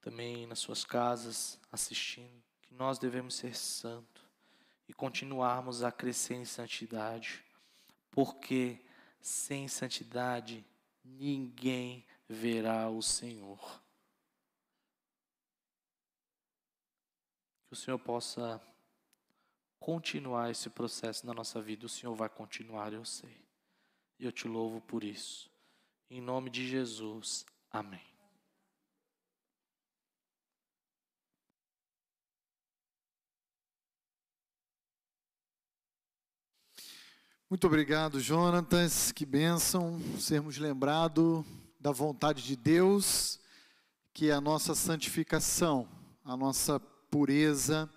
também 0.00 0.46
nas 0.46 0.58
suas 0.58 0.84
casas 0.84 1.58
assistindo, 1.72 2.42
que 2.62 2.74
nós 2.74 2.98
devemos 2.98 3.36
ser 3.36 3.56
santos 3.56 4.15
e 4.88 4.92
continuarmos 4.92 5.82
a 5.82 5.90
crescer 5.90 6.34
em 6.34 6.44
santidade, 6.44 7.44
porque 8.10 8.80
sem 9.20 9.68
santidade 9.68 10.64
ninguém 11.04 12.06
verá 12.28 12.88
o 12.88 13.02
Senhor. 13.02 13.82
Que 17.66 17.72
o 17.72 17.76
Senhor 17.76 17.98
possa 17.98 18.60
continuar 19.78 20.50
esse 20.50 20.70
processo 20.70 21.26
na 21.26 21.34
nossa 21.34 21.60
vida, 21.60 21.86
o 21.86 21.88
Senhor 21.88 22.14
vai 22.14 22.28
continuar, 22.28 22.92
eu 22.92 23.04
sei. 23.04 23.44
E 24.18 24.24
eu 24.24 24.32
te 24.32 24.48
louvo 24.48 24.80
por 24.80 25.04
isso. 25.04 25.50
Em 26.08 26.20
nome 26.20 26.48
de 26.48 26.66
Jesus. 26.66 27.44
Amém. 27.70 28.15
Muito 37.48 37.66
obrigado, 37.66 38.20
Jonatas. 38.20 39.12
Que 39.12 39.24
bênção 39.24 40.00
sermos 40.18 40.58
lembrados 40.58 41.44
da 41.80 41.92
vontade 41.92 42.42
de 42.42 42.56
Deus, 42.56 43.38
que 44.12 44.30
é 44.30 44.32
a 44.32 44.40
nossa 44.40 44.74
santificação, 44.74 45.88
a 46.24 46.36
nossa 46.36 46.80
pureza 46.80 47.88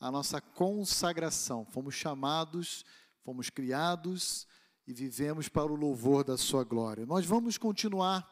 a 0.00 0.10
nossa 0.10 0.40
consagração. 0.40 1.64
Fomos 1.64 1.94
chamados, 1.94 2.84
fomos 3.24 3.50
criados 3.50 4.46
e 4.86 4.92
vivemos 4.92 5.48
para 5.48 5.72
o 5.72 5.76
louvor 5.76 6.24
da 6.24 6.36
Sua 6.36 6.62
glória. 6.64 7.04
Nós 7.04 7.26
vamos 7.26 7.58
continuar 7.58 8.28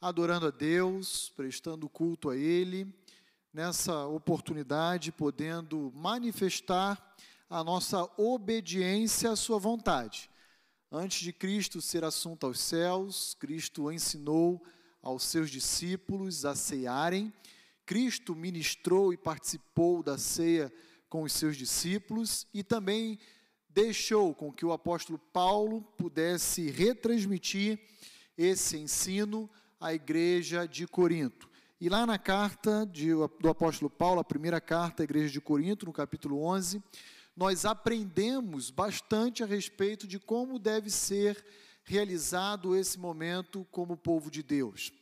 adorando 0.00 0.46
a 0.46 0.50
Deus, 0.50 1.30
prestando 1.36 1.88
culto 1.88 2.30
a 2.30 2.36
Ele, 2.36 2.92
nessa 3.52 4.06
oportunidade, 4.06 5.12
podendo 5.12 5.92
manifestar 5.94 7.14
a 7.52 7.62
nossa 7.62 8.08
obediência 8.16 9.30
à 9.30 9.36
Sua 9.36 9.58
vontade. 9.58 10.30
Antes 10.90 11.20
de 11.20 11.34
Cristo 11.34 11.82
ser 11.82 12.02
assunto 12.02 12.46
aos 12.46 12.58
céus, 12.58 13.36
Cristo 13.38 13.92
ensinou 13.92 14.64
aos 15.02 15.24
seus 15.24 15.50
discípulos 15.50 16.46
a 16.46 16.54
cearem 16.54 17.32
Cristo 17.84 18.34
ministrou 18.34 19.12
e 19.12 19.18
participou 19.18 20.02
da 20.02 20.16
ceia 20.16 20.72
com 21.10 21.24
os 21.24 21.32
seus 21.34 21.56
discípulos 21.56 22.46
e 22.54 22.62
também 22.62 23.18
deixou 23.68 24.34
com 24.34 24.50
que 24.50 24.64
o 24.64 24.72
apóstolo 24.72 25.18
Paulo 25.18 25.82
pudesse 25.98 26.70
retransmitir 26.70 27.78
esse 28.34 28.78
ensino 28.78 29.50
à 29.78 29.92
igreja 29.92 30.66
de 30.66 30.86
Corinto. 30.86 31.50
E 31.78 31.88
lá 31.88 32.06
na 32.06 32.18
carta 32.18 32.86
de, 32.86 33.10
do 33.40 33.48
apóstolo 33.50 33.90
Paulo, 33.90 34.20
a 34.20 34.24
primeira 34.24 34.60
carta 34.60 35.02
à 35.02 35.04
igreja 35.04 35.30
de 35.30 35.40
Corinto, 35.40 35.84
no 35.84 35.92
capítulo 35.92 36.42
11, 36.44 36.82
nós 37.36 37.64
aprendemos 37.64 38.70
bastante 38.70 39.42
a 39.42 39.46
respeito 39.46 40.06
de 40.06 40.18
como 40.18 40.58
deve 40.58 40.90
ser 40.90 41.44
realizado 41.84 42.76
esse 42.76 42.98
momento 42.98 43.66
como 43.70 43.96
povo 43.96 44.30
de 44.30 44.42
Deus. 44.42 44.92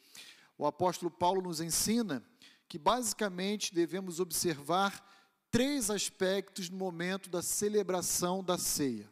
O 0.57 0.67
apóstolo 0.67 1.11
Paulo 1.11 1.43
nos 1.43 1.61
ensina 1.61 2.25
que 2.69 2.79
basicamente 2.79 3.75
devemos 3.75 4.21
observar 4.21 5.05
três 5.51 5.91
aspectos 5.91 6.71
no 6.71 6.77
momento 6.77 7.29
da 7.29 7.43
celebração 7.43 8.45
da 8.45 8.57
ceia. 8.57 9.11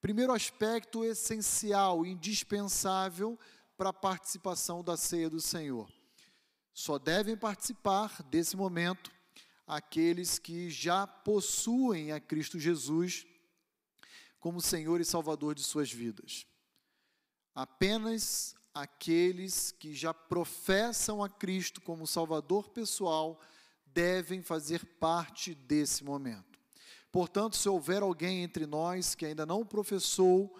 Primeiro 0.00 0.32
aspecto 0.32 1.04
essencial, 1.04 2.04
indispensável 2.04 3.38
para 3.76 3.90
a 3.90 3.94
participação 3.94 4.84
da 4.84 4.96
ceia 4.96 5.30
do 5.30 5.40
Senhor. 5.40 5.90
Só 6.72 6.98
devem 6.98 7.36
participar 7.36 8.22
desse 8.24 8.56
momento 8.56 9.10
aqueles 9.70 10.36
que 10.36 10.68
já 10.68 11.06
possuem 11.06 12.10
a 12.10 12.18
Cristo 12.18 12.58
Jesus 12.58 13.24
como 14.40 14.60
Senhor 14.60 15.00
e 15.00 15.04
Salvador 15.04 15.54
de 15.54 15.62
suas 15.62 15.92
vidas. 15.92 16.44
Apenas 17.54 18.56
aqueles 18.74 19.70
que 19.70 19.94
já 19.94 20.12
professam 20.12 21.22
a 21.22 21.28
Cristo 21.28 21.80
como 21.80 22.04
Salvador 22.04 22.70
pessoal 22.70 23.40
devem 23.86 24.42
fazer 24.42 24.84
parte 24.98 25.54
desse 25.54 26.02
momento. 26.02 26.58
Portanto, 27.12 27.56
se 27.56 27.68
houver 27.68 28.02
alguém 28.02 28.42
entre 28.42 28.66
nós 28.66 29.14
que 29.14 29.24
ainda 29.24 29.46
não 29.46 29.64
professou 29.64 30.52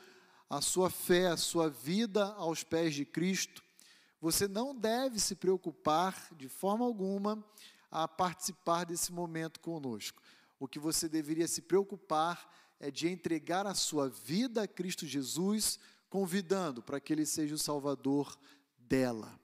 a 0.49 0.61
sua 0.61 0.89
fé, 0.89 1.27
a 1.27 1.37
sua 1.37 1.69
vida 1.69 2.27
aos 2.35 2.63
pés 2.63 2.95
de 2.95 3.05
Cristo, 3.05 3.61
você 4.21 4.47
não 4.47 4.73
deve 4.73 5.19
se 5.19 5.35
preocupar 5.35 6.29
de 6.37 6.49
forma 6.49 6.85
alguma 6.85 7.45
a 7.91 8.07
participar 8.07 8.85
desse 8.85 9.13
momento 9.13 9.61
conosco. 9.61 10.23
O 10.59 10.69
que 10.69 10.79
você 10.79 11.09
deveria 11.09 11.49
se 11.49 11.63
preocupar 11.63 12.51
é 12.79 12.91
de 12.91 13.09
entregar 13.09 13.67
a 13.67 13.75
sua 13.75 14.09
vida 14.09 14.63
a 14.63 14.69
Cristo 14.69 15.07
Jesus, 15.07 15.79
convidando 16.09 16.83
para 16.83 17.01
que 17.01 17.13
ele 17.13 17.27
seja 17.27 17.55
o 17.55 17.59
salvador 17.59 18.39
dela. 18.79 19.39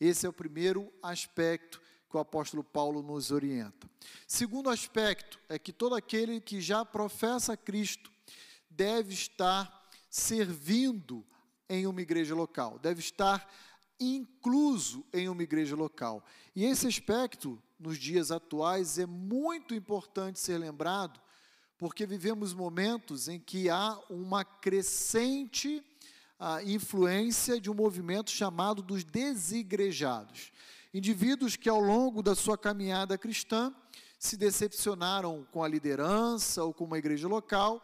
Esse 0.00 0.26
é 0.26 0.28
o 0.28 0.32
primeiro 0.32 0.92
aspecto 1.02 1.80
que 2.10 2.16
o 2.16 2.20
apóstolo 2.20 2.62
Paulo 2.62 3.02
nos 3.02 3.30
orienta. 3.30 3.88
Segundo 4.26 4.68
aspecto 4.68 5.38
é 5.48 5.58
que 5.58 5.72
todo 5.72 5.94
aquele 5.94 6.40
que 6.40 6.60
já 6.60 6.84
professa 6.84 7.56
Cristo 7.56 8.10
deve 8.68 9.14
estar 9.14 9.90
servindo 10.10 11.24
em 11.68 11.86
uma 11.86 12.02
igreja 12.02 12.34
local, 12.34 12.78
deve 12.78 13.00
estar 13.00 13.48
incluso 13.98 15.06
em 15.12 15.28
uma 15.28 15.42
igreja 15.42 15.74
local. 15.74 16.22
E 16.54 16.64
esse 16.64 16.86
aspecto, 16.86 17.62
nos 17.82 17.98
dias 17.98 18.30
atuais, 18.30 18.98
é 18.98 19.06
muito 19.06 19.74
importante 19.74 20.38
ser 20.38 20.56
lembrado, 20.56 21.20
porque 21.76 22.06
vivemos 22.06 22.54
momentos 22.54 23.28
em 23.28 23.40
que 23.40 23.68
há 23.68 23.98
uma 24.08 24.44
crescente 24.44 25.84
ah, 26.38 26.62
influência 26.62 27.60
de 27.60 27.70
um 27.70 27.74
movimento 27.74 28.30
chamado 28.30 28.82
dos 28.82 29.02
desigrejados. 29.02 30.52
Indivíduos 30.94 31.56
que, 31.56 31.68
ao 31.68 31.80
longo 31.80 32.22
da 32.22 32.34
sua 32.34 32.56
caminhada 32.56 33.18
cristã, 33.18 33.74
se 34.18 34.36
decepcionaram 34.36 35.44
com 35.50 35.64
a 35.64 35.68
liderança 35.68 36.62
ou 36.62 36.72
com 36.72 36.84
uma 36.84 36.98
igreja 36.98 37.26
local, 37.26 37.82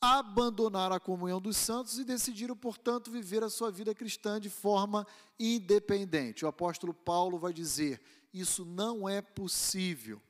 abandonaram 0.00 0.96
a 0.96 1.00
comunhão 1.00 1.40
dos 1.40 1.56
santos 1.56 1.98
e 1.98 2.04
decidiram, 2.04 2.56
portanto, 2.56 3.10
viver 3.10 3.44
a 3.44 3.50
sua 3.50 3.70
vida 3.70 3.94
cristã 3.94 4.40
de 4.40 4.48
forma 4.48 5.06
independente. 5.38 6.44
O 6.44 6.48
apóstolo 6.48 6.94
Paulo 6.94 7.38
vai 7.38 7.52
dizer: 7.52 8.00
isso 8.32 8.64
não 8.64 9.08
é 9.08 9.20
possível. 9.20 10.20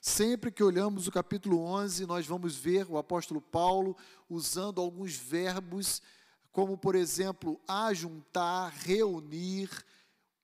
Sempre 0.00 0.50
que 0.50 0.64
olhamos 0.64 1.06
o 1.06 1.12
capítulo 1.12 1.60
11, 1.60 2.06
nós 2.06 2.26
vamos 2.26 2.56
ver 2.56 2.90
o 2.90 2.98
apóstolo 2.98 3.40
Paulo 3.40 3.96
usando 4.28 4.80
alguns 4.80 5.14
verbos, 5.14 6.02
como, 6.50 6.76
por 6.76 6.94
exemplo, 6.94 7.60
ajuntar, 7.68 8.72
reunir, 8.74 9.70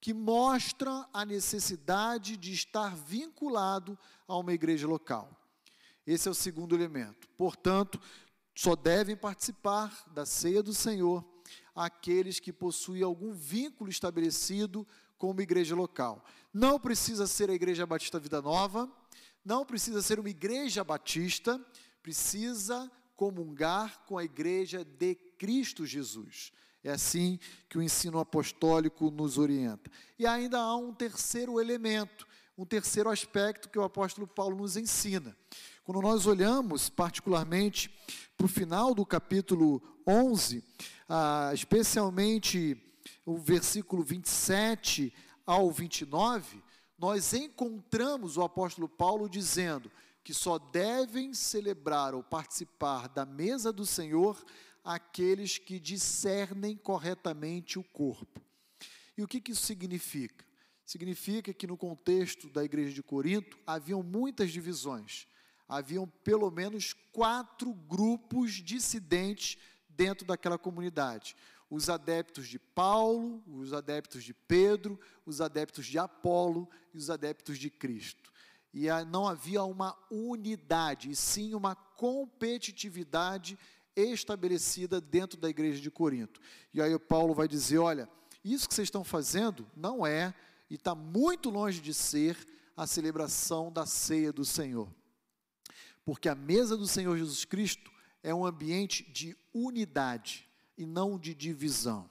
que 0.00 0.14
mostra 0.14 1.08
a 1.12 1.24
necessidade 1.24 2.36
de 2.36 2.52
estar 2.52 2.94
vinculado 2.94 3.98
a 4.28 4.36
uma 4.36 4.52
igreja 4.52 4.86
local. 4.86 5.28
Esse 6.06 6.28
é 6.28 6.30
o 6.30 6.34
segundo 6.34 6.74
elemento. 6.74 7.28
Portanto, 7.36 8.00
só 8.54 8.74
devem 8.74 9.16
participar 9.16 10.04
da 10.12 10.24
ceia 10.24 10.62
do 10.62 10.72
Senhor 10.72 11.24
aqueles 11.74 12.40
que 12.40 12.52
possuem 12.52 13.02
algum 13.02 13.32
vínculo 13.32 13.90
estabelecido 13.90 14.86
com 15.18 15.30
uma 15.30 15.42
igreja 15.42 15.74
local. 15.74 16.24
Não 16.54 16.78
precisa 16.78 17.26
ser 17.26 17.50
a 17.50 17.54
Igreja 17.54 17.84
Batista 17.84 18.18
Vida 18.18 18.40
Nova, 18.40 18.90
não 19.44 19.64
precisa 19.66 20.00
ser 20.00 20.18
uma 20.20 20.30
igreja 20.30 20.84
batista, 20.84 21.60
precisa 22.02 22.90
comungar 23.16 24.04
com 24.06 24.16
a 24.16 24.24
igreja 24.24 24.84
de 24.84 25.14
Cristo 25.14 25.84
Jesus. 25.84 26.52
É 26.84 26.90
assim 26.90 27.38
que 27.68 27.76
o 27.76 27.82
ensino 27.82 28.18
apostólico 28.18 29.10
nos 29.10 29.36
orienta. 29.36 29.90
E 30.18 30.26
ainda 30.26 30.58
há 30.58 30.76
um 30.76 30.92
terceiro 30.92 31.60
elemento, 31.60 32.26
um 32.56 32.64
terceiro 32.64 33.10
aspecto 33.10 33.68
que 33.68 33.78
o 33.78 33.82
apóstolo 33.82 34.26
Paulo 34.26 34.56
nos 34.56 34.76
ensina. 34.76 35.36
Quando 35.82 36.00
nós 36.00 36.26
olhamos, 36.26 36.88
particularmente, 36.88 37.90
para 38.36 38.44
o 38.44 38.48
final 38.48 38.94
do 38.94 39.04
capítulo 39.04 39.82
11, 40.06 40.62
ah, 41.08 41.50
especialmente 41.52 42.87
o 43.24 43.36
versículo 43.36 44.02
27 44.02 45.12
ao 45.46 45.70
29, 45.70 46.62
nós 46.98 47.32
encontramos 47.32 48.36
o 48.36 48.42
apóstolo 48.42 48.88
Paulo 48.88 49.28
dizendo 49.28 49.90
que 50.24 50.34
só 50.34 50.58
devem 50.58 51.32
celebrar 51.32 52.14
ou 52.14 52.22
participar 52.22 53.08
da 53.08 53.24
mesa 53.24 53.72
do 53.72 53.86
Senhor 53.86 54.44
aqueles 54.84 55.58
que 55.58 55.78
discernem 55.78 56.76
corretamente 56.76 57.78
o 57.78 57.84
corpo. 57.84 58.40
E 59.16 59.22
o 59.22 59.28
que, 59.28 59.40
que 59.40 59.52
isso 59.52 59.64
significa? 59.64 60.44
Significa 60.84 61.52
que 61.52 61.66
no 61.66 61.76
contexto 61.76 62.48
da 62.48 62.64
igreja 62.64 62.92
de 62.92 63.02
Corinto 63.02 63.58
haviam 63.66 64.02
muitas 64.02 64.50
divisões. 64.50 65.26
Haviam 65.68 66.06
pelo 66.24 66.50
menos 66.50 66.94
quatro 67.12 67.72
grupos 67.72 68.52
dissidentes 68.54 69.58
dentro 69.88 70.26
daquela 70.26 70.56
comunidade. 70.56 71.36
Os 71.70 71.90
adeptos 71.90 72.48
de 72.48 72.58
Paulo, 72.58 73.42
os 73.46 73.72
adeptos 73.72 74.24
de 74.24 74.32
Pedro, 74.32 74.98
os 75.26 75.40
adeptos 75.40 75.86
de 75.86 75.98
Apolo 75.98 76.68
e 76.94 76.98
os 76.98 77.10
adeptos 77.10 77.58
de 77.58 77.68
Cristo. 77.70 78.32
E 78.72 78.86
não 79.10 79.26
havia 79.26 79.62
uma 79.64 79.96
unidade, 80.10 81.10
e 81.10 81.16
sim 81.16 81.54
uma 81.54 81.74
competitividade 81.74 83.58
estabelecida 83.96 85.00
dentro 85.00 85.38
da 85.38 85.48
igreja 85.48 85.80
de 85.80 85.90
Corinto. 85.90 86.40
E 86.72 86.80
aí 86.80 86.98
Paulo 86.98 87.34
vai 87.34 87.48
dizer: 87.48 87.78
olha, 87.78 88.08
isso 88.44 88.68
que 88.68 88.74
vocês 88.74 88.86
estão 88.86 89.04
fazendo 89.04 89.66
não 89.76 90.06
é, 90.06 90.34
e 90.70 90.74
está 90.74 90.94
muito 90.94 91.50
longe 91.50 91.80
de 91.80 91.92
ser, 91.92 92.36
a 92.76 92.86
celebração 92.86 93.72
da 93.72 93.84
ceia 93.84 94.32
do 94.32 94.44
Senhor. 94.44 94.88
Porque 96.04 96.28
a 96.28 96.34
mesa 96.36 96.76
do 96.76 96.86
Senhor 96.86 97.18
Jesus 97.18 97.44
Cristo 97.44 97.90
é 98.22 98.32
um 98.32 98.46
ambiente 98.46 99.02
de 99.10 99.36
unidade 99.52 100.47
e 100.78 100.86
não 100.86 101.18
de 101.18 101.34
divisão. 101.34 102.08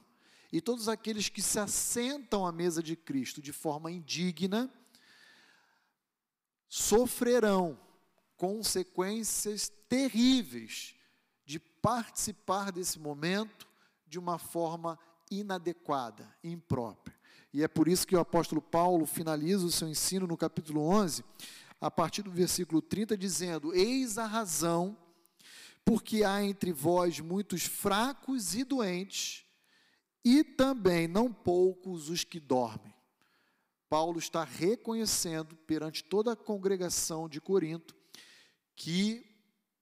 E 0.52 0.60
todos 0.60 0.88
aqueles 0.88 1.28
que 1.28 1.42
se 1.42 1.58
assentam 1.58 2.46
à 2.46 2.52
mesa 2.52 2.82
de 2.82 2.94
Cristo 2.94 3.42
de 3.42 3.52
forma 3.52 3.90
indigna 3.90 4.70
sofrerão 6.68 7.78
consequências 8.36 9.72
terríveis 9.88 10.94
de 11.44 11.58
participar 11.58 12.70
desse 12.70 12.98
momento 12.98 13.66
de 14.06 14.18
uma 14.18 14.38
forma 14.38 14.98
inadequada, 15.30 16.26
imprópria. 16.44 17.16
E 17.52 17.62
é 17.62 17.68
por 17.68 17.88
isso 17.88 18.06
que 18.06 18.14
o 18.14 18.20
apóstolo 18.20 18.60
Paulo 18.60 19.06
finaliza 19.06 19.64
o 19.64 19.72
seu 19.72 19.88
ensino 19.88 20.26
no 20.26 20.36
capítulo 20.36 20.82
11, 20.82 21.24
a 21.80 21.90
partir 21.90 22.22
do 22.22 22.30
versículo 22.30 22.82
30, 22.82 23.16
dizendo: 23.16 23.74
Eis 23.74 24.18
a 24.18 24.26
razão, 24.26 24.96
porque 25.88 26.22
há 26.22 26.44
entre 26.44 26.70
vós 26.70 27.18
muitos 27.18 27.64
fracos 27.64 28.54
e 28.54 28.62
doentes, 28.62 29.46
e 30.22 30.44
também 30.44 31.08
não 31.08 31.32
poucos 31.32 32.10
os 32.10 32.24
que 32.24 32.38
dormem. 32.38 32.94
Paulo 33.88 34.18
está 34.18 34.44
reconhecendo 34.44 35.56
perante 35.56 36.04
toda 36.04 36.32
a 36.32 36.36
congregação 36.36 37.26
de 37.26 37.40
Corinto 37.40 37.96
que, 38.76 39.24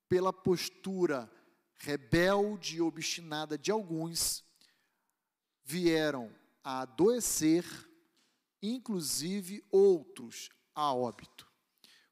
pela 0.09 0.33
postura 0.33 1.29
rebelde 1.75 2.77
e 2.77 2.81
obstinada 2.81 3.59
de 3.59 3.73
alguns, 3.73 4.45
vieram 5.65 6.33
a 6.63 6.83
adoecer, 6.83 7.65
inclusive 8.63 9.61
outros 9.73 10.51
a 10.73 10.95
óbito, 10.95 11.51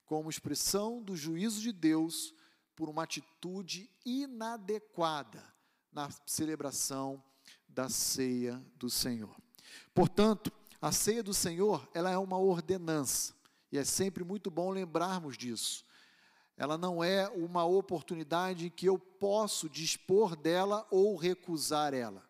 como 0.04 0.28
expressão 0.28 1.00
do 1.00 1.14
juízo 1.14 1.60
de 1.60 1.70
Deus 1.70 2.34
por 2.74 2.88
uma 2.88 3.04
atitude 3.04 3.90
inadequada 4.04 5.44
na 5.92 6.08
celebração 6.26 7.22
da 7.68 7.88
ceia 7.88 8.64
do 8.76 8.90
Senhor. 8.90 9.34
Portanto, 9.94 10.52
A 10.84 10.92
ceia 10.92 11.22
do 11.22 11.32
Senhor, 11.32 11.88
ela 11.94 12.10
é 12.10 12.18
uma 12.18 12.36
ordenança, 12.36 13.32
e 13.72 13.78
é 13.78 13.84
sempre 13.84 14.22
muito 14.22 14.50
bom 14.50 14.70
lembrarmos 14.70 15.34
disso. 15.34 15.82
Ela 16.58 16.76
não 16.76 17.02
é 17.02 17.26
uma 17.30 17.64
oportunidade 17.64 18.68
que 18.68 18.84
eu 18.84 18.98
posso 18.98 19.66
dispor 19.66 20.36
dela 20.36 20.86
ou 20.90 21.16
recusar 21.16 21.94
ela. 21.94 22.22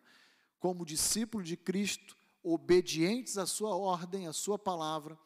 Como 0.57 0.85
discípulo 0.85 1.43
de 1.43 1.57
Cristo, 1.57 2.15
obedientes 2.41 3.37
à 3.37 3.45
sua 3.45 3.75
ordem, 3.75 4.25
à 4.25 4.31
sua 4.31 4.57
palavra, 4.57 5.19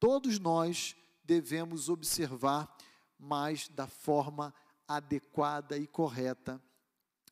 todos 0.00 0.38
nós 0.38 0.96
devemos 1.22 1.90
observar 1.90 2.74
mais 3.22 3.68
da 3.68 3.86
forma 3.86 4.52
adequada 4.86 5.78
e 5.78 5.86
correta 5.86 6.60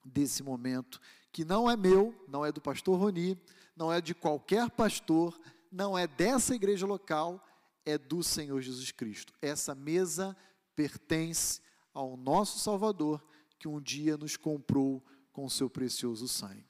desse 0.04 0.42
momento, 0.42 1.00
que 1.32 1.44
não 1.44 1.70
é 1.70 1.76
meu, 1.76 2.14
não 2.28 2.46
é 2.46 2.52
do 2.52 2.60
pastor 2.60 2.98
Roni, 2.98 3.36
não 3.76 3.92
é 3.92 4.00
de 4.00 4.14
qualquer 4.14 4.70
pastor, 4.70 5.38
não 5.70 5.98
é 5.98 6.06
dessa 6.06 6.54
igreja 6.54 6.86
local, 6.86 7.44
é 7.84 7.98
do 7.98 8.22
Senhor 8.22 8.60
Jesus 8.60 8.92
Cristo. 8.92 9.34
Essa 9.42 9.74
mesa 9.74 10.36
pertence 10.76 11.60
ao 11.92 12.16
nosso 12.16 12.58
Salvador, 12.58 13.22
que 13.58 13.68
um 13.68 13.80
dia 13.80 14.16
nos 14.16 14.36
comprou 14.36 15.04
com 15.32 15.48
seu 15.48 15.68
precioso 15.68 16.28
sangue. 16.28 16.64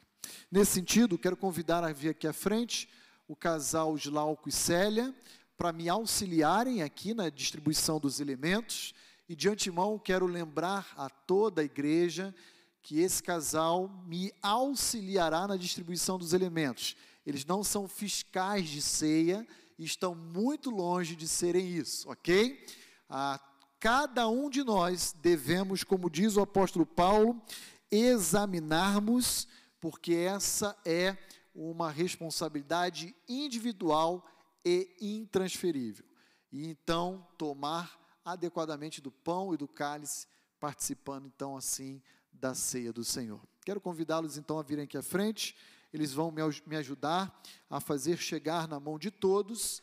Nesse 0.50 0.72
sentido, 0.72 1.18
quero 1.18 1.36
convidar 1.36 1.84
a 1.84 1.92
vir 1.92 2.08
aqui 2.08 2.26
à 2.26 2.32
frente 2.32 2.88
o 3.28 3.36
casal 3.36 3.94
Glauco 3.96 4.48
e 4.48 4.52
Célia 4.52 5.14
para 5.56 5.72
me 5.72 5.88
auxiliarem 5.88 6.82
aqui 6.82 7.12
na 7.12 7.28
distribuição 7.28 8.00
dos 8.00 8.18
elementos. 8.18 8.94
E 9.30 9.36
de 9.36 9.48
antemão 9.48 9.96
quero 9.96 10.26
lembrar 10.26 10.92
a 10.96 11.08
toda 11.08 11.62
a 11.62 11.64
igreja 11.64 12.34
que 12.82 12.98
esse 12.98 13.22
casal 13.22 13.88
me 14.04 14.32
auxiliará 14.42 15.46
na 15.46 15.56
distribuição 15.56 16.18
dos 16.18 16.32
elementos. 16.32 16.96
Eles 17.24 17.44
não 17.44 17.62
são 17.62 17.86
fiscais 17.86 18.68
de 18.68 18.82
ceia 18.82 19.46
e 19.78 19.84
estão 19.84 20.16
muito 20.16 20.68
longe 20.68 21.14
de 21.14 21.28
serem 21.28 21.64
isso, 21.64 22.10
ok? 22.10 22.66
Ah, 23.08 23.38
cada 23.78 24.28
um 24.28 24.50
de 24.50 24.64
nós 24.64 25.14
devemos, 25.22 25.84
como 25.84 26.10
diz 26.10 26.34
o 26.34 26.40
apóstolo 26.40 26.84
Paulo, 26.84 27.40
examinarmos, 27.88 29.46
porque 29.78 30.12
essa 30.12 30.76
é 30.84 31.16
uma 31.54 31.88
responsabilidade 31.88 33.14
individual 33.28 34.26
e 34.64 34.88
intransferível. 35.00 36.04
E 36.50 36.66
então 36.66 37.24
tomar 37.38 37.99
adequadamente 38.24 39.00
do 39.00 39.10
pão 39.10 39.54
e 39.54 39.56
do 39.56 39.68
cálice, 39.68 40.26
participando 40.58 41.26
então 41.26 41.56
assim 41.56 42.02
da 42.32 42.54
ceia 42.54 42.92
do 42.92 43.04
Senhor. 43.04 43.40
Quero 43.64 43.80
convidá-los 43.80 44.36
então 44.36 44.58
a 44.58 44.62
virem 44.62 44.84
aqui 44.84 44.96
à 44.96 45.02
frente, 45.02 45.56
eles 45.92 46.12
vão 46.12 46.32
me 46.66 46.76
ajudar 46.76 47.42
a 47.68 47.80
fazer 47.80 48.16
chegar 48.16 48.68
na 48.68 48.78
mão 48.78 48.98
de 48.98 49.10
todos 49.10 49.82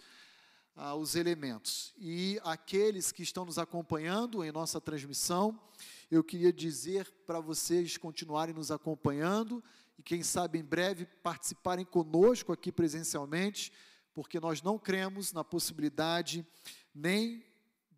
ah, 0.76 0.96
os 0.96 1.16
elementos. 1.16 1.94
E 1.98 2.40
aqueles 2.44 3.12
que 3.12 3.24
estão 3.24 3.44
nos 3.44 3.58
acompanhando 3.58 4.44
em 4.44 4.52
nossa 4.52 4.80
transmissão, 4.80 5.60
eu 6.10 6.24
queria 6.24 6.54
dizer 6.54 7.12
para 7.26 7.40
vocês 7.40 7.98
continuarem 7.98 8.56
nos 8.56 8.72
acompanhando 8.72 9.64
e, 9.98 10.04
quem 10.04 10.24
sabe, 10.24 10.60
em 10.60 10.64
breve 10.64 11.06
participarem 11.24 11.84
conosco 11.84 12.54
aqui 12.54 12.72
presencialmente, 12.72 13.74
porque 14.14 14.40
nós 14.40 14.62
não 14.62 14.78
cremos 14.78 15.34
na 15.34 15.44
possibilidade 15.44 16.46
nem 16.94 17.44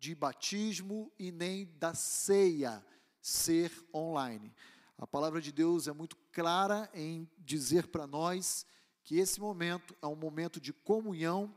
de 0.00 0.14
batismo 0.14 1.12
e 1.18 1.30
nem 1.30 1.66
da 1.78 1.94
ceia 1.94 2.84
ser 3.20 3.70
online. 3.94 4.52
A 4.96 5.06
palavra 5.06 5.42
de 5.42 5.52
Deus 5.52 5.86
é 5.86 5.92
muito 5.92 6.16
clara 6.32 6.90
em 6.94 7.28
dizer 7.38 7.88
para 7.88 8.06
nós 8.06 8.66
que 9.04 9.18
esse 9.18 9.38
momento 9.38 9.94
é 10.00 10.06
um 10.06 10.16
momento 10.16 10.58
de 10.58 10.72
comunhão 10.72 11.54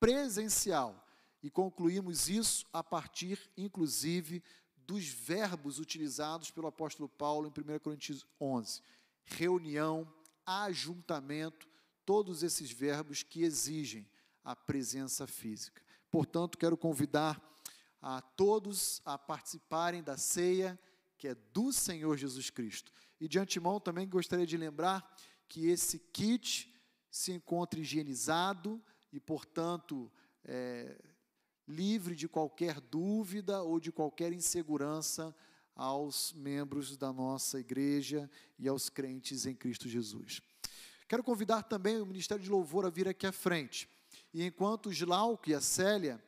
presencial. 0.00 1.06
E 1.40 1.48
concluímos 1.48 2.28
isso 2.28 2.66
a 2.72 2.82
partir, 2.82 3.38
inclusive, 3.56 4.42
dos 4.76 5.06
verbos 5.06 5.78
utilizados 5.78 6.50
pelo 6.50 6.66
apóstolo 6.66 7.08
Paulo 7.08 7.46
em 7.46 7.74
1 7.74 7.78
Coríntios 7.78 8.26
11: 8.40 8.82
reunião, 9.24 10.12
ajuntamento, 10.44 11.68
todos 12.04 12.42
esses 12.42 12.72
verbos 12.72 13.22
que 13.22 13.44
exigem 13.44 14.08
a 14.42 14.56
presença 14.56 15.28
física. 15.28 15.80
Portanto, 16.10 16.58
quero 16.58 16.76
convidar 16.76 17.40
a 18.00 18.20
todos 18.20 19.00
a 19.04 19.18
participarem 19.18 20.02
da 20.02 20.16
ceia 20.16 20.78
que 21.18 21.28
é 21.28 21.34
do 21.52 21.72
Senhor 21.72 22.16
Jesus 22.16 22.48
Cristo. 22.48 22.92
E 23.20 23.28
de 23.28 23.38
antemão 23.38 23.80
também 23.80 24.08
gostaria 24.08 24.46
de 24.46 24.56
lembrar 24.56 25.04
que 25.48 25.66
esse 25.66 25.98
kit 25.98 26.72
se 27.10 27.32
encontra 27.32 27.80
higienizado 27.80 28.80
e, 29.12 29.18
portanto, 29.18 30.10
é, 30.44 30.96
livre 31.66 32.14
de 32.14 32.28
qualquer 32.28 32.80
dúvida 32.80 33.62
ou 33.62 33.80
de 33.80 33.90
qualquer 33.90 34.32
insegurança 34.32 35.34
aos 35.74 36.32
membros 36.32 36.96
da 36.96 37.12
nossa 37.12 37.58
igreja 37.58 38.30
e 38.58 38.68
aos 38.68 38.88
crentes 38.88 39.46
em 39.46 39.54
Cristo 39.54 39.88
Jesus. 39.88 40.40
Quero 41.08 41.24
convidar 41.24 41.62
também 41.62 42.00
o 42.00 42.06
Ministério 42.06 42.42
de 42.42 42.50
Louvor 42.50 42.84
a 42.84 42.90
vir 42.90 43.08
aqui 43.08 43.26
à 43.26 43.32
frente. 43.32 43.88
E 44.32 44.44
enquanto 44.44 44.90
o 44.90 44.94
Glauco 44.94 45.48
e 45.48 45.54
a 45.54 45.60
Célia 45.60 46.22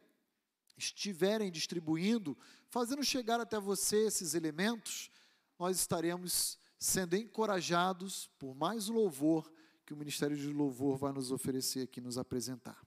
estiverem 0.80 1.50
distribuindo, 1.50 2.36
fazendo 2.68 3.04
chegar 3.04 3.38
até 3.38 3.60
você 3.60 4.06
esses 4.06 4.34
elementos, 4.34 5.10
nós 5.58 5.78
estaremos 5.78 6.58
sendo 6.78 7.14
encorajados 7.14 8.30
por 8.38 8.54
mais 8.54 8.88
louvor 8.88 9.52
que 9.84 9.92
o 9.92 9.96
Ministério 9.96 10.36
de 10.36 10.52
Louvor 10.52 10.96
vai 10.96 11.12
nos 11.12 11.30
oferecer 11.30 11.82
aqui, 11.82 12.00
nos 12.00 12.16
apresentar. 12.16 12.80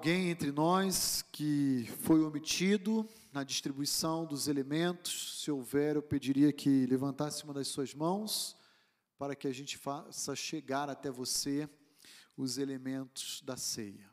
Alguém 0.00 0.30
entre 0.30 0.50
nós 0.50 1.22
que 1.30 1.86
foi 2.04 2.22
omitido 2.22 3.06
na 3.30 3.44
distribuição 3.44 4.24
dos 4.24 4.48
elementos? 4.48 5.42
Se 5.42 5.50
houver, 5.50 5.94
eu 5.94 6.02
pediria 6.02 6.50
que 6.54 6.86
levantasse 6.86 7.44
uma 7.44 7.52
das 7.52 7.68
suas 7.68 7.94
mãos 7.94 8.56
para 9.18 9.36
que 9.36 9.46
a 9.46 9.52
gente 9.52 9.76
faça 9.76 10.34
chegar 10.34 10.88
até 10.88 11.10
você 11.10 11.68
os 12.34 12.56
elementos 12.56 13.42
da 13.44 13.58
ceia. 13.58 14.09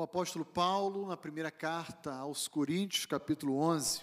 O 0.00 0.02
apóstolo 0.02 0.46
Paulo, 0.46 1.06
na 1.06 1.14
primeira 1.14 1.50
carta 1.50 2.14
aos 2.14 2.48
Coríntios, 2.48 3.04
capítulo 3.04 3.56
11, 3.56 4.00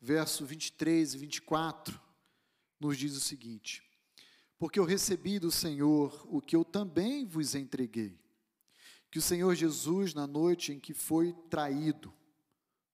verso 0.00 0.46
23 0.46 1.14
e 1.14 1.18
24, 1.18 2.00
nos 2.78 2.96
diz 2.96 3.16
o 3.16 3.20
seguinte: 3.20 3.82
Porque 4.56 4.78
eu 4.78 4.84
recebi 4.84 5.40
do 5.40 5.50
Senhor 5.50 6.24
o 6.30 6.40
que 6.40 6.54
eu 6.54 6.64
também 6.64 7.26
vos 7.26 7.56
entreguei, 7.56 8.16
que 9.10 9.18
o 9.18 9.22
Senhor 9.22 9.52
Jesus, 9.56 10.14
na 10.14 10.24
noite 10.24 10.72
em 10.72 10.78
que 10.78 10.94
foi 10.94 11.32
traído, 11.50 12.14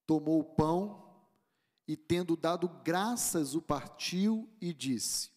tomou 0.06 0.40
o 0.40 0.44
pão 0.44 1.14
e, 1.86 1.94
tendo 1.94 2.38
dado 2.38 2.70
graças, 2.82 3.54
o 3.54 3.60
partiu 3.60 4.48
e 4.62 4.72
disse: 4.72 5.30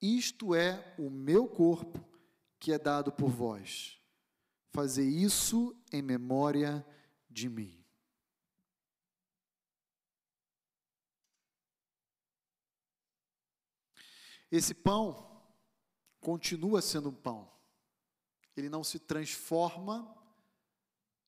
Isto 0.00 0.54
é 0.54 0.94
o 0.96 1.10
meu 1.10 1.48
corpo 1.48 1.98
que 2.60 2.70
é 2.70 2.78
dado 2.78 3.10
por 3.10 3.30
vós 3.30 4.00
fazer 4.72 5.06
isso 5.06 5.76
em 5.92 6.00
memória 6.00 6.84
de 7.28 7.48
mim. 7.48 7.78
Esse 14.50 14.74
pão 14.74 15.42
continua 16.20 16.82
sendo 16.82 17.10
um 17.10 17.14
pão. 17.14 17.50
Ele 18.56 18.68
não 18.68 18.82
se 18.82 18.98
transforma 18.98 20.14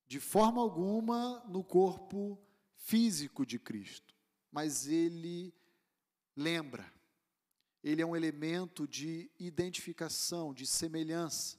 de 0.07 0.19
forma 0.19 0.61
alguma 0.61 1.43
no 1.47 1.63
corpo 1.63 2.39
físico 2.77 3.45
de 3.45 3.57
Cristo, 3.57 4.15
mas 4.51 4.87
ele 4.87 5.53
lembra. 6.35 6.91
Ele 7.83 8.01
é 8.01 8.05
um 8.05 8.15
elemento 8.15 8.87
de 8.87 9.31
identificação, 9.39 10.53
de 10.53 10.65
semelhança 10.67 11.57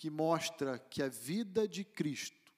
que 0.00 0.08
mostra 0.08 0.78
que 0.78 1.02
a 1.02 1.08
vida 1.08 1.68
de 1.68 1.84
Cristo 1.84 2.54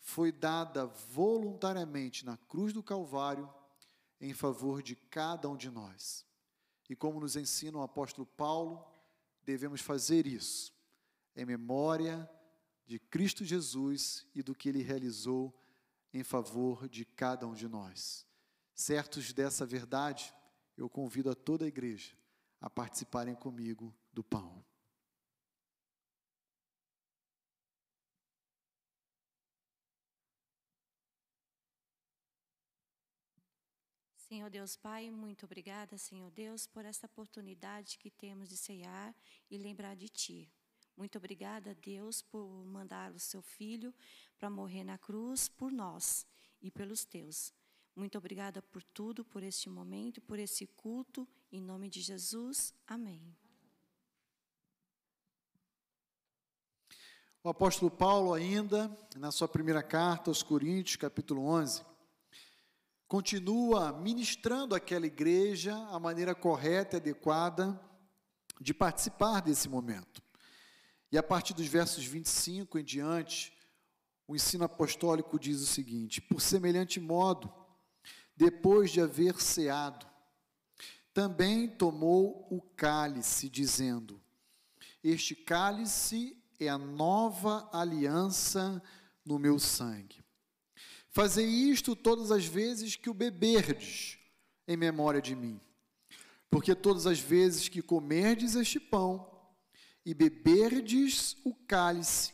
foi 0.00 0.32
dada 0.32 0.84
voluntariamente 0.84 2.26
na 2.26 2.36
cruz 2.36 2.72
do 2.72 2.82
Calvário 2.82 3.48
em 4.20 4.34
favor 4.34 4.82
de 4.82 4.96
cada 4.96 5.48
um 5.48 5.56
de 5.56 5.70
nós. 5.70 6.26
E 6.90 6.96
como 6.96 7.20
nos 7.20 7.36
ensina 7.36 7.78
o 7.78 7.82
apóstolo 7.82 8.26
Paulo, 8.26 8.84
devemos 9.44 9.80
fazer 9.80 10.26
isso 10.26 10.74
em 11.36 11.44
memória 11.44 12.28
de 12.84 12.98
Cristo 12.98 13.44
Jesus 13.44 14.26
e 14.34 14.42
do 14.42 14.52
que 14.52 14.68
ele 14.68 14.82
realizou 14.82 15.56
em 16.12 16.24
favor 16.24 16.88
de 16.88 17.04
cada 17.04 17.46
um 17.46 17.54
de 17.54 17.68
nós. 17.68 18.26
Certos 18.74 19.32
dessa 19.32 19.64
verdade, 19.64 20.34
eu 20.76 20.90
convido 20.90 21.30
a 21.30 21.34
toda 21.36 21.64
a 21.64 21.68
igreja 21.68 22.12
a 22.60 22.68
participarem 22.68 23.36
comigo 23.36 23.94
do 24.12 24.24
pão. 24.24 24.64
Senhor 34.32 34.48
Deus 34.48 34.76
Pai, 34.76 35.10
muito 35.10 35.44
obrigada, 35.44 35.98
Senhor 35.98 36.30
Deus, 36.30 36.66
por 36.66 36.86
esta 36.86 37.04
oportunidade 37.04 37.98
que 37.98 38.08
temos 38.08 38.48
de 38.48 38.56
ceiar 38.56 39.14
e 39.50 39.58
lembrar 39.58 39.94
de 39.94 40.08
Ti. 40.08 40.50
Muito 40.96 41.18
obrigada, 41.18 41.74
Deus, 41.74 42.22
por 42.22 42.48
mandar 42.64 43.12
o 43.12 43.18
Seu 43.18 43.42
Filho 43.42 43.92
para 44.38 44.48
morrer 44.48 44.84
na 44.84 44.96
cruz 44.96 45.50
por 45.50 45.70
nós 45.70 46.26
e 46.62 46.70
pelos 46.70 47.04
Teus. 47.04 47.52
Muito 47.94 48.16
obrigada 48.16 48.62
por 48.62 48.82
tudo, 48.82 49.22
por 49.22 49.42
este 49.42 49.68
momento, 49.68 50.18
por 50.22 50.38
esse 50.38 50.66
culto. 50.66 51.28
Em 51.52 51.60
nome 51.60 51.90
de 51.90 52.00
Jesus, 52.00 52.72
amém. 52.86 53.36
O 57.44 57.50
apóstolo 57.50 57.90
Paulo, 57.90 58.32
ainda, 58.32 58.88
na 59.14 59.30
sua 59.30 59.46
primeira 59.46 59.82
carta 59.82 60.30
aos 60.30 60.42
Coríntios, 60.42 60.96
capítulo 60.96 61.44
11, 61.44 61.91
continua 63.12 63.92
ministrando 63.92 64.74
aquela 64.74 65.06
igreja 65.06 65.76
a 65.90 66.00
maneira 66.00 66.34
correta 66.34 66.96
e 66.96 66.98
adequada 66.98 67.78
de 68.58 68.72
participar 68.72 69.42
desse 69.42 69.68
momento. 69.68 70.22
E 71.10 71.18
a 71.18 71.22
partir 71.22 71.52
dos 71.52 71.66
versos 71.66 72.06
25 72.06 72.78
em 72.78 72.82
diante, 72.82 73.52
o 74.26 74.34
ensino 74.34 74.64
apostólico 74.64 75.38
diz 75.38 75.60
o 75.60 75.66
seguinte: 75.66 76.22
Por 76.22 76.40
semelhante 76.40 76.98
modo, 77.00 77.52
depois 78.34 78.90
de 78.90 79.02
haver 79.02 79.38
ceado, 79.42 80.06
também 81.12 81.68
tomou 81.68 82.48
o 82.50 82.62
cálice, 82.62 83.50
dizendo: 83.50 84.22
Este 85.04 85.36
cálice 85.36 86.34
é 86.58 86.66
a 86.66 86.78
nova 86.78 87.68
aliança 87.74 88.82
no 89.22 89.38
meu 89.38 89.58
sangue. 89.58 90.21
Fazei 91.12 91.46
isto 91.46 91.94
todas 91.94 92.32
as 92.32 92.46
vezes 92.46 92.96
que 92.96 93.10
o 93.10 93.14
beberdes, 93.14 94.18
em 94.66 94.76
memória 94.76 95.20
de 95.20 95.36
mim. 95.36 95.60
Porque 96.50 96.74
todas 96.74 97.06
as 97.06 97.20
vezes 97.20 97.68
que 97.68 97.82
comerdes 97.82 98.56
este 98.56 98.80
pão 98.80 99.30
e 100.04 100.14
beberdes 100.14 101.36
o 101.44 101.54
cálice, 101.54 102.32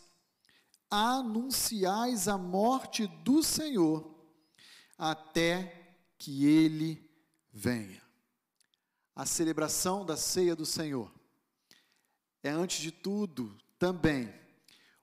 anunciais 0.89 2.29
a 2.29 2.39
morte 2.39 3.09
do 3.25 3.43
Senhor, 3.43 4.17
até 4.97 5.97
que 6.17 6.47
ele 6.47 7.11
venha. 7.53 8.01
A 9.15 9.27
celebração 9.27 10.07
da 10.07 10.17
ceia 10.17 10.55
do 10.55 10.65
Senhor 10.65 11.13
é, 12.45 12.51
antes 12.51 12.81
de 12.81 12.93
tudo, 12.93 13.59
também 13.77 14.33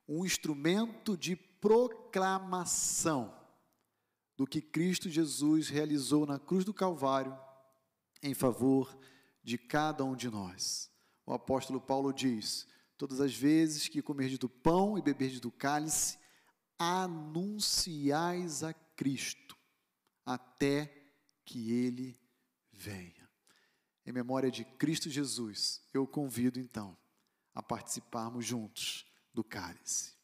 um 0.08 0.26
instrumento 0.26 1.18
de 1.18 1.36
proclamação 1.36 3.45
do 4.38 4.46
que 4.46 4.62
Cristo 4.62 5.10
Jesus 5.10 5.70
realizou 5.70 6.26
na 6.26 6.38
cruz 6.40 6.66
do 6.66 6.74
Calvário 6.74 7.38
em 8.22 8.34
favor 8.34 8.98
de 9.44 9.58
cada 9.58 10.04
um 10.04 10.16
de 10.16 10.30
nós. 10.30 10.92
O 11.26 11.34
apóstolo 11.34 11.80
Paulo 11.80 12.12
diz: 12.12 12.68
Todas 12.98 13.22
as 13.22 13.36
vezes 13.36 13.88
que 13.88 14.02
comerdes 14.02 14.38
do 14.38 14.50
pão 14.50 14.98
e 14.98 15.02
beberdes 15.02 15.40
do 15.40 15.52
cálice, 15.52 16.18
anunciais 16.78 18.64
a 18.64 18.74
Cristo, 18.74 19.58
até 20.26 20.92
que 21.46 21.72
ele 21.72 22.20
venha. 22.72 23.30
Em 24.06 24.12
memória 24.12 24.52
de 24.52 24.64
Cristo 24.64 25.10
Jesus, 25.10 25.82
eu 25.94 26.06
convido 26.06 26.60
então 26.60 26.98
a 27.54 27.64
participarmos 27.64 28.46
juntos 28.46 29.06
do 29.34 29.44
cálice. 29.44 30.15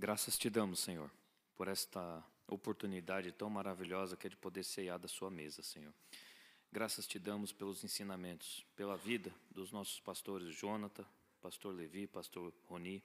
Graças 0.00 0.38
te 0.38 0.48
damos, 0.48 0.78
Senhor, 0.78 1.10
por 1.56 1.66
esta 1.66 2.24
oportunidade 2.46 3.32
tão 3.32 3.50
maravilhosa 3.50 4.16
que 4.16 4.28
é 4.28 4.30
de 4.30 4.36
poder 4.36 4.62
ceiar 4.62 4.96
da 4.96 5.08
sua 5.08 5.28
mesa, 5.28 5.60
Senhor. 5.60 5.92
Graças 6.70 7.04
te 7.04 7.18
damos 7.18 7.52
pelos 7.52 7.82
ensinamentos, 7.82 8.64
pela 8.76 8.96
vida 8.96 9.34
dos 9.50 9.72
nossos 9.72 9.98
pastores 9.98 10.54
Jonathan, 10.54 11.04
pastor 11.40 11.74
Levi, 11.74 12.06
pastor 12.06 12.54
Roni. 12.66 13.02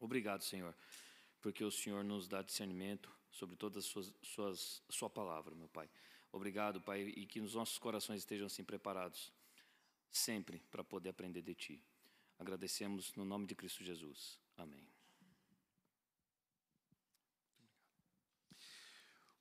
Obrigado, 0.00 0.42
Senhor, 0.42 0.74
porque 1.40 1.62
o 1.62 1.70
Senhor 1.70 2.02
nos 2.02 2.26
dá 2.26 2.42
discernimento 2.42 3.08
sobre 3.30 3.54
todas 3.54 3.84
as 3.84 3.90
suas, 3.90 4.12
suas 4.20 4.82
sua 4.88 5.08
palavra, 5.08 5.54
meu 5.54 5.68
Pai. 5.68 5.88
Obrigado, 6.32 6.80
Pai, 6.80 7.02
e 7.02 7.26
que 7.26 7.40
os 7.40 7.54
nossos 7.54 7.78
corações 7.78 8.22
estejam 8.22 8.48
assim 8.48 8.64
preparados 8.64 9.32
sempre 10.10 10.58
para 10.68 10.82
poder 10.82 11.10
aprender 11.10 11.42
de 11.42 11.54
ti. 11.54 11.84
Agradecemos 12.40 13.14
no 13.14 13.24
nome 13.24 13.46
de 13.46 13.54
Cristo 13.54 13.84
Jesus. 13.84 14.40
Amém. 14.56 14.97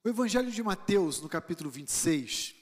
O 0.07 0.09
Evangelho 0.09 0.49
de 0.49 0.63
Mateus, 0.63 1.19
no 1.19 1.27
capítulo 1.27 1.69
26, 1.69 2.55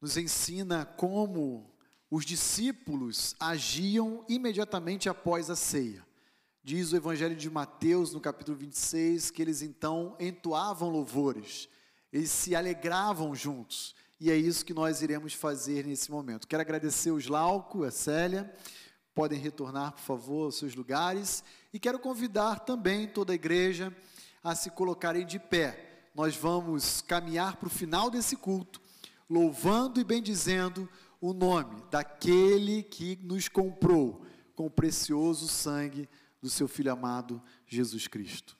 nos 0.00 0.16
ensina 0.16 0.86
como 0.86 1.70
os 2.10 2.24
discípulos 2.24 3.36
agiam 3.38 4.24
imediatamente 4.30 5.06
após 5.06 5.50
a 5.50 5.56
ceia. 5.56 6.02
Diz 6.64 6.92
o 6.92 6.96
Evangelho 6.96 7.36
de 7.36 7.50
Mateus, 7.50 8.14
no 8.14 8.18
capítulo 8.18 8.56
26, 8.56 9.30
que 9.30 9.42
eles 9.42 9.60
então 9.60 10.16
entoavam 10.18 10.88
louvores, 10.88 11.68
eles 12.10 12.30
se 12.30 12.56
alegravam 12.56 13.34
juntos, 13.34 13.94
e 14.18 14.30
é 14.30 14.36
isso 14.38 14.64
que 14.64 14.72
nós 14.72 15.02
iremos 15.02 15.34
fazer 15.34 15.84
nesse 15.84 16.10
momento. 16.10 16.48
Quero 16.48 16.62
agradecer 16.62 17.10
os 17.10 17.26
Lauco, 17.26 17.84
a 17.84 17.90
Célia, 17.90 18.50
podem 19.14 19.38
retornar, 19.38 19.92
por 19.92 20.00
favor, 20.00 20.44
aos 20.44 20.56
seus 20.56 20.74
lugares, 20.74 21.44
e 21.74 21.78
quero 21.78 21.98
convidar 21.98 22.60
também 22.60 23.06
toda 23.06 23.32
a 23.32 23.34
igreja 23.34 23.94
a 24.42 24.54
se 24.54 24.70
colocarem 24.70 25.26
de 25.26 25.38
pé. 25.38 25.85
Nós 26.16 26.34
vamos 26.34 27.02
caminhar 27.02 27.56
para 27.56 27.66
o 27.66 27.70
final 27.70 28.08
desse 28.10 28.36
culto, 28.36 28.80
louvando 29.28 30.00
e 30.00 30.04
bendizendo 30.04 30.88
o 31.20 31.34
nome 31.34 31.84
daquele 31.90 32.82
que 32.82 33.18
nos 33.22 33.48
comprou 33.48 34.24
com 34.54 34.64
o 34.64 34.70
precioso 34.70 35.46
sangue 35.46 36.08
do 36.40 36.48
seu 36.48 36.66
Filho 36.66 36.90
amado 36.90 37.42
Jesus 37.66 38.08
Cristo. 38.08 38.56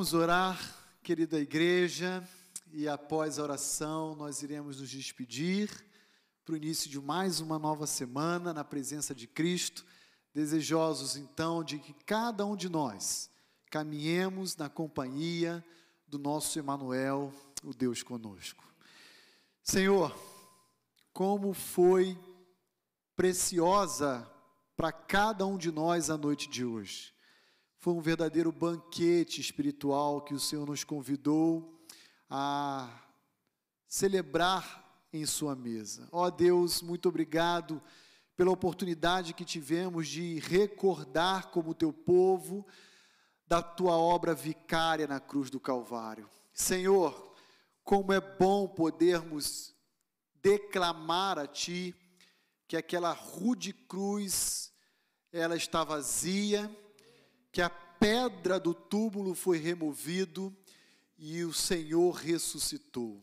Vamos 0.00 0.14
orar, 0.14 0.58
querida 1.02 1.38
igreja, 1.38 2.26
e 2.72 2.88
após 2.88 3.38
a 3.38 3.42
oração 3.42 4.14
nós 4.14 4.40
iremos 4.40 4.80
nos 4.80 4.88
despedir 4.88 5.68
para 6.42 6.54
o 6.54 6.56
início 6.56 6.88
de 6.88 6.98
mais 6.98 7.38
uma 7.38 7.58
nova 7.58 7.86
semana 7.86 8.54
na 8.54 8.64
presença 8.64 9.14
de 9.14 9.26
Cristo, 9.26 9.84
desejosos 10.32 11.18
então 11.18 11.62
de 11.62 11.78
que 11.78 11.92
cada 11.92 12.46
um 12.46 12.56
de 12.56 12.70
nós 12.70 13.30
caminhemos 13.70 14.56
na 14.56 14.70
companhia 14.70 15.62
do 16.08 16.18
nosso 16.18 16.58
Emanuel, 16.58 17.30
o 17.62 17.74
Deus 17.74 18.02
conosco. 18.02 18.64
Senhor, 19.62 20.18
como 21.12 21.52
foi 21.52 22.18
preciosa 23.14 24.26
para 24.74 24.92
cada 24.92 25.46
um 25.46 25.58
de 25.58 25.70
nós 25.70 26.08
a 26.08 26.16
noite 26.16 26.48
de 26.48 26.64
hoje. 26.64 27.12
Foi 27.82 27.94
um 27.94 28.00
verdadeiro 28.02 28.52
banquete 28.52 29.40
espiritual 29.40 30.20
que 30.20 30.34
o 30.34 30.38
Senhor 30.38 30.66
nos 30.66 30.84
convidou 30.84 31.80
a 32.28 32.90
celebrar 33.88 35.06
em 35.10 35.24
Sua 35.24 35.56
mesa. 35.56 36.06
Ó 36.12 36.26
oh 36.26 36.30
Deus, 36.30 36.82
muito 36.82 37.08
obrigado 37.08 37.82
pela 38.36 38.50
oportunidade 38.50 39.32
que 39.32 39.46
tivemos 39.46 40.08
de 40.08 40.40
recordar 40.40 41.50
como 41.52 41.72
Teu 41.72 41.90
povo 41.90 42.66
da 43.46 43.62
tua 43.62 43.96
obra 43.96 44.34
vicária 44.34 45.06
na 45.06 45.18
cruz 45.18 45.48
do 45.48 45.58
Calvário. 45.58 46.28
Senhor, 46.52 47.32
como 47.82 48.12
é 48.12 48.20
bom 48.20 48.68
podermos 48.68 49.74
declamar 50.34 51.38
a 51.38 51.46
Ti 51.46 51.94
que 52.68 52.76
aquela 52.76 53.12
rude 53.12 53.72
cruz 53.72 54.70
ela 55.32 55.56
está 55.56 55.82
vazia, 55.82 56.70
que 57.52 57.60
a 57.60 57.70
pedra 57.70 58.58
do 58.58 58.72
túmulo 58.72 59.34
foi 59.34 59.58
removido 59.58 60.54
e 61.18 61.44
o 61.44 61.52
Senhor 61.52 62.12
ressuscitou. 62.12 63.22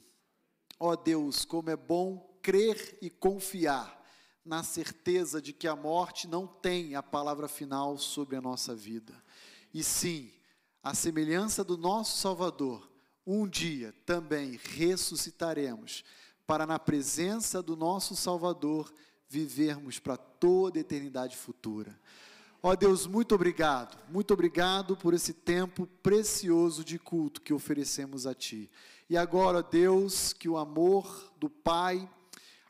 Ó 0.79 0.95
Deus, 0.95 1.45
como 1.45 1.69
é 1.69 1.75
bom 1.75 2.37
crer 2.41 2.97
e 3.01 3.09
confiar 3.09 3.97
na 4.45 4.63
certeza 4.63 5.41
de 5.41 5.51
que 5.51 5.67
a 5.67 5.75
morte 5.75 6.27
não 6.27 6.47
tem 6.47 6.95
a 6.95 7.03
palavra 7.03 7.47
final 7.47 7.97
sobre 7.97 8.35
a 8.35 8.41
nossa 8.41 8.73
vida. 8.73 9.13
E 9.73 9.83
sim, 9.83 10.31
a 10.81 10.93
semelhança 10.93 11.63
do 11.63 11.77
nosso 11.77 12.17
Salvador, 12.17 12.89
um 13.25 13.45
dia 13.45 13.93
também 14.05 14.57
ressuscitaremos, 14.63 16.05
para 16.45 16.65
na 16.65 16.79
presença 16.79 17.61
do 17.61 17.75
nosso 17.75 18.15
Salvador 18.15 18.93
vivermos 19.27 19.99
para 19.99 20.15
toda 20.15 20.79
a 20.79 20.81
eternidade 20.81 21.35
futura. 21.35 21.99
Ó 22.61 22.75
Deus, 22.75 23.05
muito 23.05 23.35
obrigado, 23.35 23.95
muito 24.09 24.33
obrigado 24.33 24.97
por 24.97 25.13
esse 25.13 25.31
tempo 25.31 25.85
precioso 26.01 26.83
de 26.83 26.97
culto 26.97 27.39
que 27.39 27.53
oferecemos 27.53 28.25
a 28.25 28.33
Ti. 28.33 28.69
E 29.07 29.15
agora, 29.15 29.61
Deus, 29.61 30.33
que 30.33 30.49
o 30.49 30.57
amor 30.57 31.31
do 31.37 31.49
Pai, 31.49 32.09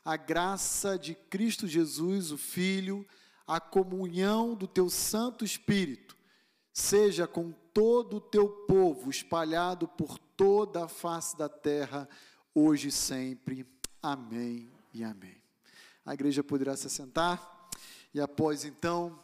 a 0.04 0.14
graça 0.16 0.98
de 0.98 1.14
Cristo 1.14 1.66
Jesus, 1.66 2.30
o 2.30 2.36
Filho, 2.36 3.06
a 3.46 3.58
comunhão 3.58 4.54
do 4.54 4.68
Teu 4.68 4.90
Santo 4.90 5.42
Espírito, 5.42 6.16
seja 6.70 7.26
com 7.26 7.50
todo 7.72 8.18
o 8.18 8.20
Teu 8.20 8.46
povo 8.46 9.08
espalhado 9.08 9.88
por 9.88 10.18
toda 10.18 10.84
a 10.84 10.88
face 10.88 11.36
da 11.36 11.48
terra, 11.48 12.06
hoje 12.54 12.88
e 12.88 12.92
sempre. 12.92 13.66
Amém 14.02 14.70
e 14.92 15.02
amém. 15.02 15.42
A 16.04 16.12
igreja 16.12 16.44
poderá 16.44 16.76
se 16.76 16.86
assentar 16.86 17.68
e 18.12 18.20
após 18.20 18.66
então 18.66 19.18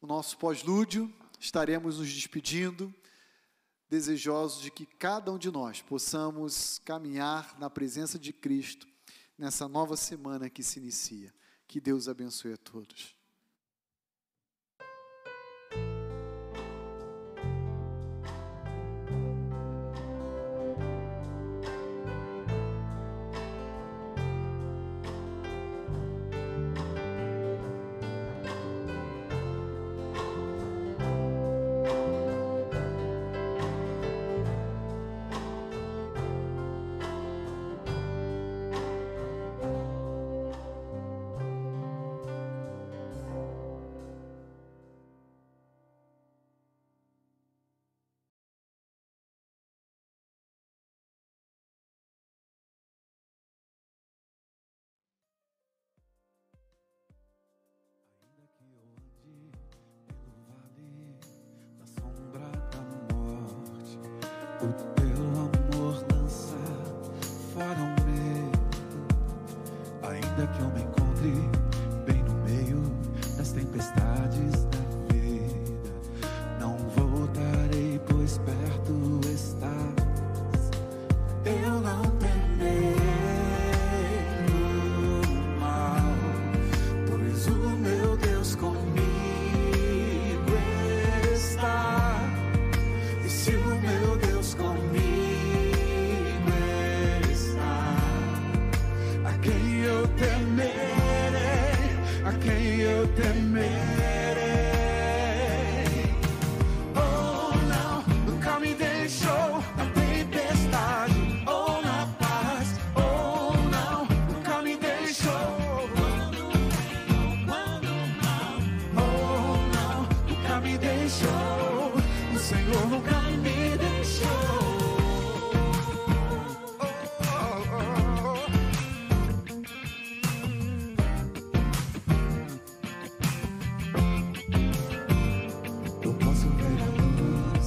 o 0.00 0.06
nosso 0.06 0.38
pós-lúdio, 0.38 1.12
estaremos 1.38 1.98
nos 1.98 2.12
despedindo, 2.12 2.94
desejosos 3.88 4.62
de 4.62 4.70
que 4.70 4.86
cada 4.86 5.30
um 5.30 5.38
de 5.38 5.50
nós 5.50 5.82
possamos 5.82 6.78
caminhar 6.84 7.58
na 7.58 7.68
presença 7.68 8.18
de 8.18 8.32
Cristo 8.32 8.86
nessa 9.36 9.68
nova 9.68 9.96
semana 9.96 10.48
que 10.48 10.62
se 10.62 10.78
inicia. 10.78 11.34
Que 11.66 11.80
Deus 11.80 12.08
abençoe 12.08 12.54
a 12.54 12.56
todos. 12.56 13.19